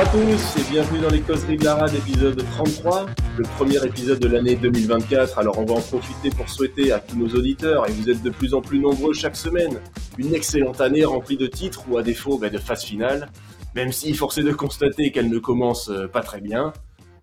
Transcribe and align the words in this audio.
à 0.00 0.06
tous 0.06 0.56
et 0.56 0.70
bienvenue 0.70 1.00
dans 1.00 1.10
les 1.10 1.20
Causeries 1.20 1.58
de 1.58 1.64
la 1.64 1.74
Rade, 1.74 1.94
épisode 1.94 2.42
33, 2.52 3.04
le 3.36 3.42
premier 3.42 3.84
épisode 3.84 4.18
de 4.18 4.28
l'année 4.28 4.56
2024. 4.56 5.38
Alors 5.38 5.58
on 5.58 5.66
va 5.66 5.74
en 5.74 5.80
profiter 5.82 6.30
pour 6.30 6.48
souhaiter 6.48 6.90
à 6.90 7.00
tous 7.00 7.18
nos 7.18 7.28
auditeurs, 7.28 7.86
et 7.86 7.92
vous 7.92 8.08
êtes 8.08 8.22
de 8.22 8.30
plus 8.30 8.54
en 8.54 8.62
plus 8.62 8.78
nombreux 8.78 9.12
chaque 9.12 9.36
semaine, 9.36 9.78
une 10.16 10.34
excellente 10.34 10.80
année 10.80 11.04
remplie 11.04 11.36
de 11.36 11.46
titres 11.46 11.84
ou 11.90 11.98
à 11.98 12.02
défaut 12.02 12.38
bah, 12.38 12.48
de 12.48 12.56
phase 12.56 12.82
finale, 12.82 13.28
même 13.74 13.92
si 13.92 14.14
force 14.14 14.38
est 14.38 14.42
de 14.42 14.54
constater 14.54 15.12
qu'elle 15.12 15.28
ne 15.28 15.38
commence 15.38 15.90
euh, 15.90 16.06
pas 16.06 16.22
très 16.22 16.40
bien. 16.40 16.72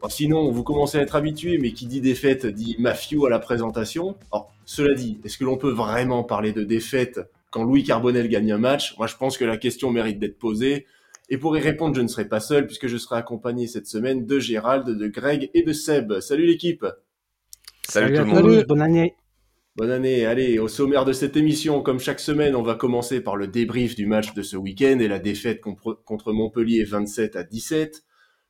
sinon, 0.10 0.52
vous 0.52 0.62
commencez 0.62 1.00
à 1.00 1.02
être 1.02 1.16
habitué, 1.16 1.58
mais 1.58 1.72
qui 1.72 1.88
dit 1.88 2.00
défaite 2.00 2.46
dit 2.46 2.76
mafieux 2.78 3.26
à 3.26 3.30
la 3.30 3.40
présentation. 3.40 4.18
Cela 4.66 4.94
dit, 4.94 5.20
est-ce 5.26 5.40
que 5.40 5.46
l'on 5.46 5.58
peut 5.58 5.72
vraiment 5.72 6.24
parler 6.24 6.52
de 6.52 6.64
défaite 6.64 7.22
quand 7.50 7.64
Louis 7.64 7.84
Carbonel 7.84 8.30
gagne 8.30 8.52
un 8.52 8.60
match? 8.60 8.96
Moi, 9.00 9.08
je 9.08 9.16
pense 9.16 9.36
que 9.40 9.46
la 9.46 9.58
question 9.58 9.90
mérite 9.90 10.20
d'être 10.20 10.38
posée. 10.38 10.86
Et 11.30 11.38
pour 11.38 11.58
y 11.58 11.60
répondre, 11.60 11.96
je 11.96 12.02
ne 12.02 12.08
serai 12.08 12.28
pas 12.28 12.40
seul 12.40 12.66
puisque 12.66 12.88
je 12.88 12.98
serai 12.98 13.18
accompagné 13.18 13.68
cette 13.68 13.88
semaine 13.88 14.26
de 14.26 14.40
Gérald, 14.40 14.88
de 14.88 15.08
Greg 15.08 15.50
et 15.54 15.64
de 15.64 15.74
Seb. 15.74 16.20
Salut 16.20 16.46
l'équipe 16.46 16.86
Salut, 17.88 18.18
tout 18.18 18.24
le 18.24 18.28
monde 18.28 18.66
Bonne 18.68 18.82
année 18.82 19.16
Bonne 19.76 19.92
année. 19.92 20.26
Allez, 20.26 20.58
au 20.58 20.68
sommaire 20.68 21.06
de 21.06 21.14
cette 21.14 21.38
émission, 21.38 21.82
comme 21.82 22.00
chaque 22.00 22.20
semaine, 22.20 22.56
on 22.56 22.64
va 22.64 22.74
commencer 22.74 23.22
par 23.22 23.36
le 23.36 23.48
débrief 23.48 23.94
du 23.94 24.08
match 24.08 24.34
de 24.34 24.42
ce 24.42 24.58
week-end 24.58 24.98
et 25.00 25.08
la 25.08 25.20
défaite 25.20 25.62
contre 25.62 26.34
Montpellier 26.34 26.84
27 26.84 27.36
à 27.36 27.44
17. 27.44 28.04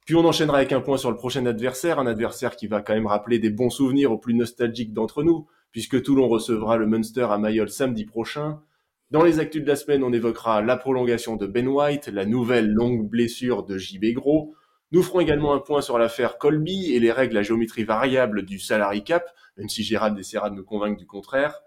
Puis 0.05 0.15
on 0.15 0.23
enchaînera 0.23 0.59
avec 0.59 0.71
un 0.71 0.79
point 0.79 0.95
sur 0.95 1.11
le 1.11 1.17
prochain 1.17 1.45
adversaire, 1.45 1.99
un 1.99 2.07
adversaire 2.07 2.55
qui 2.55 2.67
va 2.67 2.81
quand 2.81 2.93
même 2.93 3.07
rappeler 3.07 3.39
des 3.39 3.49
bons 3.49 3.69
souvenirs 3.69 4.13
aux 4.13 4.17
plus 4.17 4.35
nostalgiques 4.35 4.93
d'entre 4.93 5.21
nous, 5.21 5.47
puisque 5.73 6.01
Toulon 6.01 6.29
recevra 6.29 6.77
le 6.77 6.87
Munster 6.87 7.27
à 7.29 7.37
Mayol 7.37 7.69
samedi 7.69 8.05
prochain. 8.05 8.61
Dans 9.09 9.23
les 9.23 9.39
actus 9.39 9.61
de 9.61 9.67
la 9.67 9.77
semaine, 9.77 10.03
on 10.03 10.11
évoquera 10.11 10.61
la 10.61 10.75
prolongation 10.75 11.37
de 11.37 11.47
Ben 11.47 11.65
White, 11.65 12.09
la 12.09 12.25
nouvelle 12.25 12.69
longue 12.69 13.07
blessure 13.07 13.63
de 13.63 13.77
JB 13.77 14.07
Gros. 14.13 14.53
Nous 14.91 15.01
ferons 15.01 15.21
également 15.21 15.53
un 15.53 15.59
point 15.59 15.79
sur 15.79 15.97
l'affaire 15.97 16.37
Colby 16.37 16.93
et 16.93 16.99
les 16.99 17.13
règles 17.13 17.37
à 17.37 17.41
géométrie 17.41 17.85
variable 17.85 18.43
du 18.43 18.59
salary 18.59 19.05
cap, 19.05 19.23
même 19.55 19.69
si 19.69 19.81
Gérald 19.81 20.19
essaiera 20.19 20.49
de 20.49 20.55
me 20.55 20.63
convaincre 20.63 20.99
du 20.99 21.05
contraire. 21.05 21.61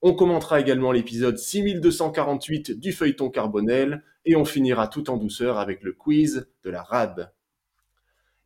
On 0.00 0.14
commentera 0.14 0.58
également 0.58 0.90
l'épisode 0.90 1.36
6248 1.36 2.80
du 2.80 2.92
feuilleton 2.92 3.28
Carbonel 3.28 4.02
et 4.24 4.34
on 4.34 4.46
finira 4.46 4.88
tout 4.88 5.10
en 5.10 5.18
douceur 5.18 5.58
avec 5.58 5.82
le 5.82 5.92
quiz 5.92 6.48
de 6.64 6.70
la 6.70 6.82
RAD. 6.82 7.30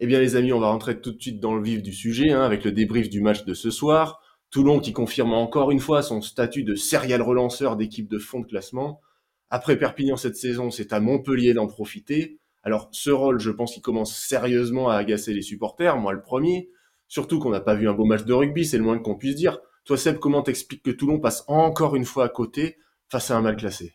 Eh 0.00 0.06
bien 0.08 0.18
les 0.18 0.34
amis, 0.34 0.52
on 0.52 0.58
va 0.58 0.70
rentrer 0.70 1.00
tout 1.00 1.12
de 1.12 1.22
suite 1.22 1.38
dans 1.38 1.54
le 1.54 1.62
vif 1.62 1.84
du 1.84 1.92
sujet 1.92 2.32
hein, 2.32 2.42
avec 2.42 2.64
le 2.64 2.72
débrief 2.72 3.08
du 3.10 3.20
match 3.20 3.44
de 3.44 3.54
ce 3.54 3.70
soir. 3.70 4.20
Toulon 4.50 4.80
qui 4.80 4.92
confirme 4.92 5.32
encore 5.32 5.70
une 5.70 5.78
fois 5.78 6.02
son 6.02 6.20
statut 6.20 6.64
de 6.64 6.74
serial 6.74 7.22
relanceur 7.22 7.76
d'équipe 7.76 8.08
de 8.08 8.18
fond 8.18 8.40
de 8.40 8.46
classement. 8.46 9.00
Après 9.48 9.78
Perpignan 9.78 10.16
cette 10.16 10.36
saison, 10.36 10.70
c'est 10.70 10.92
à 10.92 11.00
Montpellier 11.00 11.54
d'en 11.54 11.68
profiter. 11.68 12.38
Alors 12.62 12.88
ce 12.92 13.10
rôle, 13.10 13.38
je 13.38 13.50
pense 13.50 13.72
qu'il 13.72 13.82
commence 13.82 14.14
sérieusement 14.16 14.88
à 14.88 14.96
agacer 14.96 15.32
les 15.32 15.42
supporters, 15.42 15.96
moi 15.96 16.12
le 16.12 16.20
premier. 16.20 16.68
Surtout 17.08 17.38
qu'on 17.38 17.50
n'a 17.50 17.60
pas 17.60 17.74
vu 17.74 17.88
un 17.88 17.92
beau 17.94 18.04
match 18.04 18.24
de 18.24 18.32
rugby, 18.32 18.64
c'est 18.64 18.78
le 18.78 18.84
moins 18.84 18.98
qu'on 18.98 19.16
puisse 19.16 19.34
dire. 19.36 19.58
Toi 19.84 19.96
Seb, 19.96 20.18
comment 20.18 20.42
t'expliques 20.42 20.82
que 20.82 20.90
Toulon 20.90 21.18
passe 21.18 21.44
encore 21.48 21.96
une 21.96 22.04
fois 22.04 22.24
à 22.24 22.28
côté 22.28 22.76
face 23.08 23.30
à 23.30 23.36
un 23.36 23.40
mal 23.40 23.56
classé? 23.56 23.94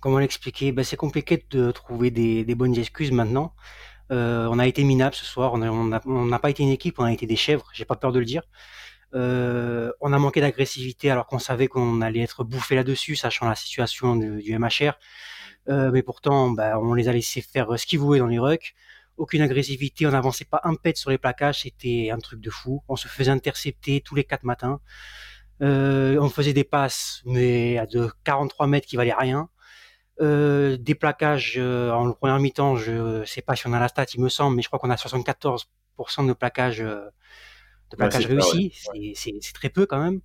Comment 0.00 0.18
l'expliquer? 0.18 0.72
Ben, 0.72 0.84
C'est 0.84 0.96
compliqué 0.96 1.44
de 1.50 1.70
trouver 1.70 2.10
des, 2.10 2.54
bonnes 2.54 2.76
excuses 2.76 3.12
maintenant. 3.12 3.54
Euh, 4.10 4.46
on 4.50 4.58
a 4.58 4.66
été 4.66 4.84
minable 4.84 5.14
ce 5.14 5.24
soir, 5.24 5.54
on 5.54 6.26
n'a 6.26 6.38
pas 6.38 6.50
été 6.50 6.62
une 6.62 6.70
équipe, 6.70 6.98
on 6.98 7.04
a 7.04 7.12
été 7.12 7.26
des 7.26 7.36
chèvres, 7.36 7.68
j'ai 7.72 7.84
pas 7.84 7.96
peur 7.96 8.12
de 8.12 8.18
le 8.18 8.24
dire. 8.24 8.42
Euh, 9.14 9.92
on 10.00 10.12
a 10.12 10.18
manqué 10.18 10.40
d'agressivité 10.40 11.10
alors 11.10 11.26
qu'on 11.26 11.38
savait 11.38 11.68
qu'on 11.68 12.00
allait 12.00 12.20
être 12.20 12.44
bouffé 12.44 12.74
là-dessus, 12.74 13.16
sachant 13.16 13.48
la 13.48 13.54
situation 13.54 14.16
du 14.16 14.58
MHR. 14.58 14.98
Euh, 15.68 15.90
mais 15.92 16.02
pourtant, 16.02 16.50
bah, 16.50 16.78
on 16.80 16.94
les 16.94 17.08
a 17.08 17.12
laissés 17.12 17.42
faire 17.42 17.78
ce 17.78 17.86
qu'ils 17.86 17.98
voulaient 17.98 18.20
dans 18.20 18.26
les 18.26 18.38
rucks. 18.38 18.74
Aucune 19.16 19.42
agressivité, 19.42 20.06
on 20.06 20.10
n'avançait 20.10 20.46
pas 20.46 20.60
un 20.64 20.74
pet 20.74 20.96
sur 20.96 21.10
les 21.10 21.18
plaquages, 21.18 21.62
c'était 21.62 22.10
un 22.10 22.18
truc 22.18 22.40
de 22.40 22.50
fou. 22.50 22.82
On 22.88 22.96
se 22.96 23.08
faisait 23.08 23.30
intercepter 23.30 24.00
tous 24.00 24.14
les 24.14 24.24
quatre 24.24 24.44
matins. 24.44 24.80
Euh, 25.60 26.18
on 26.18 26.28
faisait 26.30 26.54
des 26.54 26.64
passes, 26.64 27.22
mais 27.26 27.78
à 27.78 27.86
de 27.86 28.10
43 28.24 28.66
mètres 28.66 28.86
qui 28.86 28.96
valaient 28.96 29.14
rien. 29.14 29.48
des 30.20 30.94
plaquages 30.98 31.58
en 31.58 32.04
le 32.06 32.14
premier 32.14 32.38
mi-temps, 32.40 32.76
je 32.76 33.24
sais 33.24 33.42
pas 33.42 33.56
si 33.56 33.66
on 33.66 33.72
a 33.72 33.80
la 33.80 33.88
stat, 33.88 34.06
il 34.14 34.20
me 34.20 34.28
semble, 34.28 34.56
mais 34.56 34.62
je 34.62 34.68
crois 34.68 34.78
qu'on 34.78 34.90
a 34.90 34.96
74% 34.96 35.66
de 36.26 36.32
plaquages 36.32 36.84
de 37.92 37.96
plaquage 37.96 38.26
réussi. 38.26 38.72
C'est 39.14 39.52
très 39.54 39.68
peu 39.68 39.86
quand 39.86 40.02
même. 40.02 40.20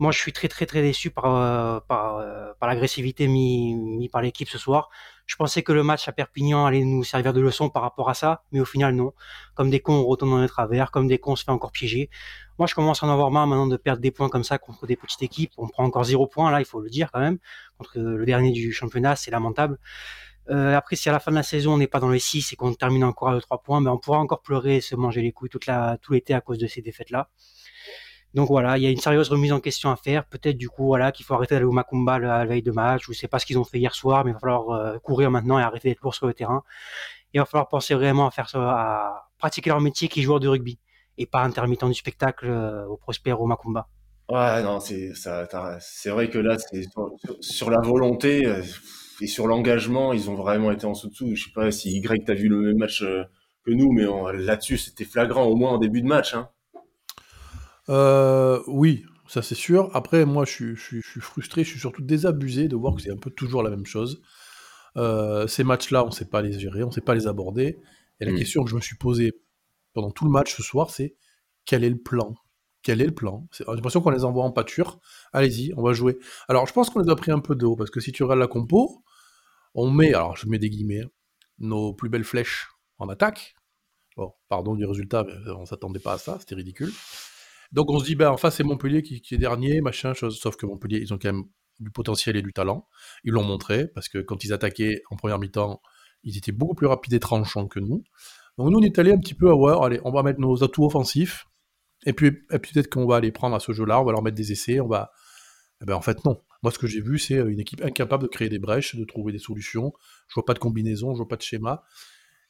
Moi, 0.00 0.12
je 0.12 0.18
suis 0.18 0.32
très 0.32 0.46
très 0.46 0.64
très 0.64 0.80
déçu 0.80 1.10
par 1.10 1.24
euh, 1.34 1.80
par, 1.80 2.18
euh, 2.18 2.52
par 2.60 2.68
l'agressivité 2.68 3.26
mise 3.26 3.76
mis 3.76 4.08
par 4.08 4.22
l'équipe 4.22 4.48
ce 4.48 4.58
soir. 4.58 4.90
Je 5.26 5.34
pensais 5.34 5.62
que 5.62 5.72
le 5.72 5.82
match 5.82 6.06
à 6.06 6.12
Perpignan 6.12 6.66
allait 6.66 6.84
nous 6.84 7.02
servir 7.02 7.32
de 7.32 7.40
leçon 7.40 7.68
par 7.68 7.82
rapport 7.82 8.08
à 8.08 8.14
ça, 8.14 8.44
mais 8.52 8.60
au 8.60 8.64
final 8.64 8.94
non. 8.94 9.12
Comme 9.54 9.70
des 9.70 9.80
cons, 9.80 9.94
on 9.94 10.06
retourne 10.06 10.30
dans 10.30 10.40
les 10.40 10.48
travers, 10.48 10.92
comme 10.92 11.08
des 11.08 11.18
cons, 11.18 11.32
on 11.32 11.36
se 11.36 11.44
fait 11.44 11.50
encore 11.50 11.72
piéger. 11.72 12.10
Moi, 12.58 12.66
je 12.68 12.74
commence 12.74 13.02
à 13.02 13.06
en 13.06 13.10
avoir 13.10 13.30
marre 13.32 13.46
maintenant 13.48 13.66
de 13.66 13.76
perdre 13.76 14.00
des 14.00 14.12
points 14.12 14.28
comme 14.28 14.44
ça 14.44 14.58
contre 14.58 14.86
des 14.86 14.96
petites 14.96 15.22
équipes. 15.22 15.50
On 15.58 15.66
prend 15.66 15.84
encore 15.84 16.04
zéro 16.04 16.28
point 16.28 16.50
là, 16.50 16.60
il 16.60 16.64
faut 16.64 16.80
le 16.80 16.88
dire 16.88 17.10
quand 17.12 17.20
même. 17.20 17.38
Contre 17.76 17.98
le 17.98 18.24
dernier 18.24 18.52
du 18.52 18.72
championnat, 18.72 19.16
c'est 19.16 19.32
lamentable. 19.32 19.78
Euh, 20.50 20.74
après, 20.74 20.96
si 20.96 21.08
à 21.08 21.12
la 21.12 21.20
fin 21.20 21.30
de 21.30 21.36
la 21.36 21.42
saison 21.42 21.74
on 21.74 21.78
n'est 21.78 21.86
pas 21.86 22.00
dans 22.00 22.10
les 22.10 22.18
6 22.18 22.52
et 22.52 22.56
qu'on 22.56 22.72
termine 22.72 23.04
encore 23.04 23.28
à 23.28 23.40
3 23.40 23.62
points, 23.62 23.80
ben 23.82 23.90
on 23.90 23.98
pourra 23.98 24.18
encore 24.18 24.40
pleurer 24.40 24.76
et 24.76 24.80
se 24.80 24.96
manger 24.96 25.20
les 25.20 25.32
couilles 25.32 25.50
tout 25.50 25.60
l'été 26.10 26.34
à 26.34 26.40
cause 26.40 26.58
de 26.58 26.66
ces 26.66 26.80
défaites-là. 26.80 27.28
Donc 28.34 28.48
voilà, 28.48 28.76
il 28.76 28.84
y 28.84 28.86
a 28.86 28.90
une 28.90 28.98
sérieuse 28.98 29.30
remise 29.30 29.52
en 29.52 29.60
question 29.60 29.90
à 29.90 29.96
faire. 29.96 30.26
Peut-être 30.26 30.58
du 30.58 30.68
coup 30.68 30.86
voilà 30.86 31.12
qu'il 31.12 31.24
faut 31.24 31.34
arrêter 31.34 31.54
d'aller 31.54 31.64
au 31.64 31.72
Macumba 31.72 32.18
la 32.18 32.44
veille 32.44 32.62
de 32.62 32.70
match. 32.70 33.04
Je 33.06 33.10
ne 33.10 33.14
sais 33.14 33.28
pas 33.28 33.38
ce 33.38 33.46
qu'ils 33.46 33.58
ont 33.58 33.64
fait 33.64 33.78
hier 33.78 33.94
soir, 33.94 34.24
mais 34.24 34.32
il 34.32 34.34
va 34.34 34.40
falloir 34.40 34.70
euh, 34.70 34.98
courir 34.98 35.30
maintenant 35.30 35.58
et 35.58 35.62
arrêter 35.62 35.88
d'être 35.88 36.02
lourd 36.02 36.14
sur 36.14 36.26
le 36.26 36.34
terrain. 36.34 36.62
Il 37.32 37.40
va 37.40 37.46
falloir 37.46 37.68
penser 37.68 37.94
vraiment 37.94 38.26
à 38.26 38.30
faire 38.30 38.48
à 38.54 39.30
pratiquer 39.38 39.70
leur 39.70 39.80
métier 39.80 40.08
qui 40.08 40.20
est 40.20 40.22
joueur 40.22 40.40
de 40.40 40.48
rugby 40.48 40.78
et 41.16 41.26
pas 41.26 41.42
intermittent 41.42 41.84
du 41.84 41.94
spectacle 41.94 42.46
euh, 42.48 42.86
au 42.86 42.96
Prosper 42.96 43.32
au 43.32 43.46
Macumba. 43.46 43.88
Ouais, 44.30 44.62
non, 44.62 44.78
c'est 44.78 46.10
vrai 46.10 46.28
que 46.28 46.38
là, 46.38 46.56
sur, 47.40 47.70
la 47.70 47.80
volonté 47.80 48.46
et 49.20 49.26
sur 49.26 49.46
l'engagement, 49.46 50.12
ils 50.12 50.30
ont 50.30 50.34
vraiment 50.34 50.70
été 50.70 50.86
en 50.86 50.92
dessous 50.92 51.34
Je 51.34 51.44
sais 51.44 51.50
pas 51.54 51.70
si 51.70 51.96
Y 51.96 52.24
t'as 52.24 52.34
vu 52.34 52.48
le 52.48 52.60
même 52.60 52.78
match 52.78 53.02
euh, 53.02 53.24
que 53.64 53.72
nous, 53.72 53.92
mais 53.92 54.04
là-dessus, 54.34 54.78
c'était 54.78 55.04
flagrant, 55.04 55.44
au 55.44 55.56
moins 55.56 55.72
en 55.72 55.78
début 55.78 56.02
de 56.02 56.06
match. 56.06 56.34
Hein. 56.34 56.48
Euh, 57.88 58.60
oui, 58.66 59.04
ça 59.26 59.42
c'est 59.42 59.54
sûr. 59.54 59.90
Après, 59.94 60.24
moi, 60.24 60.44
je 60.44 60.74
suis, 60.74 61.02
frustré, 61.20 61.64
je 61.64 61.70
suis 61.70 61.80
surtout 61.80 62.02
désabusé 62.02 62.68
de 62.68 62.76
voir 62.76 62.94
que 62.94 63.02
c'est 63.02 63.10
un 63.10 63.16
peu 63.16 63.30
toujours 63.30 63.62
la 63.62 63.70
même 63.70 63.86
chose. 63.86 64.22
Euh, 64.96 65.46
ces 65.46 65.64
matchs-là, 65.64 66.04
on 66.04 66.08
ne 66.08 66.12
sait 66.12 66.24
pas 66.24 66.42
les 66.42 66.58
gérer, 66.58 66.82
on 66.82 66.88
ne 66.88 66.92
sait 66.92 67.00
pas 67.00 67.14
les 67.14 67.26
aborder. 67.26 67.78
Et 68.20 68.24
la 68.24 68.32
hmm. 68.32 68.36
question 68.36 68.64
que 68.64 68.70
je 68.70 68.76
me 68.76 68.80
suis 68.80 68.96
posée 68.96 69.32
pendant 69.94 70.10
tout 70.10 70.24
le 70.24 70.30
match 70.30 70.54
ce 70.54 70.62
soir, 70.62 70.90
c'est 70.90 71.16
quel 71.64 71.84
est 71.84 71.90
le 71.90 71.98
plan? 71.98 72.34
Quel 72.82 73.02
est 73.02 73.06
le 73.06 73.14
plan? 73.14 73.46
J'ai 73.52 73.64
l'impression 73.64 74.00
qu'on 74.00 74.10
les 74.10 74.24
envoie 74.24 74.44
en 74.44 74.52
pâture. 74.52 75.00
Allez-y, 75.32 75.72
on 75.76 75.82
va 75.82 75.92
jouer. 75.92 76.18
Alors, 76.48 76.66
je 76.66 76.72
pense 76.72 76.90
qu'on 76.90 77.00
les 77.00 77.10
a 77.10 77.16
pris 77.16 77.32
un 77.32 77.40
peu 77.40 77.54
de 77.54 77.66
haut, 77.66 77.76
parce 77.76 77.90
que 77.90 78.00
si 78.00 78.12
tu 78.12 78.22
regardes 78.22 78.40
la 78.40 78.46
compo, 78.46 79.02
on 79.78 79.90
met, 79.90 80.12
alors 80.12 80.36
je 80.36 80.48
mets 80.48 80.58
des 80.58 80.70
guillemets, 80.70 81.04
nos 81.58 81.94
plus 81.94 82.08
belles 82.08 82.24
flèches 82.24 82.68
en 82.98 83.08
attaque. 83.08 83.54
Bon, 84.16 84.32
pardon 84.48 84.74
du 84.74 84.84
résultat, 84.84 85.24
mais 85.24 85.34
on 85.52 85.64
s'attendait 85.64 86.00
pas 86.00 86.14
à 86.14 86.18
ça, 86.18 86.38
c'était 86.40 86.56
ridicule. 86.56 86.92
Donc 87.70 87.90
on 87.90 87.98
se 87.98 88.04
dit, 88.04 88.16
ben, 88.16 88.30
en 88.30 88.36
face, 88.36 88.56
c'est 88.56 88.64
Montpellier 88.64 89.02
qui, 89.02 89.22
est 89.30 89.38
dernier, 89.38 89.80
machin, 89.80 90.14
chose, 90.14 90.38
sauf 90.40 90.56
que 90.56 90.66
Montpellier, 90.66 90.98
ils 90.98 91.14
ont 91.14 91.18
quand 91.18 91.32
même 91.32 91.44
du 91.78 91.90
potentiel 91.90 92.36
et 92.36 92.42
du 92.42 92.52
talent. 92.52 92.88
Ils 93.22 93.32
l'ont 93.32 93.44
montré, 93.44 93.86
parce 93.88 94.08
que 94.08 94.18
quand 94.18 94.42
ils 94.42 94.52
attaquaient 94.52 95.02
en 95.10 95.16
première 95.16 95.38
mi-temps, 95.38 95.80
ils 96.24 96.36
étaient 96.36 96.52
beaucoup 96.52 96.74
plus 96.74 96.88
rapides 96.88 97.12
et 97.12 97.20
tranchants 97.20 97.68
que 97.68 97.78
nous. 97.78 98.02
Donc 98.56 98.70
nous, 98.70 98.78
on 98.78 98.82
est 98.82 98.98
allé 98.98 99.12
un 99.12 99.18
petit 99.18 99.34
peu 99.34 99.48
à 99.48 99.54
voir, 99.54 99.84
allez, 99.84 100.00
on 100.04 100.10
va 100.10 100.24
mettre 100.24 100.40
nos 100.40 100.64
atouts 100.64 100.86
offensifs, 100.86 101.44
et 102.06 102.12
puis, 102.12 102.32
peut-être 102.32 102.88
qu'on 102.88 103.06
va 103.06 103.16
aller 103.16 103.32
prendre 103.32 103.54
à 103.54 103.60
ce 103.60 103.72
jeu-là, 103.72 104.00
on 104.00 104.04
va 104.04 104.12
leur 104.12 104.22
mettre 104.22 104.36
des 104.36 104.52
essais, 104.52 104.80
on 104.80 104.88
va... 104.88 105.12
Eh 105.82 105.84
ben, 105.84 105.94
en 105.94 106.00
fait, 106.00 106.24
non. 106.24 106.40
Moi, 106.62 106.72
ce 106.72 106.78
que 106.78 106.86
j'ai 106.86 107.00
vu, 107.00 107.18
c'est 107.18 107.36
euh, 107.36 107.50
une 107.50 107.60
équipe 107.60 107.84
incapable 107.84 108.24
de 108.24 108.28
créer 108.28 108.48
des 108.48 108.58
brèches, 108.58 108.96
de 108.96 109.04
trouver 109.04 109.32
des 109.32 109.38
solutions. 109.38 109.92
Je 110.28 110.34
vois 110.34 110.44
pas 110.44 110.54
de 110.54 110.58
combinaison, 110.58 111.12
je 111.12 111.18
vois 111.18 111.28
pas 111.28 111.36
de 111.36 111.42
schéma. 111.42 111.84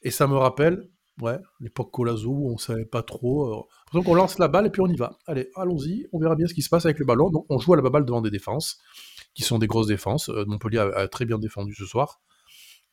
Et 0.01 0.11
ça 0.11 0.27
me 0.27 0.35
rappelle, 0.35 0.89
ouais, 1.21 1.37
l'époque 1.59 1.91
Colazo 1.91 2.31
où 2.31 2.51
on 2.51 2.57
savait 2.57 2.85
pas 2.85 3.03
trop. 3.03 3.53
Euh... 3.53 3.61
Donc 3.93 4.07
on 4.07 4.15
lance 4.15 4.39
la 4.39 4.47
balle 4.47 4.65
et 4.65 4.69
puis 4.69 4.81
on 4.81 4.87
y 4.87 4.95
va. 4.95 5.19
Allez, 5.27 5.49
allons-y, 5.55 6.07
on 6.11 6.19
verra 6.19 6.35
bien 6.35 6.47
ce 6.47 6.53
qui 6.53 6.61
se 6.61 6.69
passe 6.69 6.85
avec 6.85 6.99
le 6.99 7.05
ballon. 7.05 7.29
Donc 7.29 7.45
on 7.49 7.59
joue 7.59 7.73
à 7.73 7.77
la 7.77 7.87
balle 7.89 8.05
devant 8.05 8.21
des 8.21 8.31
défenses, 8.31 8.79
qui 9.35 9.43
sont 9.43 9.59
des 9.59 9.67
grosses 9.67 9.87
défenses. 9.87 10.29
Euh, 10.29 10.45
Montpellier 10.47 10.79
a, 10.79 11.07
très 11.07 11.25
bien 11.25 11.37
défendu 11.37 11.73
ce 11.75 11.85
soir. 11.85 12.21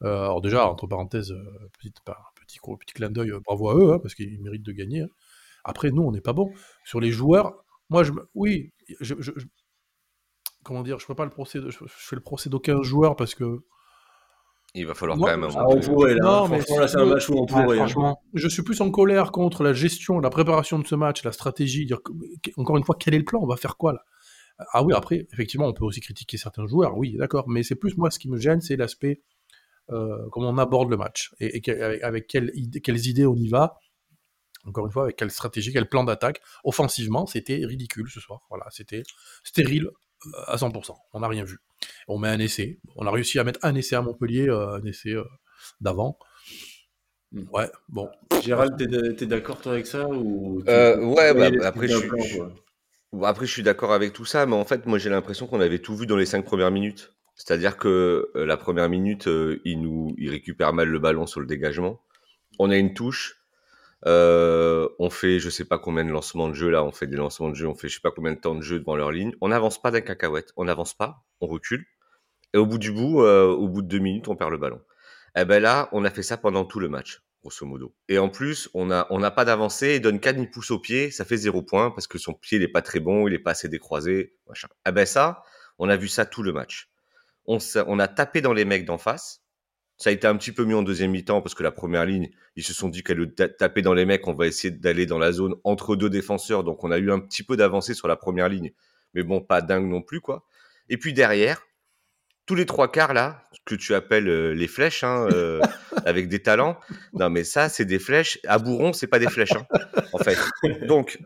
Alors 0.02 0.42
déjà, 0.42 0.68
entre 0.68 0.86
parenthèses, 0.86 1.32
petit, 1.78 1.90
petit, 1.90 2.58
petit 2.60 2.92
clin 2.92 3.08
d'œil, 3.08 3.32
bravo 3.46 3.70
à 3.70 3.74
eux, 3.76 3.92
hein, 3.94 3.98
parce 3.98 4.14
qu'ils 4.14 4.42
méritent 4.42 4.66
de 4.66 4.72
gagner. 4.72 5.00
Hein. 5.00 5.08
Après, 5.64 5.90
nous, 5.90 6.02
on 6.02 6.12
n'est 6.12 6.20
pas 6.20 6.34
bon. 6.34 6.52
Sur 6.84 7.00
les 7.00 7.10
joueurs, 7.10 7.64
moi, 7.88 8.04
je, 8.04 8.12
oui, 8.34 8.72
je, 9.00 9.14
comment 10.66 10.82
dire, 10.82 10.98
je 10.98 11.06
fais 11.06 11.14
pas 11.14 11.24
le 11.24 11.30
procès, 11.30 11.60
je, 11.66 11.78
fais 11.86 12.16
le 12.16 12.22
procès 12.22 12.50
d'aucun 12.50 12.82
joueur 12.82 13.16
parce 13.16 13.34
que. 13.34 13.60
Il 14.74 14.86
va 14.86 14.94
falloir 14.94 15.16
quand 15.16 15.26
même. 15.26 15.48
Ah, 15.54 15.64
on 15.68 15.80
pourrait 15.80 16.14
là. 16.14 16.24
Non, 16.24 16.48
mais 16.48 16.58
là, 16.58 16.86
c'est 16.86 16.98
un 16.98 17.06
match 17.06 17.30
où 17.30 17.38
on 17.38 17.46
pourrait. 17.46 17.78
Hein. 17.78 17.86
franchement, 17.86 18.22
je 18.34 18.46
suis 18.48 18.62
plus 18.62 18.80
en 18.82 18.90
colère 18.90 19.32
contre 19.32 19.62
la 19.62 19.72
gestion, 19.72 20.20
la 20.20 20.28
préparation 20.28 20.78
de 20.78 20.86
ce 20.86 20.94
match, 20.94 21.24
la 21.24 21.32
stratégie. 21.32 21.86
Dire, 21.86 22.00
encore 22.56 22.76
une 22.76 22.84
fois, 22.84 22.96
quel 22.98 23.14
est 23.14 23.18
le 23.18 23.24
plan? 23.24 23.40
On 23.42 23.46
va 23.46 23.56
faire 23.56 23.76
quoi 23.76 23.94
là? 23.94 24.04
Ah 24.72 24.82
oui, 24.82 24.92
après, 24.94 25.26
effectivement, 25.32 25.66
on 25.66 25.72
peut 25.72 25.84
aussi 25.84 26.00
critiquer 26.00 26.36
certains 26.36 26.66
joueurs. 26.66 26.96
Oui, 26.96 27.16
d'accord. 27.16 27.48
Mais 27.48 27.62
c'est 27.62 27.74
plus 27.74 27.96
moi 27.96 28.10
ce 28.10 28.18
qui 28.18 28.28
me 28.28 28.38
gêne, 28.38 28.60
c'est 28.60 28.76
l'aspect 28.76 29.22
comment 29.88 30.50
on 30.50 30.58
aborde 30.58 30.90
le 30.90 30.96
match 30.96 31.32
et, 31.38 31.62
avec, 32.02 32.26
quelles, 32.26 33.06
idées 33.06 33.26
on 33.26 33.36
y 33.36 33.48
va. 33.48 33.78
Encore 34.64 34.84
une 34.84 34.90
fois, 34.90 35.04
avec 35.04 35.16
quelle 35.16 35.30
stratégie, 35.30 35.72
quel 35.72 35.88
plan 35.88 36.02
d'attaque. 36.02 36.42
Offensivement, 36.64 37.26
c'était 37.26 37.64
ridicule 37.64 38.10
ce 38.10 38.18
soir. 38.18 38.40
Voilà, 38.50 38.66
c'était 38.70 39.04
stérile 39.44 39.90
à 40.46 40.56
100%. 40.56 40.94
On 41.12 41.20
n'a 41.20 41.28
rien 41.28 41.44
vu. 41.44 41.58
On 42.08 42.18
met 42.18 42.28
un 42.28 42.38
essai. 42.38 42.80
On 42.96 43.06
a 43.06 43.10
réussi 43.10 43.38
à 43.38 43.44
mettre 43.44 43.60
un 43.62 43.74
essai 43.74 43.96
à 43.96 44.02
Montpellier, 44.02 44.48
un 44.48 44.84
essai 44.84 45.14
d'avant. 45.80 46.18
Hmm. 47.32 47.44
Ouais, 47.52 47.70
bon. 47.88 48.08
Gérald, 48.42 48.76
t'es 49.16 49.26
d'accord 49.26 49.60
toi 49.60 49.72
avec 49.72 49.86
ça 49.86 50.08
ou 50.08 50.62
euh, 50.68 50.98
Ouais, 50.98 51.34
bah, 51.34 51.66
après, 51.66 51.88
je 51.88 51.96
suis, 51.96 52.10
après 53.22 53.46
je 53.46 53.52
suis 53.52 53.62
d'accord 53.62 53.92
avec 53.92 54.12
tout 54.12 54.24
ça, 54.24 54.46
mais 54.46 54.54
en 54.54 54.64
fait, 54.64 54.86
moi 54.86 54.98
j'ai 54.98 55.10
l'impression 55.10 55.46
qu'on 55.46 55.60
avait 55.60 55.80
tout 55.80 55.96
vu 55.96 56.06
dans 56.06 56.16
les 56.16 56.26
cinq 56.26 56.44
premières 56.44 56.70
minutes. 56.70 57.12
C'est-à-dire 57.34 57.76
que 57.76 58.30
euh, 58.34 58.46
la 58.46 58.56
première 58.56 58.88
minute, 58.88 59.28
euh, 59.28 59.60
il 59.64 59.82
nous, 59.82 60.14
il 60.16 60.30
récupère 60.30 60.72
mal 60.72 60.88
le 60.88 60.98
ballon 60.98 61.26
sur 61.26 61.40
le 61.40 61.46
dégagement. 61.46 62.00
On 62.58 62.70
a 62.70 62.76
une 62.76 62.94
touche. 62.94 63.42
On 64.06 65.10
fait, 65.10 65.38
je 65.38 65.50
sais 65.50 65.64
pas 65.64 65.78
combien 65.78 66.04
de 66.04 66.10
lancements 66.10 66.48
de 66.48 66.54
jeu 66.54 66.70
là. 66.70 66.84
On 66.84 66.92
fait 66.92 67.06
des 67.06 67.16
lancements 67.16 67.50
de 67.50 67.54
jeu. 67.54 67.66
On 67.66 67.74
fait, 67.74 67.88
je 67.88 67.94
sais 67.94 68.00
pas 68.00 68.10
combien 68.10 68.32
de 68.32 68.40
temps 68.40 68.54
de 68.54 68.62
jeu 68.62 68.78
devant 68.78 68.96
leur 68.96 69.10
ligne. 69.10 69.32
On 69.40 69.48
n'avance 69.48 69.80
pas 69.80 69.90
d'un 69.90 70.00
cacahuète. 70.00 70.52
On 70.56 70.64
n'avance 70.64 70.94
pas. 70.94 71.24
On 71.40 71.46
recule. 71.46 71.84
Et 72.54 72.58
au 72.58 72.66
bout 72.66 72.78
du 72.78 72.92
bout, 72.92 73.20
au 73.20 73.68
bout 73.68 73.82
de 73.82 73.88
deux 73.88 73.98
minutes, 73.98 74.28
on 74.28 74.36
perd 74.36 74.50
le 74.50 74.58
ballon. 74.58 74.80
Eh 75.38 75.44
ben 75.44 75.60
là, 75.60 75.90
on 75.92 76.04
a 76.04 76.10
fait 76.10 76.22
ça 76.22 76.38
pendant 76.38 76.64
tout 76.64 76.80
le 76.80 76.88
match, 76.88 77.22
grosso 77.42 77.66
modo. 77.66 77.94
Et 78.08 78.18
en 78.18 78.30
plus, 78.30 78.70
on 78.72 78.86
n'a 78.86 79.06
on 79.10 79.22
a 79.22 79.30
pas 79.30 79.44
d'avancée 79.44 79.88
et 79.88 80.00
Duncan 80.00 80.32
il 80.38 80.50
pousse 80.50 80.70
au 80.70 80.78
pied, 80.78 81.10
ça 81.10 81.26
fait 81.26 81.36
zéro 81.36 81.62
point 81.62 81.90
parce 81.90 82.06
que 82.06 82.16
son 82.16 82.32
pied 82.32 82.56
il 82.56 82.62
est 82.64 82.68
pas 82.68 82.80
très 82.80 83.00
bon, 83.00 83.28
il 83.28 83.34
est 83.34 83.38
pas 83.38 83.50
assez 83.50 83.68
décroisé, 83.68 84.34
machin. 84.48 84.68
Eh 84.88 84.92
ben 84.92 85.04
ça, 85.04 85.42
on 85.78 85.90
a 85.90 85.96
vu 85.98 86.08
ça 86.08 86.24
tout 86.24 86.42
le 86.42 86.54
match. 86.54 86.88
On, 87.44 87.58
on 87.86 87.98
a 87.98 88.08
tapé 88.08 88.40
dans 88.40 88.54
les 88.54 88.64
mecs 88.64 88.86
d'en 88.86 88.96
face. 88.96 89.42
Ça 89.98 90.10
a 90.10 90.12
été 90.12 90.26
un 90.26 90.36
petit 90.36 90.52
peu 90.52 90.64
mieux 90.64 90.76
en 90.76 90.82
deuxième 90.82 91.10
mi-temps 91.10 91.40
parce 91.40 91.54
que 91.54 91.62
la 91.62 91.70
première 91.70 92.04
ligne, 92.04 92.30
ils 92.54 92.62
se 92.62 92.74
sont 92.74 92.88
dit 92.88 93.02
qu'elle 93.02 93.32
taper 93.34 93.82
dans 93.82 93.94
les 93.94 94.04
mecs, 94.04 94.26
on 94.26 94.34
va 94.34 94.46
essayer 94.46 94.70
d'aller 94.70 95.06
dans 95.06 95.18
la 95.18 95.32
zone 95.32 95.54
entre 95.64 95.96
deux 95.96 96.10
défenseurs. 96.10 96.64
Donc 96.64 96.84
on 96.84 96.90
a 96.90 96.98
eu 96.98 97.10
un 97.10 97.18
petit 97.18 97.42
peu 97.42 97.56
d'avancée 97.56 97.94
sur 97.94 98.06
la 98.06 98.16
première 98.16 98.48
ligne, 98.48 98.72
mais 99.14 99.22
bon, 99.22 99.40
pas 99.40 99.62
dingue 99.62 99.88
non 99.88 100.02
plus 100.02 100.20
quoi. 100.20 100.44
Et 100.88 100.98
puis 100.98 101.14
derrière, 101.14 101.62
tous 102.46 102.54
les 102.54 102.66
trois 102.66 102.90
quarts 102.90 103.14
là, 103.14 103.42
que 103.64 103.74
tu 103.74 103.94
appelles 103.94 104.28
euh, 104.28 104.54
les 104.54 104.68
flèches, 104.68 105.02
hein, 105.04 105.28
euh, 105.32 105.60
avec 106.06 106.28
des 106.28 106.40
talents. 106.40 106.78
Non, 107.12 107.28
mais 107.28 107.44
ça, 107.44 107.68
c'est 107.68 107.84
des 107.84 107.98
flèches. 107.98 108.38
À 108.46 108.58
Bourron, 108.58 108.92
c'est 108.92 109.08
pas 109.08 109.18
des 109.18 109.28
flèches, 109.28 109.52
hein, 109.52 109.66
en 110.12 110.18
fait. 110.18 110.38
Donc, 110.86 111.18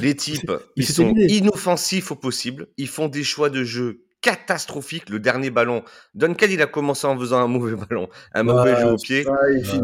les 0.00 0.14
types, 0.14 0.50
ils 0.76 0.86
sont 0.86 1.14
inoffensifs 1.14 2.12
au 2.12 2.16
possible. 2.16 2.68
Ils 2.76 2.88
font 2.88 3.08
des 3.08 3.24
choix 3.24 3.50
de 3.50 3.64
jeu 3.64 4.04
catastrophique. 4.20 5.08
Le 5.08 5.18
dernier 5.18 5.50
ballon, 5.50 5.82
Duncan, 6.14 6.46
il 6.50 6.62
a 6.62 6.66
commencé 6.66 7.06
en 7.06 7.18
faisant 7.18 7.38
un 7.38 7.46
mauvais 7.46 7.76
ballon, 7.76 8.08
un 8.34 8.42
mauvais 8.42 8.78
jeu 8.80 8.92
au 8.92 8.96
pied. 8.96 9.24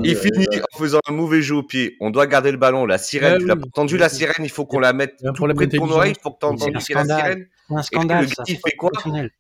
il 0.03 0.17
finit, 0.17 0.47
en 0.73 0.79
faisant 0.79 1.01
un 1.09 1.13
mauvais 1.13 1.43
jeu 1.43 1.57
au 1.57 1.63
pied. 1.63 1.97
On 2.01 2.11
doit 2.11 2.27
garder 2.27 2.51
le 2.51 2.59
ballon. 2.59 2.87
La 2.87 2.99
sirène, 2.99 3.39
tu 3.39 3.47
l'as 3.47 3.55
entendu 3.55 3.97
la 3.97 4.09
sirène, 4.09 4.45
il 4.45 4.51
faut 4.51 4.67
qu'on 4.67 4.81
la 4.81 4.93
mette 4.93 5.17
pour 5.37 5.49
près 5.55 5.67
de 5.67 5.77
ton 5.77 5.91
oreille. 5.91 6.15
Il 6.17 6.23
faut 6.23 6.31
que 6.31 6.39
tu 6.41 6.47
entendes 6.47 6.75
la 6.75 6.81
sirène. 6.81 7.47
Un 7.71 7.83
scandale. 7.83 8.27
il 8.47 8.57
fait 8.57 8.77
quoi? 8.77 8.91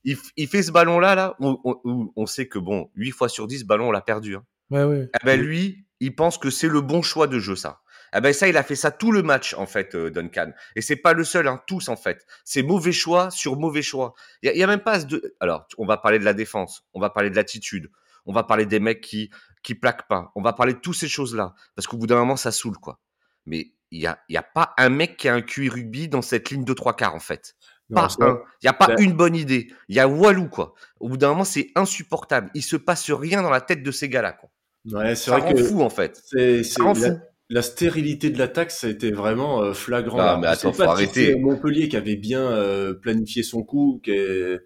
il, 0.05 0.49
fait 0.49 0.63
ce 0.63 0.73
ballon-là, 0.73 1.15
là, 1.15 1.37
on, 1.41 2.27
sait 2.27 2.49
que 2.49 2.59
bon, 2.59 2.91
8 2.95 3.11
fois 3.11 3.29
sur 3.29 3.47
10, 3.47 3.65
ballon, 3.65 3.89
on 3.89 3.93
l'a 3.93 4.01
perdu. 4.01 4.37
Hein. 4.37 4.45
Ouais, 4.71 4.85
ouais. 4.85 5.11
Eh 5.13 5.27
ben, 5.27 5.41
lui, 5.41 5.87
il 6.01 6.15
pense 6.15 6.39
que 6.39 6.51
c'est 6.51 6.69
le 6.69 6.81
bon 6.81 7.03
choix 7.03 7.27
de 7.27 7.39
jeu, 7.39 7.57
ça. 7.57 7.81
Ah 8.17 8.21
ben 8.21 8.33
ça, 8.33 8.47
il 8.47 8.57
a 8.57 8.63
fait 8.63 8.77
ça 8.77 8.93
tout 8.93 9.11
le 9.11 9.25
match 9.25 9.55
en 9.55 9.67
fait, 9.67 9.97
euh, 9.97 10.09
Duncan. 10.09 10.53
Et 10.77 10.81
c'est 10.83 10.95
pas 10.95 11.15
le 11.15 11.25
seul, 11.25 11.49
hein, 11.49 11.61
tous 11.67 11.89
en 11.89 11.97
fait. 11.97 12.25
C'est 12.45 12.63
mauvais 12.63 12.93
choix 12.93 13.29
sur 13.33 13.57
mauvais 13.57 13.83
choix. 13.83 14.15
Il 14.43 14.57
y, 14.57 14.63
a 14.63 14.67
même 14.69 14.81
pas 14.81 15.03
de. 15.03 15.35
Alors, 15.41 15.67
on 15.79 15.85
va 15.85 15.97
parler 15.97 16.21
de 16.21 16.25
la 16.25 16.33
défense, 16.33 16.85
on 16.95 17.01
va 17.01 17.11
parler 17.11 17.29
de 17.29 17.35
l'attitude, 17.35 17.91
on 18.25 18.33
va 18.33 18.45
parler 18.45 18.67
des 18.67 18.79
mecs 18.79 19.01
qui 19.01 19.31
qui 19.65 19.75
plaquent 19.75 20.07
pas, 20.07 20.31
on 20.37 20.43
va 20.43 20.53
parler 20.53 20.75
de 20.75 20.79
toutes 20.79 20.95
ces 20.95 21.09
choses-là, 21.09 21.55
parce 21.75 21.89
qu'au 21.89 21.97
bout 21.97 22.07
d'un 22.07 22.17
moment, 22.17 22.37
ça 22.37 22.53
saoule 22.53 22.79
quoi. 22.79 23.01
Mais 23.47 23.73
il 23.91 24.01
y 24.01 24.07
a, 24.07 24.21
y 24.29 24.37
a 24.37 24.43
pas 24.43 24.75
un 24.79 24.91
mec 24.91 25.17
qui 25.17 25.29
a 25.29 25.35
un 25.35 25.43
QI 25.43 25.69
rugby 25.69 26.09
dans 26.09 26.23
cette 26.23 26.51
ligne 26.51 26.65
de 26.65 26.73
trois 26.73 26.95
quarts 26.95 27.17
en 27.17 27.21
fait. 27.21 27.57
Pas 27.93 28.09
un. 28.21 28.41
Il 28.63 28.67
y 28.67 28.69
a 28.69 28.73
pas 28.73 28.95
une 28.99 29.13
bonne 29.13 29.35
idée. 29.35 29.73
Il 29.89 29.97
y 29.97 30.01
a 30.01 30.07
Walou 30.07 30.49
quoi. 30.49 30.75
Au 31.01 31.09
bout 31.09 31.17
d'un 31.17 31.31
moment, 31.31 31.45
c'est 31.45 31.73
insupportable. 31.75 32.49
Il 32.55 32.63
se 32.63 32.77
passe 32.77 33.11
rien 33.11 33.43
dans 33.43 33.51
la 33.51 33.61
tête 33.61 33.83
de 33.83 33.91
ces 33.91 34.09
gars-là 34.09 34.33
quoi. 34.33 34.51
Ouais, 34.87 35.17
c'est 35.17 35.33
vrai 35.33 35.53
que 35.53 35.65
fou 35.65 35.83
en 35.83 35.91
fait. 35.91 36.23
C'est 36.25 36.63
la 36.79 37.19
stérilité 37.63 38.31
de 38.31 38.39
l'attaque, 38.39 38.71
ça 38.71 38.87
a 38.87 38.91
été 38.91 39.11
vraiment 39.11 39.63
euh, 39.63 39.73
flagrant. 39.73 40.19
Ah, 40.19 40.39
mais 40.41 40.47
attends, 40.47 40.73
faut 40.73 40.83
arrêter. 40.83 41.35
Montpellier 41.37 41.89
qui 41.89 41.97
avait 41.97 42.17
bien 42.17 42.43
euh, 42.43 42.95
planifié 42.95 43.43
son 43.43 43.63
coup, 43.63 44.01
qui 44.03 44.13
euh, 44.13 44.59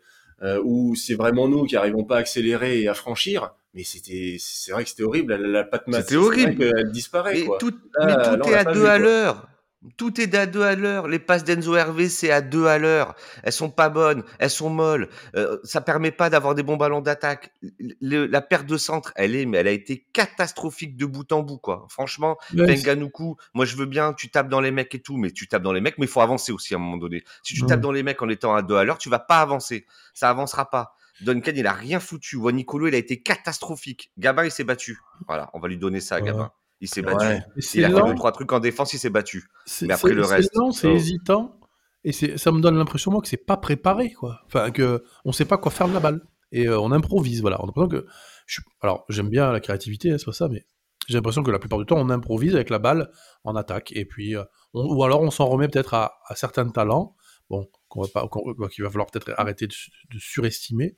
ou 0.62 0.94
c'est 0.94 1.14
vraiment 1.14 1.48
nous 1.48 1.64
qui 1.64 1.76
arrivons 1.76 2.04
pas 2.04 2.16
à 2.16 2.18
accélérer 2.20 2.80
et 2.80 2.88
à 2.88 2.94
franchir. 2.94 3.54
Mais 3.74 3.82
c'était, 3.82 4.36
c'est 4.38 4.70
vrai 4.70 4.84
que 4.84 4.90
c'était 4.90 5.02
horrible. 5.02 5.34
La, 5.34 5.48
la 5.48 5.64
patte 5.64 5.84
C'était 5.92 6.16
horrible. 6.16 6.72
Elle 6.76 6.92
disparaît. 6.92 7.34
Mais 7.34 7.46
tout, 7.58 7.74
mais 8.04 8.14
tout 8.14 8.48
est 8.48 8.54
à 8.54 8.64
deux 8.64 8.86
à 8.86 8.98
l'heure. 8.98 9.48
Tout 9.96 10.20
est 10.20 10.34
à 10.34 10.46
deux 10.46 10.62
à 10.62 10.74
l'heure. 10.74 11.06
Les 11.06 11.20
passes 11.20 11.44
d'Enzo 11.44 11.76
Hervé, 11.76 12.08
c'est 12.08 12.32
à 12.32 12.40
deux 12.40 12.66
à 12.66 12.78
l'heure. 12.78 13.14
Elles 13.44 13.52
sont 13.52 13.70
pas 13.70 13.88
bonnes, 13.88 14.24
elles 14.40 14.50
sont 14.50 14.70
molles. 14.70 15.08
Euh, 15.36 15.58
ça 15.62 15.80
permet 15.80 16.10
pas 16.10 16.30
d'avoir 16.30 16.56
des 16.56 16.64
bons 16.64 16.76
ballons 16.76 17.00
d'attaque. 17.00 17.52
La 18.00 18.40
perte 18.40 18.66
de 18.66 18.76
centre, 18.76 19.12
elle 19.14 19.36
est, 19.36 19.46
mais 19.46 19.58
elle 19.58 19.68
a 19.68 19.72
été 19.72 20.04
catastrophique 20.12 20.96
de 20.96 21.06
bout 21.06 21.30
en 21.32 21.42
bout, 21.42 21.58
quoi. 21.58 21.86
Franchement, 21.90 22.38
Benganoukou, 22.52 23.36
moi 23.54 23.64
je 23.66 23.76
veux 23.76 23.86
bien, 23.86 24.14
tu 24.14 24.30
tapes 24.30 24.48
dans 24.48 24.60
les 24.60 24.72
mecs 24.72 24.92
et 24.96 25.00
tout, 25.00 25.16
mais 25.16 25.30
tu 25.30 25.46
tapes 25.46 25.62
dans 25.62 25.72
les 25.72 25.80
mecs, 25.80 25.96
mais 25.98 26.06
il 26.06 26.10
faut 26.10 26.20
avancer 26.20 26.50
aussi 26.50 26.74
à 26.74 26.78
un 26.78 26.80
moment 26.80 26.96
donné. 26.96 27.22
Si 27.44 27.54
tu 27.54 27.64
tapes 27.64 27.80
dans 27.80 27.92
les 27.92 28.02
mecs 28.02 28.20
en 28.20 28.28
étant 28.28 28.54
à 28.56 28.62
deux 28.62 28.76
à 28.76 28.82
l'heure, 28.82 28.98
tu 28.98 29.08
vas 29.08 29.20
pas 29.20 29.40
avancer. 29.40 29.86
Ça 30.12 30.28
avancera 30.28 30.70
pas. 30.70 30.96
Duncan, 31.20 31.52
il 31.54 31.66
a 31.66 31.72
rien 31.72 32.00
foutu. 32.00 32.36
Wanicolo, 32.36 32.88
il 32.88 32.94
a 32.94 32.98
été 32.98 33.22
catastrophique. 33.22 34.12
Gabin, 34.18 34.44
il 34.44 34.50
s'est 34.50 34.64
battu. 34.64 35.00
Voilà, 35.26 35.50
on 35.52 35.60
va 35.60 35.68
lui 35.68 35.78
donner 35.78 36.00
ça 36.00 36.16
à 36.16 36.20
Gabin. 36.20 36.52
Il 36.80 36.88
s'est 36.88 37.02
battu. 37.02 37.26
Il 37.74 37.84
a 37.84 37.90
fait 37.90 38.02
deux, 38.02 38.14
trois 38.14 38.32
trucs 38.32 38.52
en 38.52 38.60
défense, 38.60 38.92
il 38.92 38.98
s'est 38.98 39.10
battu. 39.10 39.48
Mais 39.82 39.94
après 39.94 40.12
le 40.12 40.24
reste. 40.24 40.56
C'est 40.72 40.92
hésitant. 40.92 41.58
Et 42.04 42.12
ça 42.12 42.52
me 42.52 42.60
donne 42.60 42.78
l'impression, 42.78 43.10
moi, 43.10 43.20
que 43.20 43.28
c'est 43.28 43.36
pas 43.36 43.56
préparé, 43.56 44.12
quoi. 44.12 44.40
Enfin, 44.46 44.70
que 44.70 45.02
on 45.24 45.32
sait 45.32 45.44
pas 45.44 45.58
quoi 45.58 45.72
faire 45.72 45.88
de 45.88 45.94
la 45.94 46.00
balle. 46.00 46.22
Et 46.52 46.66
euh, 46.66 46.80
on 46.80 46.92
improvise, 46.92 47.40
voilà. 47.40 47.62
On 47.62 47.68
a 47.68 47.88
que. 47.88 48.06
Je... 48.46 48.60
Alors, 48.80 49.04
j'aime 49.08 49.28
bien 49.28 49.52
la 49.52 49.60
créativité, 49.60 50.12
hein, 50.12 50.16
c'est 50.18 50.24
pas 50.24 50.32
ça, 50.32 50.48
mais 50.48 50.64
j'ai 51.08 51.14
l'impression 51.16 51.42
que 51.42 51.50
la 51.50 51.58
plupart 51.58 51.78
du 51.78 51.86
temps, 51.86 51.98
on 51.98 52.08
improvise 52.08 52.54
avec 52.54 52.70
la 52.70 52.78
balle 52.78 53.10
en 53.44 53.56
attaque. 53.56 53.92
Et 53.92 54.04
puis, 54.04 54.36
euh, 54.36 54.44
ou 54.74 55.02
alors 55.04 55.22
on 55.22 55.30
s'en 55.30 55.46
remet 55.46 55.68
peut-être 55.68 55.94
à, 55.94 56.12
certains 56.34 56.68
talents, 56.68 57.16
bon, 57.50 57.68
qu'on 57.88 58.02
va 58.02 58.08
pas, 58.08 58.28
qu'il 58.68 58.84
va 58.84 58.90
falloir 58.90 59.10
peut-être 59.10 59.34
arrêter 59.36 59.66
de, 59.66 59.74
de 60.12 60.18
surestimer. 60.18 60.96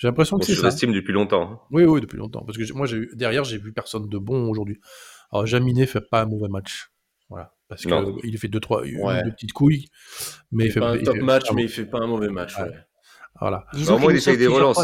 J'ai 0.00 0.08
l'impression 0.08 0.38
que 0.38 0.46
c'est 0.46 0.54
ça. 0.54 0.68
estime 0.68 0.94
depuis 0.94 1.12
longtemps. 1.12 1.42
Hein. 1.42 1.60
Oui, 1.70 1.84
oui, 1.84 2.00
depuis 2.00 2.16
longtemps. 2.16 2.42
Parce 2.46 2.56
que 2.56 2.72
moi, 2.72 2.86
j'ai 2.86 3.06
derrière, 3.12 3.44
j'ai 3.44 3.58
vu 3.58 3.70
personne 3.70 4.08
de 4.08 4.16
bon 4.16 4.48
aujourd'hui. 4.48 4.80
Alors, 5.30 5.44
Jaminet 5.44 5.84
fait 5.84 6.00
pas 6.00 6.22
un 6.22 6.24
mauvais 6.24 6.48
match. 6.48 6.90
Voilà. 7.28 7.52
Parce 7.68 7.82
qu'il 7.82 8.38
fait 8.38 8.48
deux, 8.48 8.60
trois, 8.60 8.82
deux 8.82 9.30
petites 9.30 9.52
couilles. 9.52 9.84
Mais 10.52 10.64
il 10.64 10.72
fait 10.72 10.80
pas 10.80 10.92
un 10.92 10.98
top 10.98 11.18
match, 11.18 11.52
mais 11.52 11.64
il 11.64 11.68
fait 11.68 11.84
pas 11.84 11.98
un 11.98 12.06
mauvais 12.06 12.30
match. 12.30 12.54
Voilà. 13.38 13.66
Au 13.74 13.98
moins, 13.98 14.10
il 14.10 14.16
essaye 14.16 14.38
des 14.38 14.46
relances. 14.46 14.82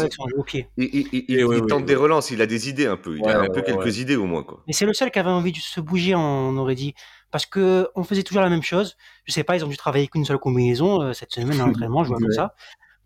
Il, 0.77 1.65
tente 1.67 1.85
des 1.85 1.95
relances, 1.95 2.29
il 2.29 2.43
a 2.43 2.45
des 2.45 2.69
idées 2.69 2.85
un 2.85 2.97
peu. 2.97 3.17
Il 3.17 3.27
a 3.27 3.39
un 3.39 3.49
peu 3.49 3.63
quelques 3.63 3.97
idées 3.97 4.17
au 4.17 4.27
moins. 4.27 4.43
Quoi. 4.43 4.63
Mais 4.67 4.73
c'est 4.73 4.85
le 4.85 4.93
seul 4.93 5.09
qui 5.09 5.17
avait 5.17 5.31
envie 5.31 5.51
de 5.51 5.57
se 5.57 5.81
bouger, 5.81 6.13
on 6.13 6.55
aurait 6.57 6.75
dit. 6.75 6.93
Parce 7.31 7.47
que 7.47 7.89
on 7.95 8.03
faisait 8.03 8.23
toujours 8.23 8.43
la 8.43 8.49
même 8.49 8.61
chose. 8.61 8.95
Je 9.25 9.33
sais 9.33 9.43
pas, 9.43 9.57
ils 9.57 9.65
ont 9.65 9.67
dû 9.67 9.77
travailler 9.77 10.07
qu'une 10.07 10.25
seule 10.25 10.37
combinaison 10.37 11.01
euh, 11.01 11.13
cette 11.13 11.33
semaine 11.33 11.59
à 11.59 11.65
l'entraînement, 11.65 12.03
je 12.03 12.09
vois 12.09 12.19
comme 12.19 12.31
ça 12.31 12.53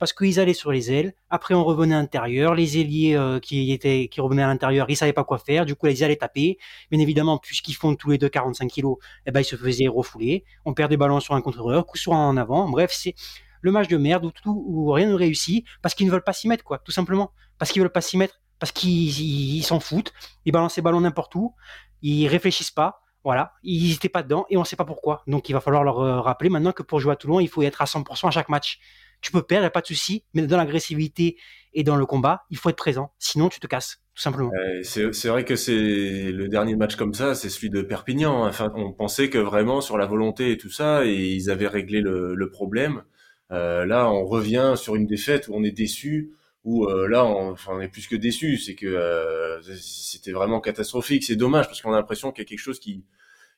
parce 0.02 0.14
qu'ils 0.14 0.40
allaient 0.40 0.56
sur 0.56 0.72
les 0.72 0.92
ailes. 0.92 1.14
Après, 1.30 1.54
on 1.54 1.64
revenait 1.64 1.94
à 1.94 2.00
l'intérieur. 2.00 2.56
Les 2.56 2.80
ailiers 2.80 3.16
euh, 3.16 3.40
qui 3.40 3.72
étaient 3.72 4.08
qui 4.08 4.20
revenaient 4.20 4.42
à 4.42 4.48
l'intérieur, 4.48 4.90
ils 4.90 4.96
savaient 4.96 5.14
pas 5.14 5.24
quoi 5.24 5.38
faire. 5.38 5.64
Du 5.64 5.76
coup, 5.76 5.86
ils 5.86 6.04
allaient 6.04 6.16
taper. 6.16 6.58
Bien 6.90 7.00
évidemment, 7.00 7.38
puisqu'ils 7.38 7.76
font 7.76 7.94
tous 7.94 8.10
les 8.10 8.18
deux 8.18 8.28
45 8.28 8.68
kilos, 8.68 8.98
eh 9.28 9.32
ben, 9.32 9.42
ils 9.42 9.46
se 9.46 9.56
faisaient 9.56 9.88
refouler. 9.88 10.44
On 10.66 10.74
perd 10.74 10.90
des 10.90 10.98
ballons 10.98 11.20
sur 11.20 11.36
un 11.36 11.42
contre-heure, 11.42 11.86
coup 11.86 12.00
sur 12.00 12.16
un 12.16 12.30
en 12.30 12.36
avant. 12.36 12.68
Bref, 12.68 12.90
c'est 12.92 13.14
le 13.62 13.72
match 13.72 13.90
de 13.90 13.98
merde 13.98 14.26
où 14.26 14.32
tout 14.32 14.66
où 14.68 14.92
rien 14.92 15.08
ne 15.08 15.14
réussit 15.14 15.68
parce 15.84 15.94
qu'ils 15.94 16.08
ne 16.08 16.12
veulent 16.12 16.24
pas 16.24 16.34
s'y 16.34 16.48
mettre, 16.48 16.64
quoi, 16.64 16.80
tout 16.80 16.92
simplement. 16.92 17.32
Parce 17.60 17.72
qu'ils 17.72 17.84
veulent 17.84 17.92
pas 17.92 18.02
s'y 18.02 18.18
mettre, 18.18 18.42
parce 18.58 18.72
qu'ils 18.72 19.64
s'en 19.64 19.80
foutent. 19.80 20.14
Ils 20.46 20.52
balancent 20.52 20.78
les 20.78 20.82
ballons 20.82 21.02
n'importe 21.02 21.36
où. 21.36 21.54
Ils 22.02 22.28
réfléchissent 22.28 22.72
pas. 22.72 23.04
Voilà, 23.24 23.54
ils 23.62 23.92
n'étaient 23.92 24.10
pas 24.10 24.24
dedans 24.24 24.48
et 24.50 24.58
on 24.58 24.62
ne 24.62 24.66
sait 24.66 24.76
pas 24.76 24.86
pourquoi. 24.86 25.22
Donc 25.28 25.48
il 25.48 25.54
va 25.54 25.62
falloir 25.62 25.84
leur 25.84 26.00
euh, 26.00 26.22
rappeler 26.22 26.50
maintenant 26.50 26.72
que 26.72 26.82
pour 26.82 27.00
jouer 27.00 27.14
à 27.14 27.16
Toulon, 27.16 27.40
il 27.40 27.50
faut 27.50 27.62
être 27.62 27.84
à 27.84 27.86
100% 27.86 28.28
à 28.28 28.32
chaque 28.32 28.50
match 28.50 28.80
tu 29.22 29.32
peux 29.32 29.44
perdre, 29.44 29.66
il 29.66 29.68
a 29.68 29.72
pas 29.72 29.82
de 29.82 29.88
souci, 29.88 30.24
mais 30.34 30.46
dans 30.48 30.58
l'agressivité 30.58 31.38
et 31.74 31.84
dans 31.84 31.96
le 31.96 32.06
combat, 32.06 32.44
il 32.50 32.58
faut 32.58 32.70
être 32.70 32.76
présent. 32.76 33.14
Sinon, 33.20 33.50
tu 33.50 33.60
te 33.60 33.68
casses, 33.68 34.02
tout 34.16 34.22
simplement. 34.22 34.52
c'est 34.84 35.28
vrai 35.28 35.46
que 35.46 35.56
c'est 35.56 36.32
le 36.32 36.48
dernier 36.48 36.76
match 36.76 36.96
comme 36.96 37.14
ça, 37.14 37.36
c'est 37.36 37.50
celui 37.50 37.70
de 37.70 37.82
Perpignan. 37.82 38.52
On 38.76 38.92
pensait 38.92 39.30
que 39.30 39.38
vraiment 39.38 39.80
sur 39.80 39.98
la 39.98 40.06
volonté 40.06 40.52
et 40.52 40.58
tout 40.58 40.70
ça, 40.70 41.06
ils 41.06 41.50
avaient 41.50 41.68
réglé 41.68 42.02
le, 42.02 42.50
problème. 42.50 43.04
Euh, 43.52 43.86
là, 43.86 44.10
on 44.10 44.26
revient 44.26 44.74
sur 44.76 44.96
une 44.96 45.06
défaite 45.06 45.48
où 45.48 45.54
on 45.54 45.64
est 45.64 45.72
déçu. 45.72 46.34
Où 46.64 46.86
euh, 46.86 47.08
là, 47.08 47.26
on, 47.26 47.56
on 47.70 47.82
est 47.82 47.88
plus 47.88 48.08
que 48.08 48.16
déçu. 48.16 48.58
C'est 48.58 48.76
que 48.76 48.86
euh, 48.86 49.62
c'était 49.80 50.32
vraiment 50.32 50.62
catastrophique. 50.62 51.24
C'est 51.24 51.36
dommage 51.36 51.68
parce 51.68 51.82
qu'on 51.82 51.94
a 51.94 51.98
l'impression 51.98 52.32
qu'il 52.32 52.44
y 52.44 52.46
a 52.46 52.50
quelque 52.50 52.60
chose 52.60 52.80
qui 52.80 53.04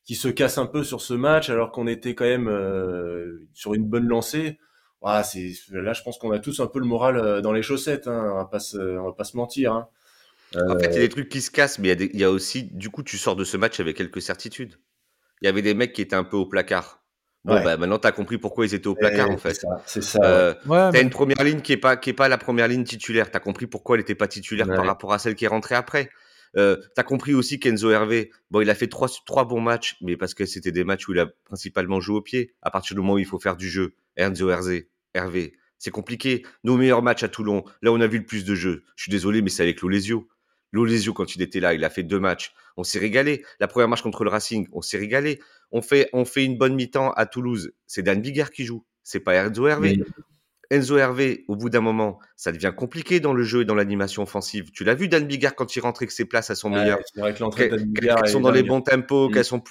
qui 0.06 0.16
se 0.16 0.28
casse 0.28 0.58
un 0.58 0.66
peu 0.66 0.84
sur 0.84 1.00
ce 1.00 1.14
match 1.14 1.50
alors 1.50 1.72
qu'on 1.72 1.88
était 1.88 2.14
quand 2.14 2.26
même 2.26 2.52
sur 3.54 3.74
une 3.74 3.86
bonne 3.86 4.06
lancée 4.06 4.60
c'est 5.24 5.52
là, 5.72 5.94
je 5.94 6.02
pense 6.02 6.18
qu'on 6.18 6.32
a 6.32 6.40
tous 6.40 6.60
un 6.60 6.68
peu 6.68 6.80
le 6.80 6.86
moral 6.86 7.18
euh, 7.18 7.42
dans 7.42 7.52
les 7.52 7.62
chaussettes. 7.62 8.08
Hein, 8.08 8.32
on 8.34 8.38
va 8.38 8.46
pas 8.46 8.60
se, 8.60 8.78
on 8.78 9.06
va 9.06 9.14
pas 9.14 9.24
se 9.24 9.36
mentir. 9.36 9.74
Hein. 9.74 9.88
En 10.56 10.80
fait, 10.80 10.88
il 10.88 10.94
y 10.94 10.98
a 10.98 11.00
des 11.00 11.10
trucs 11.10 11.30
qui 11.30 11.42
se 11.42 11.52
cassent, 11.52 11.80
mais 11.80 11.94
il 11.94 12.20
y, 12.20 12.24
a 12.24 12.30
aussi, 12.30 12.64
du 12.64 12.90
coup, 12.90 13.02
tu 13.02 13.18
sors 13.18 13.36
de 13.36 13.44
ce 13.44 13.58
match 13.58 13.80
avec 13.80 13.98
quelques 13.98 14.22
certitudes. 14.22 14.76
Il 15.42 15.46
y 15.46 15.48
avait 15.48 15.64
des 15.64 15.74
mecs 15.74 15.94
qui 15.94 16.02
étaient 16.02 16.16
un 16.16 16.24
peu 16.24 16.38
au 16.38 16.46
placard. 16.46 17.04
Bon, 17.44 17.62
bah, 17.62 17.76
maintenant, 17.76 18.00
tu 18.00 18.08
as 18.08 18.12
compris 18.12 18.38
pourquoi 18.38 18.66
ils 18.66 18.74
étaient 18.74 18.88
au 18.88 18.96
placard, 18.96 19.30
en 19.30 19.38
fait. 19.38 19.66
C'est 19.86 20.04
ça. 20.04 20.20
Euh, 20.24 20.54
tu 20.64 20.72
as 20.72 21.02
une 21.02 21.10
première 21.10 21.44
ligne 21.44 21.62
qui 21.62 21.74
est 21.74 21.78
pas, 21.78 21.98
qui 21.98 22.12
est 22.12 22.14
pas 22.14 22.30
la 22.30 22.38
première 22.38 22.68
ligne 22.68 22.84
titulaire. 22.84 23.32
Tu 23.32 23.36
as 23.36 23.40
compris 23.40 23.66
pourquoi 23.68 23.96
elle 23.96 24.02
n'était 24.02 24.16
pas 24.16 24.28
titulaire 24.28 24.68
par 24.68 24.86
rapport 24.86 25.12
à 25.12 25.20
celle 25.20 25.36
qui 25.36 25.46
est 25.46 25.50
rentrée 25.50 25.76
après. 25.76 26.10
Euh, 26.56 26.78
tu 26.78 27.02
as 27.02 27.04
compris 27.04 27.34
aussi 27.34 27.60
qu'Enzo 27.60 27.90
Hervé, 27.90 28.32
bon, 28.52 28.62
il 28.62 28.70
a 28.70 28.76
fait 28.76 28.88
trois, 28.88 29.10
trois 29.26 29.46
bons 29.46 29.60
matchs, 29.60 29.98
mais 30.02 30.18
parce 30.18 30.34
que 30.34 30.46
c'était 30.46 30.72
des 30.72 30.84
matchs 30.84 31.08
où 31.08 31.14
il 31.14 31.20
a 31.20 31.28
principalement 31.46 32.00
joué 32.00 32.18
au 32.18 32.22
pied. 32.22 32.54
À 32.62 32.70
partir 32.70 32.96
du 32.96 33.02
moment 33.02 33.14
où 33.14 33.20
il 33.20 33.26
faut 33.26 33.40
faire 33.40 33.58
du 33.58 33.70
jeu, 33.70 33.96
Enzo 34.16 34.50
Hervé, 34.50 34.90
Hervé 35.14 35.54
c'est 35.84 35.92
compliqué. 35.92 36.46
Nos 36.64 36.78
meilleurs 36.78 37.02
matchs 37.02 37.24
à 37.24 37.28
Toulon, 37.28 37.66
là, 37.82 37.92
on 37.92 38.00
a 38.00 38.08
vu 38.08 38.20
le 38.20 38.26
plus 38.26 38.46
de 38.46 38.56
jeux. 38.56 38.86
Je 38.96 39.04
suis 39.04 39.12
désolé, 39.12 39.42
mais 39.42 39.50
c'est 39.50 39.64
avec 39.64 39.82
l'Olesio. 39.82 40.30
L'Olesio, 40.72 41.12
quand 41.12 41.36
il 41.36 41.42
était 41.42 41.60
là, 41.60 41.74
il 41.74 41.84
a 41.84 41.90
fait 41.90 42.04
deux 42.04 42.22
matchs. 42.22 42.54
On 42.78 42.86
s'est 42.86 43.00
régalé. 43.00 43.44
La 43.60 43.68
première 43.68 43.90
match 43.90 44.02
contre 44.02 44.24
le 44.24 44.30
Racing, 44.30 44.66
on 44.72 44.82
s'est 44.82 44.98
régalé. 44.98 45.42
On 45.72 45.82
fait, 45.82 46.10
on 46.14 46.24
fait 46.24 46.46
une 46.46 46.58
bonne 46.58 46.76
mi-temps 46.76 47.12
à 47.12 47.26
Toulouse. 47.26 47.74
C'est 47.86 48.02
Dan 48.02 48.22
Bigard 48.22 48.52
qui 48.52 48.64
joue. 48.64 48.86
C'est 49.04 49.20
pas 49.20 49.34
Enzo 49.34 49.68
Hervé. 49.68 50.00
Enzo 50.72 50.96
Hervé, 50.96 51.44
au 51.50 51.58
bout 51.58 51.70
d'un 51.70 51.82
moment, 51.82 52.18
ça 52.38 52.54
devient 52.54 52.72
compliqué 52.76 53.20
dans 53.20 53.34
le 53.34 53.44
jeu 53.44 53.64
et 53.64 53.66
dans 53.66 53.76
l'animation 53.76 54.24
offensive. 54.24 54.72
Tu 54.72 54.86
l'as 54.86 54.96
vu, 54.96 55.10
Dan 55.10 55.28
Bigard, 55.28 55.54
quand 55.54 55.76
il 55.76 55.82
rentrait 55.82 56.08
que 56.08 56.14
ses 56.14 56.24
places 56.24 56.50
à 56.50 56.56
son 56.56 56.70
meilleur. 56.70 57.00
Qu'elles 57.14 58.30
sont 58.30 58.40
dans 58.40 58.52
les 58.52 58.64
bons 58.64 58.82
tempos, 58.82 59.28
mm. 59.28 59.34
qu'elles 59.34 59.46
sont, 59.46 59.62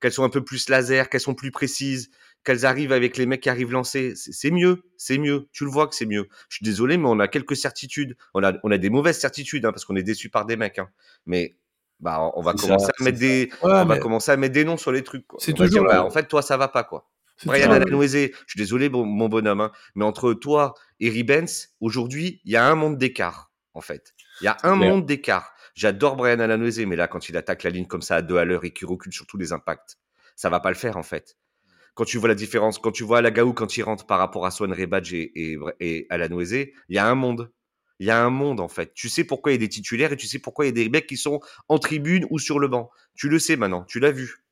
qu'elles 0.00 0.12
sont 0.12 0.24
un 0.24 0.28
peu 0.28 0.44
plus 0.44 0.68
laser, 0.68 1.08
qu'elles 1.08 1.20
sont 1.20 1.36
plus 1.36 1.52
précises, 1.52 2.10
qu'elles 2.44 2.66
arrivent 2.66 2.92
avec 2.92 3.16
les 3.16 3.26
mecs 3.26 3.40
qui 3.40 3.50
arrivent 3.50 3.72
lancés. 3.72 4.14
C'est 4.16 4.50
mieux, 4.50 4.84
c'est 4.96 5.18
mieux. 5.18 5.48
Tu 5.52 5.64
le 5.64 5.70
vois 5.70 5.86
que 5.86 5.94
c'est 5.94 6.06
mieux. 6.06 6.28
Je 6.48 6.56
suis 6.56 6.64
désolé, 6.64 6.96
mais 6.96 7.08
on 7.08 7.20
a 7.20 7.28
quelques 7.28 7.56
certitudes. 7.56 8.16
On 8.34 8.42
a, 8.42 8.54
on 8.62 8.70
a 8.70 8.78
des 8.78 8.90
mauvaises 8.90 9.18
certitudes, 9.18 9.64
hein, 9.64 9.72
parce 9.72 9.84
qu'on 9.84 9.96
est 9.96 10.02
déçu 10.02 10.28
par 10.28 10.46
des 10.46 10.56
mecs. 10.56 10.78
Hein. 10.78 10.88
Mais 11.26 11.56
bah, 12.00 12.32
on 12.34 12.42
va 12.42 12.54
commencer 12.54 12.90
à 12.98 13.04
mettre 13.04 13.18
des, 13.18 13.50
on 13.62 13.84
va 13.84 13.98
commencer 13.98 14.32
à 14.32 14.36
mettre 14.36 14.54
des 14.54 14.64
noms 14.64 14.76
sur 14.76 14.92
les 14.92 15.02
trucs. 15.02 15.24
C'est 15.38 15.52
toujours. 15.52 15.84
Bah, 15.84 16.04
en 16.04 16.10
fait, 16.10 16.26
toi, 16.26 16.42
ça 16.42 16.56
va 16.56 16.68
pas, 16.68 16.84
quoi. 16.84 17.08
Brian 17.44 17.70
Alanoisé, 17.70 18.32
je 18.46 18.52
suis 18.52 18.58
désolé, 18.58 18.88
mon 18.88 19.28
bonhomme, 19.28 19.60
hein, 19.60 19.72
mais 19.94 20.04
entre 20.04 20.32
toi 20.32 20.74
et 21.00 21.08
Ribens, 21.08 21.70
aujourd'hui, 21.80 22.40
il 22.44 22.52
y 22.52 22.56
a 22.56 22.64
un 22.64 22.74
monde 22.74 22.98
d'écart, 22.98 23.50
en 23.74 23.80
fait. 23.80 24.14
Il 24.40 24.44
y 24.44 24.48
a 24.48 24.56
un 24.62 24.76
monde 24.76 25.06
d'écart. 25.06 25.54
J'adore 25.74 26.16
Brian 26.16 26.38
Alanoisé, 26.38 26.86
mais 26.86 26.96
là, 26.96 27.08
quand 27.08 27.28
il 27.28 27.36
attaque 27.36 27.62
la 27.62 27.70
ligne 27.70 27.86
comme 27.86 28.02
ça 28.02 28.16
à 28.16 28.22
deux 28.22 28.36
à 28.36 28.44
l'heure 28.44 28.64
et 28.64 28.72
qu'il 28.72 28.86
recule 28.86 29.12
sur 29.12 29.26
tous 29.26 29.38
les 29.38 29.52
impacts, 29.52 29.96
ça 30.36 30.50
va 30.50 30.60
pas 30.60 30.68
le 30.68 30.76
faire, 30.76 30.96
en 30.96 31.02
fait. 31.02 31.36
Quand 31.94 32.04
tu 32.04 32.18
vois 32.18 32.28
la 32.28 32.34
différence, 32.34 32.78
quand 32.78 32.92
tu 32.92 33.04
vois 33.04 33.20
Lagaou 33.20 33.52
quand 33.52 33.76
il 33.76 33.82
rentre 33.82 34.06
par 34.06 34.18
rapport 34.18 34.46
à 34.46 34.50
Swan 34.50 34.72
Rebadge 34.72 35.12
et, 35.12 35.30
et, 35.34 35.58
et 35.80 36.06
il 36.10 36.94
y 36.94 36.98
a 36.98 37.06
un 37.06 37.14
monde. 37.14 37.50
Il 37.98 38.06
y 38.06 38.10
a 38.10 38.24
un 38.24 38.30
monde, 38.30 38.58
en 38.58 38.68
fait. 38.68 38.92
Tu 38.94 39.08
sais 39.08 39.22
pourquoi 39.22 39.52
il 39.52 39.54
y 39.54 39.58
a 39.58 39.60
des 39.60 39.68
titulaires 39.68 40.12
et 40.12 40.16
tu 40.16 40.26
sais 40.26 40.40
pourquoi 40.40 40.64
il 40.64 40.68
y 40.68 40.70
a 40.70 40.74
des 40.84 40.88
mecs 40.88 41.06
qui 41.06 41.16
sont 41.16 41.40
en 41.68 41.78
tribune 41.78 42.26
ou 42.30 42.38
sur 42.38 42.58
le 42.58 42.66
banc. 42.66 42.90
Tu 43.14 43.28
le 43.28 43.38
sais 43.38 43.56
maintenant, 43.56 43.84
tu 43.84 44.00
l'as 44.00 44.10
vu. 44.10 44.42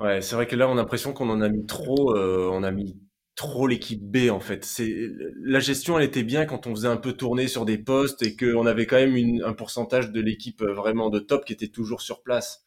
Ouais, 0.00 0.20
c'est 0.20 0.34
vrai 0.34 0.46
que 0.46 0.56
là, 0.56 0.68
on 0.68 0.72
a 0.72 0.76
l'impression 0.76 1.12
qu'on 1.12 1.30
en 1.30 1.40
a 1.40 1.48
mis 1.48 1.64
trop, 1.64 2.16
euh, 2.16 2.50
on 2.52 2.62
a 2.62 2.70
mis 2.70 2.98
trop 3.34 3.66
l'équipe 3.66 4.02
B 4.02 4.30
en 4.30 4.40
fait. 4.40 4.64
C'est 4.64 4.94
la 5.42 5.60
gestion, 5.60 5.98
elle 5.98 6.04
était 6.04 6.22
bien 6.22 6.44
quand 6.44 6.66
on 6.66 6.74
faisait 6.74 6.88
un 6.88 6.96
peu 6.96 7.12
tourner 7.12 7.48
sur 7.48 7.64
des 7.64 7.78
postes 7.78 8.22
et 8.22 8.36
qu'on 8.36 8.66
avait 8.66 8.86
quand 8.86 8.96
même 8.96 9.16
un 9.44 9.52
pourcentage 9.52 10.10
de 10.10 10.20
l'équipe 10.20 10.60
euh, 10.62 10.74
vraiment 10.74 11.08
de 11.08 11.18
top 11.18 11.44
qui 11.44 11.52
était 11.52 11.68
toujours 11.68 12.02
sur 12.02 12.22
place. 12.22 12.64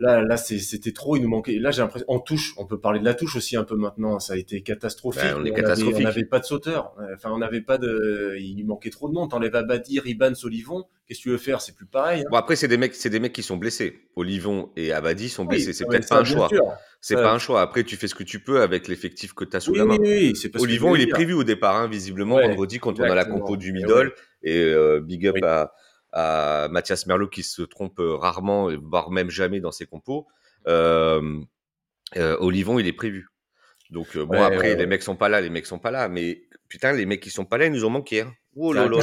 Là, 0.00 0.22
là, 0.22 0.38
c'était 0.38 0.92
trop. 0.92 1.16
Il 1.16 1.22
nous 1.22 1.28
manquait. 1.28 1.58
Là, 1.58 1.70
j'ai 1.70 1.82
l'impression. 1.82 2.06
En 2.08 2.20
touche, 2.20 2.54
on 2.56 2.64
peut 2.64 2.80
parler 2.80 3.00
de 3.00 3.04
la 3.04 3.12
touche 3.12 3.36
aussi 3.36 3.54
un 3.56 3.64
peu 3.64 3.76
maintenant. 3.76 4.18
Ça 4.18 4.32
a 4.32 4.36
été 4.36 4.62
catastrophique. 4.62 5.22
on 5.36 5.44
est 5.44 5.52
catastrophique. 5.52 5.98
On 6.00 6.04
n'avait 6.04 6.24
pas 6.24 6.38
de 6.38 6.46
sauteur. 6.46 6.94
Enfin, 7.14 7.30
on 7.32 7.38
n'avait 7.38 7.60
pas 7.60 7.76
de. 7.76 8.34
Il 8.38 8.64
manquait 8.64 8.88
trop 8.88 9.10
de 9.10 9.14
monde. 9.14 9.30
T'enlèves 9.30 9.54
Abadi, 9.54 10.00
Riban, 10.00 10.32
Olivon. 10.42 10.86
Qu'est-ce 11.06 11.18
que 11.18 11.24
tu 11.24 11.30
veux 11.30 11.38
faire? 11.38 11.60
C'est 11.60 11.76
plus 11.76 11.84
pareil. 11.84 12.22
Hein. 12.22 12.28
Bon, 12.30 12.38
après, 12.38 12.56
c'est 12.56 12.68
des 12.68 12.78
mecs, 12.78 12.94
c'est 12.94 13.10
des 13.10 13.20
mecs 13.20 13.34
qui 13.34 13.42
sont 13.42 13.58
blessés. 13.58 14.00
Olivon 14.16 14.70
et 14.74 14.92
Abadi 14.92 15.28
sont 15.28 15.44
blessés. 15.44 15.74
c'est 15.74 15.84
peut-être 15.84 16.08
pas 16.08 16.20
un 16.20 16.24
choix. 16.24 16.48
C'est 17.02 17.16
pas 17.16 17.32
un 17.32 17.38
choix. 17.38 17.60
Après, 17.60 17.84
tu 17.84 17.96
fais 17.96 18.08
ce 18.08 18.14
que 18.14 18.24
tu 18.24 18.40
peux 18.40 18.62
avec 18.62 18.88
l'effectif 18.88 19.34
que 19.34 19.44
tu 19.44 19.54
as 19.54 19.60
sous 19.60 19.74
la 19.74 19.84
main. 19.84 19.98
Oui, 20.00 20.32
Olivon, 20.58 20.96
il 20.96 21.02
est 21.02 21.08
prévu 21.08 21.34
au 21.34 21.44
départ, 21.44 21.76
hein, 21.76 21.88
visiblement, 21.88 22.40
vendredi, 22.40 22.78
quand 22.78 22.98
on 23.00 23.02
a 23.02 23.14
la 23.14 23.26
compo 23.26 23.58
du 23.58 23.72
middle. 23.72 24.12
Et, 24.42 24.56
euh, 24.56 25.00
big 25.00 25.26
up 25.26 25.36
à, 25.42 25.74
à 26.12 26.68
Mathias 26.70 27.06
Merlot 27.06 27.28
qui 27.28 27.42
se 27.42 27.62
trompe 27.62 28.00
rarement, 28.00 28.68
voire 28.82 29.10
même 29.10 29.30
jamais 29.30 29.60
dans 29.60 29.72
ses 29.72 29.86
compos. 29.86 30.26
Euh, 30.66 31.40
euh, 32.16 32.36
Olivon, 32.40 32.78
il 32.78 32.86
est 32.86 32.92
prévu. 32.92 33.28
Donc 33.90 34.16
euh, 34.16 34.24
bon, 34.24 34.40
après, 34.42 34.76
les 34.76 34.86
mecs 34.86 35.02
sont 35.02 35.16
pas 35.16 35.28
là, 35.28 35.40
les 35.40 35.50
mecs 35.50 35.66
sont 35.66 35.78
pas 35.78 35.90
là, 35.90 36.08
mais 36.08 36.42
putain, 36.68 36.92
les 36.92 37.06
mecs 37.06 37.20
qui 37.20 37.30
sont 37.30 37.44
pas 37.44 37.58
là, 37.58 37.66
ils 37.66 37.72
nous 37.72 37.84
ont 37.84 37.90
manqué. 37.90 38.22
Hein. 38.22 38.32
Oh 38.56 38.72
là 38.72 38.86
là 38.86 39.00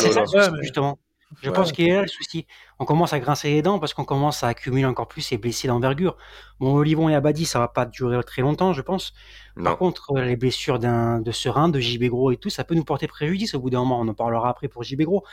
justement. 0.62 1.00
Je 1.42 1.50
pense 1.50 1.72
qu'il 1.72 1.88
est 1.88 1.94
là 1.94 2.02
le 2.02 2.08
souci. 2.08 2.48
On 2.80 2.86
commence 2.86 3.14
à 3.14 3.20
grincer 3.20 3.50
les 3.50 3.62
dents 3.62 3.80
parce 3.80 3.94
qu'on 3.94 4.06
commence 4.06 4.44
à 4.44 4.48
accumuler 4.48 4.86
encore 4.86 5.08
plus 5.08 5.22
ces 5.22 5.38
blessés 5.38 5.68
d'envergure. 5.68 6.16
Bon, 6.60 6.74
Olivon 6.74 7.10
et 7.10 7.16
Abadi, 7.16 7.46
ça 7.46 7.60
va 7.60 7.68
pas 7.68 7.86
durer 7.86 8.24
très 8.24 8.42
longtemps, 8.42 8.74
je 8.74 8.82
pense. 8.82 9.14
Par 9.62 9.78
contre, 9.78 10.18
les 10.20 10.36
blessures 10.36 10.80
d'un 10.80 11.20
de 11.20 11.32
Serein, 11.32 11.70
de 11.70 11.80
JB 11.80 12.06
Gros 12.06 12.32
et 12.32 12.38
tout, 12.38 12.50
ça 12.50 12.64
peut 12.64 12.76
nous 12.76 12.86
porter 12.86 13.08
préjudice 13.08 13.56
au 13.56 13.60
bout 13.60 13.70
d'un 13.70 13.80
moment. 13.80 14.00
On 14.00 14.08
en 14.08 14.14
parlera 14.14 14.50
après 14.50 14.68
pour 14.68 14.84
JB 14.84 15.02
Gros. 15.02 15.24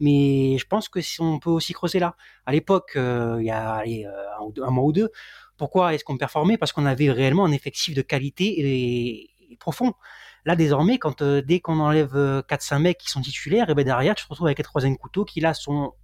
Mais 0.00 0.58
je 0.58 0.66
pense 0.66 0.88
que 0.88 1.00
si 1.00 1.20
on 1.20 1.38
peut 1.38 1.50
aussi 1.50 1.72
creuser 1.72 1.98
là. 1.98 2.16
À 2.46 2.52
l'époque, 2.52 2.92
il 2.96 3.44
y 3.44 3.50
a 3.50 3.82
un 3.82 4.70
mois 4.70 4.84
ou 4.84 4.92
deux, 4.92 5.10
pourquoi 5.56 5.94
est-ce 5.94 6.04
qu'on 6.04 6.16
performait? 6.16 6.58
Parce 6.58 6.72
qu'on 6.72 6.86
avait 6.86 7.10
réellement 7.10 7.44
un 7.44 7.52
effectif 7.52 7.94
de 7.94 8.02
qualité 8.02 8.54
et, 8.58 9.30
profond. 9.60 9.94
Là, 10.46 10.56
désormais, 10.56 10.98
quand 10.98 11.22
euh, 11.22 11.40
dès 11.40 11.60
qu'on 11.60 11.80
enlève 11.80 12.14
4-5 12.14 12.74
euh, 12.74 12.78
mecs 12.78 12.98
qui 12.98 13.08
sont 13.08 13.20
titulaires, 13.20 13.70
et 13.70 13.74
ben 13.74 13.84
derrière, 13.84 14.14
tu 14.14 14.24
te 14.24 14.28
retrouves 14.28 14.46
avec 14.46 14.58
les 14.58 14.64
troisième 14.64 14.96
couteaux 14.96 15.24
qui 15.24 15.40
là 15.40 15.54
sont 15.54 15.94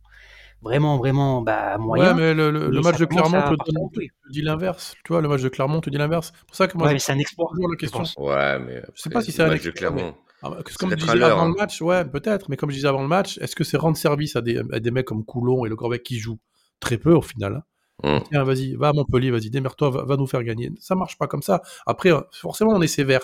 vraiment, 0.62 0.97
vraiment 0.99 1.42
bah, 1.42 1.76
moyens. 1.78 2.14
Ouais, 2.14 2.35
mais 2.35 2.35
le, 2.35 2.80
match 2.80 2.99
de 2.99 3.04
Clermont 3.04 3.56
te, 3.56 4.30
dit 4.30 4.42
l'inverse. 4.42 4.94
Tu 5.04 5.12
vois, 5.12 5.20
le 5.20 5.28
match 5.28 5.42
de 5.42 5.49
Clermont 5.49 5.80
te 5.80 5.90
dit 5.90 5.99
l'inverse. 5.99 6.32
pour 6.47 6.56
ça 6.56 6.68
que 6.68 6.76
moi, 6.76 6.88
ouais, 6.88 6.99
c'est 6.99 7.12
un 7.12 7.18
exploit. 7.18 7.50
la 7.56 7.76
question. 7.76 8.02
Ouais, 8.23 8.59
mais 8.59 8.82
je 8.94 9.02
sais 9.02 9.11
pas 9.11 9.23
si 9.23 9.32
c'est 9.32 9.42
un 9.42 9.49
match 9.49 9.62
de 9.62 9.70
Clermont. 9.70 10.14
Ah, 10.42 10.50
comme 10.78 10.90
je 10.90 10.97
disais 10.97 11.23
avant 11.23 11.44
le 11.44 11.50
hein. 11.50 11.54
match, 11.59 11.82
ouais, 11.82 12.02
peut-être, 12.06 12.49
mais 12.49 12.56
comme 12.56 12.70
je 12.70 12.76
disais 12.76 12.88
avant 12.88 13.02
le 13.02 13.09
match, 13.09 13.37
est-ce 13.38 13.54
que 13.54 13.62
c'est 13.62 13.76
rendre 13.76 13.99
service 13.99 14.37
à 14.37 14.40
des, 14.40 14.62
à 14.73 14.80
des 14.80 14.90
mecs 14.90 15.04
comme 15.04 15.23
Coulon 15.23 15.66
et 15.66 15.68
Le 15.68 15.76
Corbec 15.76 16.02
qui 16.02 16.18
jouent 16.18 16.38
très 16.80 16.97
peu 16.97 17.12
au 17.12 17.20
final 17.20 17.56
hein? 17.56 17.62
Mmh. 18.02 18.23
Tiens, 18.30 18.44
vas-y, 18.44 18.75
va 18.76 18.88
à 18.88 18.92
Montpellier, 18.94 19.30
vas-y, 19.30 19.50
démerde-toi, 19.50 19.90
va, 19.90 20.16
nous 20.16 20.26
faire 20.26 20.42
gagner. 20.42 20.73
Ça 20.78 20.94
marche 20.94 21.18
pas 21.18 21.26
comme 21.26 21.42
ça. 21.42 21.61
Après, 21.85 22.11
forcément, 22.32 22.73
on 22.73 22.80
est 22.80 22.87
sévère. 22.87 23.20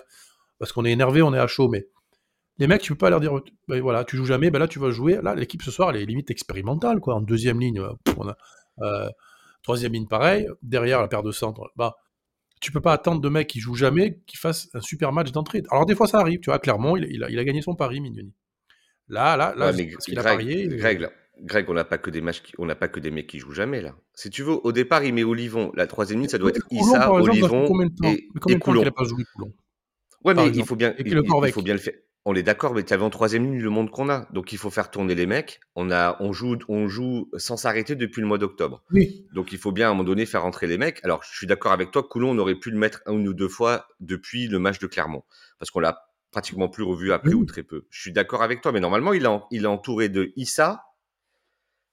Parce 0.58 0.72
qu'on 0.72 0.84
est 0.84 0.92
énervé, 0.92 1.22
on 1.22 1.34
est 1.34 1.38
à 1.38 1.46
chaud, 1.46 1.68
mais 1.68 1.86
les 2.58 2.66
mecs, 2.66 2.82
tu 2.82 2.92
peux 2.92 2.98
pas 2.98 3.10
leur 3.10 3.20
dire, 3.20 3.32
ben 3.68 3.80
voilà, 3.80 4.04
tu 4.04 4.16
joues 4.16 4.24
jamais, 4.24 4.50
ben 4.50 4.58
là, 4.58 4.68
tu 4.68 4.78
vas 4.78 4.90
jouer. 4.90 5.18
Là, 5.22 5.34
l'équipe 5.34 5.62
ce 5.62 5.70
soir, 5.70 5.90
elle 5.90 6.00
est 6.00 6.06
limite 6.06 6.30
expérimentale, 6.30 7.00
quoi. 7.00 7.14
En 7.14 7.20
deuxième 7.20 7.60
ligne, 7.60 7.82
on 8.16 8.28
a, 8.28 8.36
euh, 8.80 9.10
troisième 9.62 9.92
ligne, 9.92 10.06
pareil. 10.06 10.48
Derrière, 10.62 11.00
la 11.00 11.08
paire 11.08 11.22
de 11.22 11.32
centre, 11.32 11.70
bah, 11.76 11.96
tu 12.60 12.72
peux 12.72 12.80
pas 12.80 12.94
attendre 12.94 13.20
de 13.20 13.28
mecs 13.28 13.48
qui 13.48 13.60
jouent 13.60 13.74
jamais 13.74 14.20
qui 14.26 14.38
fassent 14.38 14.68
un 14.72 14.80
super 14.80 15.12
match 15.12 15.32
d'entrée. 15.32 15.62
Alors, 15.70 15.84
des 15.84 15.94
fois, 15.94 16.06
ça 16.06 16.18
arrive, 16.18 16.40
tu 16.40 16.50
vois, 16.50 16.58
clairement, 16.58 16.96
il, 16.96 17.22
a, 17.22 17.28
il 17.28 17.38
a, 17.38 17.44
gagné 17.44 17.60
son 17.60 17.74
pari, 17.74 18.00
Mignoni. 18.00 18.32
Là, 19.08 19.36
là, 19.36 19.54
là, 19.56 19.72
ouais, 19.72 19.94
qu'il 20.04 20.18
a 20.18 20.22
parié. 20.22 20.68
Règle. 20.80 21.10
Greg, 21.42 21.68
on 21.68 21.74
n'a 21.74 21.84
pas 21.84 21.98
que 21.98 22.08
des 22.08 22.22
matchs, 22.22 22.42
on 22.56 22.64
n'a 22.64 22.74
pas 22.74 22.88
que 22.88 22.98
des 22.98 23.10
mecs 23.10 23.26
qui 23.26 23.38
jouent 23.38 23.52
jamais 23.52 23.82
là. 23.82 23.94
Si 24.14 24.30
tu 24.30 24.42
veux, 24.42 24.54
au 24.66 24.72
départ, 24.72 25.04
il 25.04 25.12
met 25.12 25.22
Olivon. 25.22 25.70
La 25.74 25.86
troisième 25.86 26.20
ligne, 26.20 26.30
ça 26.30 26.38
doit 26.38 26.48
être 26.48 26.66
Issa, 26.70 27.12
Olivon 27.12 27.66
et, 28.04 28.28
et 28.48 28.58
Coulon. 28.58 28.82
pas 28.90 29.04
joué 29.04 29.24
Coulon? 29.34 29.52
Ouais, 30.26 30.34
mais 30.34 30.48
il 30.48 30.64
faut 30.64 30.74
bien, 30.74 30.92
il, 30.98 31.52
faut 31.52 31.62
bien 31.62 31.74
le 31.74 31.78
faire. 31.78 31.94
On 32.24 32.34
est 32.34 32.42
d'accord, 32.42 32.74
mais 32.74 32.82
tu 32.82 32.92
avais 32.92 33.04
en 33.04 33.10
troisième 33.10 33.44
ligne 33.44 33.62
le 33.62 33.70
monde 33.70 33.92
qu'on 33.92 34.08
a, 34.08 34.26
donc 34.32 34.52
il 34.52 34.58
faut 34.58 34.70
faire 34.70 34.90
tourner 34.90 35.14
les 35.14 35.26
mecs. 35.26 35.60
On 35.76 35.92
a, 35.92 36.16
on 36.18 36.32
joue, 36.32 36.58
on 36.68 36.88
joue 36.88 37.30
sans 37.36 37.56
s'arrêter 37.56 37.94
depuis 37.94 38.20
le 38.20 38.26
mois 38.26 38.38
d'octobre. 38.38 38.82
Oui. 38.90 39.28
Donc 39.32 39.52
il 39.52 39.58
faut 39.58 39.70
bien 39.70 39.86
à 39.86 39.90
un 39.90 39.92
moment 39.92 40.02
donné 40.02 40.26
faire 40.26 40.42
rentrer 40.42 40.66
les 40.66 40.78
mecs. 40.78 40.98
Alors 41.04 41.22
je 41.22 41.36
suis 41.36 41.46
d'accord 41.46 41.70
avec 41.70 41.92
toi, 41.92 42.02
Coulon, 42.02 42.30
on 42.30 42.38
aurait 42.38 42.56
pu 42.56 42.72
le 42.72 42.78
mettre 42.78 43.02
une 43.06 43.28
ou 43.28 43.34
deux 43.34 43.48
fois 43.48 43.86
depuis 44.00 44.48
le 44.48 44.58
match 44.58 44.80
de 44.80 44.88
Clermont, 44.88 45.22
parce 45.60 45.70
qu'on 45.70 45.78
l'a 45.78 46.10
pratiquement 46.32 46.68
plus 46.68 46.82
revu 46.82 47.12
après 47.12 47.34
ou 47.34 47.44
très 47.44 47.62
peu. 47.62 47.86
Je 47.90 48.00
suis 48.00 48.12
d'accord 48.12 48.42
avec 48.42 48.60
toi, 48.60 48.72
mais 48.72 48.80
normalement 48.80 49.12
il 49.12 49.24
est, 49.24 49.40
il 49.52 49.64
entouré 49.68 50.08
de 50.08 50.32
Issa, 50.34 50.82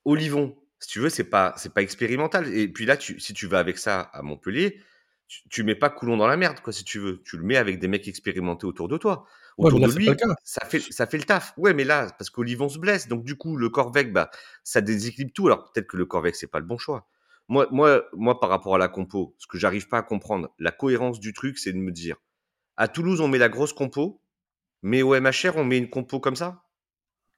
Olivon, 0.04 0.58
si 0.80 0.90
tu 0.90 1.00
veux, 1.00 1.10
c'est 1.10 1.30
pas 1.30 1.54
c'est 1.58 1.76
pas 1.76 1.84
expérimental. 1.84 2.52
Et 2.52 2.68
puis 2.68 2.88
là, 2.88 2.98
tu, 2.98 3.20
si 3.20 3.36
tu 3.36 3.46
vas 3.46 3.60
avec 3.60 3.78
ça 3.78 4.02
à 4.02 4.24
Montpellier, 4.24 4.80
tu, 5.28 5.64
mets 5.64 5.76
pas 5.76 5.90
Coulon 5.90 6.18
dans 6.18 6.28
la 6.28 6.38
merde, 6.38 6.60
quoi, 6.62 6.74
si 6.74 6.84
tu 6.84 7.00
veux. 7.00 7.22
Tu 7.24 7.38
le 7.38 7.44
mets 7.44 7.58
avec 7.58 7.80
des 7.80 7.88
mecs 7.88 8.08
expérimentés 8.08 8.66
autour 8.66 8.88
de 8.88 8.98
toi. 8.98 9.26
Autour 9.58 9.80
de 9.80 9.92
lui, 9.92 10.10
ça 10.44 10.66
fait 10.66 10.80
ça 10.80 11.06
fait 11.06 11.18
le 11.18 11.24
taf. 11.24 11.54
Ouais, 11.58 11.74
mais 11.74 11.84
là, 11.84 12.08
parce 12.18 12.30
qu'Olivon 12.30 12.70
se 12.70 12.80
blesse, 12.80 13.08
donc 13.08 13.24
du 13.24 13.36
coup, 13.36 13.56
le 13.56 13.70
Corvec, 13.70 14.12
bah, 14.12 14.32
ça 14.64 14.82
déséquilibre 14.82 15.32
tout. 15.34 15.48
Alors 15.48 15.72
peut-être 15.72 15.88
que 15.88 15.98
le 15.98 16.06
Corvec, 16.06 16.36
c'est 16.36 16.48
pas 16.48 16.60
le 16.60 16.66
bon 16.66 16.78
choix. 16.78 17.08
Moi, 17.50 17.68
moi, 17.72 18.04
moi, 18.14 18.40
par 18.40 18.50
rapport 18.50 18.76
à 18.76 18.78
la 18.78 18.88
compo, 18.88 19.36
ce 19.38 19.48
que 19.48 19.58
j'arrive 19.58 19.88
pas 19.88 20.00
à 20.00 20.02
comprendre, 20.02 20.50
la 20.60 20.72
cohérence 20.72 21.20
du 21.20 21.34
truc, 21.34 21.58
c'est 21.58 21.74
de 21.74 21.78
me 21.78 21.92
dire, 21.92 22.16
à 22.78 22.88
Toulouse, 22.88 23.22
on 23.22 23.28
met 23.28 23.38
la 23.38 23.50
grosse 23.50 23.74
compo, 23.74 24.22
mais 24.82 25.02
au 25.02 25.20
MHR, 25.20 25.56
on 25.56 25.66
met 25.66 25.78
une 25.78 25.90
compo 25.90 26.20
comme 26.20 26.36
ça? 26.36 26.64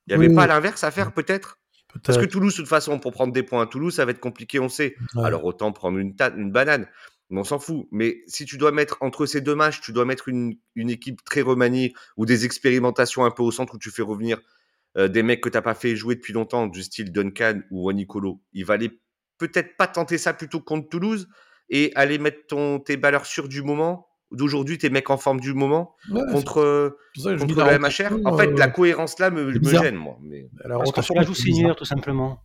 Il 0.08 0.18
n'y 0.18 0.26
avait 0.26 0.34
pas 0.34 0.48
l'inverse 0.48 0.84
à 0.84 0.92
faire, 0.92 1.12
peut-être? 1.14 1.60
Parce 2.04 2.18
que 2.18 2.26
Toulouse, 2.26 2.54
de 2.54 2.58
toute 2.58 2.68
façon, 2.68 3.00
pour 3.00 3.14
prendre 3.14 3.34
des 3.34 3.44
points 3.44 3.64
à 3.64 3.66
Toulouse, 3.66 3.96
ça 3.96 4.06
va 4.06 4.12
être 4.12 4.20
compliqué, 4.20 4.60
on 4.60 4.70
sait. 4.70 4.96
Alors 5.18 5.46
autant 5.46 5.72
prendre 5.72 5.98
une, 5.98 6.16
une 6.38 6.52
banane. 6.52 6.88
On 7.32 7.44
s'en 7.44 7.60
fout. 7.60 7.88
Mais 7.92 8.24
si 8.28 8.46
tu 8.46 8.58
dois 8.58 8.72
mettre 8.72 8.98
entre 9.02 9.26
ces 9.26 9.42
deux 9.42 9.56
matchs, 9.56 9.82
tu 9.82 9.92
dois 9.92 10.06
mettre 10.06 10.28
une, 10.28 10.58
équipe 10.76 11.24
très 11.24 11.42
remaniée 11.42 11.94
ou 12.18 12.26
des 12.26 12.46
expérimentations 12.46 13.26
un 13.26 13.32
peu 13.32 13.44
au 13.44 13.52
centre 13.52 13.76
où 13.76 13.78
tu 13.78 13.92
fais 13.92 14.02
revenir 14.02 14.42
euh, 14.98 15.08
des 15.08 15.24
mecs 15.24 15.42
que 15.42 15.50
t'as 15.50 15.62
pas 15.62 15.76
fait 15.76 15.96
jouer 15.96 16.16
depuis 16.16 16.34
longtemps, 16.34 16.68
du 16.68 16.84
style 16.84 17.12
Duncan 17.12 17.62
ou 17.72 17.86
Wanicolo, 17.86 18.42
il 18.54 18.66
va 18.66 18.76
aller 18.76 19.02
peut-être 19.38 19.76
pas 19.76 19.88
tenter 19.88 20.18
ça 20.18 20.34
plutôt 20.34 20.62
contre 20.62 20.88
Toulouse 20.88 21.28
et 21.70 21.92
aller 21.96 22.18
mettre 22.18 22.48
ton, 22.48 22.80
tes 22.80 22.96
valeurs 22.96 23.26
sûres 23.26 23.50
du 23.50 23.62
moment, 23.62 24.08
d'aujourd'hui, 24.32 24.78
tes 24.78 24.90
mecs 24.90 25.10
en 25.10 25.18
forme 25.18 25.40
du 25.40 25.54
moment, 25.54 25.96
contre, 26.32 26.98
contre 27.40 27.64
la 27.64 27.80
MHR. 27.80 28.26
En 28.26 28.38
fait, 28.38 28.52
la 28.58 28.68
cohérence 28.68 29.20
là 29.20 29.32
me, 29.32 29.46
me 29.46 29.70
gêne, 29.70 29.96
moi. 29.96 30.18
Mais... 30.22 30.50
Parce 30.64 30.92
que 30.92 31.02
cela 31.02 31.24
joue 31.24 31.34
Seigneur, 31.34 31.76
tout 31.76 31.86
simplement. 31.86 32.42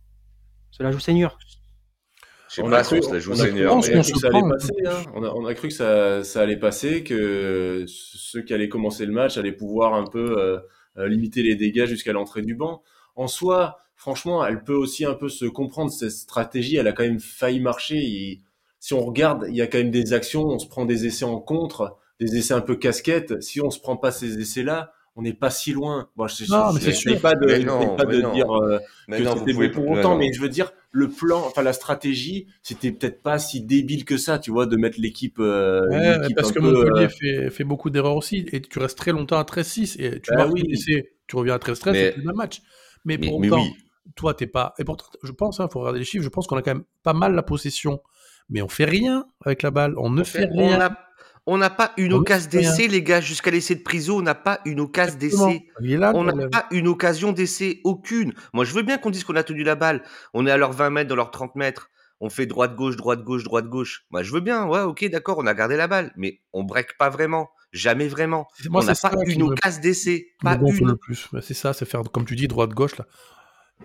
Cela 0.71 0.91
joue 0.91 0.99
Seigneur. 0.99 1.37
Je 2.51 2.61
sais 2.61 2.63
pas 2.63 2.83
si 2.83 3.01
cela 3.01 3.19
joue 3.19 3.33
Seigneur. 3.33 3.75
On, 3.75 5.45
a, 5.45 5.53
cru 5.53 5.69
que 5.69 5.73
ça, 5.73 6.23
ça, 6.23 6.41
allait 6.41 6.59
passer, 6.59 7.03
que 7.03 7.85
ceux 7.87 8.41
qui 8.41 8.53
allaient 8.53 8.69
commencer 8.69 9.05
le 9.05 9.13
match 9.13 9.37
allaient 9.37 9.51
pouvoir 9.53 9.93
un 9.93 10.05
peu 10.05 10.37
euh, 10.97 11.07
limiter 11.07 11.43
les 11.43 11.55
dégâts 11.55 11.85
jusqu'à 11.85 12.11
l'entrée 12.11 12.41
du 12.41 12.55
banc. 12.55 12.83
En 13.15 13.27
soi, 13.27 13.77
franchement, 13.95 14.45
elle 14.45 14.63
peut 14.63 14.75
aussi 14.75 15.05
un 15.05 15.13
peu 15.13 15.29
se 15.29 15.45
comprendre 15.45 15.91
cette 15.91 16.11
stratégie. 16.11 16.75
Elle 16.75 16.87
a 16.87 16.91
quand 16.91 17.03
même 17.03 17.19
failli 17.19 17.61
marcher 17.61 18.41
si 18.81 18.95
on 18.95 19.05
regarde, 19.05 19.45
il 19.47 19.55
y 19.55 19.61
a 19.61 19.67
quand 19.67 19.77
même 19.77 19.91
des 19.91 20.11
actions, 20.11 20.43
on 20.43 20.57
se 20.57 20.67
prend 20.67 20.85
des 20.85 21.05
essais 21.05 21.23
en 21.23 21.39
contre, 21.39 21.97
des 22.19 22.35
essais 22.35 22.55
un 22.55 22.61
peu 22.61 22.75
casquettes. 22.75 23.41
Si 23.41 23.61
on 23.61 23.69
se 23.69 23.79
prend 23.79 23.95
pas 23.95 24.11
ces 24.11 24.39
essais-là, 24.39 24.91
on 25.15 25.21
n'est 25.21 25.33
pas 25.33 25.51
si 25.51 25.71
loin. 25.71 26.09
Bon, 26.15 26.27
je, 26.27 26.49
non, 26.49 26.73
mais 26.73 26.79
c'est 26.79 27.21
pas 27.21 27.35
de, 27.35 27.95
pas 27.95 28.05
de 28.05 28.33
dire 28.33 28.51
euh, 28.51 28.79
que 29.07 29.39
c'était 29.39 29.69
pour 29.69 29.87
autant, 29.87 30.17
mais 30.17 30.33
je 30.33 30.41
veux 30.41 30.49
dire, 30.49 30.73
le 30.91 31.09
plan, 31.09 31.45
enfin 31.45 31.61
la 31.61 31.73
stratégie, 31.73 32.47
c'était 32.63 32.91
peut-être 32.91 33.23
pas 33.23 33.39
si 33.39 33.61
débile 33.61 34.03
que 34.03 34.17
ça, 34.17 34.39
tu 34.39 34.51
vois, 34.51 34.65
de 34.65 34.75
mettre 34.75 34.99
l'équipe. 34.99 35.39
Euh, 35.39 35.87
ouais, 35.89 36.33
parce 36.35 36.51
que 36.51 36.59
Montpellier 36.59 37.05
euh, 37.05 37.09
fait, 37.09 37.49
fait, 37.49 37.63
beaucoup 37.63 37.89
d'erreurs 37.89 38.17
aussi, 38.17 38.45
et 38.51 38.61
tu 38.61 38.79
restes 38.79 38.97
très 38.97 39.11
longtemps 39.11 39.39
à 39.39 39.43
13-6, 39.43 40.01
et 40.01 40.19
tu, 40.19 40.31
bah 40.35 40.47
oui. 40.51 40.63
tu 41.27 41.35
reviens 41.35 41.55
à 41.55 41.57
13-13, 41.57 41.93
c'est 41.93 42.17
le 42.17 42.23
même 42.23 42.35
match. 42.35 42.61
Mais, 43.05 43.17
pour 43.17 43.37
autant, 43.37 43.65
toi, 44.15 44.33
t'es 44.33 44.47
pas. 44.47 44.73
Et 44.79 44.83
pourtant, 44.83 45.05
je 45.23 45.31
pense, 45.31 45.57
il 45.57 45.61
hein, 45.63 45.69
faut 45.71 45.79
regarder 45.79 45.99
les 45.99 46.05
chiffres, 46.05 46.23
je 46.23 46.29
pense 46.29 46.45
qu'on 46.45 46.57
a 46.57 46.61
quand 46.61 46.75
même 46.75 46.83
pas 47.03 47.13
mal 47.13 47.33
la 47.33 47.43
possession 47.43 48.01
mais 48.51 48.61
on 48.61 48.67
fait 48.67 48.85
rien 48.85 49.25
avec 49.43 49.63
la 49.63 49.71
balle. 49.71 49.95
On 49.97 50.09
ne 50.11 50.23
fait, 50.23 50.45
rien. 50.45 50.95
On 51.47 51.57
n'a 51.57 51.69
pas 51.69 51.93
une 51.97 52.13
occasion 52.13 52.49
d'essai, 52.49 52.87
les 52.87 53.01
gars. 53.01 53.19
Jusqu'à 53.19 53.51
l'essai 53.51 53.75
de 53.75 53.81
prison, 53.81 54.17
on 54.17 54.21
n'a 54.21 54.35
pas 54.35 54.59
une 54.65 54.79
occasion 54.79 55.17
d'essai. 55.17 55.65
On 55.79 56.23
n'a 56.23 56.47
pas 56.49 56.67
une 56.71 56.87
occasion 56.87 57.31
d'essai, 57.31 57.81
aucune. 57.83 58.33
Moi, 58.53 58.63
je 58.63 58.73
veux 58.73 58.83
bien 58.83 58.97
qu'on 58.97 59.09
dise 59.09 59.23
qu'on 59.23 59.35
a 59.35 59.43
tenu 59.43 59.63
la 59.63 59.75
balle. 59.75 60.03
On 60.33 60.45
est 60.45 60.51
à 60.51 60.57
leurs 60.57 60.73
20 60.73 60.91
mètres, 60.91 61.09
dans 61.09 61.15
leurs 61.15 61.31
30 61.31 61.55
mètres. 61.55 61.89
On 62.19 62.29
fait 62.29 62.45
droite-gauche, 62.45 62.95
droite-gauche, 62.95 63.43
droite-gauche. 63.43 64.05
Moi, 64.11 64.21
je 64.21 64.31
veux 64.31 64.41
bien. 64.41 64.67
Ouais, 64.67 64.81
ok, 64.81 65.09
d'accord, 65.09 65.39
on 65.39 65.47
a 65.47 65.55
gardé 65.55 65.75
la 65.75 65.87
balle. 65.87 66.11
Mais 66.15 66.39
on 66.53 66.63
break 66.63 66.97
pas 66.99 67.09
vraiment. 67.09 67.49
Jamais 67.71 68.07
vraiment. 68.07 68.47
on 68.71 68.83
n'a 68.83 68.93
pas 68.93 69.13
une 69.25 69.43
occasion 69.43 69.81
d'essai. 69.81 70.27
Pas 70.41 70.55
une. 70.55 70.89
Le 70.89 70.95
plus. 70.95 71.27
C'est 71.41 71.55
ça, 71.55 71.73
c'est 71.73 71.85
faire, 71.85 72.03
comme 72.11 72.25
tu 72.25 72.35
dis, 72.35 72.47
droite-gauche, 72.47 72.97
là. 72.97 73.07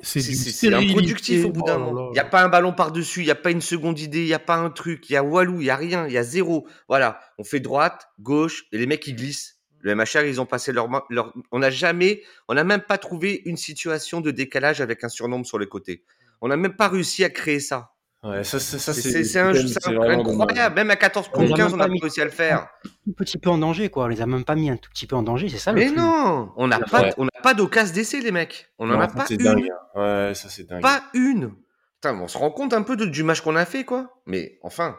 C'est 0.02 0.72
improductif 0.72 1.44
au 1.44 1.50
bout 1.50 1.62
d'un 1.62 1.76
oh 1.76 1.80
moment. 1.80 2.08
Il 2.10 2.14
n'y 2.14 2.18
a 2.18 2.24
pas 2.24 2.42
un 2.42 2.48
ballon 2.48 2.72
par-dessus, 2.72 3.20
il 3.20 3.24
n'y 3.24 3.30
a 3.30 3.36
pas 3.36 3.50
une 3.50 3.60
seconde 3.60 3.98
idée, 3.98 4.22
il 4.22 4.26
n'y 4.26 4.34
a 4.34 4.38
pas 4.38 4.56
un 4.56 4.70
truc, 4.70 5.08
il 5.10 5.14
y 5.14 5.16
a 5.16 5.22
Walou, 5.22 5.60
il 5.60 5.64
n'y 5.64 5.70
a 5.70 5.76
rien, 5.76 6.06
il 6.06 6.12
y 6.12 6.18
a 6.18 6.22
zéro. 6.22 6.66
Voilà, 6.88 7.20
on 7.38 7.44
fait 7.44 7.60
droite, 7.60 8.08
gauche, 8.20 8.64
et 8.72 8.78
les 8.78 8.86
mecs 8.86 9.06
ils 9.06 9.16
glissent. 9.16 9.56
Le 9.80 9.94
MHR, 9.94 10.24
ils 10.24 10.40
ont 10.40 10.46
passé 10.46 10.72
leur, 10.72 10.88
leur... 11.10 11.32
On 11.52 11.60
n'a 11.60 11.70
jamais, 11.70 12.22
on 12.48 12.54
n'a 12.54 12.64
même 12.64 12.80
pas 12.80 12.98
trouvé 12.98 13.42
une 13.44 13.56
situation 13.56 14.20
de 14.20 14.30
décalage 14.30 14.80
avec 14.80 15.04
un 15.04 15.08
surnombre 15.08 15.46
sur 15.46 15.58
les 15.58 15.66
côtés. 15.66 16.02
On 16.40 16.48
n'a 16.48 16.56
même 16.56 16.74
pas 16.74 16.88
réussi 16.88 17.24
à 17.24 17.30
créer 17.30 17.60
ça. 17.60 17.92
Ouais, 18.26 18.42
ça, 18.42 18.59
ça, 18.59 18.92
c'est 18.92 19.38
un, 19.38 19.50
incroyable. 19.50 20.75
Même 20.75 20.90
à 20.90 20.97
14 20.97 21.28
contre 21.28 21.54
15, 21.54 21.75
on 21.75 21.80
a 21.80 21.87
réussi 21.87 22.21
à 22.21 22.25
le 22.25 22.30
faire. 22.30 22.68
Un 23.09 23.12
petit 23.12 23.38
peu 23.38 23.50
en 23.50 23.59
danger, 23.59 23.88
quoi. 23.88 24.04
On 24.04 24.09
les 24.09 24.21
a 24.21 24.26
même 24.26 24.45
pas 24.45 24.56
mis 24.56 24.68
un 24.68 24.76
tout 24.76 24.90
petit 24.90 25.06
peu 25.06 25.14
en 25.14 25.23
danger, 25.23 25.49
c'est 25.49 25.59
ça 25.59 25.73
Mais 25.73 25.90
non 25.90 26.52
On 26.56 26.67
n'a 26.67 26.80
pas, 26.80 27.10
on 27.19 27.25
n'a 27.25 27.41
pas 27.43 27.54
d'occasion 27.54 27.95
d'essai, 27.95 28.21
les 28.21 28.32
mecs. 28.32 28.69
On 28.78 28.86
n'en 28.86 29.00
a 29.00 29.06
pas 29.06 29.26
une. 29.30 29.36
Dingue. 29.36 29.69
Hein. 29.95 30.00
Ouais, 30.28 30.34
ça 30.34 30.49
c'est 30.49 30.67
dingue. 30.67 30.82
Pas 30.82 31.04
une. 31.15 31.52
Putain, 31.95 32.21
on 32.21 32.26
se 32.26 32.36
rend 32.36 32.50
compte 32.50 32.73
un 32.73 32.82
peu 32.82 32.97
de, 32.97 33.04
du 33.04 33.23
match 33.23 33.43
qu'on 33.43 33.54
a 33.54 33.65
fait, 33.65 33.84
quoi. 33.84 34.21
Mais 34.26 34.58
enfin, 34.62 34.99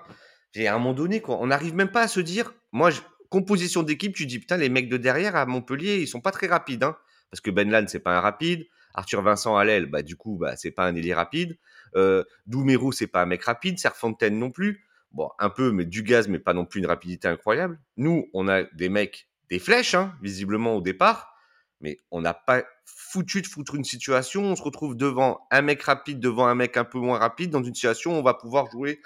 à 0.56 0.74
un 0.74 0.78
moment 0.78 0.94
donné, 0.94 1.20
quoi, 1.20 1.38
on 1.42 1.48
n'arrive 1.48 1.76
même 1.76 1.92
pas 1.92 2.04
à 2.04 2.08
se 2.08 2.22
dire. 2.22 2.54
Moi, 2.72 2.92
composition 3.30 3.84
d'équipe, 3.84 4.16
tu 4.16 4.26
dis 4.26 4.40
putain, 4.40 4.58
les 4.58 4.70
mecs 4.70 4.90
de 4.90 4.98
derrière 4.98 5.36
à 5.36 5.46
Montpellier, 5.46 5.98
ils 5.98 6.08
sont 6.08 6.22
pas 6.22 6.32
très 6.32 6.48
rapides, 6.48 6.84
hein. 6.84 6.96
Parce 7.30 7.42
que 7.42 7.52
Ben 7.52 7.70
Lan, 7.70 7.84
c'est 7.88 8.00
pas 8.00 8.18
un 8.18 8.22
rapide. 8.22 8.66
Arthur 8.94 9.22
Vincent 9.22 9.58
à 9.58 9.66
l'aile, 9.66 9.86
bah 9.86 10.02
du 10.02 10.16
coup, 10.16 10.38
bah 10.38 10.56
c'est 10.56 10.72
pas 10.72 10.86
un 10.86 10.96
ailier 10.96 11.13
rapide. 11.13 11.58
Euh, 11.95 12.23
Doumerou, 12.45 12.91
c'est 12.91 13.08
pas 13.08 13.21
un 13.21 13.26
mec 13.26 13.43
rapide. 13.43 13.80
Serfontaine 13.80 14.38
non 14.38 14.52
plus. 14.52 14.86
Bon, 15.12 15.30
un 15.39 15.50
peu, 15.50 15.71
mais 15.71 15.86
du 15.86 16.04
gaz, 16.04 16.28
mais 16.28 16.39
pas 16.39 16.54
non 16.54 16.65
plus 16.65 16.80
une 16.80 16.86
rapidité 16.86 17.28
incroyable. 17.28 17.80
Nous, 17.95 18.30
on 18.34 18.47
a 18.47 18.63
des 18.63 18.89
mecs, 18.89 19.30
des 19.50 19.60
flèches, 19.60 19.95
hein, 19.95 20.13
visiblement 20.21 20.76
au 20.76 20.82
départ, 20.82 21.34
mais 21.82 22.00
on 22.12 22.21
n'a 22.21 22.34
pas 22.34 22.63
foutu 22.86 23.41
de 23.41 23.47
foutre 23.47 23.76
une 23.76 23.84
situation. 23.84 24.43
On 24.43 24.56
se 24.56 24.62
retrouve 24.62 24.95
devant 24.95 25.47
un 25.50 25.62
mec 25.62 25.82
rapide, 25.84 26.19
devant 26.19 26.47
un 26.47 26.56
mec 26.56 26.78
un 26.78 26.84
peu 26.84 27.00
moins 27.00 27.19
rapide, 27.19 27.52
dans 27.52 27.63
une 27.63 27.73
situation 27.73 28.15
où 28.15 28.19
on 28.19 28.23
va 28.23 28.34
pouvoir 28.34 28.69
jouer 28.69 29.00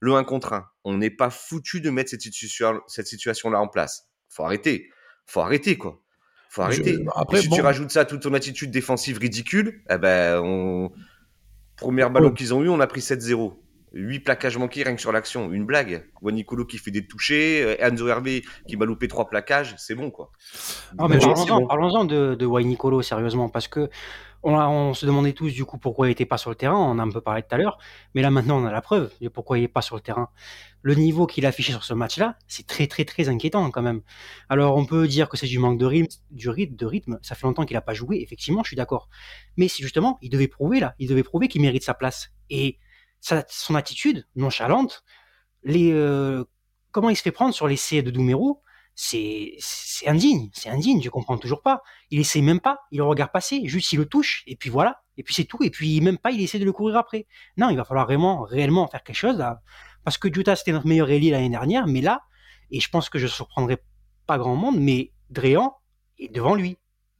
le 0.00 0.14
1 0.14 0.24
contre 0.24 0.52
1. 0.52 0.68
On 0.84 0.98
n'est 0.98 1.10
pas 1.10 1.30
foutu 1.30 1.80
de 1.80 1.90
mettre 1.90 2.10
cette, 2.10 2.22
situation, 2.22 2.80
cette 2.86 3.06
situation-là 3.06 3.60
en 3.60 3.68
place. 3.68 4.08
Faut 4.28 4.44
arrêter. 4.44 4.90
Faut 5.26 5.40
arrêter, 5.40 5.78
quoi. 5.78 6.02
Faut 6.50 6.62
arrêter. 6.62 6.98
Après, 7.16 7.40
si 7.40 7.48
tu 7.48 7.60
rajoutes 7.60 7.90
ça 7.90 8.00
à 8.00 8.04
toute 8.04 8.22
ton 8.22 8.34
attitude 8.34 8.70
défensive 8.70 9.18
ridicule, 9.18 9.82
eh 9.90 9.98
ben, 9.98 10.40
on, 10.44 10.92
Première 11.76 12.10
ballon 12.10 12.30
qu'ils 12.30 12.54
ont 12.54 12.62
eu, 12.62 12.68
on 12.68 12.80
a 12.80 12.86
pris 12.86 13.00
7-0. 13.00 13.54
8 13.94 14.20
plaquages 14.20 14.58
manqués 14.58 14.82
rien 14.82 14.94
que 14.94 15.00
sur 15.00 15.12
l'action. 15.12 15.52
Une 15.52 15.64
blague. 15.64 16.04
Wanicolo 16.20 16.64
qui 16.64 16.78
fait 16.78 16.90
des 16.90 17.06
touchés, 17.06 17.62
euh, 17.62 17.76
Enzo 17.78 18.08
Hervé 18.08 18.42
qui 18.66 18.76
m'a 18.76 18.84
loupé 18.84 19.08
3 19.08 19.28
plaquages, 19.28 19.74
c'est 19.78 19.94
bon 19.94 20.10
quoi. 20.10 20.32
parlons-en, 21.68 22.04
de, 22.04 22.34
de 22.34 22.46
Wanicolo 22.46 23.02
sérieusement, 23.02 23.48
parce 23.48 23.68
que 23.68 23.88
on, 24.42 24.92
se 24.94 25.06
demandait 25.06 25.32
tous 25.32 25.50
du 25.50 25.64
coup 25.64 25.78
pourquoi 25.78 26.06
il 26.06 26.10
n'était 26.10 26.26
pas 26.26 26.36
sur 26.36 26.50
le 26.50 26.56
terrain, 26.56 26.76
on 26.76 26.98
a 26.98 27.02
un 27.02 27.10
peu 27.10 27.20
parlé 27.20 27.42
tout 27.42 27.54
à 27.54 27.58
l'heure, 27.58 27.78
mais 28.14 28.22
là 28.22 28.30
maintenant 28.30 28.60
on 28.60 28.66
a 28.66 28.72
la 28.72 28.82
preuve 28.82 29.10
de 29.20 29.28
pourquoi 29.28 29.58
il 29.58 29.62
n'est 29.62 29.68
pas 29.68 29.80
sur 29.80 29.96
le 29.96 30.02
terrain. 30.02 30.28
Le 30.84 30.94
niveau 30.94 31.26
qu'il 31.26 31.46
a 31.46 31.48
affiché 31.48 31.72
sur 31.72 31.82
ce 31.82 31.94
match-là, 31.94 32.36
c'est 32.46 32.66
très 32.66 32.86
très 32.86 33.06
très 33.06 33.30
inquiétant 33.30 33.70
quand 33.70 33.80
même. 33.80 34.02
Alors 34.50 34.76
on 34.76 34.84
peut 34.84 35.08
dire 35.08 35.30
que 35.30 35.38
c'est 35.38 35.46
du 35.46 35.58
manque 35.58 35.78
de 35.78 35.86
rythme, 35.86 36.14
du 36.30 36.50
rythme, 36.50 36.76
de 36.76 36.84
rythme, 36.84 37.18
ça 37.22 37.34
fait 37.34 37.46
longtemps 37.46 37.64
qu'il 37.64 37.74
n'a 37.74 37.80
pas 37.80 37.94
joué, 37.94 38.20
effectivement 38.20 38.62
je 38.62 38.68
suis 38.68 38.76
d'accord. 38.76 39.08
Mais 39.56 39.66
si 39.66 39.82
justement, 39.82 40.18
il 40.20 40.28
devait 40.28 40.46
prouver 40.46 40.80
là, 40.80 40.94
il 40.98 41.08
devait 41.08 41.22
prouver 41.22 41.48
qu'il 41.48 41.62
mérite 41.62 41.82
sa 41.82 41.94
place. 41.94 42.32
Et 42.50 42.78
son 43.48 43.74
attitude 43.74 44.26
nonchalante, 44.36 45.04
les, 45.62 45.90
euh, 45.90 46.44
comment 46.92 47.08
il 47.08 47.16
se 47.16 47.22
fait 47.22 47.32
prendre 47.32 47.54
sur 47.54 47.66
l'essai 47.66 48.02
de 48.02 48.10
Doumerou, 48.10 48.60
c'est 48.94 49.54
c'est 49.58 50.06
indigne, 50.08 50.50
c'est 50.52 50.68
indigne, 50.68 51.02
je 51.02 51.10
comprends 51.10 51.38
toujours 51.38 51.62
pas. 51.62 51.82
Il 52.10 52.20
essaie 52.20 52.40
même 52.40 52.60
pas, 52.60 52.78
il 52.90 52.98
le 52.98 53.04
regarde 53.04 53.32
passer, 53.32 53.62
juste 53.64 53.92
il 53.92 53.98
le 53.98 54.06
touche 54.06 54.44
et 54.46 54.56
puis 54.56 54.70
voilà, 54.70 55.02
et 55.16 55.22
puis 55.22 55.34
c'est 55.34 55.44
tout 55.44 55.62
et 55.62 55.70
puis 55.70 56.00
même 56.00 56.18
pas 56.18 56.30
il 56.30 56.40
essaie 56.40 56.58
de 56.58 56.64
le 56.64 56.72
courir 56.72 56.96
après. 56.96 57.26
Non, 57.56 57.70
il 57.70 57.76
va 57.76 57.84
falloir 57.84 58.06
vraiment 58.06 58.42
réellement 58.42 58.86
faire 58.88 59.02
quelque 59.02 59.16
chose 59.16 59.38
là 59.38 59.60
parce 60.04 60.18
que 60.18 60.32
Jutta 60.32 60.56
c'était 60.56 60.72
notre 60.72 60.86
meilleur 60.86 61.10
ailier 61.10 61.30
l'année 61.30 61.50
dernière, 61.50 61.86
mais 61.86 62.00
là 62.00 62.22
et 62.70 62.80
je 62.80 62.88
pense 62.88 63.08
que 63.08 63.18
je 63.18 63.26
surprendrai 63.26 63.78
pas 64.26 64.38
grand 64.38 64.56
monde, 64.56 64.76
mais 64.78 65.12
Dréan 65.30 65.76
est 66.18 66.32
devant 66.32 66.54
lui. 66.54 66.78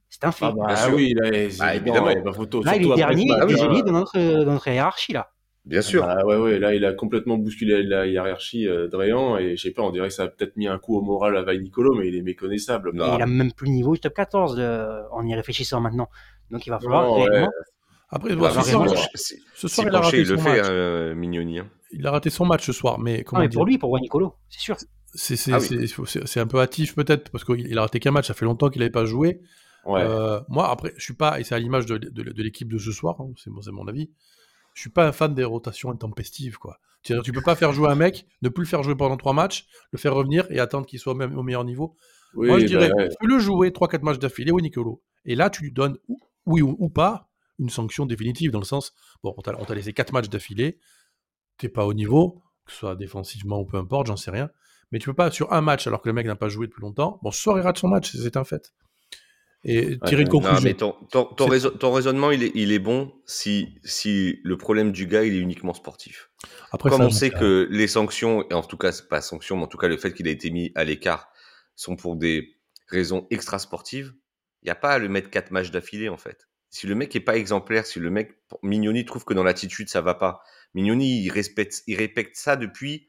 C'est 0.09 0.23
un 0.23 0.31
fait. 0.31 0.45
Ah, 0.45 0.51
bah, 0.51 0.89
oui, 0.93 1.13
là, 1.13 1.29
bah, 1.59 1.75
évidemment, 1.75 2.09
il, 2.09 2.17
là, 2.63 2.75
il 2.77 2.91
est 2.91 2.95
dernier, 2.95 3.25
bah, 3.27 3.45
de 3.45 3.91
notre, 3.91 4.17
de 4.17 4.45
notre 4.45 4.67
hiérarchie 4.67 5.13
là. 5.13 5.29
Bien 5.65 5.81
sûr. 5.81 6.03
Ah 6.03 6.25
ouais, 6.25 6.37
ouais, 6.37 6.59
là, 6.59 6.75
il 6.75 6.85
a 6.85 6.93
complètement 6.93 7.37
bousculé 7.37 7.81
la 7.81 8.05
hiérarchie 8.05 8.67
euh, 8.67 8.87
Dréan, 8.87 9.37
et 9.37 9.57
je 9.57 9.63
sais 9.63 9.71
pas, 9.71 9.81
on 9.81 9.89
dirait 9.89 10.09
que 10.09 10.13
ça 10.13 10.23
a 10.23 10.27
peut-être 10.27 10.57
mis 10.57 10.67
un 10.67 10.77
coup 10.77 10.95
au 10.95 11.01
moral 11.01 11.35
à 11.35 11.41
Vaille 11.41 11.61
Nicolo, 11.61 11.95
mais 11.95 12.07
il 12.07 12.15
est 12.15 12.21
méconnaissable. 12.21 12.91
il 12.93 13.01
a 13.01 13.25
même 13.25 13.51
plus 13.51 13.67
le 13.67 13.73
niveau 13.73 13.93
du 13.93 13.99
top 13.99 14.13
14 14.13 14.61
en 15.11 15.25
y 15.25 15.33
réfléchissant 15.33 15.81
maintenant. 15.81 16.09
Donc 16.51 16.65
il 16.67 16.69
va 16.69 16.79
falloir 16.79 17.15
réellement... 17.15 17.49
Après, 18.09 18.35
bah, 18.35 18.51
ce 18.51 19.67
soir, 19.67 19.87
il 19.87 19.95
a 19.95 19.99
raté 19.99 20.25
son 20.25 20.35
match. 20.35 20.61
Euh, 20.69 21.15
Mignoni, 21.15 21.59
hein. 21.59 21.67
Il 21.91 22.05
a 22.05 22.11
raté 22.11 22.29
son 22.29 22.45
match 22.45 22.65
ce 22.65 22.71
soir, 22.71 22.99
mais 22.99 23.23
comment 23.23 23.41
ah, 23.41 23.49
pour 23.49 23.65
lui, 23.65 23.77
pour 23.77 23.97
Nicolo, 23.99 24.35
c'est 24.49 24.59
sûr. 24.59 24.77
C'est 25.13 25.51
ah 25.51 26.41
un 26.41 26.47
peu 26.47 26.59
hâtif 26.59 26.93
peut-être 26.93 27.31
parce 27.31 27.43
qu'il 27.43 27.77
a 27.77 27.81
raté 27.81 27.99
qu'un 27.99 28.11
match. 28.11 28.27
Ça 28.27 28.33
fait 28.33 28.45
longtemps 28.45 28.69
qu'il 28.69 28.79
n'avait 28.79 28.91
pas 28.91 29.05
joué. 29.05 29.41
Ouais. 29.85 30.01
Euh, 30.01 30.39
moi, 30.49 30.69
après, 30.69 30.93
je 30.97 31.03
suis 31.03 31.13
pas, 31.13 31.39
et 31.39 31.43
c'est 31.43 31.55
à 31.55 31.59
l'image 31.59 31.85
de, 31.85 31.97
de, 31.97 32.09
de 32.09 32.43
l'équipe 32.43 32.71
de 32.71 32.77
ce 32.77 32.91
soir, 32.91 33.17
hein, 33.19 33.31
c'est 33.37 33.71
mon 33.71 33.87
avis 33.87 34.09
je 34.75 34.81
suis 34.81 34.89
pas 34.89 35.07
un 35.07 35.11
fan 35.11 35.33
des 35.33 35.45
rotations 35.45 35.89
intempestives, 35.89 36.57
quoi. 36.57 36.79
Tu, 37.01 37.13
tu 37.23 37.31
peux 37.31 37.41
pas 37.41 37.55
faire 37.55 37.71
jouer 37.71 37.89
un 37.89 37.95
mec, 37.95 38.27
ne 38.41 38.49
plus 38.49 38.63
le 38.63 38.67
faire 38.67 38.83
jouer 38.83 38.95
pendant 38.95 39.15
trois 39.15 39.33
matchs, 39.33 39.67
le 39.91 39.97
faire 39.97 40.13
revenir 40.13 40.47
et 40.51 40.59
attendre 40.59 40.85
qu'il 40.85 40.99
soit 40.99 41.15
même 41.15 41.37
au 41.37 41.43
meilleur 41.43 41.63
niveau. 41.63 41.95
Moi, 42.33 42.59
je 42.59 42.65
dirais, 42.65 42.89
bah 42.89 43.05
le 43.21 43.39
jouer 43.39 43.69
3-4 43.69 44.01
matchs 44.01 44.19
d'affilée, 44.19 44.51
oui, 44.51 44.61
Nicolo. 44.61 45.01
Et 45.23 45.35
là, 45.35 45.49
tu 45.49 45.63
lui 45.63 45.71
donnes, 45.71 45.97
oui 46.45 46.61
ou, 46.61 46.89
pas, 46.89 47.29
une 47.57 47.69
sanction 47.69 48.05
définitive, 48.05 48.51
dans 48.51 48.59
le 48.59 48.65
sens, 48.65 48.93
bon, 49.23 49.33
on 49.37 49.41
t'a 49.41 49.75
laissé 49.75 49.93
4 49.93 50.11
matchs 50.11 50.29
d'affilée, 50.29 50.77
t'es 51.57 51.69
pas 51.69 51.85
au 51.85 51.93
niveau, 51.93 52.41
que 52.65 52.73
ce 52.73 52.79
soit 52.79 52.95
défensivement 52.95 53.61
ou 53.61 53.65
peu 53.65 53.77
importe, 53.77 54.07
j'en 54.07 54.17
sais 54.17 54.31
rien. 54.31 54.49
Mais 54.91 54.99
tu 54.99 55.05
peux 55.05 55.13
pas, 55.13 55.31
sur 55.31 55.53
un 55.53 55.61
match, 55.61 55.87
alors 55.87 56.01
que 56.01 56.09
le 56.09 56.13
mec 56.13 56.25
n'a 56.25 56.35
pas 56.35 56.49
joué 56.49 56.67
depuis 56.67 56.81
longtemps, 56.81 57.19
bon, 57.23 57.31
ce 57.31 57.41
soir, 57.41 57.57
il 57.57 57.61
rate 57.61 57.77
son 57.77 57.87
match, 57.87 58.13
c'est 58.13 58.35
un 58.35 58.43
fait 58.43 58.73
et 59.65 59.97
tirer 60.05 60.21
une 60.21 60.29
conclusion. 60.29 60.61
mais 60.61 60.75
ton, 60.75 61.91
raisonnement, 61.91 62.31
il 62.31 62.43
est, 62.43 62.51
il 62.53 62.71
est 62.71 62.79
bon 62.79 63.11
si, 63.25 63.79
si 63.83 64.39
le 64.43 64.57
problème 64.57 64.91
du 64.91 65.07
gars, 65.07 65.23
il 65.23 65.33
est 65.33 65.39
uniquement 65.39 65.73
sportif. 65.73 66.29
Après, 66.71 66.89
Comme 66.89 67.01
on 67.01 67.09
sait 67.09 67.31
que 67.31 67.67
les 67.71 67.87
sanctions, 67.87 68.45
et 68.49 68.53
en 68.53 68.61
tout 68.61 68.77
cas, 68.77 68.91
pas 69.09 69.21
sanctions, 69.21 69.57
mais 69.57 69.63
en 69.63 69.67
tout 69.67 69.77
cas, 69.77 69.87
le 69.87 69.97
fait 69.97 70.13
qu'il 70.13 70.27
a 70.27 70.31
été 70.31 70.51
mis 70.51 70.71
à 70.75 70.83
l'écart 70.83 71.29
sont 71.75 71.95
pour 71.95 72.15
des 72.15 72.55
raisons 72.87 73.25
extra-sportives, 73.31 74.13
il 74.61 74.67
n'y 74.67 74.71
a 74.71 74.75
pas 74.75 74.91
à 74.91 74.99
le 74.99 75.09
mettre 75.09 75.31
quatre 75.31 75.51
matchs 75.51 75.71
d'affilée, 75.71 76.09
en 76.09 76.17
fait. 76.17 76.47
Si 76.69 76.87
le 76.87 76.95
mec 76.95 77.15
est 77.15 77.21
pas 77.21 77.37
exemplaire, 77.37 77.85
si 77.85 77.99
le 77.99 78.09
mec, 78.09 78.37
Mignoni 78.61 79.05
trouve 79.05 79.23
que 79.23 79.33
dans 79.33 79.43
l'attitude 79.43 79.87
ça 79.87 80.01
va 80.01 80.13
pas, 80.13 80.41
Mignoni 80.73 81.23
il 81.23 81.29
respecte, 81.29 81.83
il 81.87 81.95
répète 81.95 82.35
ça 82.35 82.57
depuis 82.57 83.07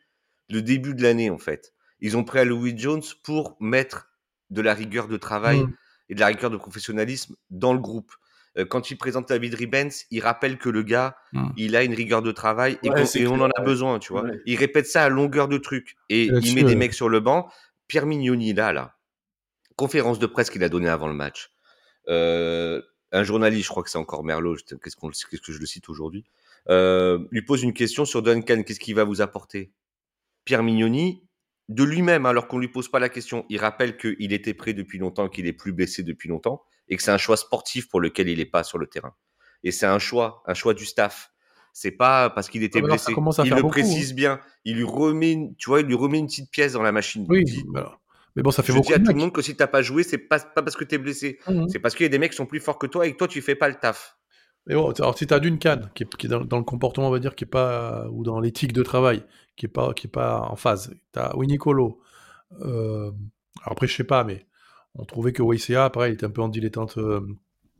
le 0.48 0.62
début 0.62 0.94
de 0.94 1.02
l'année 1.02 1.30
en 1.30 1.38
fait. 1.38 1.74
Ils 1.98 2.16
ont 2.16 2.22
pris 2.22 2.38
à 2.38 2.44
Louis 2.44 2.78
Jones 2.78 3.02
pour 3.24 3.56
mettre 3.58 4.08
de 4.50 4.60
la 4.60 4.72
rigueur 4.72 5.08
de 5.08 5.16
travail 5.16 5.64
mmh. 5.64 5.74
Et 6.08 6.14
de 6.14 6.20
la 6.20 6.26
rigueur 6.26 6.50
de 6.50 6.56
professionnalisme 6.56 7.36
dans 7.50 7.72
le 7.72 7.78
groupe. 7.78 8.12
Euh, 8.58 8.64
quand 8.64 8.90
il 8.90 8.96
présente 8.96 9.28
David 9.28 9.54
Ribens, 9.54 10.06
il 10.10 10.20
rappelle 10.20 10.58
que 10.58 10.68
le 10.68 10.82
gars, 10.82 11.16
mmh. 11.32 11.48
il 11.56 11.76
a 11.76 11.84
une 11.84 11.94
rigueur 11.94 12.22
de 12.22 12.32
travail 12.32 12.78
et, 12.82 12.90
on 13.26 13.40
en 13.40 13.50
a 13.50 13.62
besoin, 13.62 13.98
tu 13.98 14.12
vois. 14.12 14.24
Il 14.46 14.56
répète 14.56 14.86
ça 14.86 15.04
à 15.04 15.08
longueur 15.08 15.48
de 15.48 15.58
truc 15.58 15.96
et 16.08 16.24
il 16.24 16.54
met 16.54 16.62
des 16.62 16.76
mecs 16.76 16.94
sur 16.94 17.08
le 17.08 17.20
banc. 17.20 17.48
Pierre 17.88 18.06
Mignoni, 18.06 18.52
là, 18.52 18.72
là, 18.72 18.96
conférence 19.76 20.18
de 20.18 20.26
presse 20.26 20.50
qu'il 20.50 20.64
a 20.64 20.68
donnée 20.68 20.88
avant 20.88 21.06
le 21.06 21.14
match. 21.14 21.50
Euh, 22.08 22.82
un 23.12 23.22
journaliste, 23.22 23.64
je 23.64 23.70
crois 23.70 23.82
que 23.82 23.90
c'est 23.90 23.98
encore 23.98 24.24
Merlot, 24.24 24.56
qu'est-ce, 24.82 24.96
qu'on, 24.96 25.10
qu'est-ce 25.10 25.40
que 25.40 25.52
je 25.52 25.58
le 25.58 25.66
cite 25.66 25.88
aujourd'hui, 25.88 26.24
euh, 26.68 27.18
lui 27.30 27.42
pose 27.42 27.62
une 27.62 27.72
question 27.72 28.04
sur 28.04 28.22
Duncan, 28.22 28.62
qu'est-ce 28.62 28.80
qu'il 28.80 28.94
va 28.94 29.04
vous 29.04 29.20
apporter? 29.20 29.72
Pierre 30.44 30.62
Mignoni, 30.62 31.22
de 31.68 31.82
lui-même, 31.82 32.26
alors 32.26 32.48
qu'on 32.48 32.58
lui 32.58 32.68
pose 32.68 32.88
pas 32.88 32.98
la 32.98 33.08
question, 33.08 33.44
il 33.48 33.58
rappelle 33.58 33.96
qu'il 33.96 34.32
était 34.32 34.54
prêt 34.54 34.72
depuis 34.72 34.98
longtemps, 34.98 35.28
qu'il 35.28 35.46
est 35.46 35.52
plus 35.52 35.72
blessé 35.72 36.02
depuis 36.02 36.28
longtemps, 36.28 36.62
et 36.88 36.96
que 36.96 37.02
c'est 37.02 37.10
un 37.10 37.18
choix 37.18 37.36
sportif 37.36 37.88
pour 37.88 38.00
lequel 38.00 38.28
il 38.28 38.38
n'est 38.38 38.44
pas 38.44 38.62
sur 38.62 38.78
le 38.78 38.86
terrain. 38.86 39.14
Et 39.64 39.72
c'est 39.72 39.86
un 39.86 39.98
choix, 39.98 40.42
un 40.46 40.54
choix 40.54 40.74
du 40.74 40.84
staff. 40.84 41.32
C'est 41.72 41.90
pas 41.90 42.30
parce 42.30 42.48
qu'il 42.48 42.62
était 42.62 42.80
blessé. 42.80 43.12
Il 43.44 43.52
le 43.52 43.62
précise 43.68 44.12
hein. 44.12 44.14
bien. 44.14 44.40
Il 44.64 44.76
lui 44.76 44.84
remet, 44.84 45.50
tu 45.58 45.68
vois, 45.68 45.80
il 45.80 45.86
lui 45.86 45.94
remet 45.94 46.18
une 46.18 46.26
petite 46.26 46.50
pièce 46.50 46.72
dans 46.72 46.82
la 46.82 46.92
machine. 46.92 47.26
Oui. 47.28 47.44
Mais 48.36 48.42
bon, 48.42 48.50
ça 48.50 48.62
fait 48.62 48.72
je 48.72 48.78
dis 48.80 48.92
à 48.92 48.98
tout 48.98 49.12
le 49.12 49.18
monde 49.18 49.32
que 49.32 49.42
si 49.42 49.56
t'as 49.56 49.66
pas 49.66 49.82
joué, 49.82 50.02
c'est 50.02 50.18
pas, 50.18 50.38
pas 50.38 50.62
parce 50.62 50.76
que 50.76 50.84
tu 50.84 50.94
es 50.94 50.98
blessé. 50.98 51.38
Mmh 51.48 51.68
c'est 51.68 51.78
parce 51.78 51.94
qu'il 51.94 52.04
y 52.04 52.06
a 52.06 52.10
des 52.10 52.18
mecs 52.18 52.32
qui 52.32 52.36
sont 52.36 52.46
plus 52.46 52.60
forts 52.60 52.78
que 52.78 52.86
toi 52.86 53.06
et 53.06 53.12
que 53.12 53.16
toi, 53.16 53.28
tu 53.28 53.40
fais 53.40 53.54
pas 53.54 53.68
le 53.68 53.74
taf. 53.74 54.16
Mais 54.66 54.74
bon, 54.74 54.90
alors 54.90 55.16
si 55.16 55.26
t'as 55.26 55.38
d'une 55.38 55.58
canne, 55.58 55.90
qui 55.94 56.02
est, 56.02 56.26
dans, 56.26 56.40
le 56.40 56.64
comportement, 56.64 57.08
on 57.08 57.10
va 57.10 57.20
dire, 57.20 57.34
qui 57.34 57.44
est 57.44 57.48
pas, 57.48 58.06
ou 58.10 58.24
dans 58.24 58.40
l'éthique 58.40 58.72
de 58.72 58.82
travail, 58.82 59.22
qui 59.56 59.66
est 59.66 59.70
pas, 59.70 59.94
qui 59.94 60.08
est 60.08 60.10
pas 60.10 60.40
en 60.50 60.56
phase. 60.56 60.92
T'as 61.12 61.34
Winnie 61.36 61.58
Colo. 61.58 62.00
Euh, 62.60 63.10
alors 63.60 63.72
après, 63.72 63.86
je 63.86 63.94
sais 63.94 64.04
pas, 64.04 64.24
mais 64.24 64.46
on 64.94 65.04
trouvait 65.04 65.32
que 65.32 65.42
YCA, 65.42 65.90
pareil, 65.90 66.12
il 66.12 66.14
était 66.14 66.26
un 66.26 66.30
peu 66.30 66.42
en 66.42 66.48
dilettante. 66.48 66.98
Euh, 66.98 67.20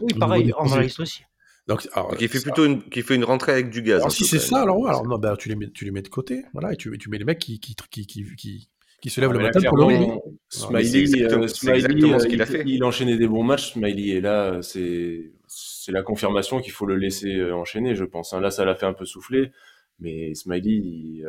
oui, 0.01 0.15
pareil, 0.15 0.53
en 0.57 0.67
journaliste 0.67 1.01
aussi. 1.01 1.23
Donc, 1.67 1.89
qui 2.19 2.29
fait 2.29 2.41
plutôt 2.41 2.65
une, 2.65 2.81
qui 2.83 3.03
fait 3.03 3.17
une 3.17 3.25
rentrée 3.25 3.51
avec 3.51 3.71
du 3.71 3.83
gaz. 3.83 3.99
Alors, 3.99 4.13
si 4.13 4.25
c'est 4.25 4.39
ça, 4.39 4.63
alors, 4.63 4.87
alors 4.89 5.05
non, 5.05 5.19
bah, 5.19 5.37
tu, 5.37 5.49
les 5.49 5.57
mets, 5.57 5.69
tu 5.71 5.85
les 5.85 5.91
mets 5.91 6.03
de 6.03 6.09
côté, 6.09 6.45
voilà, 6.53 6.73
et 6.73 6.77
tu, 6.77 6.97
tu 6.97 7.11
mets 7.11 7.19
les 7.19 7.25
mecs 7.25 7.41
qui, 7.41 7.59
qui, 7.59 7.75
qui, 7.75 8.07
qui, 8.07 8.69
qui 9.01 9.11
se 9.11 9.21
lèvent 9.21 9.33
le 9.33 9.41
matin 9.41 9.61
pour 9.69 9.77
le 9.77 9.85
rugby. 9.85 10.07
Smiley, 10.49 11.25
euh, 11.25 11.43
exactement, 11.75 12.19
ce 12.21 12.27
qu'il 12.29 12.41
a 12.41 12.47
fait. 12.47 12.63
Il, 12.67 12.85
enchaînait 12.85 13.17
des 13.17 13.27
bons 13.27 13.43
matchs, 13.43 13.73
Smiley, 13.73 14.17
et 14.17 14.21
là, 14.21 14.63
c'est 14.63 15.33
c'est 15.87 15.93
la 15.93 16.03
confirmation 16.03 16.61
qu'il 16.61 16.73
faut 16.73 16.85
le 16.85 16.97
laisser 16.97 17.53
enchaîner, 17.53 17.95
je 17.95 18.03
pense. 18.03 18.33
Hein. 18.33 18.41
Là, 18.41 18.51
ça 18.51 18.65
l'a 18.65 18.75
fait 18.75 18.87
un 18.87 18.93
peu 18.93 19.05
souffler, 19.05 19.53
mais 20.01 20.35
Smiley, 20.35 20.71
il, 20.71 21.29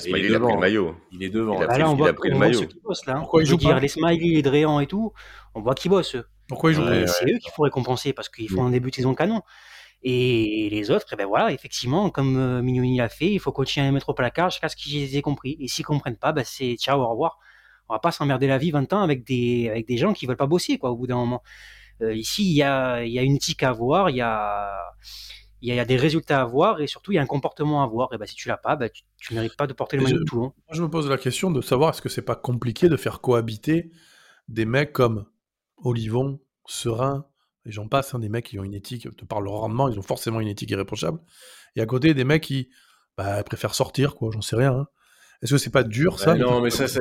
Smiley, 0.00 0.26
il, 0.28 0.34
a 0.34 0.40
pris 0.40 0.52
le 0.52 0.58
maillot. 0.58 0.94
Il 1.12 1.22
est 1.22 1.30
devant. 1.30 1.56
Il 1.56 1.62
a 1.62 1.66
pris, 1.66 1.78
là, 1.78 1.90
on 1.90 1.94
voit, 1.94 2.12
le 2.12 2.36
maillot. 2.36 2.66
Qui 2.66 2.78
bossent, 2.84 3.06
là, 3.06 3.14
hein. 3.14 3.20
Pourquoi 3.20 3.42
ils 3.42 3.46
jouent 3.46 3.56
dire, 3.56 3.80
Les 3.80 3.88
Smiley, 3.88 4.34
les 4.34 4.42
Dréan 4.42 4.80
et 4.80 4.86
tout, 4.86 5.14
on 5.54 5.62
voit 5.62 5.74
qu'ils 5.74 5.90
bossent. 5.90 6.16
Pourquoi 6.46 6.72
ils 6.72 6.74
jouent 6.74 7.06
C'est 7.06 7.24
eux 7.24 7.38
qu'il 7.38 7.50
faut 7.56 7.62
récompenser 7.62 8.12
parce 8.12 8.28
qu'ils 8.28 8.50
font 8.50 8.66
un 8.66 8.70
début 8.70 8.90
de 8.90 8.96
saison 8.96 9.14
canon. 9.14 9.40
Et 10.02 10.68
les 10.70 10.90
autres, 10.90 11.06
eh 11.12 11.16
ben 11.16 11.26
voilà, 11.26 11.50
effectivement, 11.50 12.10
comme 12.10 12.36
euh, 12.36 12.62
Mignoni 12.62 12.98
l'a 12.98 13.08
fait, 13.08 13.32
il 13.32 13.40
faut 13.40 13.50
continuer 13.50 13.86
à 13.86 13.88
les 13.88 13.94
mettre 13.94 14.10
au 14.10 14.14
placard 14.14 14.50
jusqu'à 14.50 14.68
ce 14.68 14.76
qu'ils 14.76 15.16
aient 15.16 15.22
compris. 15.22 15.56
Et 15.58 15.68
s'ils 15.68 15.86
comprennent 15.86 16.18
pas, 16.18 16.32
ben 16.32 16.44
c'est 16.44 16.76
ciao, 16.76 17.00
au 17.00 17.08
revoir. 17.08 17.38
On 17.88 17.94
va 17.94 17.98
pas 17.98 18.12
s'emmerder 18.12 18.46
la 18.46 18.58
vie 18.58 18.70
20 18.70 18.92
ans 18.92 19.00
avec 19.00 19.24
des, 19.24 19.70
avec 19.70 19.88
des 19.88 19.96
gens 19.96 20.12
qui 20.12 20.26
veulent 20.26 20.36
pas 20.36 20.46
bosser, 20.46 20.76
quoi, 20.76 20.90
au 20.90 20.96
bout 20.96 21.06
d'un 21.06 21.16
moment. 21.16 21.42
Euh, 22.02 22.14
ici, 22.14 22.44
il 22.44 22.54
y 22.54 22.62
a, 22.62 23.04
y 23.04 23.18
a 23.18 23.22
une 23.22 23.36
éthique 23.36 23.62
à 23.62 23.70
avoir, 23.70 24.10
il 24.10 24.16
y 24.16 24.20
a, 24.20 24.70
il 25.60 25.74
y, 25.74 25.78
a 25.78 25.84
des 25.84 25.96
résultats 25.96 26.40
à 26.40 26.44
voir 26.44 26.80
et 26.80 26.86
surtout 26.86 27.12
il 27.12 27.16
y 27.16 27.18
a 27.18 27.22
un 27.22 27.26
comportement 27.26 27.82
à 27.82 27.86
voir. 27.86 28.12
Et 28.12 28.18
ben, 28.18 28.26
si 28.26 28.36
tu 28.36 28.48
l'as 28.48 28.56
pas, 28.56 28.76
ben, 28.76 28.88
tu, 28.88 29.02
tu 29.18 29.34
mérites 29.34 29.56
pas 29.56 29.66
de 29.66 29.72
porter 29.72 29.96
le 29.96 30.04
maillot 30.04 30.18
de 30.18 30.24
Toulon. 30.24 30.52
Moi, 30.68 30.72
je 30.72 30.82
me 30.82 30.88
pose 30.88 31.08
la 31.08 31.18
question 31.18 31.50
de 31.50 31.60
savoir 31.60 31.90
est-ce 31.90 32.02
que 32.02 32.08
c'est 32.08 32.22
pas 32.22 32.36
compliqué 32.36 32.88
de 32.88 32.96
faire 32.96 33.20
cohabiter 33.20 33.90
des 34.48 34.64
mecs 34.64 34.92
comme 34.92 35.26
Olivon, 35.78 36.40
Serein, 36.66 37.26
et 37.68 37.72
j'en 37.72 37.86
passe, 37.86 38.14
hein, 38.14 38.18
des 38.18 38.28
mecs 38.28 38.46
qui 38.46 38.58
ont 38.58 38.64
une 38.64 38.74
éthique, 38.74 39.06
de 39.06 39.24
par 39.24 39.40
leur 39.40 39.54
rendement, 39.54 39.88
ils 39.88 39.98
ont 39.98 40.02
forcément 40.02 40.40
une 40.40 40.48
éthique 40.48 40.70
irréprochable. 40.70 41.20
Et 41.76 41.80
à 41.80 41.86
côté, 41.86 42.14
des 42.14 42.24
mecs 42.24 42.42
qui 42.42 42.70
bah, 43.16 43.42
préfèrent 43.42 43.74
sortir, 43.74 44.14
quoi, 44.14 44.30
j'en 44.32 44.40
sais 44.40 44.56
rien. 44.56 44.72
Hein. 44.72 44.86
Est-ce 45.40 45.52
que 45.52 45.58
c'est 45.58 45.70
pas 45.70 45.84
dur 45.84 46.18
ça 46.18 46.34
Non, 46.34 46.60
mais 46.60 46.70
ça, 46.70 46.88
ça, 46.88 47.00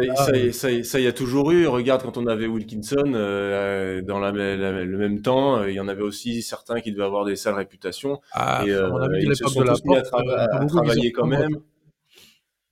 ça, 0.52 0.84
ça, 0.84 1.00
y 1.00 1.08
a 1.08 1.12
toujours 1.12 1.52
eu. 1.52 1.66
Regarde 1.66 2.04
quand 2.04 2.18
on 2.18 2.28
avait 2.28 2.46
Wilkinson, 2.46 3.14
euh, 3.16 4.04
dans 4.04 4.20
la, 4.20 4.32
le 4.32 4.98
même 4.98 5.24
temps, 5.24 5.58
euh, 5.58 5.72
il 5.72 5.76
y 5.76 5.80
en 5.80 5.88
avait 5.88 6.04
aussi 6.04 6.44
certains 6.44 6.80
qui 6.80 6.92
devaient 6.92 7.04
avoir 7.04 7.26
des 7.26 7.36
sales 7.36 7.56
réputations. 7.56 8.22
Ah, 8.34 8.64
et, 8.64 8.76
on 8.76 8.98
a 8.98 9.06
euh, 9.06 9.10
vu 9.10 9.26
ils 9.26 9.36
se 9.36 9.48
sont 9.48 9.62
de 9.62 9.66
la 9.66 9.74
porte, 9.84 10.08
à, 10.14 10.66
travailler 10.68 11.12
quand 11.12 11.26
même. 11.26 11.58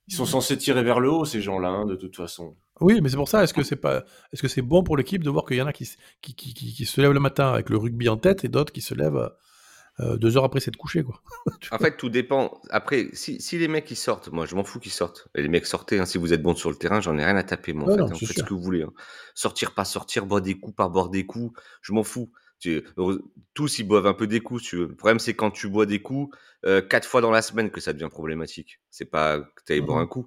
Ils 0.06 0.14
sont 0.14 0.24
censés 0.24 0.56
tirer 0.56 0.84
vers 0.84 1.00
le 1.00 1.10
haut 1.10 1.24
ces 1.24 1.40
gens-là, 1.40 1.68
hein, 1.68 1.84
de 1.84 1.96
toute 1.96 2.14
façon. 2.14 2.54
Oui, 2.80 3.00
mais 3.02 3.08
c'est 3.08 3.16
pour 3.16 3.28
ça. 3.28 3.42
Est-ce 3.42 3.52
que 3.52 3.64
c'est 3.64 3.74
pas, 3.74 4.04
est-ce 4.32 4.42
que 4.42 4.48
c'est 4.48 4.62
bon 4.62 4.84
pour 4.84 4.96
l'équipe 4.96 5.24
de 5.24 5.30
voir 5.30 5.44
qu'il 5.44 5.56
y 5.56 5.62
en 5.62 5.66
a 5.66 5.72
qui, 5.72 5.90
qui, 6.22 6.34
qui, 6.36 6.54
qui, 6.54 6.84
se 6.84 7.00
lèvent 7.00 7.10
le 7.10 7.18
matin 7.18 7.50
avec 7.50 7.70
le 7.70 7.76
rugby 7.76 8.08
en 8.08 8.16
tête 8.16 8.44
et 8.44 8.48
d'autres 8.48 8.72
qui 8.72 8.82
se 8.82 8.94
lèvent 8.94 9.30
euh, 10.00 10.16
deux 10.18 10.36
heures 10.36 10.44
après 10.44 10.60
s'être 10.60 10.76
couché, 10.76 11.02
quoi. 11.02 11.22
en 11.70 11.78
fait, 11.78 11.96
tout 11.96 12.10
dépend. 12.10 12.60
Après, 12.70 13.08
si, 13.14 13.40
si 13.40 13.58
les 13.58 13.68
mecs 13.68 13.90
ils 13.90 13.96
sortent, 13.96 14.28
moi 14.28 14.44
je 14.44 14.54
m'en 14.54 14.64
fous 14.64 14.78
qu'ils 14.78 14.92
sortent. 14.92 15.28
Et 15.34 15.42
les 15.42 15.48
mecs 15.48 15.66
sortez, 15.66 15.98
hein, 15.98 16.06
si 16.06 16.18
vous 16.18 16.32
êtes 16.32 16.42
bon 16.42 16.54
sur 16.54 16.70
le 16.70 16.76
terrain, 16.76 17.00
j'en 17.00 17.16
ai 17.18 17.24
rien 17.24 17.36
à 17.36 17.42
taper, 17.42 17.72
moi. 17.72 17.92
en 17.92 17.96
fait, 17.96 18.02
hein. 18.02 18.18
faites 18.18 18.38
ce 18.38 18.42
que 18.42 18.54
vous 18.54 18.60
voulez. 18.60 18.82
Hein. 18.82 18.92
Sortir, 19.34 19.72
pas 19.74 19.84
sortir, 19.84 20.26
boire 20.26 20.42
des 20.42 20.58
coups, 20.58 20.76
pas 20.76 20.88
boire 20.88 21.08
des 21.08 21.24
coups, 21.24 21.58
je 21.80 21.92
m'en 21.92 22.04
fous. 22.04 22.30
Tu, 22.58 22.82
tous 23.52 23.78
ils 23.78 23.84
boivent 23.84 24.06
un 24.06 24.14
peu 24.14 24.26
des 24.26 24.40
coups. 24.40 24.62
Tu, 24.62 24.76
le 24.76 24.94
problème 24.94 25.18
c'est 25.18 25.34
quand 25.34 25.50
tu 25.50 25.68
bois 25.68 25.84
des 25.84 26.00
coups 26.00 26.34
euh, 26.64 26.80
quatre 26.80 27.06
fois 27.06 27.20
dans 27.20 27.30
la 27.30 27.42
semaine 27.42 27.70
que 27.70 27.80
ça 27.80 27.92
devient 27.92 28.08
problématique. 28.10 28.80
C'est 28.90 29.04
pas 29.04 29.40
que 29.40 29.62
tu 29.66 29.74
ailles 29.74 29.82
boire 29.82 29.98
un 29.98 30.06
coup. 30.06 30.26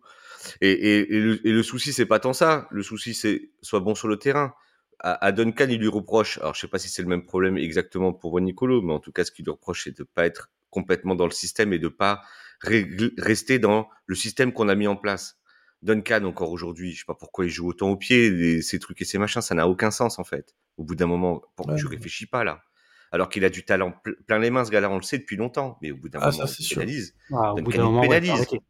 Et, 0.61 0.71
et, 0.71 1.15
et, 1.15 1.19
le, 1.19 1.47
et 1.47 1.51
le 1.51 1.63
souci 1.63 1.91
c'est 1.91 2.05
pas 2.05 2.19
tant 2.19 2.33
ça. 2.33 2.67
Le 2.69 2.83
souci 2.83 3.15
c'est 3.15 3.49
soit 3.63 3.79
bon 3.79 3.95
sur 3.95 4.07
le 4.07 4.17
terrain 4.17 4.53
à, 4.99 5.31
Duncan, 5.31 5.67
il 5.69 5.79
lui 5.79 5.87
reproche, 5.87 6.37
alors 6.39 6.55
je 6.55 6.61
sais 6.61 6.67
pas 6.67 6.79
si 6.79 6.89
c'est 6.89 7.01
le 7.01 7.07
même 7.07 7.25
problème 7.25 7.57
exactement 7.57 8.11
pour 8.11 8.39
Nicolo, 8.39 8.81
mais 8.81 8.93
en 8.93 8.99
tout 8.99 9.11
cas, 9.11 9.23
ce 9.23 9.31
qu'il 9.31 9.45
lui 9.45 9.51
reproche, 9.51 9.85
c'est 9.85 9.97
de 9.97 10.03
pas 10.03 10.25
être 10.25 10.51
complètement 10.69 11.15
dans 11.15 11.25
le 11.25 11.31
système 11.31 11.73
et 11.73 11.79
de 11.79 11.87
pas 11.87 12.21
rester 12.61 13.59
dans 13.59 13.87
le 14.05 14.15
système 14.15 14.51
qu'on 14.51 14.67
a 14.67 14.75
mis 14.75 14.87
en 14.87 14.95
place. 14.95 15.39
Duncan, 15.81 16.25
encore 16.25 16.51
aujourd'hui, 16.51 16.91
je 16.91 16.99
sais 16.99 17.05
pas 17.05 17.15
pourquoi 17.15 17.45
il 17.45 17.49
joue 17.49 17.69
autant 17.69 17.89
au 17.89 17.95
pied, 17.95 18.61
ces 18.61 18.79
trucs 18.79 19.01
et 19.01 19.05
ces 19.05 19.17
machins, 19.17 19.41
ça 19.41 19.55
n'a 19.55 19.67
aucun 19.67 19.91
sens, 19.91 20.19
en 20.19 20.25
fait. 20.25 20.55
Au 20.77 20.83
bout 20.83 20.95
d'un 20.95 21.07
moment, 21.07 21.41
pour, 21.55 21.73
tu 21.75 21.87
réfléchis 21.87 22.25
pas, 22.25 22.43
là. 22.43 22.61
Alors 23.11 23.29
qu'il 23.29 23.43
a 23.45 23.49
du 23.49 23.63
talent 23.63 23.93
plein 24.27 24.37
les 24.37 24.51
mains, 24.51 24.65
ce 24.65 24.71
gars-là, 24.71 24.89
on 24.89 24.97
le 24.97 25.01
sait 25.01 25.17
depuis 25.17 25.37
longtemps, 25.37 25.79
mais 25.81 25.91
au 25.91 25.97
bout 25.97 26.09
d'un 26.09 26.19
ah, 26.21 26.31
moment, 26.31 26.43
il 26.45 26.67
pénalise. 26.67 27.15
Ah, 27.31 27.53
au 27.53 27.61
bout 27.61 27.71
d'un 27.71 27.83
moment, 27.83 28.01
pénalise. 28.01 28.31
Ouais, 28.51 28.61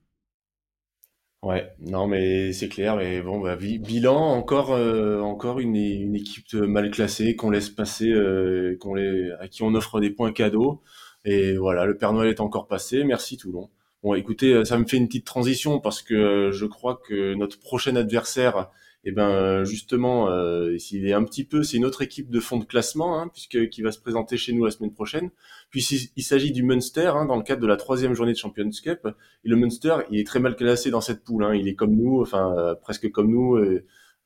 non, 1.79 2.07
mais 2.07 2.51
c'est 2.53 2.69
clair. 2.69 2.97
Mais 2.97 3.21
bon, 3.21 3.39
bah, 3.39 3.55
bilan 3.55 4.17
encore, 4.17 4.71
euh, 4.73 5.21
encore 5.21 5.59
une, 5.59 5.75
équipe 6.15 6.53
mal 6.53 6.91
classée 6.91 7.35
qu'on 7.35 7.49
laisse 7.49 7.69
passer, 7.69 8.09
euh, 8.09 8.77
qu'on 8.79 8.93
les, 8.93 9.31
à 9.39 9.47
qui 9.47 9.63
on 9.63 9.73
offre 9.73 9.99
des 9.99 10.09
points 10.09 10.33
cadeaux. 10.33 10.81
Et 11.25 11.55
voilà, 11.57 11.85
le 11.85 11.97
Père 11.97 12.13
Noël 12.13 12.29
est 12.29 12.41
encore 12.41 12.67
passé. 12.67 13.03
Merci 13.03 13.37
Toulon. 13.37 13.69
Bon, 14.03 14.13
écoutez, 14.15 14.63
ça 14.65 14.77
me 14.77 14.85
fait 14.85 14.97
une 14.97 15.07
petite 15.07 15.25
transition 15.25 15.79
parce 15.79 16.01
que 16.01 16.51
je 16.51 16.65
crois 16.65 17.01
que 17.07 17.33
notre 17.35 17.59
prochain 17.59 17.95
adversaire 17.95 18.69
et 19.05 19.09
eh 19.09 19.11
ben 19.13 19.63
justement, 19.63 20.29
euh, 20.29 20.77
s'il 20.77 21.07
est 21.07 21.13
un 21.13 21.23
petit 21.23 21.45
peu, 21.45 21.63
c'est 21.63 21.77
une 21.77 21.85
autre 21.85 22.01
équipe 22.01 22.29
de 22.29 22.39
fond 22.41 22.57
de 22.57 22.65
classement, 22.65 23.17
hein, 23.17 23.29
puisque 23.33 23.69
qui 23.69 23.81
va 23.81 23.93
se 23.93 23.99
présenter 23.99 24.35
chez 24.35 24.51
nous 24.51 24.65
la 24.65 24.71
semaine 24.71 24.93
prochaine. 24.93 25.31
Puis 25.69 26.11
il, 26.17 26.23
s'agit 26.23 26.51
du 26.51 26.63
Munster 26.63 27.11
hein, 27.15 27.25
dans 27.25 27.37
le 27.37 27.43
cadre 27.43 27.61
de 27.61 27.67
la 27.67 27.77
troisième 27.77 28.13
journée 28.13 28.33
de 28.33 28.37
Champions 28.37 28.69
Cup. 28.83 29.07
Et 29.45 29.49
le 29.49 29.55
Munster, 29.55 29.99
il 30.11 30.19
est 30.19 30.27
très 30.27 30.39
mal 30.39 30.57
classé 30.57 30.91
dans 30.91 30.99
cette 30.99 31.23
poule. 31.23 31.45
Hein. 31.45 31.55
Il 31.55 31.69
est 31.69 31.75
comme 31.75 31.95
nous, 31.95 32.21
enfin 32.21 32.53
euh, 32.57 32.75
presque 32.75 33.09
comme 33.09 33.31
nous. 33.31 33.57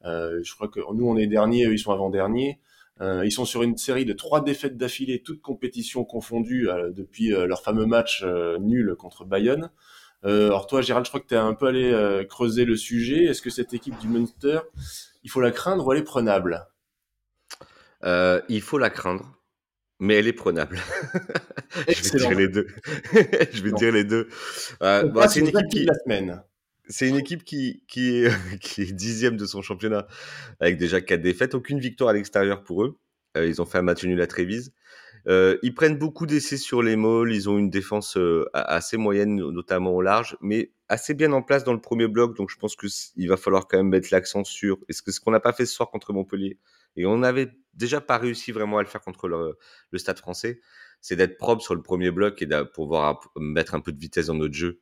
Euh, 0.06 0.42
je 0.44 0.54
crois 0.54 0.68
que 0.68 0.80
nous 0.94 1.08
on 1.08 1.18
est 1.18 1.28
dernier, 1.28 1.66
eux 1.66 1.74
ils 1.74 1.80
sont 1.80 1.92
avant 1.92 2.10
derniers. 2.10 2.60
Euh, 3.02 3.26
ils 3.26 3.32
sont 3.32 3.46
sur 3.46 3.64
une 3.64 3.76
série 3.78 4.06
de 4.06 4.14
trois 4.14 4.44
défaites 4.44 4.78
d'affilée, 4.78 5.22
toutes 5.24 5.42
compétitions 5.42 6.06
confondues, 6.06 6.70
euh, 6.70 6.92
depuis 6.92 7.30
leur 7.30 7.64
fameux 7.64 7.86
match 7.86 8.24
nul 8.60 8.96
contre 8.98 9.26
Bayonne. 9.26 9.72
Euh, 10.26 10.48
alors 10.48 10.68
toi, 10.68 10.82
Gérald, 10.82 11.06
je 11.06 11.12
crois 11.12 11.20
que 11.20 11.28
tu 11.28 11.34
es 11.34 11.38
un 11.38 11.54
peu 11.54 11.68
allé 11.68 11.92
euh, 11.92 12.24
creuser 12.24 12.66
le 12.66 12.76
sujet. 12.76 13.26
Est-ce 13.26 13.42
que 13.42 13.50
cette 13.50 13.74
équipe 13.74 13.98
du 14.00 14.08
Munster, 14.08 14.60
il 15.24 15.30
faut 15.30 15.42
la 15.42 15.52
craindre 15.52 15.86
ou 15.86 15.94
elle 15.94 16.00
est 16.00 16.04
prenable? 16.04 16.68
Euh, 18.04 18.42
Il 18.50 18.62
faut 18.62 18.78
la 18.78 18.90
craindre, 18.90 19.42
mais 20.00 20.16
elle 20.16 20.28
est 20.28 20.34
prenable. 20.34 20.80
je 21.88 22.12
vais 22.12 22.20
dire 22.20 22.38
les 22.38 22.48
deux. 22.48 22.68
je 23.54 23.64
vais 23.64 23.72
dire 23.72 23.92
les 23.92 24.04
deux. 24.04 24.30
Bah, 24.80 25.28
c'est 25.28 25.42
une 25.42 25.48
équipe 25.48 25.70
qui 25.70 25.86
la 25.86 25.96
semaine. 25.96 26.44
C'est 26.90 27.08
une 27.08 27.16
équipe 27.16 27.46
qui, 27.46 27.84
qui, 27.88 28.18
est, 28.18 28.60
qui 28.60 28.82
est 28.82 28.92
dixième 28.92 29.38
de 29.38 29.46
son 29.46 29.62
championnat, 29.62 30.06
avec 30.60 30.78
déjà 30.78 31.00
quatre 31.02 31.22
défaites, 31.22 31.56
aucune 31.56 31.80
victoire 31.80 32.10
à 32.10 32.14
l'extérieur 32.14 32.64
pour 32.64 32.84
eux. 32.84 33.00
ils 33.38 33.62
ont 33.62 33.66
fait 33.66 33.78
un 33.78 33.84
match 33.84 34.04
nul 34.04 34.22
à 34.22 34.28
Trévise. 34.28 34.74
Euh, 35.28 35.58
ils 35.64 35.74
prennent 35.74 35.98
beaucoup 35.98 36.26
d'essais 36.26 36.58
sur 36.58 36.82
les 36.82 36.96
molles, 36.96 37.34
ils 37.34 37.50
ont 37.50 37.58
une 37.58 37.70
défense 37.70 38.18
assez 38.54 38.98
moyenne, 38.98 39.36
notamment 39.36 39.92
au 39.92 40.02
large, 40.02 40.38
mais 40.42 40.74
assez 40.90 41.14
bien 41.14 41.32
en 41.32 41.42
place 41.42 41.64
dans 41.64 41.74
le 41.74 41.82
premier 41.82 42.08
bloc, 42.08 42.36
donc 42.36 42.50
je 42.50 42.58
pense 42.58 42.76
qu'il 42.76 43.30
va 43.30 43.38
falloir 43.38 43.68
quand 43.68 43.78
même 43.78 43.88
mettre 43.88 44.10
l'accent 44.12 44.44
sur 44.44 44.80
que 44.80 45.12
ce 45.12 45.20
qu'on 45.20 45.32
n'a 45.32 45.40
pas 45.40 45.54
fait 45.54 45.66
ce 45.66 45.74
soir 45.74 45.90
contre 45.90 46.14
Montpellier, 46.14 46.60
et 46.96 47.06
on 47.06 47.18
n'avait 47.18 47.52
déjà 47.74 48.02
pas 48.02 48.18
réussi 48.18 48.52
vraiment 48.52 48.78
à 48.78 48.82
le 48.82 48.88
faire 48.88 49.02
contre 49.02 49.28
le, 49.28 49.58
stade 49.98 50.20
français, 50.20 50.62
c'est 51.02 51.16
d'être 51.16 51.38
propre 51.38 51.64
sur 51.64 51.76
le 51.76 51.82
premier 51.82 52.12
bloc 52.12 52.42
et 52.42 52.46
de 52.46 52.64
pouvoir 52.64 53.20
mettre 53.38 53.76
un 53.76 53.80
peu 53.80 53.92
de 53.92 54.00
vitesse 54.00 54.28
dans 54.28 54.36
notre 54.36 54.54
jeu, 54.54 54.82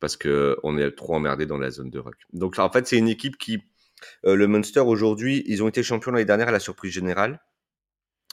parce 0.00 0.16
qu'on 0.16 0.78
est 0.78 0.90
trop 0.92 1.14
emmerdé 1.14 1.46
dans 1.46 1.58
la 1.58 1.70
zone 1.70 1.90
de 1.90 1.98
rock. 1.98 2.16
Donc 2.32 2.58
en 2.58 2.70
fait, 2.70 2.86
c'est 2.86 2.98
une 2.98 3.08
équipe 3.08 3.38
qui, 3.38 3.62
euh, 4.26 4.34
le 4.34 4.48
Munster 4.48 4.80
aujourd'hui, 4.80 5.44
ils 5.46 5.62
ont 5.62 5.68
été 5.68 5.82
champions 5.82 6.12
l'année 6.12 6.24
dernière 6.24 6.48
à 6.48 6.52
la 6.52 6.60
surprise 6.60 6.92
générale, 6.92 7.40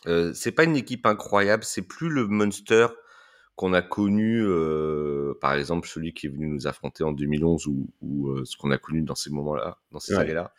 euh, 0.07 0.31
c'est 0.33 0.51
pas 0.51 0.63
une 0.63 0.77
équipe 0.77 1.05
incroyable, 1.05 1.63
c'est 1.63 1.81
plus 1.81 2.09
le 2.09 2.27
Munster 2.27 2.87
qu'on 3.55 3.73
a 3.73 3.81
connu, 3.81 4.41
euh, 4.41 5.33
par 5.41 5.53
exemple 5.53 5.87
celui 5.87 6.13
qui 6.13 6.27
est 6.27 6.29
venu 6.29 6.47
nous 6.47 6.67
affronter 6.67 7.03
en 7.03 7.11
2011 7.11 7.67
ou, 7.67 8.29
euh, 8.29 8.45
ce 8.45 8.55
qu'on 8.55 8.71
a 8.71 8.77
connu 8.77 9.01
dans 9.01 9.15
ces 9.15 9.29
moments-là, 9.29 9.77
dans 9.91 9.99
ces 9.99 10.13
années-là. 10.13 10.53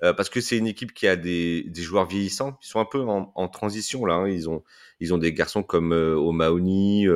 parce 0.00 0.30
que 0.30 0.40
c'est 0.40 0.56
une 0.56 0.66
équipe 0.66 0.94
qui 0.94 1.06
a 1.06 1.16
des, 1.16 1.70
joueurs 1.76 2.06
vieillissants, 2.06 2.58
ils 2.62 2.66
sont 2.66 2.80
un 2.80 2.86
peu 2.86 3.00
en, 3.00 3.48
transition 3.48 4.06
là. 4.06 4.14
Hein. 4.14 4.28
Ils 4.28 4.48
ont 4.48 4.64
ils 5.00 5.12
ont 5.12 5.18
des 5.18 5.34
garçons 5.34 5.62
comme 5.62 5.92
O'Mahony, 5.92 7.06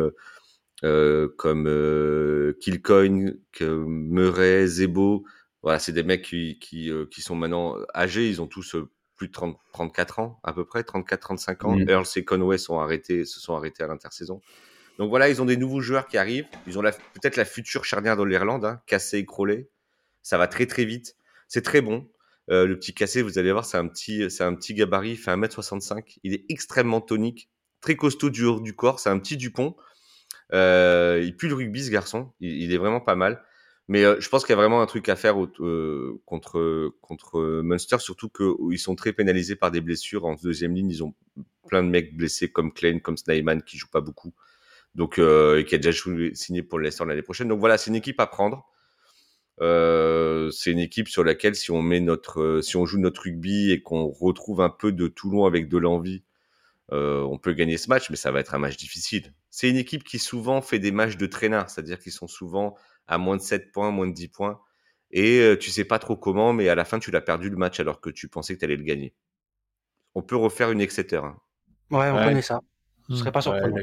comme 0.82 2.54
Kilcoyne, 2.60 3.38
Murray, 3.60 4.66
Zebo. 4.66 5.24
Voilà, 5.62 5.78
c'est 5.78 5.92
des 5.92 6.02
mecs 6.02 6.22
qui 6.22 6.58
qui, 6.58 6.90
qui 7.10 7.22
sont 7.22 7.34
maintenant 7.34 7.76
âgés. 7.94 8.28
Ils 8.28 8.42
ont 8.42 8.46
tous 8.46 8.76
plus 9.16 9.28
de 9.28 9.32
30, 9.32 9.58
34 9.72 10.18
ans 10.18 10.40
à 10.42 10.52
peu 10.52 10.64
près, 10.64 10.82
34-35 10.82 11.66
ans. 11.66 11.76
Mmh. 11.76 11.88
Earls 11.88 12.06
et 12.16 12.24
Conway 12.24 12.58
sont 12.58 12.78
arrêtés, 12.78 13.24
se 13.24 13.40
sont 13.40 13.54
arrêtés 13.54 13.82
à 13.82 13.86
l'intersaison. 13.86 14.40
Donc 14.98 15.10
voilà, 15.10 15.28
ils 15.28 15.42
ont 15.42 15.44
des 15.44 15.56
nouveaux 15.56 15.80
joueurs 15.80 16.06
qui 16.06 16.18
arrivent. 16.18 16.46
Ils 16.66 16.78
ont 16.78 16.82
peut-être 16.82 17.36
la 17.36 17.44
future 17.44 17.84
charnière 17.84 18.16
dans 18.16 18.24
l'Irlande, 18.24 18.64
hein, 18.64 18.80
Cassé 18.86 19.18
et 19.18 19.26
Crowley. 19.26 19.68
Ça 20.22 20.38
va 20.38 20.46
très 20.46 20.66
très 20.66 20.84
vite. 20.84 21.16
C'est 21.48 21.62
très 21.62 21.80
bon. 21.80 22.08
Euh, 22.50 22.66
le 22.66 22.78
petit 22.78 22.94
Cassé, 22.94 23.22
vous 23.22 23.38
allez 23.38 23.52
voir, 23.52 23.64
c'est 23.64 23.78
un 23.78 23.88
petit, 23.88 24.30
c'est 24.30 24.44
un 24.44 24.54
petit 24.54 24.74
gabarit. 24.74 25.10
Il 25.10 25.16
fait 25.16 25.32
1m65. 25.32 26.18
Il 26.22 26.34
est 26.34 26.44
extrêmement 26.48 27.00
tonique, 27.00 27.50
très 27.80 27.96
costaud 27.96 28.30
du 28.30 28.44
haut 28.44 28.60
du 28.60 28.74
corps. 28.74 29.00
C'est 29.00 29.10
un 29.10 29.18
petit 29.18 29.36
Dupont. 29.36 29.74
Euh, 30.52 31.20
il 31.24 31.36
pue 31.36 31.48
le 31.48 31.54
rugby, 31.54 31.82
ce 31.82 31.90
garçon. 31.90 32.32
il, 32.40 32.72
est 32.72 32.78
vraiment 32.78 33.00
pas 33.00 33.16
mal. 33.16 33.42
Mais 33.88 34.02
je 34.20 34.28
pense 34.30 34.44
qu'il 34.44 34.52
y 34.52 34.54
a 34.54 34.56
vraiment 34.56 34.80
un 34.80 34.86
truc 34.86 35.08
à 35.08 35.16
faire 35.16 35.36
contre 36.24 36.94
contre 37.02 37.60
Munster, 37.62 37.98
surtout 37.98 38.30
qu'ils 38.30 38.78
sont 38.78 38.94
très 38.94 39.12
pénalisés 39.12 39.56
par 39.56 39.70
des 39.70 39.80
blessures 39.82 40.24
en 40.24 40.36
deuxième 40.36 40.74
ligne. 40.74 40.90
Ils 40.90 41.04
ont 41.04 41.14
plein 41.68 41.82
de 41.82 41.88
mecs 41.88 42.16
blessés 42.16 42.50
comme 42.50 42.72
Klein, 42.72 42.98
comme 42.98 43.16
Snyman 43.16 43.62
qui 43.62 43.76
joue 43.76 43.88
pas 43.88 44.00
beaucoup, 44.00 44.32
donc 44.94 45.18
et 45.18 45.64
qui 45.66 45.74
a 45.74 45.78
déjà 45.78 45.92
signé 46.32 46.62
pour 46.62 46.78
le 46.78 46.88
l'année 47.06 47.22
prochaine. 47.22 47.48
Donc 47.48 47.60
voilà, 47.60 47.76
c'est 47.76 47.90
une 47.90 47.96
équipe 47.96 48.20
à 48.20 48.26
prendre. 48.26 48.66
C'est 49.58 50.70
une 50.70 50.78
équipe 50.78 51.08
sur 51.08 51.22
laquelle 51.22 51.54
si 51.54 51.70
on 51.70 51.82
met 51.82 52.00
notre, 52.00 52.60
si 52.62 52.78
on 52.78 52.86
joue 52.86 52.98
notre 52.98 53.22
rugby 53.24 53.70
et 53.70 53.82
qu'on 53.82 54.08
retrouve 54.08 54.62
un 54.62 54.70
peu 54.70 54.92
de 54.92 55.08
Toulon 55.08 55.44
avec 55.44 55.68
de 55.68 55.76
l'envie, 55.76 56.22
on 56.90 57.38
peut 57.38 57.52
gagner 57.52 57.76
ce 57.76 57.90
match, 57.90 58.08
mais 58.08 58.16
ça 58.16 58.32
va 58.32 58.40
être 58.40 58.54
un 58.54 58.58
match 58.58 58.78
difficile. 58.78 59.34
C'est 59.50 59.68
une 59.68 59.76
équipe 59.76 60.04
qui 60.04 60.18
souvent 60.18 60.62
fait 60.62 60.78
des 60.78 60.90
matchs 60.90 61.18
de 61.18 61.26
traîneur, 61.26 61.68
c'est-à-dire 61.68 61.98
qu'ils 61.98 62.12
sont 62.12 62.28
souvent 62.28 62.76
à 63.06 63.18
moins 63.18 63.36
de 63.36 63.42
7 63.42 63.72
points, 63.72 63.90
moins 63.90 64.06
de 64.06 64.12
10 64.12 64.28
points. 64.28 64.60
Et 65.16 65.38
euh, 65.40 65.56
tu 65.56 65.70
sais 65.70 65.84
pas 65.84 66.00
trop 66.00 66.16
comment, 66.16 66.52
mais 66.52 66.68
à 66.68 66.74
la 66.74 66.84
fin, 66.84 66.98
tu 66.98 67.12
l'as 67.12 67.20
perdu 67.20 67.48
le 67.48 67.56
match 67.56 67.78
alors 67.78 68.00
que 68.00 68.10
tu 68.10 68.28
pensais 68.28 68.54
que 68.54 68.58
tu 68.58 68.64
allais 68.64 68.76
le 68.76 68.82
gagner. 68.82 69.14
On 70.16 70.22
peut 70.22 70.34
refaire 70.34 70.72
une 70.72 70.80
Exeter. 70.80 71.18
Hein. 71.24 71.36
Ouais, 71.90 72.10
on 72.10 72.16
connaît 72.16 72.42
ça. 72.42 72.60
Ce 73.08 73.16
serait 73.16 73.30
pas 73.30 73.40
surprenant. 73.40 73.76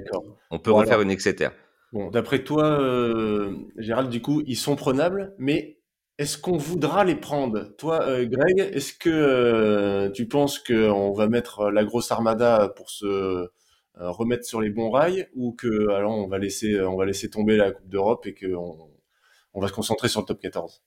on 0.49 0.59
peut 0.59 0.71
refaire 0.71 0.99
une 0.99 1.09
Exeter. 1.09 1.49
Bon, 1.93 2.09
d'après 2.09 2.43
toi, 2.43 2.65
euh, 2.65 3.55
Gérald, 3.77 4.09
du 4.09 4.21
coup, 4.21 4.41
ils 4.45 4.57
sont 4.57 4.75
prenables, 4.75 5.33
mais 5.37 5.79
est-ce 6.17 6.37
qu'on 6.37 6.57
voudra 6.57 7.05
les 7.05 7.15
prendre? 7.15 7.75
Toi, 7.77 8.01
euh, 8.03 8.25
Greg, 8.25 8.59
est-ce 8.59 8.93
que 8.93 10.09
tu 10.13 10.27
penses 10.27 10.59
qu'on 10.59 11.13
va 11.13 11.27
mettre 11.27 11.71
la 11.71 11.85
grosse 11.85 12.11
armada 12.11 12.73
pour 12.75 12.89
se 12.89 13.49
remettre 13.95 14.45
sur 14.45 14.59
les 14.59 14.69
bons 14.69 14.89
rails 14.89 15.29
ou 15.35 15.53
que 15.53 15.89
alors 15.89 16.17
on 16.17 16.27
va 16.27 16.39
laisser 16.39 16.81
on 16.81 16.95
va 16.95 17.05
laisser 17.05 17.29
tomber 17.29 17.57
la 17.57 17.71
Coupe 17.71 17.89
d'Europe 17.89 18.25
et 18.25 18.33
qu'on 18.33 18.90
on 19.53 19.61
va 19.61 19.67
se 19.67 19.73
concentrer 19.73 20.07
sur 20.07 20.21
le 20.21 20.25
top 20.25 20.39
14. 20.39 20.81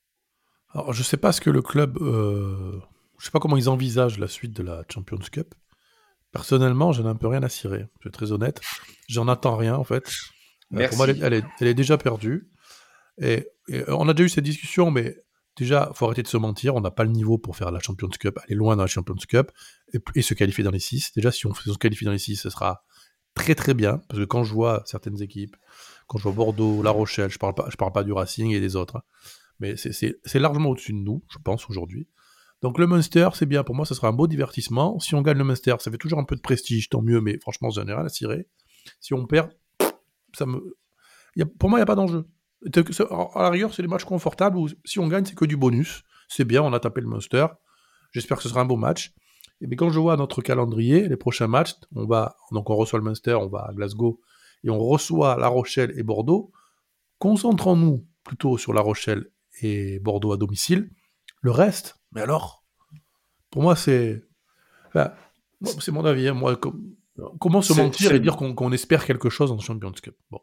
Alors, 0.71 0.93
je 0.93 1.03
sais 1.03 1.17
pas 1.17 1.33
ce 1.33 1.41
que 1.41 1.51
le 1.51 1.63
club. 1.63 1.99
Euh, 2.01 2.81
je 3.19 3.27
sais 3.27 3.31
pas 3.31 3.41
comment 3.41 3.57
ils 3.57 3.69
envisagent 3.69 4.19
la 4.19 4.29
suite 4.29 4.53
de 4.53 4.63
la 4.63 4.85
Champions 4.93 5.19
Cup. 5.19 5.55
Personnellement, 6.33 6.93
je 6.93 7.03
n'ai 7.03 7.09
un 7.09 7.15
peu 7.15 7.29
rien 7.29 7.43
à 7.43 7.49
cirer. 7.49 7.87
Je 8.01 8.09
suis 8.09 8.11
très 8.11 8.33
honnête. 8.33 8.61
J'en 9.09 9.29
attends 9.29 9.57
rien, 9.57 9.77
en 9.77 9.85
fait. 9.85 10.11
Euh, 10.75 10.89
pour 10.89 10.97
moi, 10.97 11.07
elle 11.09 11.45
est, 11.61 11.75
déjà 11.75 11.97
perdue. 11.97 12.51
Et, 13.19 13.49
on 13.89 14.09
a 14.09 14.15
déjà 14.15 14.27
eu 14.27 14.29
cette 14.29 14.45
discussion, 14.45 14.91
mais 14.91 15.17
déjà, 15.57 15.93
faut 15.95 16.07
arrêter 16.07 16.25
de 16.25 16.29
se 16.29 16.37
mentir. 16.37 16.75
On 16.75 16.81
n'a 16.81 16.91
pas 16.91 17.05
le 17.05 17.11
niveau 17.11 17.39
pour 17.39 17.57
faire 17.57 17.71
la 17.71 17.79
Champions 17.79 18.09
Cup, 18.09 18.37
aller 18.45 18.57
loin 18.57 18.75
dans 18.75 18.83
la 18.83 18.89
Champions 18.89 19.15
Cup 19.29 19.53
et, 20.17 20.23
se 20.23 20.35
qualifier 20.35 20.65
dans 20.65 20.73
les 20.73 20.81
6. 20.81 21.13
Déjà, 21.15 21.31
si 21.31 21.47
on 21.47 21.55
se 21.55 21.79
qualifie 21.79 22.05
dans 22.05 22.13
les 22.13 22.19
6, 22.19 22.37
ce 22.37 22.51
sera 22.51 22.85
très 23.35 23.55
très 23.55 23.75
bien. 23.75 23.99
Parce 24.09 24.19
que 24.19 24.25
quand 24.25 24.43
je 24.43 24.53
vois 24.53 24.83
certaines 24.87 25.23
équipes 25.23 25.57
quand 26.07 26.19
je 26.19 26.25
vois 26.25 26.33
Bordeaux, 26.33 26.83
La 26.83 26.91
Rochelle, 26.91 27.31
je 27.31 27.39
parle 27.39 27.55
parle 27.55 27.93
pas 27.93 28.05
du 28.05 28.13
Racing 28.13 28.53
et 28.53 28.61
des 28.61 28.77
autres, 28.77 28.97
hein. 28.97 29.03
mais 29.61 29.77
c'est 29.77 30.39
largement 30.39 30.71
au-dessus 30.71 30.93
de 30.93 30.99
nous, 30.99 31.23
je 31.31 31.39
pense, 31.39 31.69
aujourd'hui. 31.69 32.09
Donc 32.63 32.79
le 32.79 32.87
Munster, 32.87 33.29
c'est 33.35 33.47
bien, 33.47 33.63
pour 33.63 33.75
moi, 33.75 33.85
ce 33.85 33.95
sera 33.95 34.09
un 34.09 34.13
beau 34.13 34.27
divertissement. 34.27 34.99
Si 34.99 35.15
on 35.15 35.23
gagne 35.23 35.37
le 35.37 35.45
Munster, 35.45 35.75
ça 35.81 35.91
fait 35.91 35.99
toujours 35.99 36.19
un 36.19 36.25
peu 36.25 36.35
de 36.37 36.41
prestige, 36.41 36.89
tant 36.89 37.03
mieux, 37.03 37.21
mais 37.21 37.39
franchement, 37.41 37.69
j'en 37.71 37.87
ai 37.87 37.93
rien 37.93 38.05
à 38.05 38.09
cirer. 38.09 38.49
Si 39.01 39.13
on 39.13 39.27
perd, 39.27 39.51
ça 40.35 40.47
me... 40.47 40.77
pour 41.59 41.69
moi, 41.69 41.79
il 41.79 41.81
n'y 41.81 41.83
a 41.83 41.87
pas 41.87 41.95
d'enjeu. 41.95 42.27
À 43.11 43.43
la 43.43 43.51
rigueur, 43.51 43.75
c'est 43.75 43.83
des 43.83 43.89
matchs 43.89 44.05
confortables 44.05 44.57
où 44.57 44.69
si 44.85 44.99
on 44.99 45.09
gagne, 45.09 45.27
c'est 45.27 45.35
que 45.35 45.45
du 45.45 45.59
bonus. 45.59 46.05
C'est 46.29 46.47
bien, 46.47 46.63
on 46.63 46.73
a 46.73 46.81
tapé 46.81 47.03
le 47.03 47.07
Munster. 47.07 47.47
J'espère 48.13 48.39
que 48.39 48.43
ce 48.43 48.49
sera 48.49 48.63
un 48.63 48.65
beau 48.65 48.77
match. 48.77 49.13
Mais 49.61 49.77
quand 49.77 49.91
je 49.91 50.01
vois 50.01 50.17
notre 50.17 50.43
calendrier, 50.43 51.09
les 51.09 51.17
prochains 51.17 51.47
matchs, 51.47 51.75
on 51.95 52.07
va 52.07 52.37
donc 52.51 52.71
on 52.71 52.77
reçoit 52.77 52.99
le 52.99 53.05
Munster, 53.05 53.35
on 53.35 53.49
va 53.49 53.67
à 53.69 53.73
Glasgow 53.73 54.21
et 54.65 54.71
on 54.71 54.79
reçoit 54.79 55.37
La 55.39 55.49
Rochelle 55.49 55.93
et 55.97 56.03
Bordeaux, 56.03 56.51
concentrons-nous 57.19 58.05
plutôt 58.25 58.59
sur 58.59 58.73
La 58.73 58.81
Rochelle 58.81 59.31
et 59.61 60.01
Bordeaux 60.01 60.33
à 60.33 60.37
domicile. 60.37 60.91
Le 61.43 61.51
reste, 61.51 61.97
mais 62.13 62.23
alors, 62.23 62.65
pour 63.51 63.63
moi, 63.63 63.77
c'est. 63.77 64.25
c'est 65.79 65.93
mon 65.93 66.05
avis. 66.05 66.29
Hein, 66.29 66.35
moi, 66.35 66.59
comment 67.39 67.63
se 67.63 67.75
mentir 67.75 68.13
et 68.13 68.21
dire 68.21 68.37
qu'on 68.37 68.73
espère 68.73 69.05
quelque 69.05 69.29
chose 69.29 69.53
en 69.53 69.59
Champions 69.59 69.93
Cup? 69.93 70.17
Bon. 70.31 70.41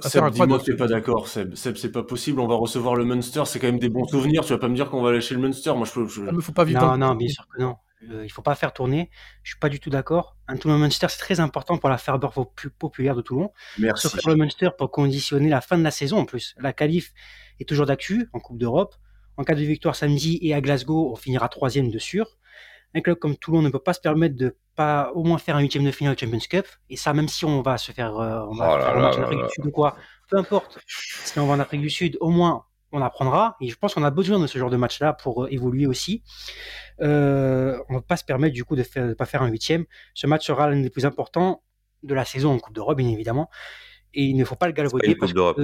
Seb, 0.00 0.30
dis-moi 0.30 0.60
que 0.60 0.72
pas 0.72 0.86
d'accord, 0.86 1.26
Seb. 1.28 1.54
Seb, 1.54 1.76
c'est 1.76 1.90
pas 1.90 2.02
possible, 2.02 2.40
on 2.40 2.46
va 2.46 2.54
recevoir 2.54 2.94
le 2.94 3.04
Munster, 3.04 3.42
c'est 3.46 3.58
quand 3.58 3.66
même 3.66 3.80
des 3.80 3.88
bons 3.88 4.06
souvenirs, 4.06 4.44
tu 4.44 4.52
vas 4.52 4.58
pas 4.58 4.68
me 4.68 4.74
dire 4.74 4.88
qu'on 4.90 5.02
va 5.02 5.10
lâcher 5.10 5.34
le 5.34 5.40
Munster, 5.40 5.74
moi 5.74 5.84
je 5.84 5.92
peux... 5.92 6.28
Ah, 6.28 6.32
faut 6.40 6.52
pas 6.52 6.64
vivre 6.64 6.80
non, 6.80 6.96
non, 6.96 7.14
bien 7.16 7.28
sûr 7.28 7.46
que 7.48 7.60
non. 7.60 7.74
Euh, 8.10 8.24
il 8.24 8.28
faut 8.28 8.42
pas 8.42 8.54
faire 8.54 8.72
tourner. 8.72 9.10
Je 9.42 9.50
suis 9.50 9.58
pas 9.58 9.68
du 9.68 9.80
tout 9.80 9.90
d'accord. 9.90 10.36
Un 10.46 10.56
Toulon 10.56 10.78
Munster, 10.78 11.06
c'est 11.10 11.18
très 11.18 11.40
important 11.40 11.78
pour 11.78 11.88
la 11.88 11.98
ferveur 11.98 12.32
populaire 12.78 13.16
de 13.16 13.22
Toulon. 13.22 13.52
Merci. 13.78 14.08
Sur 14.08 14.30
le 14.30 14.36
Munster 14.36 14.70
pour 14.76 14.90
conditionner 14.90 15.48
la 15.48 15.60
fin 15.60 15.78
de 15.78 15.82
la 15.82 15.90
saison 15.90 16.18
en 16.18 16.24
plus. 16.24 16.54
La 16.58 16.72
qualif 16.72 17.12
est 17.60 17.68
toujours 17.68 17.86
d'actu 17.86 18.28
en 18.32 18.40
Coupe 18.40 18.58
d'Europe. 18.58 18.94
En 19.36 19.44
cas 19.44 19.54
de 19.54 19.62
victoire 19.62 19.94
samedi 19.94 20.38
et 20.42 20.54
à 20.54 20.60
Glasgow, 20.60 21.12
on 21.12 21.16
finira 21.16 21.48
troisième 21.48 21.90
de 21.90 21.98
sûr. 21.98 22.38
Un 22.94 23.00
club 23.00 23.18
comme 23.18 23.36
Toulon 23.36 23.62
ne 23.62 23.68
peut 23.68 23.78
pas 23.78 23.92
se 23.92 24.00
permettre 24.00 24.36
de 24.36 24.56
pas 24.74 25.10
au 25.14 25.24
moins 25.24 25.38
faire 25.38 25.56
un 25.56 25.60
huitième 25.60 25.84
de 25.84 25.90
finale 25.90 26.14
de 26.14 26.20
Champions 26.20 26.38
Cup. 26.48 26.66
Et 26.88 26.96
ça, 26.96 27.12
même 27.12 27.28
si 27.28 27.44
on 27.44 27.62
va 27.62 27.78
se 27.78 27.92
faire, 27.92 28.16
euh, 28.16 28.46
on 28.48 28.54
va 28.54 28.76
oh 28.76 28.80
faire 28.80 28.96
un 28.96 29.00
match 29.00 29.16
en 29.16 29.22
Afrique 29.24 29.42
du 29.42 29.48
Sud 29.50 29.66
ou 29.66 29.70
quoi, 29.70 29.96
peu 30.30 30.38
importe. 30.38 30.78
Si 30.86 31.38
on 31.38 31.46
va 31.46 31.54
en 31.54 31.60
Afrique 31.60 31.80
du 31.80 31.90
Sud, 31.90 32.16
au 32.20 32.30
moins 32.30 32.64
on 32.92 33.02
apprendra. 33.02 33.56
Et 33.60 33.68
je 33.68 33.76
pense 33.76 33.94
qu'on 33.94 34.04
a 34.04 34.10
besoin 34.10 34.38
de 34.38 34.46
ce 34.46 34.58
genre 34.58 34.70
de 34.70 34.76
match-là 34.76 35.12
pour 35.12 35.44
euh, 35.44 35.52
évoluer 35.52 35.86
aussi. 35.86 36.22
Euh, 37.00 37.78
on 37.88 37.94
ne 37.94 37.98
va 37.98 38.02
pas 38.02 38.16
se 38.16 38.24
permettre 38.24 38.54
du 38.54 38.64
coup 38.64 38.76
de 38.76 38.84
ne 38.96 39.14
pas 39.14 39.26
faire 39.26 39.42
un 39.42 39.48
huitième. 39.48 39.84
Ce 40.14 40.26
match 40.26 40.46
sera 40.46 40.70
l'un 40.70 40.80
des 40.80 40.90
plus 40.90 41.06
importants 41.06 41.62
de 42.02 42.14
la 42.14 42.24
saison 42.24 42.52
en 42.52 42.58
Coupe 42.58 42.74
d'Europe, 42.74 42.96
bien 42.96 43.08
évidemment. 43.08 43.50
Et 44.14 44.24
il 44.24 44.36
ne 44.36 44.44
faut 44.44 44.56
pas 44.56 44.66
le 44.66 44.72
galvauder. 44.72 45.16
Coupe 45.16 45.32
d'Europe. 45.32 45.60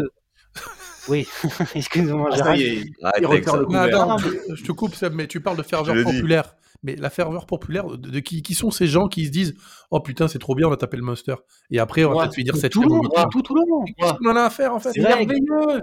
Oui, 1.08 1.26
excusez-moi, 1.74 2.30
ah, 2.32 2.56
je, 2.56 4.64
te 4.64 4.72
coupe, 4.72 4.94
mais 5.12 5.26
tu 5.26 5.40
parles 5.40 5.58
de 5.58 5.62
ferveur 5.62 6.02
populaire. 6.02 6.56
Mais 6.82 6.96
la 6.96 7.10
ferveur 7.10 7.46
populaire, 7.46 7.86
de, 7.86 8.20
qui, 8.20 8.42
qui, 8.42 8.54
sont 8.54 8.70
ces 8.70 8.86
gens 8.86 9.08
qui 9.08 9.26
se 9.26 9.30
disent 9.30 9.54
Oh 9.90 10.00
putain, 10.00 10.28
c'est 10.28 10.38
trop 10.38 10.54
bien, 10.54 10.68
on 10.68 10.72
a 10.72 10.76
tapé 10.76 10.96
le 10.96 11.02
Monster. 11.02 11.34
Et 11.70 11.78
après, 11.78 12.04
on 12.04 12.14
va 12.14 12.22
peut-être 12.22 12.36
lui 12.36 12.44
dire 12.44 12.56
c'est 12.56 12.70
tout, 12.70 12.82
tout, 12.82 13.42
tout, 13.42 13.54
le 13.54 13.62
Qu'est-ce 13.98 14.14
qu'on 14.14 14.30
en 14.30 14.36
a 14.36 14.42
à 14.42 14.50
faire 14.50 14.74
en 14.74 14.80
fait? 14.80 14.92
C'est 14.92 15.02
merveilleux 15.02 15.82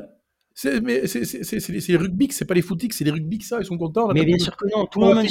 c'est, 0.53 0.81
mais 0.81 1.07
c'est, 1.07 1.69
les 1.69 1.97
rugby, 1.97 2.29
c'est 2.31 2.45
pas 2.45 2.53
les 2.53 2.61
footix, 2.61 2.95
c'est 2.95 3.03
les 3.03 3.11
rugby 3.11 3.41
ça, 3.41 3.59
ils 3.59 3.65
sont 3.65 3.77
contents. 3.77 4.09
mais 4.13 4.25
bien 4.25 4.37
sûr 4.37 4.55
que 4.55 4.65
non, 4.75 4.85
tout 4.85 4.99
le 4.99 5.07
monde 5.07 5.25